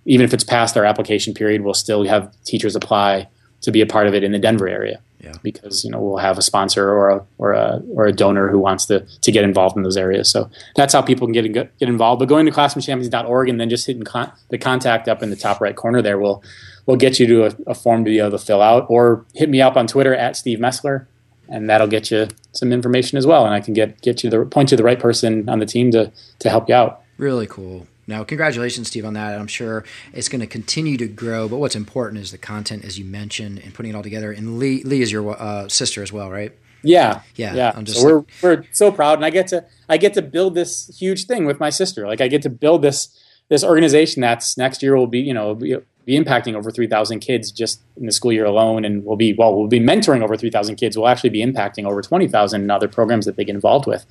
even 0.05 0.23
if 0.23 0.33
it's 0.33 0.43
past 0.43 0.77
our 0.77 0.85
application 0.85 1.33
period, 1.33 1.61
we'll 1.61 1.73
still 1.73 2.03
have 2.05 2.31
teachers 2.45 2.75
apply 2.75 3.27
to 3.61 3.71
be 3.71 3.81
a 3.81 3.85
part 3.85 4.07
of 4.07 4.13
it 4.13 4.23
in 4.23 4.31
the 4.31 4.39
Denver 4.39 4.67
area 4.69 4.99
Yeah. 5.19 5.31
because 5.41 5.83
you 5.83 5.89
know 5.91 5.99
we'll 5.99 6.17
have 6.17 6.37
a 6.37 6.41
sponsor 6.41 6.87
or 6.89 7.09
a 7.09 7.21
or 7.39 7.53
a 7.53 7.81
or 7.95 8.05
a 8.05 8.11
donor 8.13 8.47
who 8.49 8.59
wants 8.59 8.85
to 8.87 8.99
to 9.21 9.31
get 9.31 9.43
involved 9.43 9.75
in 9.75 9.83
those 9.83 9.97
areas. 9.97 10.29
So 10.29 10.49
that's 10.75 10.93
how 10.93 11.01
people 11.01 11.25
can 11.27 11.33
get 11.33 11.51
get 11.79 11.89
involved. 11.89 12.19
But 12.19 12.29
going 12.29 12.45
to 12.45 12.51
classroomchampions.org 12.51 13.49
and 13.49 13.59
then 13.59 13.69
just 13.69 13.87
hitting 13.87 14.03
con- 14.03 14.31
the 14.49 14.57
contact 14.57 15.07
up 15.07 15.23
in 15.23 15.29
the 15.29 15.35
top 15.35 15.59
right 15.61 15.75
corner 15.75 16.01
there 16.01 16.19
will 16.19 16.43
will 16.85 16.95
get 16.95 17.19
you 17.19 17.27
to 17.27 17.45
a, 17.45 17.51
a 17.67 17.75
form 17.75 18.05
to 18.05 18.09
be 18.09 18.19
able 18.19 18.31
to 18.31 18.39
fill 18.39 18.61
out, 18.61 18.85
or 18.89 19.25
hit 19.33 19.49
me 19.49 19.61
up 19.61 19.75
on 19.75 19.87
Twitter 19.87 20.15
at 20.15 20.35
Steve 20.35 20.59
Mesler, 20.59 21.07
and 21.49 21.69
that'll 21.69 21.87
get 21.87 22.11
you 22.11 22.27
some 22.51 22.71
information 22.71 23.17
as 23.17 23.25
well. 23.25 23.45
And 23.45 23.53
I 23.53 23.59
can 23.59 23.73
get 23.73 24.01
get 24.01 24.23
you 24.23 24.29
the 24.29 24.45
point 24.45 24.71
you 24.71 24.77
to 24.77 24.81
the 24.81 24.85
right 24.85 24.99
person 24.99 25.49
on 25.49 25.59
the 25.59 25.65
team 25.65 25.91
to 25.91 26.11
to 26.39 26.49
help 26.49 26.69
you 26.69 26.75
out. 26.75 27.01
Really 27.17 27.47
cool. 27.47 27.87
Now, 28.07 28.23
congratulations, 28.23 28.87
Steve, 28.87 29.05
on 29.05 29.13
that. 29.15 29.39
I'm 29.39 29.47
sure 29.47 29.83
it's 30.13 30.29
going 30.29 30.41
to 30.41 30.47
continue 30.47 30.95
to 30.97 31.07
grow. 31.07 31.47
But 31.47 31.57
what's 31.57 31.75
important 31.75 32.21
is 32.21 32.31
the 32.31 32.37
content, 32.37 32.85
as 32.85 32.99
you 32.99 33.05
mentioned, 33.05 33.59
and 33.59 33.73
putting 33.73 33.93
it 33.93 33.95
all 33.95 34.03
together. 34.03 34.31
And 34.31 34.59
Lee, 34.59 34.83
Lee 34.83 35.01
is 35.01 35.11
your 35.11 35.35
uh, 35.41 35.67
sister 35.69 36.03
as 36.03 36.13
well, 36.13 36.29
right? 36.29 36.55
Yeah, 36.83 37.21
Yeah, 37.35 37.55
yeah. 37.55 37.73
I'm 37.75 37.83
just 37.83 37.99
so 37.99 38.05
we're 38.05 38.25
we're 38.43 38.63
so 38.71 38.91
proud, 38.91 39.17
and 39.17 39.25
I 39.25 39.31
get 39.31 39.47
to 39.47 39.65
I 39.89 39.97
get 39.97 40.13
to 40.13 40.21
build 40.21 40.53
this 40.53 40.95
huge 40.99 41.25
thing 41.25 41.45
with 41.45 41.59
my 41.59 41.71
sister. 41.71 42.05
Like 42.05 42.21
I 42.21 42.27
get 42.27 42.43
to 42.43 42.49
build 42.49 42.83
this 42.83 43.09
this 43.49 43.63
organization 43.63 44.21
that's 44.21 44.55
next 44.55 44.83
year 44.83 44.95
will 44.95 45.07
be 45.07 45.19
you 45.19 45.33
know 45.33 45.59
be, 46.05 46.19
impacting 46.19 46.55
over 46.55 46.71
three 46.71 46.87
thousand 46.87 47.19
kids 47.19 47.51
just 47.51 47.81
in 47.97 48.05
the 48.05 48.11
school 48.11 48.31
year 48.31 48.45
alone, 48.45 48.85
and 48.85 49.05
we'll 49.05 49.15
be 49.15 49.33
well 49.33 49.55
we'll 49.55 49.67
be 49.67 49.79
mentoring 49.79 50.23
over 50.23 50.37
three 50.37 50.49
thousand 50.49 50.75
kids. 50.75 50.97
We'll 50.97 51.07
actually 51.07 51.31
be 51.31 51.43
impacting 51.43 51.85
over 51.85 52.01
twenty 52.01 52.27
thousand 52.27 52.63
in 52.63 52.71
other 52.71 52.87
programs 52.87 53.25
that 53.25 53.35
they 53.35 53.45
get 53.45 53.55
involved 53.55 53.87
with. 53.87 54.05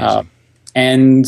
Uh, 0.00 0.24
and 0.74 1.26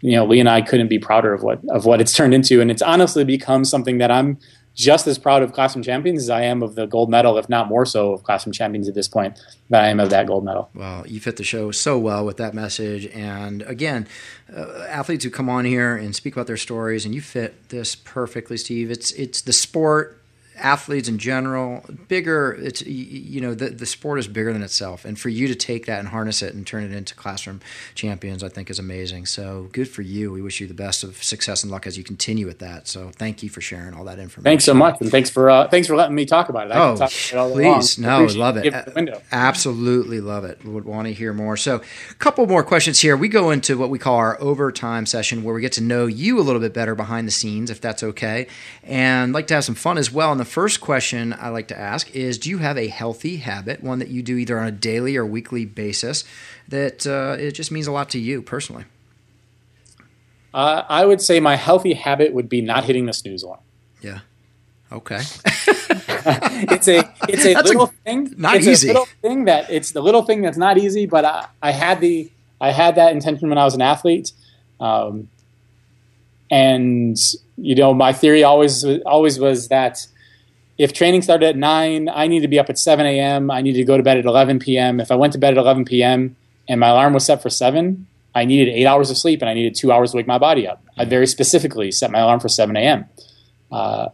you 0.00 0.12
know, 0.12 0.26
Lee 0.26 0.40
and 0.40 0.48
I 0.50 0.60
couldn't 0.60 0.88
be 0.88 0.98
prouder 0.98 1.32
of 1.32 1.42
what 1.42 1.60
of 1.70 1.86
what 1.86 2.00
it's 2.00 2.12
turned 2.12 2.34
into, 2.34 2.60
and 2.60 2.70
it's 2.70 2.82
honestly 2.82 3.24
become 3.24 3.64
something 3.64 3.98
that 3.98 4.10
I'm 4.10 4.38
just 4.74 5.06
as 5.06 5.18
proud 5.18 5.42
of 5.42 5.52
Classroom 5.52 5.82
Champions 5.82 6.22
as 6.24 6.30
I 6.30 6.42
am 6.42 6.62
of 6.62 6.74
the 6.74 6.86
gold 6.86 7.08
medal, 7.08 7.38
if 7.38 7.48
not 7.48 7.68
more 7.68 7.86
so 7.86 8.12
of 8.12 8.24
Classroom 8.24 8.52
Champions 8.52 8.88
at 8.88 8.94
this 8.94 9.08
point 9.08 9.38
than 9.70 9.84
I 9.84 9.88
am 9.88 10.00
of 10.00 10.10
that 10.10 10.26
gold 10.26 10.44
medal. 10.44 10.68
Well, 10.74 11.06
you 11.06 11.20
fit 11.20 11.36
the 11.36 11.44
show 11.44 11.70
so 11.70 11.98
well 11.98 12.24
with 12.26 12.36
that 12.38 12.54
message. 12.54 13.06
And 13.06 13.62
again, 13.62 14.06
uh, 14.54 14.84
athletes 14.88 15.24
who 15.24 15.30
come 15.30 15.48
on 15.48 15.64
here 15.64 15.96
and 15.96 16.14
speak 16.14 16.34
about 16.34 16.46
their 16.46 16.56
stories, 16.56 17.04
and 17.04 17.14
you 17.14 17.20
fit 17.20 17.68
this 17.68 17.94
perfectly, 17.94 18.56
Steve. 18.56 18.90
It's 18.90 19.12
it's 19.12 19.40
the 19.40 19.52
sport 19.52 20.20
athletes 20.56 21.08
in 21.08 21.18
general, 21.18 21.84
bigger. 22.08 22.52
It's 22.52 22.82
you 22.82 23.40
know 23.40 23.54
the 23.54 23.70
the 23.70 23.86
sport 23.86 24.18
is 24.18 24.28
bigger 24.28 24.52
than 24.52 24.62
itself, 24.62 25.04
and 25.04 25.18
for 25.18 25.28
you 25.28 25.48
to 25.48 25.54
take 25.54 25.86
that 25.86 25.98
and 25.98 26.08
harness 26.08 26.42
it 26.42 26.54
and 26.54 26.66
turn 26.66 26.84
it 26.84 26.92
into 26.92 27.14
classroom 27.14 27.60
champions, 27.94 28.42
I 28.42 28.48
think 28.48 28.70
is 28.70 28.78
amazing. 28.78 29.26
So 29.26 29.68
good 29.72 29.88
for 29.88 30.02
you. 30.02 30.32
We 30.32 30.42
wish 30.42 30.60
you 30.60 30.66
the 30.66 30.74
best 30.74 31.04
of 31.04 31.22
success 31.22 31.62
and 31.62 31.70
luck 31.70 31.86
as 31.86 31.98
you 31.98 32.04
continue 32.04 32.46
with 32.46 32.58
that. 32.60 32.88
So 32.88 33.10
thank 33.10 33.42
you 33.42 33.48
for 33.48 33.60
sharing 33.60 33.94
all 33.94 34.04
that 34.04 34.18
information. 34.18 34.44
Thanks 34.44 34.64
so 34.64 34.74
much, 34.74 35.00
and 35.00 35.10
thanks 35.10 35.30
for 35.30 35.50
uh, 35.50 35.68
thanks 35.68 35.88
for 35.88 35.96
letting 35.96 36.14
me 36.14 36.24
talk 36.24 36.48
about 36.48 36.66
it. 36.66 36.72
I 36.72 36.78
oh, 36.78 36.96
talk 36.96 37.12
about 37.32 37.50
it 37.50 37.54
please, 37.54 37.98
no, 37.98 38.24
love 38.24 38.56
it. 38.56 38.66
it 38.66 39.24
Absolutely 39.32 40.20
love 40.20 40.44
it. 40.44 40.64
Would 40.64 40.84
want 40.84 41.08
to 41.08 41.14
hear 41.14 41.32
more. 41.32 41.56
So, 41.56 41.76
a 42.10 42.14
couple 42.14 42.46
more 42.46 42.62
questions 42.62 43.00
here. 43.00 43.16
We 43.16 43.28
go 43.28 43.50
into 43.50 43.76
what 43.78 43.90
we 43.90 43.98
call 43.98 44.16
our 44.16 44.40
overtime 44.40 45.06
session, 45.06 45.42
where 45.42 45.54
we 45.54 45.60
get 45.60 45.72
to 45.72 45.80
know 45.80 46.06
you 46.06 46.38
a 46.38 46.42
little 46.42 46.60
bit 46.60 46.72
better 46.74 46.94
behind 46.94 47.26
the 47.26 47.32
scenes, 47.32 47.70
if 47.70 47.80
that's 47.80 48.02
okay, 48.02 48.46
and 48.82 49.32
like 49.32 49.46
to 49.48 49.54
have 49.54 49.64
some 49.64 49.74
fun 49.74 49.98
as 49.98 50.12
well. 50.12 50.34
The 50.44 50.50
first 50.50 50.82
question 50.82 51.32
I 51.32 51.48
like 51.48 51.68
to 51.68 51.78
ask 51.78 52.14
is 52.14 52.36
Do 52.36 52.50
you 52.50 52.58
have 52.58 52.76
a 52.76 52.88
healthy 52.88 53.38
habit, 53.38 53.82
one 53.82 53.98
that 54.00 54.08
you 54.08 54.22
do 54.22 54.36
either 54.36 54.58
on 54.58 54.66
a 54.66 54.70
daily 54.70 55.16
or 55.16 55.24
weekly 55.24 55.64
basis, 55.64 56.22
that 56.68 57.06
uh, 57.06 57.38
it 57.40 57.52
just 57.52 57.72
means 57.72 57.86
a 57.86 57.92
lot 57.92 58.10
to 58.10 58.18
you 58.18 58.42
personally? 58.42 58.84
Uh, 60.52 60.84
I 60.86 61.06
would 61.06 61.22
say 61.22 61.40
my 61.40 61.56
healthy 61.56 61.94
habit 61.94 62.34
would 62.34 62.50
be 62.50 62.60
not 62.60 62.84
hitting 62.84 63.06
the 63.06 63.14
snooze 63.14 63.42
alarm. 63.42 63.60
Yeah. 64.02 64.18
Okay. 64.92 65.14
it's 65.46 66.88
a 66.88 67.10
it's 67.26 67.46
a 67.46 67.54
that's 67.54 67.68
little 67.68 67.84
a, 67.84 68.04
thing. 68.04 68.34
Not 68.36 68.56
it's 68.56 68.66
easy. 68.66 68.90
A 68.90 68.92
little 68.92 69.08
thing 69.22 69.46
that 69.46 69.70
it's 69.70 69.92
the 69.92 70.02
little 70.02 70.24
thing 70.24 70.42
that's 70.42 70.58
not 70.58 70.76
easy. 70.76 71.06
But 71.06 71.24
I, 71.24 71.46
I 71.62 71.70
had 71.70 72.02
the 72.02 72.30
I 72.60 72.70
had 72.70 72.96
that 72.96 73.12
intention 73.12 73.48
when 73.48 73.56
I 73.56 73.64
was 73.64 73.72
an 73.72 73.80
athlete, 73.80 74.32
um, 74.78 75.30
and 76.50 77.16
you 77.56 77.74
know 77.74 77.94
my 77.94 78.12
theory 78.12 78.44
always 78.44 78.84
always 79.06 79.38
was 79.38 79.68
that 79.68 80.06
if 80.78 80.92
training 80.92 81.22
started 81.22 81.46
at 81.46 81.56
nine, 81.56 82.08
I 82.08 82.26
need 82.26 82.40
to 82.40 82.48
be 82.48 82.58
up 82.58 82.68
at 82.70 82.78
seven 82.78 83.06
a.m. 83.06 83.50
I 83.50 83.62
need 83.62 83.74
to 83.74 83.84
go 83.84 83.96
to 83.96 84.02
bed 84.02 84.18
at 84.18 84.24
eleven 84.24 84.58
p.m. 84.58 85.00
If 85.00 85.10
I 85.10 85.14
went 85.14 85.32
to 85.34 85.38
bed 85.38 85.52
at 85.52 85.58
eleven 85.58 85.84
p.m. 85.84 86.36
and 86.68 86.80
my 86.80 86.88
alarm 86.88 87.12
was 87.12 87.24
set 87.24 87.42
for 87.42 87.50
seven, 87.50 88.06
I 88.34 88.44
needed 88.44 88.72
eight 88.72 88.86
hours 88.86 89.10
of 89.10 89.16
sleep 89.16 89.40
and 89.40 89.48
I 89.48 89.54
needed 89.54 89.74
two 89.74 89.92
hours 89.92 90.10
to 90.10 90.16
wake 90.16 90.26
my 90.26 90.38
body 90.38 90.66
up. 90.66 90.82
I 90.96 91.04
very 91.04 91.26
specifically 91.26 91.90
set 91.90 92.10
my 92.10 92.20
alarm 92.20 92.40
for 92.40 92.48
seven 92.48 92.76
a.m. 92.76 93.06
Uh, 93.70 94.08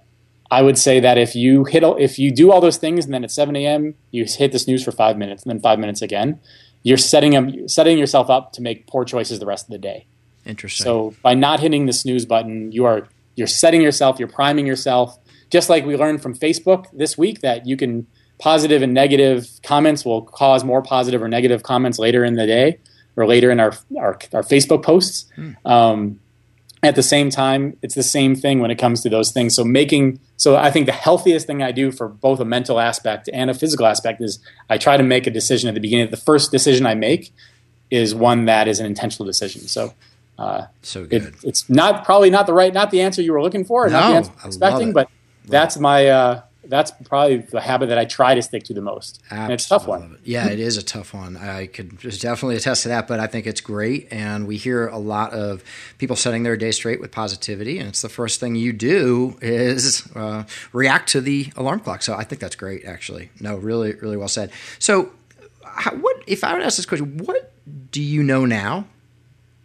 I 0.51 0.63
would 0.63 0.77
say 0.77 0.99
that 1.01 1.17
if 1.17 1.37
you 1.37 1.65
hit 1.65 1.85
if 1.99 2.19
you 2.19 2.33
do 2.33 2.51
all 2.51 2.61
those 2.61 2.77
things 2.77 3.05
and 3.05 3.15
then 3.15 3.23
at 3.23 3.31
7 3.31 3.55
a.m. 3.55 3.95
you 4.11 4.25
hit 4.25 4.53
the 4.53 4.59
snooze 4.59 4.83
for 4.83 4.91
five 4.91 5.17
minutes 5.17 5.45
and 5.45 5.51
then 5.51 5.61
five 5.61 5.79
minutes 5.79 6.03
again, 6.03 6.41
you're 6.83 6.97
setting 6.97 7.33
them, 7.33 7.69
setting 7.69 7.99
yourself 7.99 8.29
up 8.31 8.53
to 8.55 8.63
make 8.63 8.87
poor 8.87 9.05
choices 9.05 9.39
the 9.39 9.47
rest 9.47 9.67
of 9.67 9.71
the 9.71 9.79
day. 9.79 10.07
Interesting. 10.45 10.85
So 10.85 11.15
by 11.23 11.35
not 11.35 11.61
hitting 11.61 11.87
the 11.87 11.93
snooze 11.93 12.27
button, 12.27 12.73
you 12.73 12.85
are 12.85 13.07
you're 13.37 13.47
setting 13.47 13.81
yourself, 13.81 14.19
you're 14.19 14.29
priming 14.29 14.67
yourself. 14.67 15.19
Just 15.51 15.69
like 15.69 15.85
we 15.85 15.97
learned 15.97 16.23
from 16.23 16.35
Facebook 16.35 16.87
this 16.93 17.19
week 17.19 17.41
that 17.41 17.67
you 17.67 17.77
can 17.77 18.07
positive 18.39 18.83
and 18.83 18.95
negative 18.95 19.49
comments 19.63 20.05
will 20.05 20.23
cause 20.23 20.65
more 20.65 20.83
positive 20.83 21.23
or 21.23 21.29
negative 21.29 21.63
comments 21.63 21.99
later 21.99 22.25
in 22.25 22.35
the 22.35 22.47
day 22.47 22.79
or 23.17 23.27
later 23.27 23.51
in 23.51 23.61
our 23.61 23.73
our, 23.99 24.19
our 24.33 24.43
Facebook 24.43 24.83
posts. 24.83 25.31
Hmm. 25.37 25.53
Um, 25.65 26.21
at 26.83 26.95
the 26.95 27.03
same 27.03 27.29
time, 27.29 27.77
it's 27.83 27.95
the 27.95 28.03
same 28.03 28.35
thing 28.35 28.61
when 28.61 28.71
it 28.71 28.77
comes 28.77 29.03
to 29.03 29.11
those 29.11 29.33
things. 29.33 29.55
So 29.55 29.65
making 29.65 30.19
so 30.37 30.57
I 30.57 30.71
think 30.71 30.87
the 30.87 30.93
healthiest 30.93 31.47
thing 31.47 31.63
I 31.63 31.73
do 31.73 31.93
for 31.93 32.09
both 32.09 32.41
a 32.41 32.45
mental 32.45 32.81
aspect 32.81 33.29
and 33.33 33.51
a 33.51 33.55
physical 33.55 33.85
aspect 33.85 34.23
is 34.23 34.39
I 34.71 34.79
try 34.79 34.97
to 34.97 35.03
make 35.03 35.27
a 35.27 35.31
decision 35.31 35.69
at 35.69 35.75
the 35.75 35.81
beginning. 35.81 36.11
The 36.11 36.17
first 36.17 36.51
decision 36.51 36.87
I 36.87 36.95
make 36.95 37.35
is 37.91 38.15
one 38.15 38.47
that 38.47 38.67
is 38.67 38.81
an 38.81 38.87
intentional 38.87 39.27
decision. 39.27 39.63
So 39.69 39.93
uh, 40.39 40.67
so 40.81 41.05
good. 41.05 41.25
It, 41.25 41.35
it's 41.43 41.69
not 41.69 42.07
probably 42.07 42.31
not 42.31 42.47
the 42.47 42.55
right 42.55 42.73
not 42.73 42.91
the 42.91 43.03
answer 43.03 43.21
you 43.21 43.33
were 43.35 43.43
looking 43.43 43.65
for, 43.65 43.85
or 43.85 43.91
no, 43.91 44.01
not 44.01 44.09
the 44.09 44.17
answer 44.17 44.33
expecting, 44.47 44.93
but 44.95 45.11
that's 45.47 45.79
my 45.79 46.07
uh, 46.07 46.43
that's 46.71 46.93
probably 47.05 47.39
the 47.39 47.61
habit 47.61 47.89
that 47.89 47.99
I 47.99 48.05
try 48.05 48.35
to 48.35 48.43
stick 48.43 48.65
to 48.65 48.75
the 48.75 48.81
most. 48.81 49.21
Absolutely. 49.31 49.45
And 49.45 49.53
it's 49.53 49.67
a 49.67 49.69
tough 49.69 49.87
one. 49.87 50.19
Yeah, 50.25 50.49
it 50.49 50.61
is 50.61 50.77
a 50.77 50.83
tough 50.83 51.13
one. 51.13 51.37
I 51.37 51.67
could 51.67 51.99
definitely 51.99 52.57
attest 52.57 52.83
to 52.85 52.89
that, 52.91 53.09
but 53.09 53.19
I 53.19 53.27
think 53.27 53.47
it's 53.47 53.61
great. 53.61 54.07
And 54.13 54.47
we 54.47 54.57
hear 54.57 54.87
a 54.87 54.99
lot 54.99 55.33
of 55.33 55.65
people 55.99 56.15
setting 56.15 56.45
their 56.45 56.57
day 56.57 56.71
straight 56.71 57.01
with 57.01 57.11
positivity. 57.11 57.79
And 57.79 57.89
it's 57.89 58.03
the 58.03 58.09
first 58.09 58.39
thing 58.39 58.55
you 58.55 58.73
do 58.73 59.37
is 59.41 60.09
uh, 60.15 60.45
react 60.73 61.09
to 61.11 61.21
the 61.21 61.53
alarm 61.57 61.81
clock. 61.81 62.03
So 62.03 62.15
I 62.15 62.23
think 62.23 62.41
that's 62.41 62.55
great, 62.55 62.85
actually. 62.85 63.31
No, 63.41 63.57
really, 63.57 63.95
really 63.95 64.17
well 64.17 64.29
said. 64.29 64.53
So, 64.79 65.11
how, 65.65 65.97
what 65.97 66.23
if 66.27 66.45
I 66.45 66.53
would 66.53 66.63
ask 66.63 66.77
this 66.77 66.87
question, 66.87 67.19
what 67.19 67.53
do 67.91 68.03
you 68.03 68.23
know 68.23 68.45
now 68.45 68.85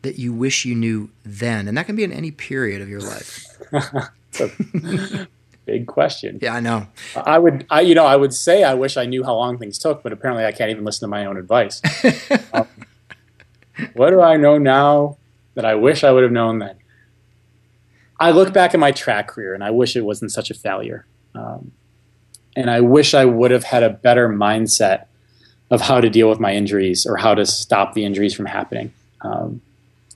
that 0.01 0.17
you 0.17 0.33
wish 0.33 0.65
you 0.65 0.73
knew 0.73 1.09
then? 1.23 1.67
And 1.67 1.77
that 1.77 1.85
can 1.85 1.95
be 1.95 2.03
in 2.03 2.11
any 2.11 2.31
period 2.31 2.81
of 2.81 2.89
your 2.89 3.01
life. 3.01 3.45
big 5.65 5.87
question. 5.87 6.39
Yeah, 6.41 6.55
I 6.55 6.59
know. 6.59 6.87
I 7.15 7.37
would, 7.37 7.65
I 7.69 7.81
you 7.81 7.95
know, 7.95 8.05
I 8.05 8.15
would 8.15 8.33
say 8.33 8.63
I 8.63 8.73
wish 8.73 8.97
I 8.97 9.05
knew 9.05 9.23
how 9.23 9.35
long 9.35 9.57
things 9.57 9.77
took, 9.77 10.03
but 10.03 10.11
apparently 10.11 10.45
I 10.45 10.51
can't 10.51 10.69
even 10.71 10.85
listen 10.85 11.01
to 11.01 11.07
my 11.07 11.25
own 11.25 11.37
advice. 11.37 11.81
um, 12.53 12.67
what 13.93 14.11
do 14.11 14.21
I 14.21 14.37
know 14.37 14.57
now 14.57 15.17
that 15.55 15.65
I 15.65 15.75
wish 15.75 16.03
I 16.03 16.11
would 16.11 16.23
have 16.23 16.31
known 16.31 16.59
then? 16.59 16.75
I 18.19 18.31
look 18.31 18.53
back 18.53 18.73
at 18.73 18.79
my 18.79 18.91
track 18.91 19.27
career 19.27 19.53
and 19.53 19.63
I 19.63 19.71
wish 19.71 19.95
it 19.95 20.01
wasn't 20.01 20.31
such 20.31 20.49
a 20.49 20.53
failure. 20.53 21.05
Um, 21.33 21.71
and 22.55 22.69
I 22.69 22.79
wish 22.79 23.13
I 23.13 23.25
would 23.25 23.51
have 23.51 23.65
had 23.65 23.83
a 23.83 23.89
better 23.89 24.29
mindset 24.29 25.05
of 25.69 25.81
how 25.81 25.99
to 25.99 26.09
deal 26.09 26.29
with 26.29 26.39
my 26.39 26.53
injuries 26.53 27.05
or 27.05 27.17
how 27.17 27.35
to 27.35 27.45
stop 27.45 27.93
the 27.93 28.05
injuries 28.05 28.33
from 28.33 28.45
happening. 28.45 28.93
Um, 29.21 29.61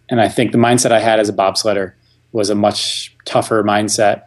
and 0.09 0.21
I 0.21 0.29
think 0.29 0.51
the 0.51 0.57
mindset 0.57 0.91
I 0.91 0.99
had 0.99 1.19
as 1.19 1.27
a 1.27 1.33
bobsledder 1.33 1.93
was 2.31 2.49
a 2.49 2.55
much 2.55 3.15
tougher 3.25 3.63
mindset 3.63 4.23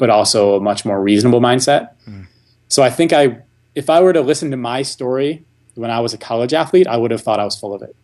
but 0.00 0.10
also 0.10 0.56
a 0.56 0.60
much 0.60 0.84
more 0.84 1.00
reasonable 1.00 1.40
mindset. 1.40 1.90
Mm. 2.08 2.26
So 2.68 2.82
I 2.82 2.90
think 2.90 3.12
I, 3.12 3.38
if 3.74 3.88
I 3.90 4.00
were 4.00 4.12
to 4.12 4.22
listen 4.22 4.50
to 4.50 4.56
my 4.56 4.82
story 4.82 5.44
when 5.74 5.90
I 5.90 6.00
was 6.00 6.14
a 6.14 6.18
college 6.18 6.54
athlete, 6.54 6.88
I 6.88 6.96
would 6.96 7.10
have 7.10 7.20
thought 7.20 7.38
I 7.38 7.44
was 7.44 7.56
full 7.56 7.74
of 7.74 7.82
it. 7.82 7.94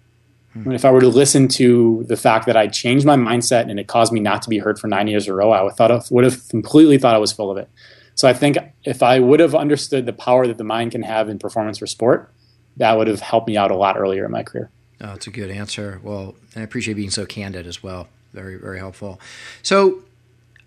Mm. 0.55 0.75
if 0.75 0.85
I 0.87 0.91
were 0.91 1.01
to 1.01 1.09
listen 1.09 1.49
to 1.49 2.05
the 2.09 2.17
fact 2.17 2.47
that 2.47 2.57
I 2.57 2.67
changed 2.67 3.05
my 3.05 3.17
mindset 3.17 3.69
and 3.69 3.79
it 3.79 3.89
caused 3.89 4.13
me 4.13 4.21
not 4.21 4.41
to 4.43 4.49
be 4.49 4.59
hurt 4.59 4.79
for 4.79 4.89
nine 4.89 5.09
years 5.09 5.27
in 5.27 5.33
a 5.33 5.37
row, 5.37 5.51
I 5.51 5.63
would, 5.63 5.75
thought, 5.75 6.11
would 6.11 6.25
have 6.25 6.49
completely 6.49 6.99
thought 6.99 7.15
I 7.15 7.19
was 7.19 7.33
full 7.33 7.51
of 7.51 7.59
it. 7.59 7.69
So 8.15 8.29
I 8.29 8.33
think 8.33 8.57
if 8.85 9.03
I 9.03 9.19
would 9.19 9.41
have 9.41 9.55
understood 9.55 10.07
the 10.07 10.13
power 10.13 10.47
that 10.47 10.57
the 10.57 10.65
mind 10.65 10.93
can 10.93 11.03
have 11.03 11.29
in 11.29 11.39
performance 11.39 11.79
for 11.79 11.87
sport, 11.87 12.31
that 12.79 12.97
would 12.97 13.07
have 13.07 13.21
helped 13.21 13.49
me 13.49 13.57
out 13.57 13.71
a 13.71 13.77
lot 13.77 13.99
earlier 13.99 14.25
in 14.25 14.31
my 14.31 14.43
career. 14.43 14.71
Oh, 15.01 15.09
that's 15.09 15.27
a 15.27 15.31
good 15.31 15.51
answer. 15.51 16.01
Well, 16.03 16.35
I 16.55 16.61
appreciate 16.61 16.95
being 16.95 17.11
so 17.11 17.27
candid 17.27 17.67
as 17.67 17.83
well. 17.83 18.09
Very, 18.33 18.57
very 18.57 18.79
helpful. 18.79 19.21
So 19.63 20.03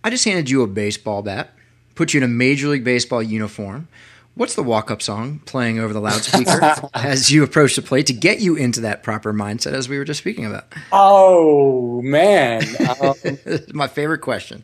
I 0.04 0.10
just 0.10 0.26
handed 0.26 0.50
you 0.50 0.62
a 0.64 0.68
baseball 0.68 1.22
bat, 1.22 1.54
put 1.95 2.14
you 2.14 2.20
in 2.20 2.24
a 2.24 2.28
Major 2.28 2.70
League 2.70 2.84
Baseball 2.84 3.22
uniform. 3.22 3.88
What's 4.36 4.56
the 4.56 4.64
walk 4.64 4.89
up 4.89 5.02
song 5.02 5.41
playing 5.45 5.80
over 5.80 5.91
the 5.91 6.00
loudspeaker 6.00 6.76
as 6.93 7.30
you 7.30 7.43
approach 7.43 7.76
the 7.76 7.82
plate 7.82 8.08
to 8.08 8.14
get 8.14 8.39
you 8.39 8.56
into 8.56 8.82
that 8.82 9.04
proper 9.04 9.34
mindset 9.34 9.74
as 9.74 9.89
we 9.89 9.97
were 9.97 10.06
just 10.06 10.20
speaking 10.22 10.45
about? 10.45 10.74
Oh, 10.93 12.02
man. 12.02 12.64
Um, 13.02 13.16
my 13.74 13.88
favorite 13.88 14.20
question. 14.20 14.64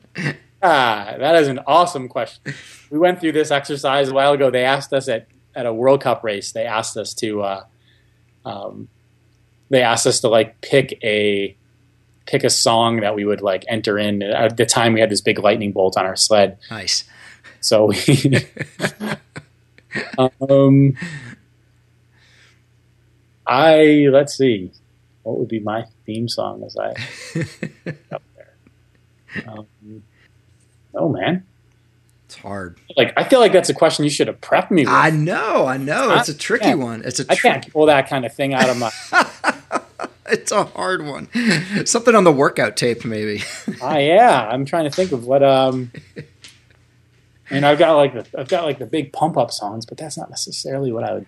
Ah, 0.64 1.16
that 1.20 1.36
is 1.36 1.50
an 1.50 1.60
awesome 1.68 2.08
question. 2.08 2.54
We 2.90 2.98
went 2.98 3.20
through 3.20 3.34
this 3.34 3.52
exercise 3.52 4.08
a 4.08 4.14
while 4.14 4.32
ago. 4.32 4.50
They 4.50 4.64
asked 4.64 4.94
us 4.94 5.10
at, 5.10 5.28
at 5.54 5.66
a 5.66 5.74
World 5.74 6.02
Cup 6.02 6.24
race, 6.24 6.54
they 6.54 6.66
asked 6.66 6.96
us 6.96 7.14
to, 7.16 7.42
uh, 7.42 7.66
um, 8.46 8.88
they 9.70 9.82
asked 9.82 10.08
us 10.08 10.22
to 10.22 10.30
like 10.30 10.62
pick 10.62 10.98
a 11.04 11.58
pick 12.26 12.44
a 12.44 12.50
song 12.50 13.02
that 13.02 13.16
we 13.16 13.26
would 13.26 13.42
like 13.42 13.66
enter 13.68 13.98
in. 13.98 14.22
At 14.22 14.58
the 14.58 14.66
time, 14.66 14.94
we 14.94 15.00
had 15.00 15.10
this 15.10 15.22
big 15.22 15.40
lightning 15.40 15.72
bolt 15.72 15.98
on 15.98 16.06
our 16.06 16.16
sled. 16.16 16.58
Nice. 16.70 17.04
So 17.62 17.88
we, 17.88 18.46
um, 20.50 20.96
I 23.48 24.08
let's 24.12 24.38
see, 24.38 24.72
what 25.24 25.40
would 25.40 25.48
be 25.48 25.60
my 25.60 25.86
theme 26.06 26.28
song 26.30 26.64
as 26.64 26.78
I 26.78 26.90
up 28.12 28.22
there? 28.36 29.48
Um, 29.48 30.04
oh 30.94 31.10
man, 31.10 31.44
it's 32.26 32.36
hard. 32.36 32.80
Like 32.96 33.14
I 33.18 33.24
feel 33.24 33.40
like 33.40 33.52
that's 33.52 33.70
a 33.70 33.74
question 33.74 34.04
you 34.04 34.12
should 34.12 34.28
have 34.28 34.42
prepped 34.42 34.72
me 34.72 34.84
with. 34.84 34.94
I 34.94 35.10
know, 35.10 35.66
I 35.66 35.78
know. 35.78 36.14
It's 36.16 36.30
a 36.30 36.38
tricky 36.38 36.76
one. 36.76 37.04
It's 37.04 37.20
a. 37.20 37.26
I 37.30 37.36
can't 37.36 37.72
pull 37.72 37.88
that 37.88 38.10
kind 38.10 38.26
of 38.26 38.34
thing 38.34 38.54
out 38.54 38.70
of 38.70 38.78
my. 38.78 38.92
it's 40.30 40.52
a 40.52 40.66
hard 40.66 41.06
one. 41.06 41.30
Something 41.86 42.16
on 42.16 42.24
the 42.24 42.32
workout 42.32 42.78
tape, 42.78 43.06
maybe. 43.06 43.44
Ah, 43.82 43.96
uh, 43.96 43.98
yeah. 43.98 44.48
I'm 44.48 44.66
trying 44.66 44.86
to 44.86 44.90
think 44.90 45.12
of 45.12 45.26
what. 45.26 45.44
Um, 45.44 45.92
and 47.50 47.66
I've 47.66 47.78
got 47.78 47.96
like 47.96 48.14
the 48.14 48.40
I've 48.40 48.48
got 48.48 48.64
like 48.64 48.80
the 48.80 48.86
big 48.86 49.12
pump 49.14 49.38
up 49.38 49.52
songs, 49.52 49.86
but 49.86 49.98
that's 49.98 50.18
not 50.18 50.30
necessarily 50.30 50.92
what 50.92 51.04
I 51.04 51.14
would 51.14 51.26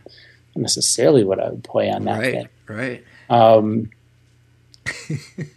necessarily 0.55 1.23
what 1.23 1.39
I 1.39 1.49
would 1.49 1.63
play 1.63 1.91
on 1.91 2.05
that. 2.05 2.19
Right. 2.19 2.33
Day. 2.33 2.47
Right. 2.67 3.03
Um, 3.29 3.91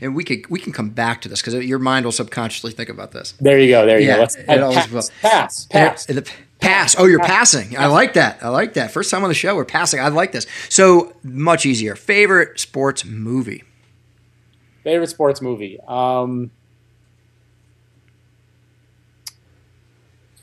and 0.00 0.14
we 0.14 0.24
could 0.24 0.48
we 0.50 0.58
can 0.58 0.72
come 0.72 0.90
back 0.90 1.22
to 1.22 1.28
this 1.28 1.40
because 1.40 1.54
your 1.64 1.78
mind 1.78 2.04
will 2.04 2.12
subconsciously 2.12 2.72
think 2.72 2.88
about 2.88 3.12
this. 3.12 3.32
There 3.40 3.58
you 3.58 3.68
go. 3.68 3.86
There 3.86 3.98
you 4.00 4.08
yeah, 4.08 4.16
go. 4.16 4.20
Let's 4.22 4.36
it 4.36 4.46
pass, 4.46 4.60
always 4.60 4.90
will. 4.90 5.02
pass. 5.22 5.66
Pass. 5.66 6.06
the, 6.06 6.30
pass. 6.60 6.94
Oh, 6.98 7.06
you're 7.06 7.20
passing. 7.20 7.76
I 7.76 7.86
like 7.86 8.14
that. 8.14 8.42
I 8.42 8.48
like 8.48 8.74
that. 8.74 8.90
First 8.90 9.10
time 9.10 9.22
on 9.22 9.28
the 9.28 9.34
show, 9.34 9.56
we're 9.56 9.64
passing. 9.64 10.00
I 10.00 10.08
like 10.08 10.32
this. 10.32 10.46
So 10.68 11.14
much 11.22 11.66
easier. 11.66 11.96
Favorite 11.96 12.60
sports 12.60 13.04
movie. 13.04 13.64
Favorite 14.84 15.08
sports 15.08 15.42
movie. 15.42 15.78
Um, 15.86 16.50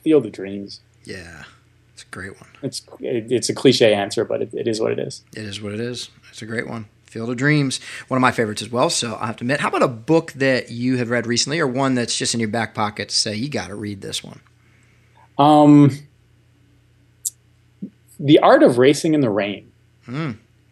Field 0.03 0.26
of 0.26 0.32
Dreams. 0.32 0.82
Yeah, 1.03 1.43
it's 1.93 2.03
a 2.03 2.07
great 2.07 2.39
one. 2.39 2.49
It's 2.61 2.82
it's 2.99 3.49
a 3.49 3.53
cliche 3.53 3.93
answer, 3.93 4.24
but 4.24 4.41
it, 4.41 4.53
it 4.53 4.68
is 4.68 4.80
what 4.80 4.91
it 4.91 4.99
is. 4.99 5.24
It 5.36 5.43
is 5.43 5.61
what 5.61 5.74
it 5.74 5.80
is. 5.80 6.09
It's 6.30 6.41
a 6.41 6.45
great 6.45 6.68
one. 6.68 6.88
Field 7.05 7.30
of 7.30 7.38
Dreams, 7.38 7.80
one 8.09 8.18
of 8.18 8.22
my 8.22 8.32
favorites 8.32 8.61
as 8.61 8.70
well. 8.70 8.89
So 8.89 9.18
I 9.20 9.28
have 9.28 9.38
to 9.38 9.43
admit, 9.43 9.61
how 9.61 9.70
about 9.70 9.82
a 9.82 9.88
book 9.88 10.34
that 10.34 10.70
you 10.70 10.97
have 10.97 11.09
read 11.09 11.26
recently, 11.26 11.59
or 11.59 11.68
one 11.68 11.95
that's 11.95 12.18
just 12.18 12.34
in 12.34 12.39
your 12.39 12.49
back 12.49 12.76
pocket 12.76 13.09
to 13.09 13.15
say 13.15 13.34
you 13.36 13.49
got 13.49 13.68
to 13.68 13.76
read 13.76 14.01
this 14.01 14.24
one? 14.24 14.41
Um, 15.38 15.91
The 18.20 18.39
Art 18.39 18.63
of 18.63 18.78
Racing 18.78 19.13
in 19.13 19.22
the 19.22 19.30
Rain. 19.30 19.72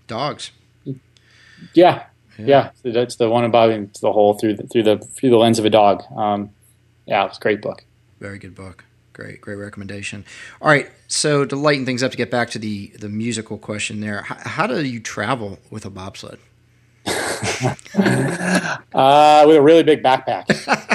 Dogs. 0.08 0.52
Yeah, 1.74 2.04
yeah, 2.38 2.72
So 2.84 2.92
that's 2.92 3.16
the 3.16 3.30
one 3.30 3.44
about 3.46 3.70
the 4.02 4.12
whole 4.12 4.34
through 4.36 4.56
the, 4.56 4.68
through 4.68 4.84
the 4.84 4.98
through 4.98 5.30
the 5.30 5.38
lens 5.38 5.58
of 5.60 5.66
a 5.66 5.70
dog. 5.70 6.04
Um, 6.16 6.52
yeah, 7.06 7.26
it's 7.26 7.38
a 7.38 7.42
great 7.42 7.62
book. 7.62 7.84
Very 8.20 8.38
good 8.40 8.56
book. 8.56 8.84
Great, 9.14 9.40
great 9.40 9.56
recommendation. 9.56 10.26
All 10.62 10.68
right, 10.68 10.90
so 11.08 11.46
to 11.46 11.56
lighten 11.56 11.86
things 11.86 12.04
up, 12.04 12.12
to 12.12 12.18
get 12.18 12.30
back 12.30 12.50
to 12.52 12.60
the 12.60 12.88
the 13.00 13.08
musical 13.10 13.58
question 13.58 14.02
there, 14.02 14.24
how, 14.24 14.36
how 14.38 14.68
do 14.68 14.84
you 14.84 15.00
travel 15.00 15.60
with 15.70 15.86
a 15.86 15.90
bobsled? 15.90 16.40
Uh, 18.94 19.44
with 19.48 19.58
a 19.58 19.62
really 19.62 19.84
big 19.84 20.02
backpack, 20.02 20.46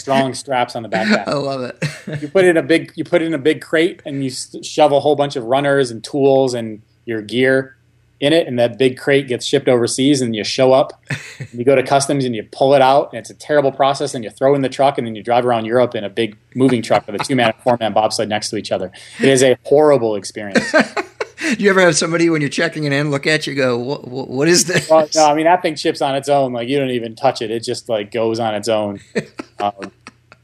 strong 0.00 0.34
straps 0.34 0.74
on 0.74 0.82
the 0.82 0.88
backpack. 0.88 1.24
I 1.28 1.34
love 1.34 1.62
it. 1.62 2.22
You 2.22 2.28
put 2.28 2.44
it 2.44 2.48
in 2.48 2.56
a 2.56 2.62
big 2.62 2.92
you 2.96 3.04
put 3.04 3.22
it 3.22 3.26
in 3.26 3.34
a 3.34 3.38
big 3.38 3.60
crate 3.60 4.02
and 4.04 4.24
you 4.24 4.30
shove 4.30 4.92
a 4.92 5.00
whole 5.00 5.16
bunch 5.16 5.36
of 5.36 5.44
runners 5.44 5.90
and 5.90 6.02
tools 6.02 6.54
and 6.54 6.82
your 7.04 7.22
gear 7.22 7.76
in 8.20 8.34
it, 8.34 8.46
and 8.46 8.58
that 8.58 8.78
big 8.78 8.98
crate 8.98 9.28
gets 9.28 9.46
shipped 9.46 9.66
overseas, 9.66 10.20
and 10.20 10.36
you 10.36 10.44
show 10.44 10.72
up, 10.72 11.02
and 11.38 11.48
you 11.52 11.64
go 11.64 11.74
to 11.74 11.82
customs 11.82 12.24
and 12.26 12.36
you 12.36 12.46
pull 12.52 12.74
it 12.74 12.82
out, 12.82 13.10
and 13.12 13.18
it's 13.18 13.30
a 13.30 13.34
terrible 13.34 13.72
process, 13.72 14.14
and 14.14 14.22
you 14.22 14.30
throw 14.30 14.54
in 14.54 14.60
the 14.60 14.68
truck, 14.68 14.98
and 14.98 15.06
then 15.06 15.14
you 15.14 15.22
drive 15.22 15.46
around 15.46 15.64
Europe 15.64 15.94
in 15.94 16.04
a 16.04 16.10
big 16.10 16.36
moving 16.54 16.82
truck 16.82 17.06
with 17.06 17.18
a 17.18 17.24
two 17.24 17.34
man, 17.34 17.52
four 17.64 17.78
man 17.80 17.94
bobsled 17.94 18.28
next 18.28 18.50
to 18.50 18.56
each 18.56 18.70
other. 18.70 18.92
It 19.18 19.28
is 19.28 19.42
a 19.42 19.56
horrible 19.64 20.16
experience. 20.16 20.74
do 21.40 21.56
you 21.58 21.70
ever 21.70 21.80
have 21.80 21.96
somebody 21.96 22.28
when 22.30 22.40
you're 22.40 22.50
checking 22.50 22.84
it 22.84 22.92
in 22.92 23.10
look 23.10 23.26
at 23.26 23.46
you, 23.46 23.54
go, 23.54 23.78
what, 23.78 24.06
what, 24.06 24.28
what 24.28 24.48
is 24.48 24.66
this? 24.66 24.88
Well, 24.88 25.08
no, 25.14 25.26
I 25.26 25.34
mean 25.34 25.44
that 25.44 25.62
thing 25.62 25.74
chips 25.76 26.00
on 26.02 26.14
its 26.14 26.28
own. 26.28 26.52
Like 26.52 26.68
you 26.68 26.78
don't 26.78 26.90
even 26.90 27.14
touch 27.16 27.42
it; 27.42 27.50
it 27.50 27.60
just 27.60 27.88
like 27.88 28.10
goes 28.10 28.38
on 28.40 28.54
its 28.54 28.68
own. 28.68 29.00
Um, 29.58 29.92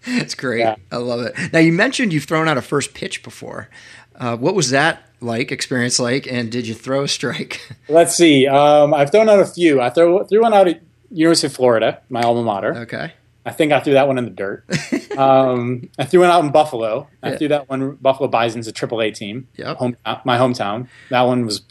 It's 0.08 0.34
great. 0.34 0.60
Yeah. 0.60 0.76
I 0.92 0.98
love 0.98 1.20
it. 1.22 1.34
Now 1.52 1.58
you 1.58 1.72
mentioned 1.72 2.12
you've 2.12 2.24
thrown 2.24 2.48
out 2.48 2.58
a 2.58 2.62
first 2.62 2.92
pitch 2.94 3.22
before. 3.22 3.68
Uh, 4.14 4.36
what 4.36 4.54
was 4.54 4.70
that 4.70 5.02
like? 5.20 5.50
Experience 5.50 5.98
like? 5.98 6.26
And 6.30 6.52
did 6.52 6.66
you 6.68 6.74
throw 6.74 7.02
a 7.02 7.08
strike? 7.08 7.60
let's 7.88 8.14
see. 8.14 8.46
Um, 8.46 8.92
I've 8.94 9.10
thrown 9.10 9.28
out 9.30 9.40
a 9.40 9.46
few. 9.46 9.80
I 9.80 9.88
threw 9.90 10.24
threw 10.26 10.42
one 10.42 10.52
out 10.54 10.68
at 10.68 10.80
University 11.10 11.46
of 11.46 11.54
Florida, 11.54 12.00
my 12.10 12.20
alma 12.22 12.42
mater. 12.42 12.74
okay. 12.76 13.12
I 13.46 13.52
think 13.52 13.72
I 13.72 13.80
threw 13.80 13.92
that 13.94 14.08
one 14.08 14.18
in 14.18 14.24
the 14.24 14.30
dirt. 14.30 14.64
um, 15.16 15.88
I 15.98 16.04
threw 16.04 16.20
one 16.20 16.30
out 16.30 16.44
in 16.44 16.50
Buffalo. 16.50 17.08
I 17.22 17.30
Yeah. 17.30 17.36
threw 17.38 17.48
that 17.48 17.68
one. 17.70 17.92
Buffalo 17.92 18.28
Bison's 18.28 18.66
a 18.68 18.72
AAA 18.72 19.14
team. 19.14 19.46
Yep. 19.56 19.76
Home, 19.78 19.96
my 20.24 20.36
hometown. 20.36 20.88
That 21.10 21.22
one 21.22 21.46
was 21.46 21.62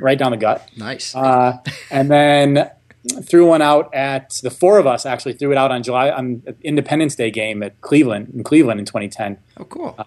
right 0.00 0.18
down 0.18 0.30
the 0.32 0.38
gut. 0.38 0.66
Nice. 0.76 1.14
Uh, 1.14 1.58
and 1.90 2.10
then 2.10 2.70
threw 3.22 3.46
one 3.46 3.62
out 3.62 3.94
at 3.94 4.30
the 4.42 4.50
four 4.50 4.78
of 4.78 4.86
us 4.86 5.06
actually 5.06 5.32
threw 5.32 5.52
it 5.52 5.56
out 5.58 5.70
on 5.70 5.82
July 5.82 6.10
on 6.10 6.42
Independence 6.62 7.14
Day 7.14 7.30
game 7.30 7.62
at 7.62 7.80
Cleveland 7.80 8.30
in 8.34 8.42
Cleveland 8.42 8.78
in 8.80 8.86
2010. 8.86 9.38
oh, 9.58 9.64
cool. 9.64 9.98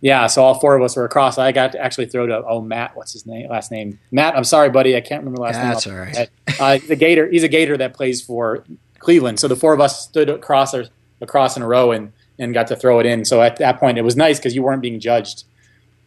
Yeah, 0.00 0.26
so 0.26 0.42
all 0.42 0.58
four 0.58 0.74
of 0.74 0.82
us 0.82 0.96
were 0.96 1.04
across. 1.04 1.38
I 1.38 1.52
got 1.52 1.72
to 1.72 1.80
actually 1.80 2.06
throw 2.06 2.26
to 2.26 2.42
oh 2.44 2.60
Matt, 2.60 2.96
what's 2.96 3.12
his 3.12 3.24
name? 3.24 3.48
Last 3.48 3.70
name 3.70 3.98
Matt. 4.10 4.36
I'm 4.36 4.44
sorry, 4.44 4.68
buddy, 4.70 4.96
I 4.96 5.00
can't 5.00 5.20
remember 5.22 5.36
the 5.36 5.42
last 5.42 5.56
name. 5.58 5.68
That's 5.68 5.86
all 5.86 5.94
right. 5.94 6.30
Uh, 6.60 6.78
he's 6.78 6.90
a 6.90 6.96
Gator. 6.96 7.28
He's 7.30 7.44
a 7.44 7.48
Gator 7.48 7.76
that 7.76 7.94
plays 7.94 8.20
for 8.20 8.64
Cleveland. 9.00 9.40
So 9.40 9.48
the 9.48 9.56
four 9.56 9.72
of 9.74 9.80
us 9.80 10.00
stood 10.02 10.30
across 10.30 10.72
across 11.20 11.56
in 11.56 11.62
a 11.62 11.66
row 11.66 11.90
and 11.90 12.12
and 12.38 12.54
got 12.54 12.68
to 12.68 12.76
throw 12.76 13.00
it 13.00 13.06
in. 13.06 13.24
So 13.24 13.42
at 13.42 13.56
that 13.56 13.78
point, 13.80 13.98
it 13.98 14.02
was 14.02 14.16
nice 14.16 14.38
because 14.38 14.54
you 14.54 14.62
weren't 14.62 14.80
being 14.80 15.00
judged 15.00 15.44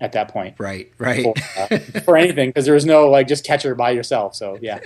at 0.02 0.12
that 0.14 0.28
point 0.30 0.56
Right. 0.58 0.92
Right. 0.98 1.24
for, 1.24 1.34
uh, 1.74 1.78
for 2.02 2.18
anything 2.18 2.50
because 2.50 2.66
there 2.66 2.74
was 2.74 2.86
no 2.86 3.10
like 3.10 3.28
just 3.28 3.46
catcher 3.46 3.76
by 3.76 3.92
yourself. 3.92 4.36
So 4.36 4.58
yeah, 4.62 4.80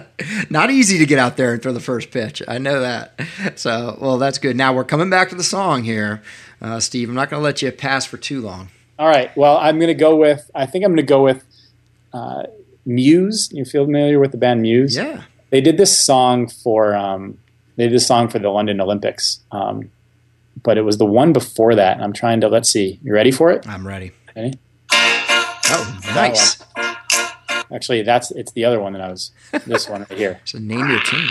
Not 0.50 0.70
easy 0.70 0.98
to 0.98 1.06
get 1.06 1.18
out 1.18 1.36
there 1.36 1.52
and 1.52 1.60
throw 1.62 1.72
the 1.72 1.80
first 1.80 2.10
pitch. 2.12 2.40
I 2.46 2.58
know 2.58 2.80
that. 2.80 3.18
So, 3.56 3.98
well, 4.00 4.18
that's 4.18 4.38
good. 4.38 4.56
Now 4.56 4.72
we're 4.72 4.84
coming 4.84 5.10
back 5.10 5.30
to 5.30 5.34
the 5.34 5.42
song 5.42 5.82
here, 5.82 6.22
uh, 6.60 6.78
Steve. 6.78 7.08
I'm 7.08 7.14
not 7.16 7.28
going 7.28 7.40
to 7.40 7.44
let 7.44 7.60
you 7.60 7.72
pass 7.72 8.04
for 8.06 8.16
too 8.18 8.40
long. 8.40 8.68
all 8.98 9.08
right. 9.08 9.36
Well, 9.36 9.56
I'm 9.58 9.80
gonna 9.80 9.94
go 9.94 10.14
with. 10.16 10.48
I 10.54 10.64
think 10.66 10.84
I'm 10.84 10.92
gonna 10.92 11.02
go 11.02 11.24
with 11.24 11.44
uh, 12.12 12.44
Muse. 12.86 13.48
You 13.52 13.64
feel 13.64 13.84
familiar 13.84 14.20
with 14.20 14.30
the 14.30 14.38
band 14.38 14.62
Muse? 14.62 14.94
Yeah. 14.96 15.22
they 15.50 15.60
did 15.60 15.76
this 15.76 15.98
song 15.98 16.46
for 16.48 16.94
um, 16.94 17.38
they 17.76 17.84
did 17.84 17.92
this 17.92 18.06
song 18.06 18.28
for 18.28 18.38
the 18.38 18.48
London 18.50 18.80
Olympics, 18.80 19.40
um, 19.50 19.90
but 20.62 20.76
it 20.78 20.82
was 20.82 20.98
the 20.98 21.06
one 21.06 21.32
before 21.32 21.74
that. 21.74 21.94
And 21.94 22.04
I'm 22.04 22.12
trying 22.12 22.40
to 22.42 22.48
let's 22.48 22.70
see. 22.70 22.98
You 23.02 23.12
ready 23.14 23.30
for 23.30 23.50
it? 23.50 23.66
I'm 23.66 23.86
ready. 23.86 24.12
Ready? 24.36 24.58
Oh, 24.94 25.98
nice. 26.14 26.62
Actually, 27.72 28.02
that's 28.02 28.30
it's 28.32 28.52
the 28.52 28.64
other 28.64 28.80
one 28.80 28.92
that 28.92 29.00
I 29.02 29.08
was. 29.08 29.30
This 29.66 29.88
one 29.88 30.06
right 30.08 30.18
here. 30.18 30.40
So 30.44 30.58
name 30.58 30.88
your 30.88 31.00
team. 31.00 31.26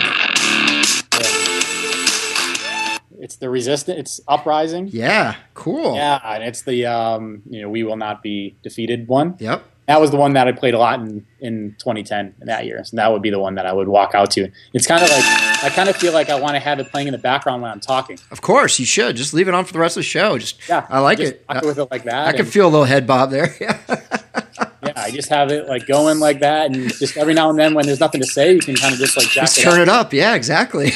It's 3.20 3.36
the 3.36 3.50
resistant. 3.52 4.00
It's 4.00 4.20
uprising. 4.28 4.88
Yeah. 4.88 5.36
Cool. 5.54 5.94
Yeah, 5.96 6.20
and 6.26 6.44
it's 6.44 6.64
the 6.64 6.88
um, 6.88 7.44
you 7.48 7.62
know 7.62 7.70
we 7.70 7.84
will 7.84 7.98
not 7.98 8.24
be 8.24 8.56
defeated 8.64 9.08
one. 9.08 9.36
Yep. 9.40 9.64
That 9.92 10.00
was 10.02 10.10
the 10.12 10.18
one 10.18 10.34
that 10.34 10.48
I 10.48 10.52
played 10.54 10.74
a 10.74 10.78
lot 10.80 11.00
in, 11.02 11.26
in 11.42 11.76
2010 11.80 12.36
in 12.40 12.48
that 12.48 12.66
year. 12.66 12.84
So 12.86 12.96
that 12.96 13.12
would 13.12 13.22
be 13.22 13.30
the 13.30 13.40
one 13.40 13.56
that 13.56 13.66
I 13.66 13.74
would 13.74 13.88
walk 13.90 14.16
out 14.16 14.32
to. 14.32 14.50
It's 14.74 14.88
kind 14.88 15.04
of 15.04 15.10
like 15.10 15.24
I 15.64 15.70
kind 15.76 15.90
of 15.90 15.96
feel 15.98 16.14
like 16.14 16.30
I 16.30 16.40
want 16.40 16.54
to 16.56 16.60
have 16.60 16.80
it 16.80 16.90
playing 16.92 17.08
in 17.08 17.12
the 17.12 17.18
background 17.18 17.62
when 17.62 17.72
I'm 17.72 17.80
talking. 17.82 18.18
Of 18.32 18.42
course, 18.42 18.80
you 18.80 18.86
should. 18.86 19.16
Just 19.18 19.34
leave 19.34 19.48
it 19.48 19.54
on 19.54 19.66
for 19.66 19.74
the 19.74 19.80
rest 19.80 19.98
of 19.98 20.02
the 20.02 20.06
show. 20.06 20.38
Just 20.38 20.60
Yeah, 20.70 20.86
I 20.90 21.00
like 21.00 21.20
it. 21.20 21.44
rock 21.50 21.64
with 21.64 21.78
it 21.80 21.92
like 21.92 22.04
that. 22.06 22.28
I 22.28 22.34
can 22.34 22.46
feel 22.46 22.66
a 22.68 22.70
little 22.70 22.86
head 22.86 23.06
bob 23.06 23.32
there. 23.32 23.54
Yeah. 23.60 23.78
Yeah, 24.84 24.94
I 24.96 25.12
just 25.12 25.30
have 25.30 25.52
it 25.52 25.68
like 25.68 25.86
going 25.86 26.20
like 26.20 26.40
that, 26.40 26.72
and 26.72 26.90
just 26.98 27.16
every 27.16 27.36
now 27.36 27.52
and 27.52 27.60
then 27.60 27.76
when 27.76 27.86
there's 27.86 28.00
nothing 28.00 28.20
to 28.20 28.26
say, 28.26 28.52
you 28.54 28.60
can 28.60 28.76
kind 28.76 28.92
of 28.92 29.00
just 29.00 29.16
like 29.16 29.28
jack 29.28 29.44
Just 29.44 29.60
it 29.60 29.62
turn 29.62 29.74
up. 29.76 29.82
it 29.82 29.90
up. 29.90 30.14
Yeah, 30.14 30.34
exactly. 30.34 30.92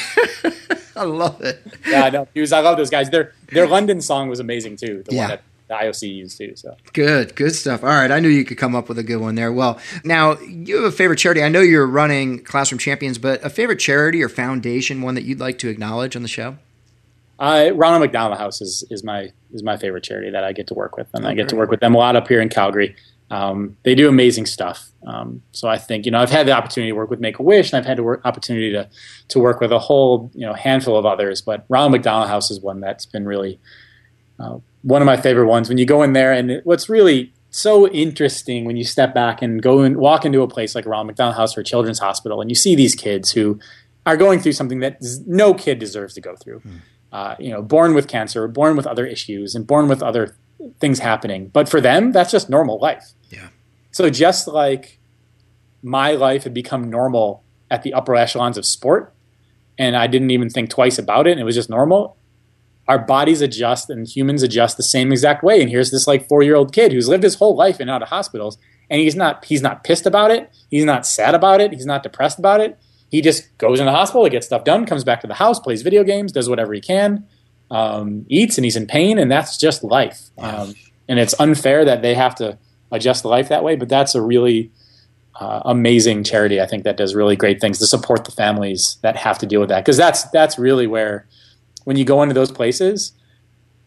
I 0.96 1.04
love 1.04 1.40
it. 1.42 1.62
Yeah, 1.88 2.10
no, 2.10 2.28
Muse, 2.34 2.52
I 2.52 2.62
love 2.62 2.78
those 2.78 2.90
guys. 2.90 3.12
Their 3.12 3.34
their 3.52 3.68
London 3.68 4.02
song 4.02 4.28
was 4.28 4.40
amazing 4.40 4.78
too. 4.78 5.04
The 5.06 5.14
Yeah. 5.16 5.22
one 5.22 5.30
that 5.30 5.42
the 5.68 5.74
IOC 5.74 6.16
used 6.16 6.38
too. 6.38 6.56
So 6.56 6.76
Good, 6.94 7.36
good 7.36 7.56
stuff. 7.56 7.84
All 7.84 7.90
right, 7.90 8.12
I 8.12 8.20
knew 8.20 8.30
you 8.30 8.46
could 8.46 8.58
come 8.58 8.76
up 8.76 8.88
with 8.88 9.00
a 9.00 9.04
good 9.04 9.18
one 9.18 9.36
there. 9.36 9.52
Well, 9.52 9.80
now 10.04 10.38
you 10.40 10.76
have 10.76 10.86
a 10.86 10.92
favorite 10.92 11.18
charity. 11.18 11.44
I 11.44 11.50
know 11.50 11.62
you're 11.62 11.88
running 11.88 12.44
Classroom 12.44 12.80
Champions, 12.80 13.18
but 13.18 13.44
a 13.44 13.50
favorite 13.50 13.80
charity 13.80 14.24
or 14.24 14.30
foundation, 14.30 15.02
one 15.02 15.16
that 15.16 15.24
you'd 15.24 15.40
like 15.40 15.58
to 15.60 15.70
acknowledge 15.70 16.16
on 16.16 16.22
the 16.22 16.28
show? 16.28 16.58
Uh, 17.38 17.72
Ronald 17.74 18.02
McDonald 18.02 18.40
House 18.40 18.62
is, 18.62 18.84
is 18.90 19.04
my 19.04 19.32
is 19.54 19.62
my 19.62 19.78
favorite 19.78 20.04
charity 20.04 20.32
that 20.32 20.44
I 20.44 20.54
get 20.54 20.68
to 20.68 20.74
work 20.74 20.96
with, 20.96 21.08
and 21.14 21.28
I 21.28 21.34
get 21.34 21.50
to 21.50 21.56
work 21.56 21.70
with 21.70 21.82
them 21.82 21.94
a 21.94 21.98
lot 21.98 22.16
up 22.16 22.28
here 22.28 22.42
in 22.42 22.50
Calgary. 22.50 22.96
Um, 23.32 23.76
they 23.84 23.96
do 23.96 24.08
amazing 24.08 24.46
stuff. 24.46 24.92
Um, 25.06 25.42
so 25.52 25.68
I 25.68 25.78
think 25.78 26.06
you 26.06 26.12
know 26.12 26.20
I've 26.20 26.30
had 26.30 26.48
the 26.48 26.52
opportunity 26.52 26.92
to 26.92 26.96
work 26.96 27.10
with 27.10 27.20
Make 27.20 27.40
a 27.40 27.44
Wish, 27.44 27.74
and 27.74 27.80
I've 27.80 27.86
had 27.86 27.98
the 27.98 28.04
work, 28.04 28.22
opportunity 28.24 28.72
to 28.72 28.90
to 29.30 29.40
work 29.40 29.60
with 29.60 29.72
a 29.72 29.80
whole 29.80 30.32
you 30.34 30.46
know 30.46 30.54
handful 30.54 30.98
of 30.98 31.06
others. 31.06 31.42
But 31.42 31.66
Ronald 31.68 31.92
McDonald 31.92 32.30
House 32.30 32.52
is 32.52 32.62
one 32.62 32.80
that's 32.80 33.06
been 33.06 33.26
really 33.26 33.60
uh, 34.40 34.58
one 34.84 35.02
of 35.02 35.06
my 35.06 35.18
favorite 35.18 35.48
ones. 35.48 35.70
When 35.70 35.78
you 35.78 35.86
go 35.86 36.04
in 36.04 36.14
there, 36.14 36.32
and 36.34 36.52
it- 36.52 36.66
what's 36.66 36.90
really 36.90 37.32
so 37.50 37.88
interesting 37.88 38.66
when 38.66 38.76
you 38.76 38.84
step 38.84 39.14
back 39.14 39.42
and 39.42 39.62
go 39.62 39.80
and 39.82 39.98
walk 39.98 40.26
into 40.26 40.42
a 40.42 40.48
place 40.48 40.76
like 40.76 40.86
Ronald 40.86 41.08
McDonald 41.08 41.36
House 41.38 41.58
or 41.58 41.64
Children's 41.64 42.00
Hospital, 42.00 42.42
and 42.42 42.52
you 42.52 42.56
see 42.56 42.76
these 42.76 42.96
kids 42.96 43.32
who 43.32 43.60
are 44.06 44.18
going 44.18 44.40
through 44.40 44.52
something 44.52 44.80
that 44.82 44.98
no 45.26 45.54
kid 45.54 45.80
deserves 45.80 46.14
to 46.16 46.22
go 46.22 46.36
through. 46.36 46.62
Uh, 47.12 47.36
you 47.40 47.50
know, 47.50 47.62
born 47.62 47.94
with 47.96 48.08
cancer, 48.10 48.46
born 48.48 48.76
with 48.76 48.86
other 48.86 49.06
issues, 49.06 49.56
and 49.56 49.66
born 49.66 49.88
with 49.88 50.04
other 50.04 50.36
things 50.82 51.00
happening. 51.00 51.48
But 51.54 51.70
for 51.70 51.80
them, 51.80 52.12
that's 52.12 52.30
just 52.32 52.50
normal 52.50 52.78
life. 52.80 53.14
Yeah. 53.30 53.48
So 53.92 54.10
just 54.10 54.48
like 54.50 55.00
my 55.82 56.12
life 56.12 56.44
had 56.44 56.54
become 56.54 56.90
normal 56.90 57.42
at 57.72 57.84
the 57.84 57.94
upper 57.94 58.16
echelons 58.16 58.58
of 58.58 58.66
sport, 58.66 59.14
and 59.78 59.96
I 59.96 60.08
didn't 60.08 60.32
even 60.32 60.50
think 60.50 60.70
twice 60.70 60.98
about 61.00 61.26
it, 61.26 61.32
and 61.32 61.40
it 61.40 61.44
was 61.46 61.56
just 61.56 61.70
normal. 61.70 62.18
Our 62.88 63.00
bodies 63.00 63.42
adjust 63.42 63.90
and 63.90 64.08
humans 64.08 64.44
adjust 64.44 64.78
the 64.78 64.84
same 64.84 65.12
exact 65.12 65.44
way. 65.44 65.62
And 65.62 65.70
here's 65.70 65.92
this 65.92 66.08
like 66.08 66.28
four 66.28 66.44
year 66.44 66.56
old 66.56 66.74
kid 66.74 66.92
who's 66.92 67.10
lived 67.10 67.24
his 67.24 67.36
whole 67.36 67.56
life 67.56 67.78
in 67.78 67.84
and 67.84 67.92
out 67.92 68.04
of 68.04 68.10
hospitals, 68.10 68.58
and 68.90 69.02
he's 69.02 69.16
not 69.16 69.46
he's 69.46 69.62
not 69.62 69.84
pissed 69.84 70.06
about 70.06 70.32
it. 70.32 70.52
He's 70.70 70.86
not 70.86 71.06
sad 71.06 71.36
about 71.36 71.62
it. 71.62 71.74
He's 71.74 71.86
not 71.86 72.04
depressed 72.04 72.40
about 72.40 72.62
it. 72.62 72.78
He 73.10 73.22
just 73.22 73.58
goes 73.58 73.80
in 73.80 73.86
the 73.86 73.92
hospital, 73.92 74.24
he 74.26 74.30
gets 74.30 74.48
stuff 74.48 74.64
done, 74.64 74.86
comes 74.86 75.04
back 75.04 75.22
to 75.22 75.28
the 75.28 75.36
house, 75.36 75.60
plays 75.60 75.82
video 75.84 76.04
games, 76.04 76.32
does 76.32 76.50
whatever 76.50 76.74
he 76.74 76.82
can, 76.82 77.26
um, 77.72 78.26
eats, 78.28 78.58
and 78.58 78.66
he's 78.66 78.76
in 78.76 78.88
pain, 78.88 79.18
and 79.18 79.32
that's 79.32 79.58
just 79.58 79.84
life. 79.84 80.32
Um, 80.38 80.74
and 81.08 81.20
it's 81.20 81.34
unfair 81.40 81.86
that 81.86 82.02
they 82.02 82.14
have 82.16 82.36
to 82.36 82.58
adjust 82.92 83.24
the 83.24 83.30
life 83.30 83.48
that 83.50 83.64
way, 83.64 83.76
but 83.76 83.90
that's 83.90 84.16
a 84.16 84.22
really 84.22 84.72
uh, 85.40 85.62
amazing 85.66 86.24
charity. 86.24 86.60
I 86.60 86.66
think 86.66 86.84
that 86.84 86.98
does 86.98 87.14
really 87.16 87.36
great 87.36 87.62
things 87.62 87.80
to 87.80 87.88
support 87.88 88.26
the 88.26 88.32
families 88.32 88.98
that 89.02 89.16
have 89.16 89.38
to 89.40 89.46
deal 89.46 89.60
with 89.60 89.70
that 89.70 89.86
because 89.86 89.98
that's 89.98 90.24
that's 90.32 90.58
really 90.58 90.88
where 90.88 91.28
when 91.86 91.98
you 91.98 92.06
go 92.06 92.22
into 92.22 92.36
those 92.36 92.52
places, 92.52 93.14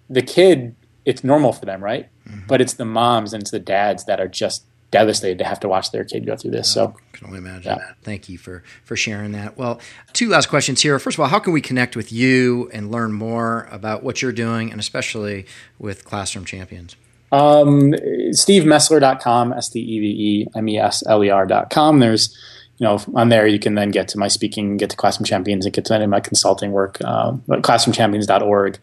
the 0.08 0.22
kid 0.22 0.74
it's 1.04 1.24
normal 1.24 1.54
for 1.54 1.64
them, 1.64 1.82
right? 1.82 2.08
But 2.46 2.60
it's 2.60 2.74
the 2.74 2.84
moms 2.84 3.32
and 3.32 3.42
it's 3.42 3.50
the 3.50 3.58
dads 3.58 4.04
that 4.04 4.20
are 4.20 4.28
just 4.28 4.64
devastated 4.90 5.38
to 5.38 5.44
have 5.44 5.60
to 5.60 5.68
watch 5.68 5.90
their 5.92 6.04
kid 6.04 6.26
go 6.26 6.36
through 6.36 6.50
this. 6.50 6.70
So 6.70 6.94
can 7.12 7.26
only 7.26 7.38
imagine. 7.38 7.76
Yeah. 7.78 7.92
Thank 8.02 8.28
you 8.28 8.36
for 8.36 8.62
for 8.84 8.96
sharing 8.96 9.32
that. 9.32 9.56
Well, 9.56 9.80
two 10.12 10.28
last 10.28 10.48
questions 10.48 10.82
here. 10.82 10.98
First 10.98 11.16
of 11.16 11.20
all, 11.20 11.28
how 11.28 11.38
can 11.38 11.52
we 11.52 11.60
connect 11.60 11.96
with 11.96 12.12
you 12.12 12.68
and 12.72 12.90
learn 12.90 13.12
more 13.12 13.68
about 13.70 14.02
what 14.02 14.20
you're 14.20 14.32
doing, 14.32 14.70
and 14.70 14.80
especially 14.80 15.46
with 15.78 16.04
Classroom 16.04 16.44
Champions? 16.44 16.96
Um, 17.32 17.92
SteveMesler.com, 17.92 19.52
S 19.52 19.68
T 19.70 19.80
E 19.80 20.00
V 20.00 20.06
E 20.06 20.46
M 20.56 20.68
E 20.68 20.78
S 20.78 21.02
L 21.06 21.24
E 21.24 21.30
R.com. 21.30 22.00
There's 22.00 22.36
you 22.78 22.86
know, 22.86 22.98
on 23.14 23.28
there 23.28 23.46
you 23.46 23.58
can 23.58 23.74
then 23.74 23.90
get 23.90 24.08
to 24.08 24.18
my 24.18 24.28
speaking, 24.28 24.76
get 24.76 24.90
to 24.90 24.96
Classroom 24.96 25.24
Champions, 25.24 25.66
and 25.66 25.74
get 25.74 25.84
to 25.86 25.94
any 25.94 26.04
of 26.04 26.10
my 26.10 26.20
consulting 26.20 26.72
work. 26.72 26.98
Uh, 27.04 27.32
classroomchampions.org, 27.48 28.78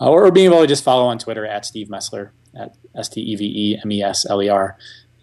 uh, 0.00 0.10
or 0.10 0.30
being 0.30 0.46
able 0.46 0.60
to 0.60 0.66
just 0.66 0.84
follow 0.84 1.06
on 1.06 1.18
Twitter 1.18 1.46
at 1.46 1.64
Steve 1.64 1.88
Mesler 1.88 2.30
at 2.54 2.74
S 2.94 3.08
T 3.08 3.20
E 3.20 3.36
V 3.36 3.44
E 3.44 3.80
M 3.82 3.92
E 3.92 4.02
S 4.02 4.28
L 4.28 4.42
E 4.42 4.48
R 4.48 4.76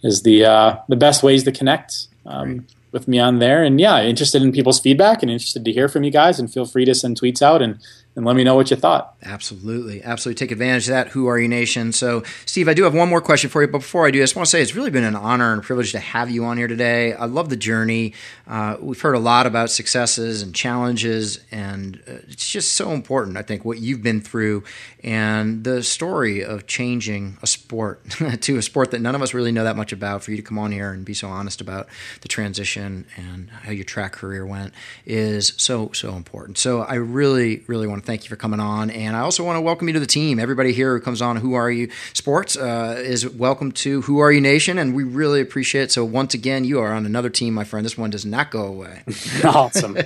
is 0.04 0.24
the 0.24 0.46
uh, 0.46 0.78
the 0.88 0.96
best 0.96 1.24
ways 1.24 1.44
to 1.44 1.52
connect 1.52 2.08
um, 2.26 2.66
with 2.92 3.08
me 3.08 3.20
on 3.20 3.40
there. 3.40 3.64
And 3.64 3.80
yeah, 3.80 4.02
interested 4.02 4.42
in 4.42 4.52
people's 4.52 4.80
feedback 4.80 5.22
and 5.22 5.32
interested 5.32 5.66
to 5.66 5.72
hear 5.72 5.88
from 5.88 6.04
you 6.04 6.12
guys. 6.12 6.40
And 6.40 6.52
feel 6.52 6.66
free 6.66 6.86
to 6.86 6.96
send 6.96 7.20
tweets 7.20 7.42
out 7.42 7.62
and 7.62 7.80
and 8.16 8.26
let 8.26 8.36
me 8.36 8.46
know 8.46 8.56
what 8.56 8.72
you 8.72 8.78
thought. 8.78 9.16
Absolutely. 9.24 10.02
Absolutely. 10.02 10.40
Take 10.40 10.52
advantage 10.52 10.88
of 10.88 10.92
that. 10.92 11.10
Who 11.10 11.28
Are 11.28 11.38
You 11.38 11.50
Nation. 11.50 11.92
So, 11.92 12.24
Steve, 12.46 12.70
I 12.70 12.74
do 12.74 12.84
have 12.84 12.94
one 12.94 13.10
more 13.10 13.20
question 13.20 13.50
for 13.50 13.62
you. 13.62 13.68
But 13.68 13.80
before 13.80 14.08
I 14.08 14.12
do, 14.12 14.20
I 14.20 14.24
just 14.24 14.38
want 14.38 14.46
to 14.46 14.50
say 14.50 14.62
it's 14.62 14.74
really 14.74 14.90
been 14.90 15.04
an 15.04 15.18
honor 15.18 15.52
and 15.52 15.62
privilege 15.62 15.92
to 15.92 16.00
have 16.00 16.30
you 16.30 16.46
on 16.46 16.58
here 16.58 16.68
today. 16.68 17.14
I 17.14 17.26
love 17.26 17.50
the 17.50 17.58
journey. 17.58 18.14
Uh, 18.48 18.78
we've 18.80 19.02
heard 19.02 19.16
a 19.16 19.20
lot 19.20 19.46
about 19.46 19.70
successes 19.70 20.42
and 20.42 20.56
challenges, 20.56 21.40
and 21.52 22.02
uh, 22.08 22.14
it's 22.30 22.50
just 22.50 22.74
so 22.74 22.92
important, 22.92 23.36
I 23.36 23.42
think, 23.42 23.66
what 23.66 23.80
you've 23.80 24.02
been 24.02 24.22
through 24.22 24.64
and 25.04 25.64
the 25.64 25.84
story 25.84 26.44
of 26.44 26.68
changing 26.68 27.38
a 27.42 27.48
sport 27.48 28.10
to 28.42 28.58
a 28.58 28.62
sport 28.62 28.92
that 28.92 29.02
none 29.02 29.16
of 29.16 29.22
us 29.22 29.34
really 29.34 29.52
know 29.52 29.66
that 29.66 29.76
much 29.76 29.92
about. 29.92 30.24
For 30.24 30.32
you 30.32 30.38
to 30.38 30.44
come 30.44 30.58
on 30.58 30.72
here 30.72 30.92
and 30.92 31.04
be 31.04 31.14
so 31.14 31.28
honest 31.28 31.60
about 31.60 31.88
the 32.22 32.28
transition 32.28 33.06
and 33.18 33.50
how 33.50 33.72
your 33.72 33.84
track 33.84 34.14
career 34.14 34.46
went 34.46 34.74
is 35.06 35.54
so, 35.58 35.92
so 35.92 36.16
important. 36.16 36.58
So, 36.58 36.82
I 36.82 36.96
really, 36.96 37.64
really 37.68 37.88
want 37.88 38.02
to 38.02 38.05
thank 38.06 38.24
you 38.24 38.30
for 38.30 38.36
coming 38.36 38.60
on. 38.60 38.90
And 38.90 39.16
I 39.16 39.20
also 39.20 39.44
want 39.44 39.58
to 39.58 39.62
welcome 39.62 39.88
you 39.88 39.94
to 39.94 40.00
the 40.00 40.06
team. 40.06 40.40
Everybody 40.40 40.72
here 40.72 40.94
who 40.94 41.02
comes 41.02 41.22
on 41.22 41.38
Who 41.38 41.56
Are 41.56 41.72
You 41.72 41.90
Sports 42.14 42.56
uh, 42.56 42.96
is 42.98 43.28
welcome 43.28 43.72
to 43.74 44.02
Who 44.04 44.20
Are 44.20 44.32
You 44.32 44.40
Nation, 44.40 44.78
and 44.78 44.96
we 44.96 45.04
really 45.04 45.42
appreciate 45.42 45.84
it. 45.84 45.92
So, 45.92 46.06
once 46.06 46.34
again, 46.34 46.64
you 46.64 46.80
are 46.80 46.94
on 46.94 47.06
another 47.06 47.30
team, 47.30 47.54
my 47.54 47.64
friend. 47.64 47.86
This 47.86 47.98
one 47.98 48.12
does 48.12 48.26
not 48.26 48.52
go 48.52 48.66
away. 48.66 49.04
awesome. 49.44 49.98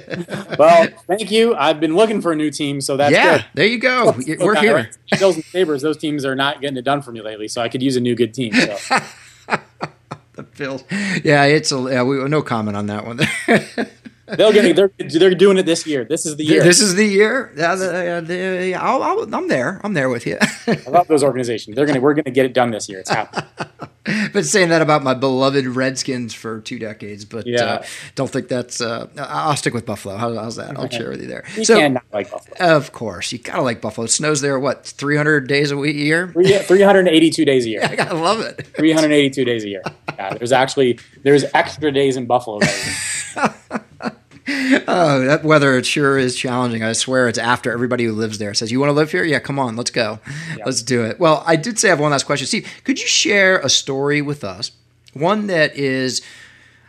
well, 0.58 0.88
thank 1.08 1.30
you. 1.30 1.56
I've 1.56 1.80
been 1.80 1.96
looking 1.96 2.22
for 2.22 2.32
a 2.32 2.36
new 2.36 2.50
team, 2.50 2.82
so 2.82 2.98
that's 2.98 3.14
yeah, 3.14 3.38
good. 3.38 3.46
there 3.54 3.68
you 3.68 3.80
go. 3.80 4.16
We're 4.40 4.56
here. 4.56 4.90
Bills 5.20 5.36
and 5.36 5.46
Sabres, 5.46 5.82
those 5.82 5.98
teams 5.98 6.26
are 6.26 6.36
not 6.36 6.62
getting 6.62 6.78
it 6.78 6.84
done 6.84 7.02
for 7.02 7.12
me 7.12 7.22
lately, 7.22 7.48
so 7.48 7.62
I 7.62 7.70
could 7.70 7.84
use 7.84 7.96
a 7.96 8.02
new 8.02 8.16
good 8.16 8.34
team. 8.34 8.54
So. 8.54 8.78
the 10.34 10.44
Bills. 10.44 10.84
Yeah, 11.24 11.44
it's 11.44 11.72
a 11.72 11.80
yeah, 11.92 12.04
we, 12.04 12.28
no 12.30 12.42
comment 12.42 12.78
on 12.78 12.88
that 12.88 13.06
one. 13.06 13.20
They'll 14.38 14.54
get 14.54 14.66
it. 14.66 14.76
They're, 14.76 14.92
they're 14.98 15.36
doing 15.36 15.58
it 15.58 15.66
this 15.66 15.86
year. 15.86 16.06
This 16.06 16.26
is 16.26 16.36
the 16.36 16.44
year. 16.44 16.64
This 16.64 16.82
is 16.82 16.96
the 16.96 17.06
year. 17.06 17.52
Yeah, 17.56 17.76
the, 17.76 18.24
the, 18.26 18.76
I'll, 18.76 19.04
I'll, 19.04 19.36
I'm 19.36 19.48
there. 19.48 19.82
I'm 19.84 19.94
there 19.94 20.10
with 20.10 20.26
you. 20.26 20.38
I 20.68 20.90
love 20.90 21.08
those 21.08 21.24
organizations. 21.24 21.76
They're 21.76 21.86
gonna. 21.86 22.00
We're 22.00 22.14
gonna 22.14 22.32
get 22.32 22.46
it 22.46 22.54
done 22.54 22.72
this 22.72 22.90
year. 22.90 23.00
It's 23.00 23.10
happening. 23.10 23.50
Been 24.34 24.44
saying 24.44 24.70
that 24.70 24.82
about 24.82 25.04
my 25.04 25.14
beloved 25.14 25.66
Redskins 25.68 26.34
for 26.34 26.62
two 26.62 26.80
decades, 26.80 27.26
but 27.26 27.46
yeah. 27.46 27.64
uh, 27.64 27.84
don't 28.16 28.30
think 28.30 28.48
that's. 28.48 28.82
Uh, 28.82 29.08
I'll 29.18 29.56
stick 29.56 29.74
with 29.74 29.86
Buffalo. 29.86 30.18
How, 30.18 30.34
how's 30.34 30.56
that? 30.56 30.80
I'll 30.80 30.90
share 30.90 31.10
with 31.10 31.22
you 31.22 31.28
there. 31.28 31.44
You 31.56 31.66
so, 31.66 31.78
can 31.78 32.00
like 32.12 32.32
Buffalo. 32.32 32.76
Of 32.76 32.92
course, 32.92 33.32
you 33.32 33.40
gotta 33.40 33.62
like 33.62 33.82
Buffalo. 33.82 34.06
It 34.06 34.10
snows 34.10 34.42
there. 34.42 34.60
What 34.60 34.86
300 34.86 35.48
days 35.48 35.72
a 35.72 35.78
week 35.78 35.96
a 35.96 36.00
year? 36.00 36.28
382 36.34 37.46
days 37.46 37.66
a 37.66 37.70
year. 37.70 37.82
I 37.84 37.96
gotta 37.96 38.16
love 38.16 38.40
it. 38.40 38.66
382 38.76 39.46
days 39.46 39.64
a 39.64 39.70
year. 39.70 39.84
Yeah, 40.16 40.34
there's 40.34 40.52
actually 40.52 41.00
there's 41.24 41.46
extra 41.54 41.92
days 41.92 42.18
in 42.18 42.26
Buffalo 42.26 42.60
oh, 44.88 45.20
that 45.26 45.44
weather 45.44 45.78
it 45.78 45.86
sure 45.86 46.18
is 46.18 46.36
challenging. 46.36 46.84
I 46.84 46.94
swear 46.94 47.28
it's 47.28 47.38
after 47.38 47.72
everybody 47.72 48.06
who 48.06 48.14
lives 48.14 48.40
there 48.40 48.54
says, 48.54 48.72
"You 48.72 48.80
want 48.80 48.90
to 48.90 48.94
live 48.94 49.12
here? 49.12 49.24
Yeah, 49.24 49.40
come 49.40 49.60
on, 49.60 49.76
let's 49.76 49.92
go, 49.92 50.20
let's 50.66 50.82
do 50.82 51.04
it." 51.04 51.20
Well, 51.20 51.44
I 51.46 51.56
did 51.56 51.78
say 51.78 51.90
I 51.90 51.92
have 51.92 52.00
one 52.00 52.12
last 52.12 52.26
question, 52.26 52.48
Steve. 52.48 52.68
Could 52.84 53.00
you 53.00 53.08
share 53.08 53.60
a 53.60 53.70
story 53.70 54.22
with 54.22 54.44
us? 54.44 54.72
One 55.14 55.48
that 55.48 55.76
is, 55.76 56.22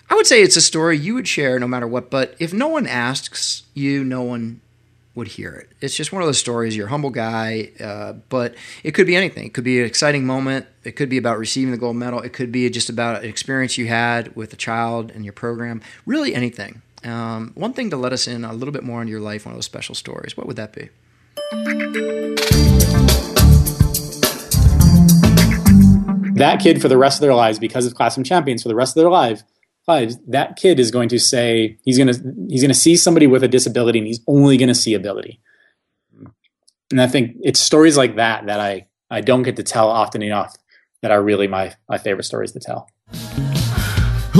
I 0.09 0.15
would 0.15 0.27
say 0.27 0.43
it's 0.43 0.57
a 0.57 0.63
story 0.63 0.97
you 0.97 1.15
would 1.15 1.29
share 1.29 1.59
no 1.59 1.69
matter 1.69 1.87
what. 1.87 2.11
But 2.11 2.35
if 2.39 2.53
no 2.53 2.69
one 2.69 2.87
asks 2.87 3.65
you, 3.75 4.05
no 4.05 4.23
one 4.23 4.61
would 5.15 5.29
hear 5.29 5.53
it. 5.55 5.71
It's 5.81 5.97
just 5.97 6.13
one 6.13 6.23
of 6.23 6.29
those 6.29 6.39
stories. 6.39 6.77
You're 6.77 6.87
a 6.87 6.91
humble 6.91 7.11
guy, 7.11 7.73
uh, 7.81 8.15
but 8.29 8.55
it 8.83 8.93
could 8.93 9.07
be 9.07 9.17
anything. 9.17 9.45
It 9.45 9.55
could 9.55 9.65
be 9.65 9.81
an 9.81 9.87
exciting 9.87 10.25
moment. 10.25 10.67
It 10.85 10.93
could 10.93 11.09
be 11.09 11.19
about 11.19 11.39
receiving 11.39 11.73
the 11.73 11.79
gold 11.79 11.97
medal. 11.97 12.21
It 12.21 12.33
could 12.33 12.53
be 12.53 12.69
just 12.71 12.89
about 12.89 13.23
an 13.23 13.29
experience 13.29 13.77
you 13.77 13.87
had 13.87 14.35
with 14.37 14.53
a 14.53 14.57
child 14.57 15.11
in 15.11 15.25
your 15.25 15.33
program. 15.33 15.83
Really, 16.07 16.35
anything. 16.35 16.83
Um, 17.05 17.53
one 17.55 17.73
thing 17.73 17.91
to 17.91 17.97
let 17.97 18.13
us 18.13 18.27
in 18.27 18.45
a 18.45 18.53
little 18.53 18.73
bit 18.73 18.83
more 18.83 19.01
into 19.01 19.11
your 19.11 19.21
life, 19.21 19.47
one 19.47 19.53
of 19.53 19.57
those 19.57 19.65
special 19.65 19.95
stories. 19.95 20.37
What 20.37 20.47
would 20.47 20.57
that 20.57 20.73
be? 20.73 20.91
That 26.35 26.61
kid, 26.61 26.81
for 26.81 26.89
the 26.89 26.99
rest 26.99 27.19
of 27.19 27.21
their 27.23 27.35
lives, 27.35 27.59
because 27.59 27.87
of 27.87 27.95
Classroom 27.95 28.25
Champions, 28.25 28.63
for 28.63 28.69
the 28.69 28.75
rest 28.75 28.97
of 28.97 29.03
their 29.03 29.11
life, 29.11 29.43
lives, 29.87 30.19
that 30.29 30.57
kid 30.57 30.79
is 30.79 30.91
going 30.91 31.09
to 31.09 31.19
say 31.19 31.77
he's 31.85 31.99
going 31.99 32.13
to 32.13 32.35
he's 32.49 32.63
going 32.63 32.71
to 32.71 32.79
see 32.79 32.97
somebody 32.97 33.27
with 33.27 33.43
a 33.43 33.49
disability, 33.49 33.99
and 33.99 34.07
he's 34.07 34.21
only 34.27 34.57
going 34.57 34.69
to 34.69 34.75
see 34.75 34.95
ability. 34.95 35.41
And 36.91 37.01
I 37.01 37.07
think 37.07 37.37
it's 37.43 37.61
stories 37.61 37.97
like 37.97 38.17
that 38.17 38.47
that 38.47 38.61
I 38.61 38.87
I 39.11 39.21
don't 39.21 39.43
get 39.43 39.57
to 39.57 39.63
tell 39.63 39.89
often 39.89 40.23
enough 40.23 40.57
that 41.03 41.11
are 41.11 41.23
really 41.23 41.47
my 41.47 41.75
my 41.89 41.99
favorite 41.99 42.25
stories 42.25 42.53
to 42.53 42.61
tell. 42.61 42.89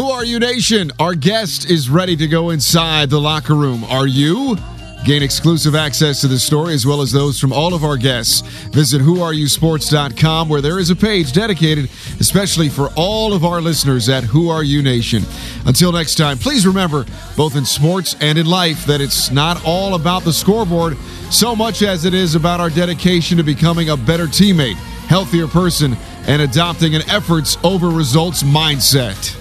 Who 0.01 0.09
are 0.09 0.25
you, 0.25 0.39
Nation? 0.39 0.91
Our 0.99 1.15
guest 1.15 1.69
is 1.69 1.91
ready 1.91 2.17
to 2.17 2.27
go 2.27 2.49
inside 2.49 3.11
the 3.11 3.21
locker 3.21 3.55
room. 3.55 3.85
Are 3.85 4.07
you? 4.07 4.57
Gain 5.05 5.23
exclusive 5.23 5.75
access 5.75 6.23
to 6.23 6.27
the 6.27 6.39
story 6.39 6.73
as 6.73 6.87
well 6.87 7.03
as 7.03 7.13
those 7.13 7.39
from 7.39 7.53
all 7.53 7.75
of 7.75 7.85
our 7.85 7.99
guests. 7.99 8.41
Visit 8.69 9.03
whoareyousports.com 9.03 10.49
where 10.49 10.63
there 10.63 10.79
is 10.79 10.89
a 10.89 10.97
page 10.97 11.35
dedicated 11.35 11.91
especially 12.19 12.71
for 12.71 12.89
all 12.97 13.35
of 13.35 13.45
our 13.45 13.61
listeners 13.61 14.09
at 14.09 14.25
Who 14.25 14.49
Are 14.49 14.65
You 14.65 14.83
Nation. 14.83 15.23
Until 15.67 15.93
next 15.93 16.15
time, 16.15 16.39
please 16.39 16.67
remember, 16.67 17.05
both 17.37 17.55
in 17.55 17.67
sports 17.67 18.17
and 18.23 18.39
in 18.39 18.47
life, 18.47 18.87
that 18.87 19.03
it's 19.03 19.31
not 19.31 19.63
all 19.67 19.97
about 19.97 20.23
the 20.23 20.33
scoreboard 20.33 20.97
so 21.29 21.55
much 21.55 21.83
as 21.83 22.07
it 22.07 22.15
is 22.15 22.37
about 22.37 22.59
our 22.59 22.71
dedication 22.71 23.37
to 23.37 23.43
becoming 23.43 23.91
a 23.91 23.99
better 23.99 24.25
teammate, 24.25 24.77
healthier 25.09 25.47
person, 25.47 25.95
and 26.27 26.41
adopting 26.41 26.95
an 26.95 27.03
efforts 27.11 27.59
over 27.63 27.91
results 27.91 28.43
mindset. 28.43 29.37